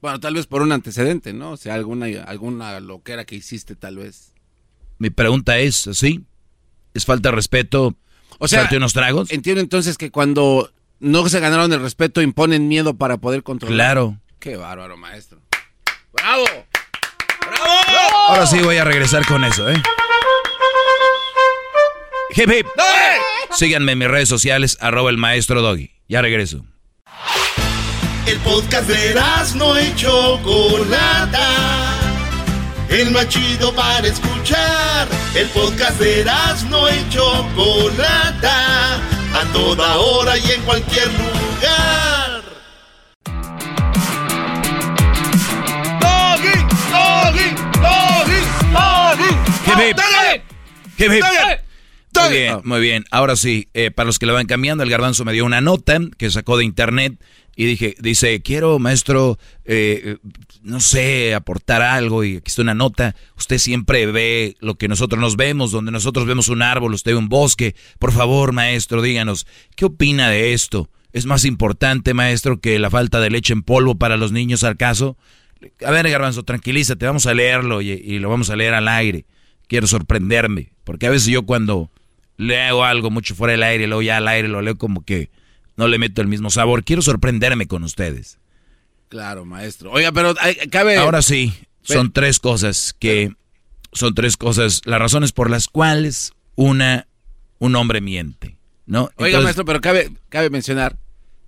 Bueno, 0.00 0.20
tal 0.20 0.34
vez 0.34 0.46
por 0.46 0.62
un 0.62 0.72
antecedente, 0.72 1.32
¿no? 1.32 1.52
O 1.52 1.56
sea, 1.56 1.74
alguna, 1.74 2.06
alguna 2.24 2.78
loquera 2.80 3.24
que 3.24 3.34
hiciste, 3.34 3.74
tal 3.74 3.96
vez. 3.96 4.32
Mi 4.98 5.10
pregunta 5.10 5.58
es, 5.58 5.88
¿sí? 5.92 6.24
¿Es 6.98 7.06
falta 7.06 7.30
de 7.30 7.36
respeto 7.36 7.94
O 8.40 8.48
sea, 8.48 8.68
unos 8.76 8.92
tragos? 8.92 9.30
Entiendo 9.30 9.60
entonces 9.60 9.96
que 9.96 10.10
cuando 10.10 10.72
no 10.98 11.28
se 11.28 11.38
ganaron 11.38 11.72
el 11.72 11.80
respeto, 11.80 12.22
imponen 12.22 12.66
miedo 12.66 12.94
para 12.94 13.18
poder 13.18 13.44
controlar. 13.44 13.76
Claro. 13.76 14.16
Qué 14.40 14.56
bárbaro, 14.56 14.96
maestro. 14.96 15.40
¡Bravo! 16.12 16.44
Ahora 18.28 18.46
sí 18.48 18.58
voy 18.58 18.78
a 18.78 18.84
regresar 18.84 19.24
con 19.26 19.44
eso, 19.44 19.70
¿eh? 19.70 19.80
Hip, 22.34 22.50
hip. 22.50 22.66
Síganme 23.52 23.92
en 23.92 23.98
mis 23.98 24.08
redes 24.08 24.28
sociales, 24.28 24.76
arroba 24.80 25.10
el 25.10 25.18
maestro 25.18 25.62
Doggy. 25.62 25.92
Ya 26.08 26.20
regreso. 26.20 26.64
El 28.26 28.38
podcast 28.40 28.88
de 28.88 29.14
no 29.54 29.80
y 29.80 29.94
Chocolata. 29.94 32.07
El 32.88 33.10
más 33.10 33.28
chido 33.28 33.74
para 33.74 34.06
escuchar. 34.06 35.08
El 35.34 35.46
podcast 35.48 36.00
de 36.00 36.24
no 36.70 36.88
y 36.88 37.08
Chocolata. 37.10 38.96
A 39.34 39.44
toda 39.52 39.96
hora 39.98 40.38
y 40.38 40.52
en 40.52 40.62
cualquier 40.62 41.08
lugar. 41.08 42.42
Doggy, 46.00 46.58
doggy, 46.90 47.48
doggy, 47.82 48.40
doggy. 48.72 49.30
Hip, 50.96 51.12
hip. 51.12 51.22
Muy 52.18 52.30
bien, 52.30 52.60
muy 52.64 52.80
bien. 52.80 53.04
Ahora 53.10 53.36
sí, 53.36 53.68
eh, 53.74 53.90
para 53.90 54.06
los 54.06 54.18
que 54.18 54.26
le 54.26 54.32
van 54.32 54.46
cambiando, 54.46 54.82
el 54.82 54.90
garbanzo 54.90 55.24
me 55.24 55.32
dio 55.32 55.44
una 55.44 55.60
nota 55.60 55.98
que 56.16 56.30
sacó 56.30 56.56
de 56.56 56.64
internet 56.64 57.14
y 57.58 57.66
dije, 57.66 57.96
dice, 57.98 58.40
quiero, 58.40 58.78
maestro, 58.78 59.36
eh, 59.64 60.18
no 60.62 60.78
sé, 60.78 61.34
aportar 61.34 61.82
algo 61.82 62.22
y 62.22 62.36
aquí 62.36 62.44
está 62.46 62.62
una 62.62 62.72
nota. 62.72 63.16
Usted 63.36 63.58
siempre 63.58 64.06
ve 64.06 64.56
lo 64.60 64.76
que 64.76 64.86
nosotros 64.86 65.20
nos 65.20 65.34
vemos, 65.34 65.72
donde 65.72 65.90
nosotros 65.90 66.24
vemos 66.24 66.46
un 66.50 66.62
árbol, 66.62 66.94
usted 66.94 67.10
ve 67.10 67.18
un 67.18 67.28
bosque. 67.28 67.74
Por 67.98 68.12
favor, 68.12 68.52
maestro, 68.52 69.02
díganos, 69.02 69.44
¿qué 69.74 69.86
opina 69.86 70.30
de 70.30 70.52
esto? 70.52 70.88
¿Es 71.12 71.26
más 71.26 71.44
importante, 71.44 72.14
maestro, 72.14 72.60
que 72.60 72.78
la 72.78 72.90
falta 72.90 73.18
de 73.18 73.28
leche 73.28 73.54
en 73.54 73.64
polvo 73.64 73.96
para 73.96 74.16
los 74.16 74.30
niños 74.30 74.62
al 74.62 74.76
caso? 74.76 75.16
A 75.84 75.90
ver, 75.90 76.08
garbanzo, 76.08 76.44
tranquilízate, 76.44 77.06
vamos 77.06 77.26
a 77.26 77.34
leerlo 77.34 77.82
y, 77.82 77.90
y 77.90 78.20
lo 78.20 78.30
vamos 78.30 78.50
a 78.50 78.56
leer 78.56 78.74
al 78.74 78.86
aire. 78.86 79.24
Quiero 79.66 79.88
sorprenderme, 79.88 80.70
porque 80.84 81.08
a 81.08 81.10
veces 81.10 81.26
yo 81.26 81.42
cuando 81.42 81.90
leo 82.36 82.84
algo 82.84 83.10
mucho 83.10 83.34
fuera 83.34 83.50
del 83.50 83.64
aire, 83.64 83.88
luego 83.88 84.02
ya 84.02 84.18
al 84.18 84.28
aire 84.28 84.46
lo 84.46 84.62
leo 84.62 84.78
como 84.78 85.04
que 85.04 85.28
no 85.78 85.88
le 85.88 85.96
meto 85.98 86.20
el 86.20 86.28
mismo 86.28 86.50
sabor. 86.50 86.84
Quiero 86.84 87.00
sorprenderme 87.00 87.66
con 87.66 87.84
ustedes. 87.84 88.38
Claro, 89.08 89.46
maestro. 89.46 89.92
Oiga, 89.92 90.12
pero 90.12 90.34
cabe... 90.70 90.96
Ahora 90.96 91.22
sí, 91.22 91.54
son 91.82 92.12
tres 92.12 92.40
cosas 92.40 92.94
que... 92.98 93.32
Son 93.92 94.14
tres 94.14 94.36
cosas, 94.36 94.82
las 94.84 94.98
razones 94.98 95.32
por 95.32 95.48
las 95.48 95.68
cuales 95.68 96.32
una, 96.56 97.06
un 97.58 97.74
hombre 97.74 98.02
miente, 98.02 98.58
¿no? 98.84 99.10
Oiga, 99.16 99.40
maestro, 99.40 99.64
pero 99.64 99.80
cabe, 99.80 100.10
cabe 100.28 100.50
mencionar 100.50 100.98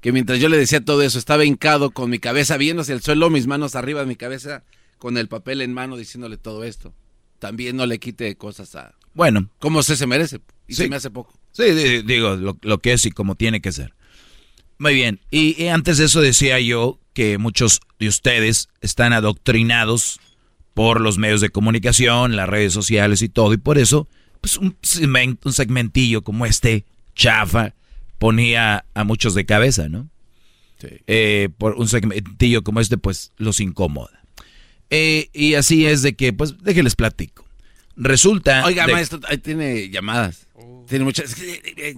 que 0.00 0.12
mientras 0.12 0.39
yo 0.39 0.49
le 0.49 0.57
decía 0.57 0.83
todo 0.83 1.02
eso, 1.02 1.18
estaba 1.18 1.44
hincado 1.44 1.91
con 1.91 2.09
mi 2.09 2.18
cabeza 2.18 2.57
viendo 2.57 2.81
hacia 2.81 2.94
el 2.94 3.02
suelo, 3.02 3.28
mis 3.28 3.47
manos 3.47 3.75
arriba 3.75 4.00
de 4.00 4.07
mi 4.07 4.17
cabeza, 4.17 4.62
con 4.97 5.18
el 5.18 5.28
papel 5.28 5.60
en 5.60 5.75
mano 5.75 5.99
diciéndole 5.99 6.39
todo 6.39 6.65
esto. 6.65 6.94
También 7.41 7.76
no 7.76 7.84
le 7.84 7.99
quite 7.99 8.36
cosas 8.36 8.75
a... 8.76 8.94
Bueno. 9.12 9.50
Como 9.59 9.83
se, 9.83 9.97
se 9.97 10.07
merece. 10.07 10.41
Y 10.67 10.75
se 10.75 10.89
me 10.89 10.97
hace 10.97 11.10
poco. 11.10 11.39
Sí, 11.50 11.65
digo, 12.05 12.36
lo, 12.36 12.78
que 12.78 12.92
es 12.92 13.05
y 13.05 13.10
como 13.10 13.34
tiene 13.34 13.60
que 13.60 13.73
ser. 13.73 13.92
Muy 14.81 14.94
bien. 14.94 15.20
Y, 15.31 15.67
antes 15.67 15.99
de 15.99 16.07
eso 16.07 16.23
decía 16.23 16.59
yo 16.59 16.99
que 17.12 17.36
muchos 17.36 17.83
de 17.99 18.09
ustedes 18.09 18.70
están 18.81 19.12
adoctrinados 19.12 20.20
por 20.73 21.02
los 21.02 21.18
medios 21.18 21.42
de 21.42 21.50
comunicación, 21.50 22.34
las 22.34 22.49
redes 22.49 22.73
sociales 22.73 23.20
y 23.20 23.28
todo. 23.28 23.52
Y 23.52 23.59
por 23.59 23.76
eso, 23.76 24.09
pues 24.41 24.57
un, 24.57 24.75
un 25.44 25.52
segmentillo 25.52 26.23
como 26.23 26.47
este, 26.47 26.86
chafa, 27.15 27.75
ponía 28.17 28.86
a 28.94 29.05
muchos 29.05 29.34
de 29.34 29.44
cabeza, 29.44 29.91
¿no? 29.91 30.09
Sí. 30.81 30.89
Eh, 31.07 31.50
por 31.59 31.75
un 31.75 31.86
segmentillo 31.86 32.65
como 32.65 32.81
este, 32.81 32.97
pues 32.97 33.33
los 33.36 33.60
incomoda. 33.60 34.23
Eh, 34.89 35.28
y 35.34 35.57
así 35.57 35.84
es 35.84 36.00
de 36.00 36.15
que, 36.15 36.33
pues, 36.33 36.57
déjenles 36.62 36.97
platico. 36.97 37.44
Resulta. 37.97 38.65
Oiga, 38.65 38.86
maestro, 38.86 39.20
ahí 39.28 39.36
tiene 39.36 39.91
llamadas. 39.91 40.47
Tiene 40.90 41.04
mucha, 41.04 41.22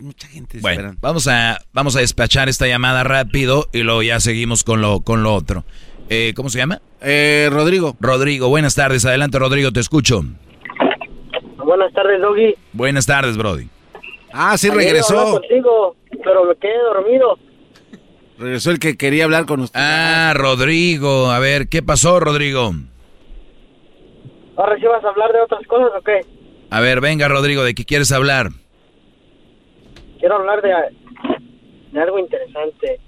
mucha 0.02 0.28
gente. 0.28 0.58
Bueno, 0.60 0.94
vamos 1.00 1.26
a, 1.26 1.58
vamos 1.72 1.96
a 1.96 2.00
despachar 2.00 2.50
esta 2.50 2.66
llamada 2.66 3.02
rápido 3.04 3.66
y 3.72 3.78
luego 3.84 4.02
ya 4.02 4.20
seguimos 4.20 4.64
con 4.64 4.82
lo, 4.82 5.00
con 5.00 5.22
lo 5.22 5.34
otro. 5.34 5.64
Eh, 6.10 6.34
¿Cómo 6.36 6.50
se 6.50 6.58
llama? 6.58 6.82
Eh, 7.00 7.48
Rodrigo. 7.50 7.96
Rodrigo, 8.00 8.50
buenas 8.50 8.74
tardes. 8.74 9.06
Adelante, 9.06 9.38
Rodrigo, 9.38 9.72
te 9.72 9.80
escucho. 9.80 10.20
Buenas 11.64 11.90
tardes, 11.94 12.20
Doggy. 12.20 12.54
Buenas 12.74 13.06
tardes, 13.06 13.38
Brody. 13.38 13.70
Ah, 14.30 14.58
sí, 14.58 14.68
regresó. 14.68 15.40
contigo, 15.40 15.96
pero 16.22 16.44
me 16.44 16.54
quedé 16.56 16.76
dormido. 16.78 17.38
Regresó 18.36 18.72
el 18.72 18.78
que 18.78 18.98
quería 18.98 19.24
hablar 19.24 19.46
con 19.46 19.60
usted. 19.60 19.80
Ah, 19.82 20.34
Rodrigo. 20.36 21.30
A 21.30 21.38
ver, 21.38 21.68
¿qué 21.68 21.82
pasó, 21.82 22.20
Rodrigo? 22.20 22.72
Ahora 24.58 24.76
sí 24.76 24.84
vas 24.84 25.02
a 25.02 25.08
hablar 25.08 25.32
de 25.32 25.40
otras 25.40 25.66
cosas 25.66 25.92
o 25.98 26.02
qué? 26.02 26.20
A 26.68 26.80
ver, 26.80 27.00
venga, 27.00 27.26
Rodrigo, 27.28 27.64
¿de 27.64 27.74
qué 27.74 27.86
quieres 27.86 28.12
hablar? 28.12 28.50
Quiero 30.22 30.36
hablar 30.36 30.62
de, 30.62 30.70
de 31.90 32.00
algo 32.00 32.16
interesante. 32.16 33.00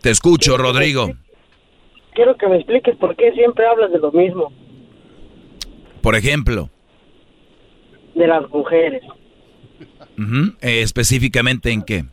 Te 0.00 0.10
escucho, 0.10 0.56
Rodrigo. 0.56 1.10
quiero 2.14 2.36
que 2.36 2.46
me 2.46 2.58
expliques 2.58 2.94
por 2.98 3.16
qué 3.16 3.32
siempre 3.32 3.66
hablas 3.66 3.90
de 3.90 3.98
lo 3.98 4.12
mismo. 4.12 4.52
Por 6.02 6.14
ejemplo. 6.14 6.70
De 8.14 8.28
las 8.28 8.48
mujeres. 8.48 9.02
Eh, 10.60 10.82
específicamente 10.82 11.72
en 11.72 11.82
qué? 11.82 12.04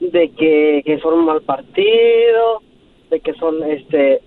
De 0.00 0.32
que, 0.32 0.82
que 0.84 0.98
son 0.98 1.20
un 1.20 1.26
mal 1.26 1.42
partido, 1.42 2.62
de 3.12 3.20
que 3.20 3.32
son 3.34 3.62
este 3.70 4.22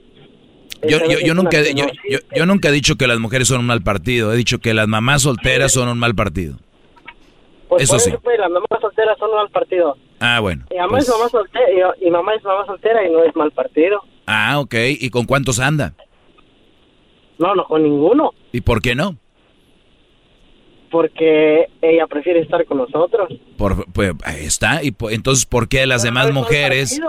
yo, 0.88 1.00
yo, 1.26 1.34
nunca, 1.34 1.62
yo, 1.62 2.20
yo, 2.34 2.46
nunca 2.46 2.70
he 2.70 2.72
dicho 2.72 2.96
que 2.96 3.08
las 3.08 3.20
mujeres 3.20 3.50
son 3.50 3.60
un 3.60 3.66
mal 3.66 3.82
partido, 3.82 4.32
he 4.32 4.38
dicho 4.38 4.60
que 4.60 4.74
las 4.74 4.88
mamás 4.88 5.24
solteras 5.24 5.74
son 5.74 5.90
un 5.90 6.00
mal 6.00 6.16
partido. 6.16 6.58
Pues 7.70 7.84
eso 7.84 8.00
sí. 8.00 8.12
Pues, 8.24 8.40
las 8.40 8.50
mamás 8.50 8.82
solteras 8.82 9.18
son 9.18 9.32
mal 9.32 9.50
partido. 9.50 9.98
Ah, 10.20 10.40
bueno. 10.40 10.66
Y 10.70 10.78
mamá, 10.78 11.00
es 11.00 11.06
pues. 11.06 11.18
mamá 11.18 11.30
soltera, 11.30 11.66
y, 12.00 12.10
mamá 12.10 12.34
es 12.36 12.44
mamá 12.44 12.66
soltera 12.66 13.08
y 13.08 13.12
no 13.12 13.24
es 13.24 13.36
mal 13.36 13.52
partido. 13.52 14.02
Ah, 14.28 14.60
ok. 14.60 14.76
¿Y 15.00 15.10
con 15.10 15.26
cuántos 15.26 15.60
anda? 15.60 15.94
No, 17.38 17.54
no, 17.56 17.66
con 17.66 17.84
ninguno. 17.84 18.34
¿Y 18.52 18.62
por 18.62 18.82
qué 18.82 18.96
no? 18.96 19.18
Porque 20.92 21.68
ella 21.82 22.08
prefiere 22.08 22.40
estar 22.40 22.64
con 22.66 22.78
nosotros. 22.78 23.30
Por, 23.58 23.92
pues 23.92 24.14
ahí 24.24 24.46
está. 24.46 24.82
Y 24.84 24.96
entonces, 25.10 25.46
¿por 25.46 25.68
qué 25.68 25.86
las 25.86 26.04
demás 26.04 26.32
mujeres... 26.32 27.02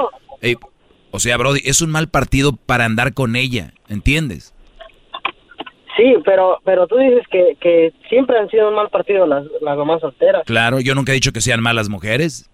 O 1.12 1.18
sea, 1.18 1.38
Brody, 1.38 1.60
es 1.64 1.80
un 1.80 1.90
mal 1.90 2.08
partido 2.08 2.52
para 2.52 2.84
andar 2.84 3.14
con 3.14 3.36
ella, 3.36 3.72
¿entiendes? 3.88 4.52
Sí, 5.96 6.14
pero 6.24 6.58
pero 6.64 6.86
tú 6.86 6.96
dices 6.98 7.24
que, 7.30 7.56
que 7.60 7.92
siempre 8.08 8.38
han 8.38 8.50
sido 8.50 8.68
un 8.68 8.74
mal 8.74 8.88
partido 8.90 9.26
las, 9.26 9.44
las 9.62 9.76
mamás 9.76 10.00
solteras. 10.00 10.42
Claro, 10.44 10.80
yo 10.80 10.94
nunca 10.94 11.12
he 11.12 11.14
dicho 11.14 11.32
que 11.32 11.40
sean 11.40 11.62
malas 11.62 11.88
mujeres. 11.88 12.50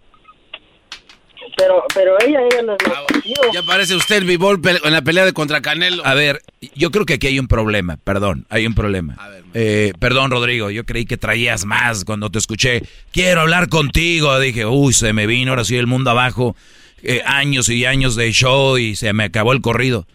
Pero, 1.57 1.85
pero 1.95 2.17
ella, 2.21 2.41
ella 2.51 2.63
no 2.63 2.75
es 2.75 2.89
mal 2.89 3.05
partido. 3.07 3.43
Ya 3.53 3.63
parece 3.63 3.95
usted 3.95 4.17
el 4.17 4.25
bibol 4.25 4.61
en 4.85 4.93
la 4.93 5.03
pelea 5.03 5.25
de 5.25 5.33
contra 5.33 5.61
Canelo. 5.61 6.05
A 6.07 6.15
ver, 6.15 6.41
yo 6.75 6.91
creo 6.91 7.05
que 7.05 7.15
aquí 7.15 7.27
hay 7.27 7.39
un 7.39 7.47
problema, 7.49 7.99
perdón, 8.03 8.47
hay 8.49 8.67
un 8.67 8.75
problema. 8.75 9.17
eh, 9.55 9.93
perdón, 9.99 10.31
Rodrigo, 10.31 10.71
yo 10.71 10.85
creí 10.85 11.05
que 11.05 11.17
traías 11.19 11.65
más 11.67 12.05
cuando 12.05 12.31
te 12.31 12.39
escuché. 12.39 12.83
Quiero 13.13 13.43
hablar 13.43 13.69
contigo. 13.69 14.39
Dije, 14.39 14.65
uy, 14.67 14.93
se 14.93 15.13
me 15.13 15.27
vino 15.27 15.51
ahora 15.53 15.65
sí 15.65 15.77
el 15.77 15.87
mundo 15.87 16.11
abajo. 16.11 16.57
Eh, 17.03 17.21
años 17.27 17.69
y 17.69 17.85
años 17.85 18.15
de 18.15 18.31
show 18.33 18.79
y 18.79 18.95
se 18.95 19.13
me 19.13 19.25
acabó 19.25 19.53
el 19.53 19.61
corrido. 19.61 20.07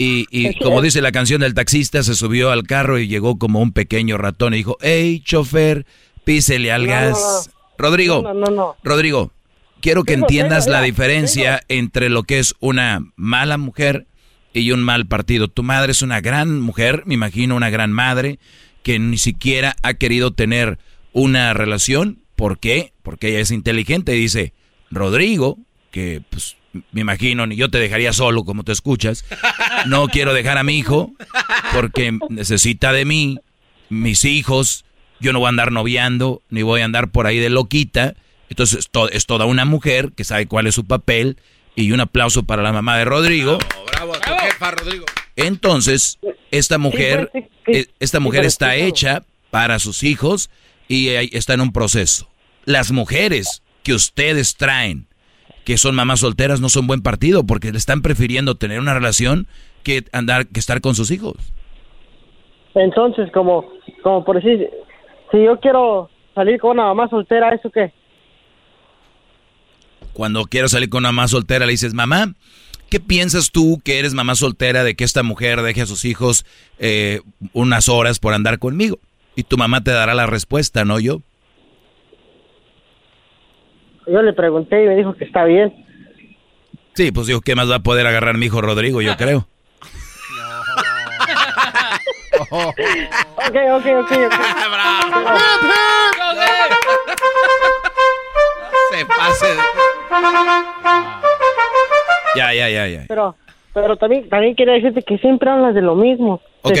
Y, 0.00 0.26
y 0.30 0.56
como 0.60 0.80
dice 0.80 1.02
la 1.02 1.10
canción 1.10 1.40
del 1.40 1.54
taxista, 1.54 2.04
se 2.04 2.14
subió 2.14 2.52
al 2.52 2.62
carro 2.62 3.00
y 3.00 3.08
llegó 3.08 3.36
como 3.36 3.60
un 3.60 3.72
pequeño 3.72 4.16
ratón 4.16 4.54
y 4.54 4.58
dijo, 4.58 4.78
hey, 4.80 5.20
chofer, 5.24 5.86
písele 6.24 6.70
al 6.70 6.86
gas. 6.86 7.50
Rodrigo, 7.76 8.22
Rodrigo, 8.84 9.32
quiero 9.80 10.04
que 10.04 10.12
entiendas 10.12 10.68
la 10.68 10.82
diferencia 10.82 11.62
entre 11.68 12.10
lo 12.10 12.22
que 12.22 12.38
es 12.38 12.54
una 12.60 13.00
mala 13.16 13.58
mujer 13.58 14.06
y 14.52 14.70
un 14.70 14.82
mal 14.82 15.06
partido. 15.06 15.48
Tu 15.48 15.62
madre 15.62 15.92
es 15.92 16.02
una 16.02 16.20
gran 16.20 16.60
mujer, 16.60 17.02
me 17.06 17.14
imagino 17.14 17.56
una 17.56 17.70
gran 17.70 17.92
madre, 17.92 18.38
que 18.82 18.98
ni 18.98 19.18
siquiera 19.18 19.74
ha 19.82 19.94
querido 19.94 20.32
tener 20.32 20.78
una 21.12 21.54
relación. 21.54 22.20
¿Por 22.36 22.58
qué? 22.58 22.92
Porque 23.02 23.30
ella 23.30 23.40
es 23.40 23.50
inteligente 23.50 24.14
y 24.14 24.20
dice, 24.20 24.52
Rodrigo, 24.90 25.58
que 25.90 26.22
pues 26.30 26.56
me 26.72 27.00
imagino, 27.00 27.46
ni 27.46 27.56
yo 27.56 27.70
te 27.70 27.78
dejaría 27.78 28.12
solo 28.12 28.44
como 28.44 28.64
te 28.64 28.72
escuchas. 28.72 29.24
No 29.86 30.08
quiero 30.08 30.34
dejar 30.34 30.58
a 30.58 30.64
mi 30.64 30.78
hijo 30.78 31.12
porque 31.72 32.18
necesita 32.28 32.92
de 32.92 33.04
mí, 33.04 33.38
mis 33.88 34.24
hijos. 34.24 34.84
Yo 35.20 35.32
no 35.32 35.40
voy 35.40 35.46
a 35.46 35.50
andar 35.50 35.72
noviando, 35.72 36.42
ni 36.50 36.62
voy 36.62 36.80
a 36.80 36.84
andar 36.84 37.10
por 37.10 37.26
ahí 37.26 37.38
de 37.38 37.50
loquita. 37.50 38.14
Entonces 38.50 38.88
es, 39.12 39.26
toda 39.26 39.46
una 39.46 39.64
mujer 39.64 40.12
que 40.12 40.24
sabe 40.24 40.46
cuál 40.46 40.66
es 40.66 40.74
su 40.74 40.84
papel. 40.84 41.38
Y 41.74 41.92
un 41.92 42.00
aplauso 42.00 42.42
para 42.42 42.62
la 42.62 42.72
mamá 42.72 42.98
de 42.98 43.04
Rodrigo. 43.04 43.58
Bravo, 43.92 44.12
bravo, 44.20 44.76
Rodrigo. 44.76 45.06
Entonces, 45.36 46.18
esta 46.50 46.76
mujer, 46.76 47.30
eh, 47.68 47.86
esta 48.00 48.18
mujer 48.18 48.44
está 48.44 48.74
hecha 48.74 49.22
para 49.50 49.78
sus 49.78 50.02
hijos 50.02 50.50
y 50.88 51.08
está 51.08 51.54
en 51.54 51.60
un 51.60 51.72
proceso. 51.72 52.28
Las 52.64 52.90
mujeres 52.90 53.62
que 53.84 53.94
ustedes 53.94 54.56
traen 54.56 55.07
que 55.68 55.76
son 55.76 55.94
mamás 55.94 56.20
solteras 56.20 56.62
no 56.62 56.70
son 56.70 56.86
buen 56.86 57.02
partido 57.02 57.44
porque 57.44 57.70
le 57.70 57.76
están 57.76 58.00
prefiriendo 58.00 58.54
tener 58.54 58.80
una 58.80 58.94
relación 58.94 59.46
que 59.82 60.02
andar 60.12 60.46
que 60.46 60.60
estar 60.60 60.80
con 60.80 60.94
sus 60.94 61.10
hijos. 61.10 61.36
Entonces, 62.74 63.30
como 63.34 63.66
como 64.02 64.24
por 64.24 64.42
decir, 64.42 64.66
si 65.30 65.44
yo 65.44 65.60
quiero 65.60 66.08
salir 66.34 66.58
con 66.58 66.70
una 66.70 66.84
mamá 66.84 67.10
soltera, 67.10 67.50
¿eso 67.50 67.68
qué? 67.68 67.92
Cuando 70.14 70.44
quiero 70.44 70.68
salir 70.68 70.88
con 70.88 71.00
una 71.00 71.12
mamá 71.12 71.28
soltera 71.28 71.66
le 71.66 71.72
dices, 71.72 71.92
"Mamá, 71.92 72.32
¿qué 72.88 72.98
piensas 72.98 73.50
tú 73.50 73.82
que 73.84 73.98
eres 73.98 74.14
mamá 74.14 74.36
soltera 74.36 74.84
de 74.84 74.94
que 74.94 75.04
esta 75.04 75.22
mujer 75.22 75.60
deje 75.60 75.82
a 75.82 75.86
sus 75.86 76.06
hijos 76.06 76.46
eh, 76.78 77.20
unas 77.52 77.90
horas 77.90 78.20
por 78.20 78.32
andar 78.32 78.58
conmigo?" 78.58 79.00
Y 79.36 79.42
tu 79.42 79.58
mamá 79.58 79.82
te 79.84 79.90
dará 79.90 80.14
la 80.14 80.24
respuesta, 80.24 80.86
no 80.86 80.98
yo. 80.98 81.20
Yo 84.10 84.22
le 84.22 84.32
pregunté 84.32 84.82
y 84.84 84.86
me 84.86 84.96
dijo 84.96 85.14
que 85.14 85.24
está 85.24 85.44
bien. 85.44 85.84
Sí, 86.94 87.12
pues 87.12 87.26
digo, 87.26 87.40
¿qué 87.40 87.54
más 87.54 87.70
va 87.70 87.76
a 87.76 87.80
poder 87.80 88.06
agarrar 88.06 88.36
mi 88.36 88.46
hijo 88.46 88.60
Rodrigo? 88.60 89.00
Yo 89.02 89.16
creo. 89.18 89.46
ok, 92.50 92.78
ok, 93.46 93.86
ok, 93.86 94.12
ok. 94.26 94.34
Se 98.90 99.04
pase. 99.06 99.56
Ya, 102.36 102.54
ya, 102.54 102.68
ya, 102.68 102.86
ya. 102.86 103.04
Pero, 103.08 103.36
pero 103.82 103.96
también, 103.96 104.28
también 104.28 104.54
quería 104.54 104.74
decirte 104.74 105.02
que 105.02 105.18
siempre 105.18 105.50
hablas 105.50 105.74
de 105.74 105.82
lo 105.82 105.94
mismo. 105.94 106.40
Ok, 106.62 106.76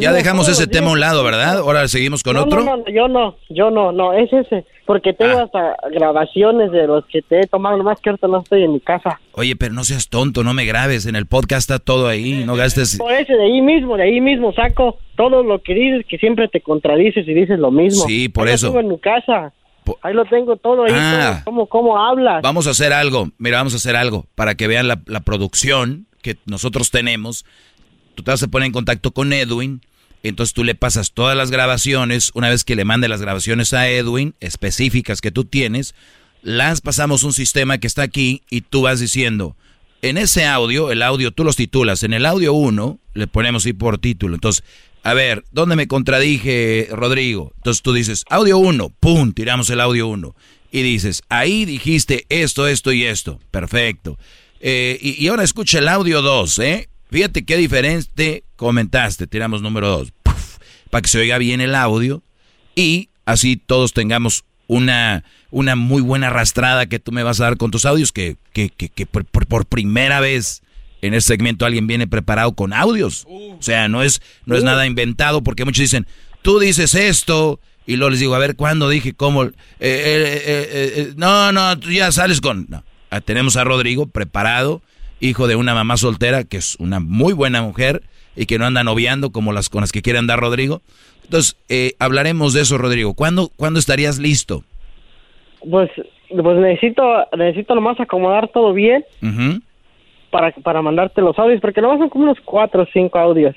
ya 0.00 0.12
dejamos 0.12 0.48
ese 0.48 0.66
tema 0.66 0.88
a 0.88 0.92
un 0.92 1.00
lado, 1.00 1.24
¿verdad? 1.24 1.58
Ahora 1.58 1.86
seguimos 1.88 2.22
con 2.22 2.36
otro. 2.36 2.62
No, 2.62 2.76
no, 2.76 2.84
yo 2.86 3.08
no, 3.08 3.36
yo 3.48 3.70
no, 3.70 3.92
no, 3.92 4.12
es 4.12 4.32
ese. 4.32 4.64
Porque 4.86 5.12
tengo 5.12 5.38
ah. 5.38 5.42
hasta 5.44 5.76
grabaciones 5.90 6.70
de 6.70 6.86
los 6.86 7.04
que 7.06 7.22
te 7.22 7.40
he 7.40 7.46
tomado, 7.46 7.76
nomás 7.76 8.00
que 8.00 8.10
ahorita 8.10 8.28
no 8.28 8.40
estoy 8.40 8.64
en 8.64 8.72
mi 8.72 8.80
casa. 8.80 9.20
Oye, 9.32 9.56
pero 9.56 9.74
no 9.74 9.84
seas 9.84 10.08
tonto, 10.08 10.42
no 10.44 10.54
me 10.54 10.64
grabes. 10.64 11.06
En 11.06 11.16
el 11.16 11.26
podcast 11.26 11.70
está 11.70 11.78
todo 11.78 12.08
ahí, 12.08 12.44
no 12.44 12.56
gastes. 12.56 12.98
Por 12.98 13.12
ese, 13.12 13.34
de 13.34 13.44
ahí 13.44 13.60
mismo, 13.60 13.96
de 13.96 14.04
ahí 14.04 14.20
mismo 14.20 14.52
saco 14.52 14.98
todo 15.16 15.42
lo 15.42 15.60
que 15.62 15.74
dices, 15.74 16.06
que 16.08 16.18
siempre 16.18 16.48
te 16.48 16.60
contradices 16.60 17.26
y 17.26 17.34
dices 17.34 17.58
lo 17.58 17.70
mismo. 17.70 18.04
Sí, 18.06 18.28
por 18.28 18.48
eso. 18.48 18.78
en 18.78 18.88
mi 18.88 18.98
casa. 18.98 19.52
Ahí 20.02 20.14
lo 20.14 20.24
tengo 20.24 20.56
todo 20.56 20.84
ahí, 20.84 20.92
Ah. 20.94 21.42
cómo, 21.44 21.66
cómo 21.66 21.98
hablas. 21.98 22.42
Vamos 22.42 22.66
a 22.66 22.70
hacer 22.70 22.92
algo, 22.92 23.28
mira, 23.38 23.58
vamos 23.58 23.74
a 23.74 23.76
hacer 23.76 23.96
algo 23.96 24.26
para 24.34 24.54
que 24.54 24.68
vean 24.68 24.86
la, 24.86 25.00
la 25.06 25.20
producción 25.20 26.06
que 26.22 26.38
nosotros 26.46 26.90
tenemos. 26.90 27.44
Tú 28.14 28.22
te 28.22 28.30
vas 28.30 28.42
a 28.42 28.48
poner 28.48 28.66
en 28.66 28.72
contacto 28.72 29.12
con 29.12 29.32
Edwin, 29.32 29.80
entonces 30.22 30.52
tú 30.52 30.64
le 30.64 30.74
pasas 30.74 31.12
todas 31.12 31.36
las 31.36 31.50
grabaciones, 31.50 32.30
una 32.34 32.48
vez 32.48 32.64
que 32.64 32.76
le 32.76 32.84
mande 32.84 33.08
las 33.08 33.20
grabaciones 33.20 33.72
a 33.72 33.88
Edwin, 33.88 34.34
específicas 34.40 35.20
que 35.20 35.30
tú 35.30 35.44
tienes, 35.44 35.94
las 36.42 36.80
pasamos 36.80 37.22
un 37.22 37.32
sistema 37.32 37.78
que 37.78 37.86
está 37.86 38.02
aquí 38.02 38.42
y 38.50 38.62
tú 38.62 38.82
vas 38.82 39.00
diciendo, 39.00 39.56
en 40.02 40.18
ese 40.18 40.46
audio, 40.46 40.90
el 40.90 41.02
audio 41.02 41.30
tú 41.30 41.44
los 41.44 41.56
titulas, 41.56 42.02
en 42.02 42.12
el 42.12 42.26
audio 42.26 42.52
1 42.52 42.98
le 43.14 43.26
ponemos 43.26 43.64
ahí 43.66 43.72
por 43.72 43.98
título, 43.98 44.34
entonces, 44.34 44.64
a 45.02 45.14
ver, 45.14 45.44
¿dónde 45.50 45.76
me 45.76 45.88
contradije, 45.88 46.88
Rodrigo? 46.90 47.52
Entonces 47.56 47.82
tú 47.82 47.92
dices, 47.92 48.24
audio 48.28 48.58
1, 48.58 48.90
pum, 49.00 49.32
tiramos 49.32 49.70
el 49.70 49.80
audio 49.80 50.06
1 50.08 50.34
y 50.72 50.82
dices, 50.82 51.22
ahí 51.28 51.64
dijiste 51.64 52.26
esto, 52.28 52.66
esto 52.66 52.92
y 52.92 53.04
esto, 53.04 53.40
perfecto. 53.50 54.18
Eh, 54.60 54.98
y, 55.00 55.24
y 55.24 55.28
ahora 55.28 55.42
escucha 55.42 55.78
el 55.78 55.88
audio 55.88 56.22
2, 56.22 56.58
¿eh? 56.60 56.88
Fíjate 57.10 57.44
qué 57.44 57.56
diferente 57.56 58.44
comentaste, 58.56 59.26
tiramos 59.26 59.62
número 59.62 59.88
2, 59.88 60.12
para 60.90 61.02
que 61.02 61.08
se 61.08 61.18
oiga 61.18 61.38
bien 61.38 61.60
el 61.60 61.74
audio 61.74 62.22
y 62.76 63.08
así 63.24 63.56
todos 63.56 63.92
tengamos 63.92 64.44
una, 64.68 65.24
una 65.50 65.74
muy 65.74 66.00
buena 66.00 66.28
arrastrada 66.28 66.86
que 66.86 67.00
tú 67.00 67.10
me 67.10 67.24
vas 67.24 67.40
a 67.40 67.44
dar 67.44 67.56
con 67.56 67.72
tus 67.72 67.84
audios, 67.84 68.12
que, 68.12 68.36
que, 68.52 68.70
que, 68.70 68.88
que 68.88 69.06
por, 69.06 69.66
primera 69.66 70.20
vez 70.20 70.62
en 71.02 71.14
este 71.14 71.34
segmento 71.34 71.66
alguien 71.66 71.88
viene 71.88 72.06
preparado 72.06 72.52
con 72.52 72.72
audios. 72.72 73.26
O 73.28 73.58
sea, 73.60 73.88
no 73.88 74.02
es, 74.04 74.22
no 74.46 74.56
es 74.56 74.62
nada 74.62 74.86
inventado 74.86 75.42
porque 75.42 75.64
muchos 75.64 75.82
dicen, 75.82 76.06
tú 76.42 76.60
dices 76.60 76.94
esto 76.94 77.58
y 77.84 77.96
luego 77.96 78.10
les 78.10 78.20
digo, 78.20 78.36
a 78.36 78.38
ver, 78.38 78.54
¿cuándo 78.54 78.88
dije 78.88 79.12
cómo? 79.12 79.44
Eh, 79.44 79.52
eh, 79.80 80.42
eh, 80.46 81.12
no, 81.16 81.50
no, 81.50 81.76
tú 81.78 81.90
ya 81.90 82.12
sales 82.12 82.40
con... 82.40 82.66
No. 82.68 82.84
Ah, 83.10 83.20
Tenemos 83.20 83.56
a 83.56 83.64
Rodrigo 83.64 84.06
preparado, 84.06 84.80
hijo 85.20 85.46
de 85.48 85.56
una 85.56 85.74
mamá 85.74 85.96
soltera, 85.96 86.44
que 86.44 86.56
es 86.58 86.76
una 86.78 87.00
muy 87.00 87.32
buena 87.32 87.62
mujer 87.62 88.02
y 88.36 88.46
que 88.46 88.58
no 88.58 88.66
anda 88.66 88.84
noviando 88.84 89.30
como 89.30 89.52
las 89.52 89.68
con 89.68 89.80
las 89.80 89.92
que 89.92 90.02
quiere 90.02 90.18
andar 90.18 90.40
Rodrigo. 90.40 90.80
Entonces, 91.24 91.56
eh, 91.68 91.92
hablaremos 91.98 92.52
de 92.54 92.62
eso, 92.62 92.78
Rodrigo. 92.78 93.14
¿Cuándo, 93.14 93.50
¿Cuándo 93.56 93.78
estarías 93.78 94.18
listo? 94.18 94.64
Pues, 95.68 95.90
pues 96.28 96.58
necesito, 96.58 97.02
necesito 97.36 97.74
nomás 97.74 98.00
acomodar 98.00 98.48
todo 98.48 98.72
bien 98.72 99.04
para, 100.30 100.52
para 100.52 100.82
mandarte 100.82 101.20
los 101.20 101.38
audios, 101.38 101.60
porque 101.60 101.80
nomás 101.80 101.98
son 101.98 102.08
como 102.08 102.24
unos 102.24 102.38
cuatro 102.44 102.82
o 102.82 102.86
cinco 102.92 103.18
audios. 103.18 103.54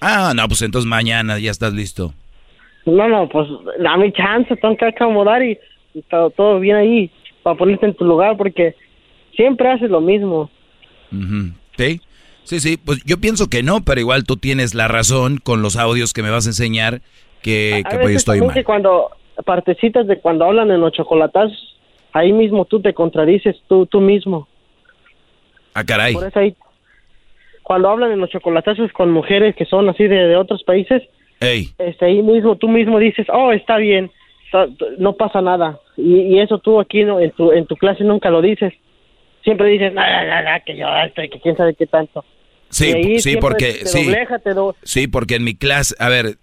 Ah, 0.00 0.32
no, 0.36 0.46
pues 0.48 0.62
entonces 0.62 0.88
mañana 0.88 1.38
ya 1.38 1.50
estás 1.50 1.72
listo. 1.72 2.12
No, 2.84 3.08
no, 3.08 3.28
pues 3.28 3.48
dame 3.80 4.12
chance, 4.12 4.54
tengo 4.56 4.76
que 4.76 4.86
acomodar 4.86 5.42
y, 5.42 5.58
y 5.94 6.02
todo, 6.02 6.30
todo 6.30 6.60
bien 6.60 6.76
ahí 6.76 7.10
para 7.42 7.56
ponerte 7.56 7.86
en 7.86 7.94
tu 7.94 8.04
lugar, 8.04 8.36
porque 8.36 8.74
siempre 9.36 9.68
haces 9.70 9.90
lo 9.90 10.00
mismo. 10.00 10.50
¿Sí? 11.76 12.00
Sí, 12.44 12.60
sí, 12.60 12.76
pues 12.76 13.02
yo 13.04 13.18
pienso 13.18 13.48
que 13.48 13.62
no, 13.62 13.80
pero 13.84 14.00
igual 14.00 14.24
tú 14.24 14.36
tienes 14.36 14.74
la 14.74 14.88
razón 14.88 15.38
con 15.42 15.62
los 15.62 15.76
audios 15.76 16.12
que 16.12 16.22
me 16.22 16.30
vas 16.30 16.46
a 16.46 16.50
enseñar 16.50 17.00
que, 17.42 17.82
A 17.84 17.88
que 17.88 17.96
pues 17.98 18.10
yo 18.10 18.16
estoy 18.18 18.40
mal. 18.40 18.54
que 18.54 18.64
cuando 18.64 19.10
partecitas 19.44 20.06
de 20.06 20.18
cuando 20.20 20.44
hablan 20.44 20.70
en 20.70 20.80
los 20.80 20.92
chocolatazos, 20.92 21.76
ahí 22.12 22.32
mismo 22.32 22.64
tú 22.64 22.80
te 22.80 22.94
contradices 22.94 23.56
tú, 23.68 23.86
tú 23.86 24.00
mismo. 24.00 24.48
Ah, 25.74 25.84
caray. 25.84 26.14
Por 26.14 26.26
eso 26.26 26.38
ahí, 26.38 26.54
cuando 27.62 27.90
hablan 27.90 28.12
en 28.12 28.20
los 28.20 28.30
chocolatazos 28.30 28.92
con 28.92 29.10
mujeres 29.10 29.54
que 29.56 29.66
son 29.66 29.88
así 29.88 30.04
de, 30.04 30.28
de 30.28 30.36
otros 30.36 30.62
países, 30.62 31.02
Ey, 31.40 31.70
este, 31.78 32.06
ahí 32.06 32.22
mismo 32.22 32.56
tú 32.56 32.68
mismo 32.68 32.98
dices, 32.98 33.26
oh, 33.30 33.52
está 33.52 33.76
bien, 33.76 34.10
no 34.98 35.14
pasa 35.14 35.42
nada. 35.42 35.80
Y, 35.96 36.20
y 36.20 36.40
eso 36.40 36.58
tú 36.58 36.80
aquí 36.80 37.04
no, 37.04 37.20
en, 37.20 37.32
tu, 37.32 37.52
en 37.52 37.66
tu 37.66 37.76
clase 37.76 38.04
nunca 38.04 38.30
lo 38.30 38.40
dices. 38.40 38.72
Siempre 39.46 39.68
dices, 39.68 39.92
no, 39.94 40.00
no, 40.02 40.50
que 40.66 40.76
yo 40.76 40.88
estoy, 41.06 41.28
que 41.28 41.38
quién 41.38 41.56
sabe 41.56 41.74
qué 41.74 41.86
tanto. 41.86 42.24
Sí, 42.68 43.20
sí, 43.20 43.36
porque- 43.36 43.74
te 43.74 43.86
sí. 43.86 44.04
dobleja, 44.04 44.40
te 44.40 44.54
do- 44.54 44.74
sí, 44.82 45.06
porque 45.06 45.36
en 45.36 45.44
mi 45.44 45.54
clase, 45.54 45.94
a 46.00 46.08
ver, 46.08 46.34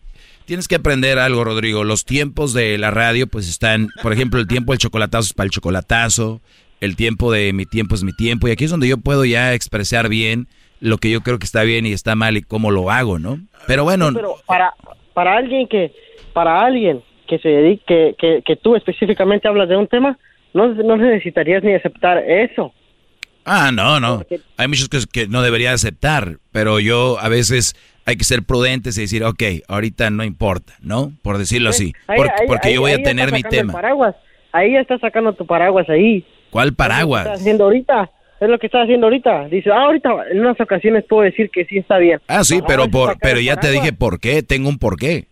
tienes 0.46 0.70
que 0.70 0.76
aprender 0.76 1.20
algo, 1.20 1.44
Rodrigo. 1.44 1.84
Los 1.84 2.06
tiempos 2.06 2.54
de 2.54 2.78
la 2.78 2.92
radio, 2.92 3.28
pues 3.28 3.50
están, 3.50 3.90
por 4.02 4.14
ejemplo, 4.14 4.40
el 4.40 4.48
tiempo 4.48 4.72
del 4.72 4.80
chocolatazo 4.80 5.26
es 5.28 5.34
para 5.34 5.46
el 5.48 5.52
chocolatazo, 5.52 6.40
el 6.80 6.96
tiempo 6.96 7.30
de 7.30 7.52
mi 7.52 7.66
tiempo 7.66 7.94
es 7.94 8.06
mi 8.06 8.14
tiempo, 8.14 8.48
y 8.48 8.52
aquí 8.52 8.64
es 8.64 8.72
donde 8.72 8.88
yo 8.88 8.98
puedo 8.98 9.26
ya 9.26 9.54
expresar 9.54 10.08
bien 10.08 10.48
lo 10.80 10.98
que 10.98 11.10
yo 11.12 11.20
creo 11.22 11.40
que 11.40 11.46
está 11.46 11.64
bien 11.64 11.86
y 11.86 11.92
está 11.92 12.16
mal 12.16 12.38
y 12.38 12.42
cómo 12.42 12.72
lo 12.72 12.90
hago, 12.90 13.20
¿no? 13.20 13.38
Pero 13.68 13.84
bueno, 13.84 14.10
Pero 14.14 14.36
para, 14.46 14.74
para 15.14 15.36
alguien 15.36 15.68
que, 15.68 15.92
para 16.32 16.62
alguien 16.66 17.02
que 17.28 17.38
se 17.40 17.50
dedique, 17.50 18.16
que, 18.18 18.42
que 18.46 18.56
tú 18.56 18.78
específicamente 18.78 19.48
hablas 19.50 19.68
de 19.68 19.76
un 19.76 19.88
tema, 19.88 20.18
no, 20.54 20.70
no 20.70 20.96
necesitarías 20.98 21.64
ni 21.64 21.74
aceptar 21.74 22.18
eso. 22.18 22.74
Ah, 23.46 23.72
no, 23.74 24.00
no. 24.00 24.24
Hay 24.58 24.68
muchos 24.68 24.90
que, 24.90 25.00
que 25.12 25.28
no 25.28 25.42
debería 25.42 25.74
aceptar, 25.74 26.38
pero 26.52 26.80
yo 26.80 27.18
a 27.20 27.30
veces 27.30 27.76
hay 28.06 28.16
que 28.18 28.24
ser 28.24 28.44
prudentes 28.44 28.98
y 28.98 29.02
decir, 29.02 29.24
ok, 29.24 29.44
ahorita 29.68 30.10
no 30.10 30.24
importa, 30.24 30.74
¿no? 30.82 31.12
Por 31.22 31.38
decirlo 31.38 31.70
así. 31.70 31.94
Ahí- 32.08 32.18
Porque, 32.18 32.34
ahí- 32.42 32.48
porque 32.48 32.68
ahí- 32.70 32.74
yo 32.76 32.82
voy 32.82 32.92
a 32.94 33.04
tener 33.04 33.32
mi 33.32 33.44
tema. 33.44 33.74
Paraguas. 33.74 34.16
Ahí 34.52 34.74
ya 34.74 34.80
estás 34.82 35.02
sacando 35.02 35.34
tu 35.34 35.46
paraguas 35.46 35.90
ahí. 35.90 36.26
¿Cuál 36.52 36.74
paraguas? 36.74 37.26
estás 37.26 37.40
haciendo 37.42 37.64
ahorita. 37.66 38.10
Es 38.40 38.50
lo 38.50 38.60
que 38.60 38.66
estás 38.68 38.84
haciendo 38.84 39.08
ahorita. 39.08 39.48
Dice, 39.48 39.72
ah, 39.72 39.84
ahorita 39.86 40.10
en 40.32 40.40
unas 40.42 40.60
ocasiones 40.60 41.06
puedo 41.08 41.24
decir 41.24 41.50
que 41.50 41.66
sí 41.66 41.78
está 41.78 41.98
bien. 41.98 42.20
Ah, 42.28 42.44
sí, 42.44 42.60
pero 42.68 42.88
por, 42.90 43.18
pero 43.20 43.40
ya 43.40 43.56
te 43.56 43.72
dije 43.72 43.94
por 43.94 44.20
qué, 44.20 44.44
tengo 44.44 44.68
un 44.70 44.78
por 44.80 44.98
qué. 44.98 45.28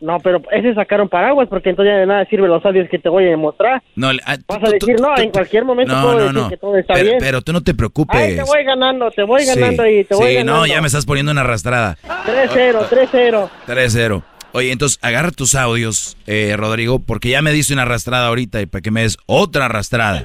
No, 0.00 0.18
pero 0.20 0.42
ese 0.50 0.74
sacaron 0.74 1.08
paraguas 1.08 1.48
porque 1.48 1.70
entonces 1.70 1.92
ya 1.94 1.98
de 2.00 2.06
nada 2.06 2.24
sirve 2.26 2.46
los 2.48 2.64
audios 2.66 2.88
que 2.90 2.98
te 2.98 3.08
voy 3.08 3.24
a 3.24 3.28
demostrar. 3.28 3.82
No, 3.96 4.12
le- 4.12 4.20
ah, 4.26 4.36
Vas 4.46 4.62
a 4.64 4.70
decir, 4.70 4.96
no, 5.00 5.16
en 5.16 5.30
cualquier 5.30 5.64
momento 5.64 5.94
no, 5.94 6.02
puedo 6.02 6.14
no, 6.18 6.20
decir 6.24 6.34
no. 6.42 6.48
que 6.50 6.56
todo 6.58 6.76
está 6.76 6.94
Pero, 6.94 7.06
bien. 7.06 7.16
pero 7.20 7.40
tú 7.42 7.52
no 7.52 7.62
te 7.62 7.72
preocupes. 7.74 8.16
Ay, 8.20 8.36
te 8.36 8.42
voy 8.42 8.64
ganando, 8.64 9.10
te 9.10 9.22
voy 9.22 9.42
Sí, 9.42 9.58
ganando 9.58 9.86
y 9.86 10.04
te 10.04 10.14
voy 10.14 10.28
sí, 10.28 10.34
ganando. 10.34 10.60
no, 10.60 10.66
ya 10.66 10.80
me 10.80 10.86
estás 10.88 11.06
poniendo 11.06 11.32
una 11.32 11.40
arrastrada. 11.40 11.96
3-0, 12.26 12.86
3-0. 12.88 13.50
3-0. 13.66 14.22
Oye, 14.52 14.70
entonces 14.72 14.98
agarra 15.02 15.30
tus 15.30 15.54
audios, 15.54 16.16
eh, 16.26 16.54
Rodrigo, 16.56 16.98
porque 17.00 17.30
ya 17.30 17.40
me 17.42 17.50
diste 17.52 17.72
una 17.72 17.82
arrastrada 17.82 18.28
ahorita 18.28 18.60
y 18.60 18.66
para 18.66 18.82
que 18.82 18.90
me 18.90 19.02
des 19.02 19.16
otra 19.26 19.64
arrastrada. 19.66 20.22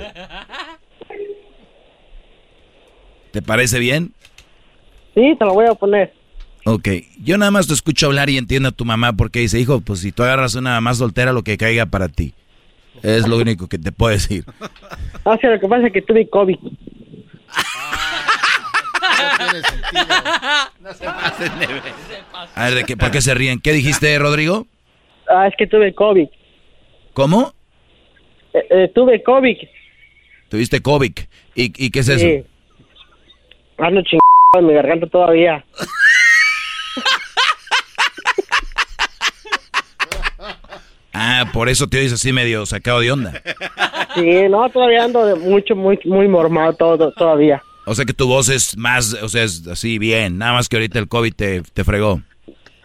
¿Te 3.32 3.42
parece 3.42 3.80
bien? 3.80 4.14
Sí, 5.16 5.36
te 5.38 5.46
lo 5.46 5.54
voy 5.54 5.66
a 5.68 5.74
poner. 5.74 6.14
Ok, 6.72 6.88
yo 7.24 7.40
nada 7.40 7.50
más 7.50 7.66
te 7.66 7.74
escucho 7.74 8.06
hablar 8.06 8.30
y 8.30 8.38
entiendo 8.38 8.70
a 8.70 8.72
tu 8.72 8.86
mamá 8.86 9.14
porque 9.14 9.40
dice, 9.40 9.60
hijo, 9.60 9.82
pues 9.82 10.02
si 10.02 10.12
tú 10.12 10.22
agarras 10.22 10.54
una 10.54 10.70
mamá 10.72 10.94
soltera, 10.94 11.34
lo 11.34 11.42
que 11.42 11.58
caiga 11.58 11.88
para 11.88 12.10
ti. 12.10 12.36
Es 13.02 13.28
lo 13.28 13.38
único 13.38 13.68
que 13.68 13.80
te 13.80 13.92
puedo 13.92 14.12
decir. 14.12 14.46
Ah, 15.26 15.36
sí, 15.42 15.48
lo 15.48 15.60
que 15.60 15.68
pasa 15.68 15.88
es 15.88 15.94
que 15.94 16.04
tuve 16.04 16.30
COVID. 16.30 16.58
No 20.80 20.94
se 20.94 21.06
pasen 21.06 21.60
de 21.60 21.68
ver. 21.68 21.82
A 22.54 22.66
ver, 22.66 22.74
¿de 22.76 22.84
qué, 22.84 22.96
¿por 22.96 23.10
qué 23.10 23.22
se 23.22 23.34
ríen? 23.34 23.60
¿Qué 23.60 23.74
dijiste, 23.74 24.20
Rodrigo? 24.20 24.68
Ah, 25.28 25.48
es 25.48 25.56
que 25.58 25.66
tuve 25.66 25.96
COVID. 25.96 26.28
¿Cómo? 27.14 27.52
Eh, 28.54 28.66
eh, 28.70 28.92
tuve 28.94 29.24
COVID. 29.24 29.58
Tuviste 30.50 30.82
COVID. 30.82 31.14
¿Y, 31.56 31.86
y 31.86 31.90
qué 31.90 32.00
es 32.00 32.10
eso? 32.10 32.48
Ando 33.80 34.04
chingado 34.04 34.22
en 34.60 34.68
mi 34.68 34.74
garganta 34.74 35.08
todavía. 35.08 35.66
Ah, 41.22 41.46
por 41.52 41.68
eso 41.68 41.88
te 41.88 41.98
oyes 41.98 42.14
así 42.14 42.32
medio 42.32 42.66
sacado 42.66 43.02
de 43.02 43.12
onda. 43.12 43.42
Sí, 44.16 44.48
no, 44.50 44.70
todavía 44.70 45.04
ando 45.04 45.26
de 45.26 45.36
mucho, 45.36 45.76
muy, 45.76 46.00
muy 46.06 46.30
mormado 46.30 46.74
todo, 46.74 47.12
todavía. 47.12 47.62
O 47.86 47.94
sea 47.94 48.06
que 48.06 48.14
tu 48.14 48.26
voz 48.26 48.48
es 48.48 48.78
más, 48.78 49.14
o 49.22 49.28
sea, 49.28 49.44
es 49.44 49.68
así 49.68 50.00
bien. 50.00 50.38
Nada 50.38 50.54
más 50.54 50.70
que 50.70 50.78
ahorita 50.78 50.98
el 50.98 51.10
COVID 51.10 51.34
te, 51.34 51.62
te 51.62 51.84
fregó. 51.84 52.22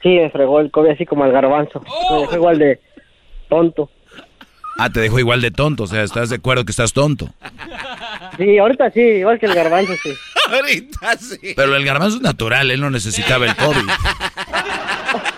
Sí, 0.02 0.08
me 0.08 0.30
fregó 0.30 0.58
el 0.60 0.72
COVID 0.72 0.90
así 0.90 1.06
como 1.06 1.24
el 1.24 1.32
garbanzo. 1.32 1.80
Me 2.10 2.20
dejó 2.22 2.34
igual 2.34 2.58
de 2.58 2.80
tonto. 3.48 3.88
Ah, 4.78 4.90
te 4.90 4.98
dejó 4.98 5.20
igual 5.20 5.40
de 5.40 5.52
tonto. 5.52 5.84
O 5.84 5.86
sea, 5.86 6.02
¿estás 6.02 6.30
de 6.30 6.36
acuerdo 6.36 6.64
que 6.64 6.72
estás 6.72 6.92
tonto? 6.92 7.28
Sí, 8.36 8.58
ahorita 8.58 8.90
sí, 8.90 9.00
igual 9.00 9.38
que 9.38 9.46
el 9.46 9.54
garbanzo, 9.54 9.92
sí. 10.02 10.10
Ahorita 10.50 11.16
sí. 11.18 11.54
Pero 11.54 11.76
el 11.76 11.84
garbanzo 11.84 12.16
es 12.16 12.22
natural, 12.22 12.70
él 12.70 12.80
no 12.80 12.90
necesitaba 12.90 13.46
el 13.46 13.54
COVID. 13.54 13.88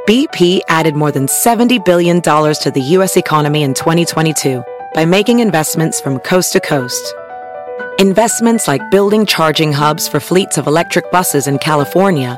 BP 0.06 0.62
added 0.70 0.96
more 0.96 1.12
than 1.12 1.26
$70 1.26 1.84
billion 1.84 2.22
to 2.22 2.72
the 2.72 2.82
U.S. 2.98 3.18
economy 3.18 3.64
in 3.64 3.74
2022 3.74 4.64
by 4.94 5.04
making 5.04 5.40
investments 5.40 6.00
from 6.00 6.20
coast 6.20 6.54
to 6.54 6.60
coast. 6.60 7.16
Investments 7.98 8.68
like 8.68 8.82
building 8.92 9.26
charging 9.26 9.74
hubs 9.74 10.08
for 10.08 10.20
fleets 10.20 10.60
of 10.60 10.68
electric 10.68 11.10
buses 11.10 11.48
in 11.48 11.58
California 11.58 12.38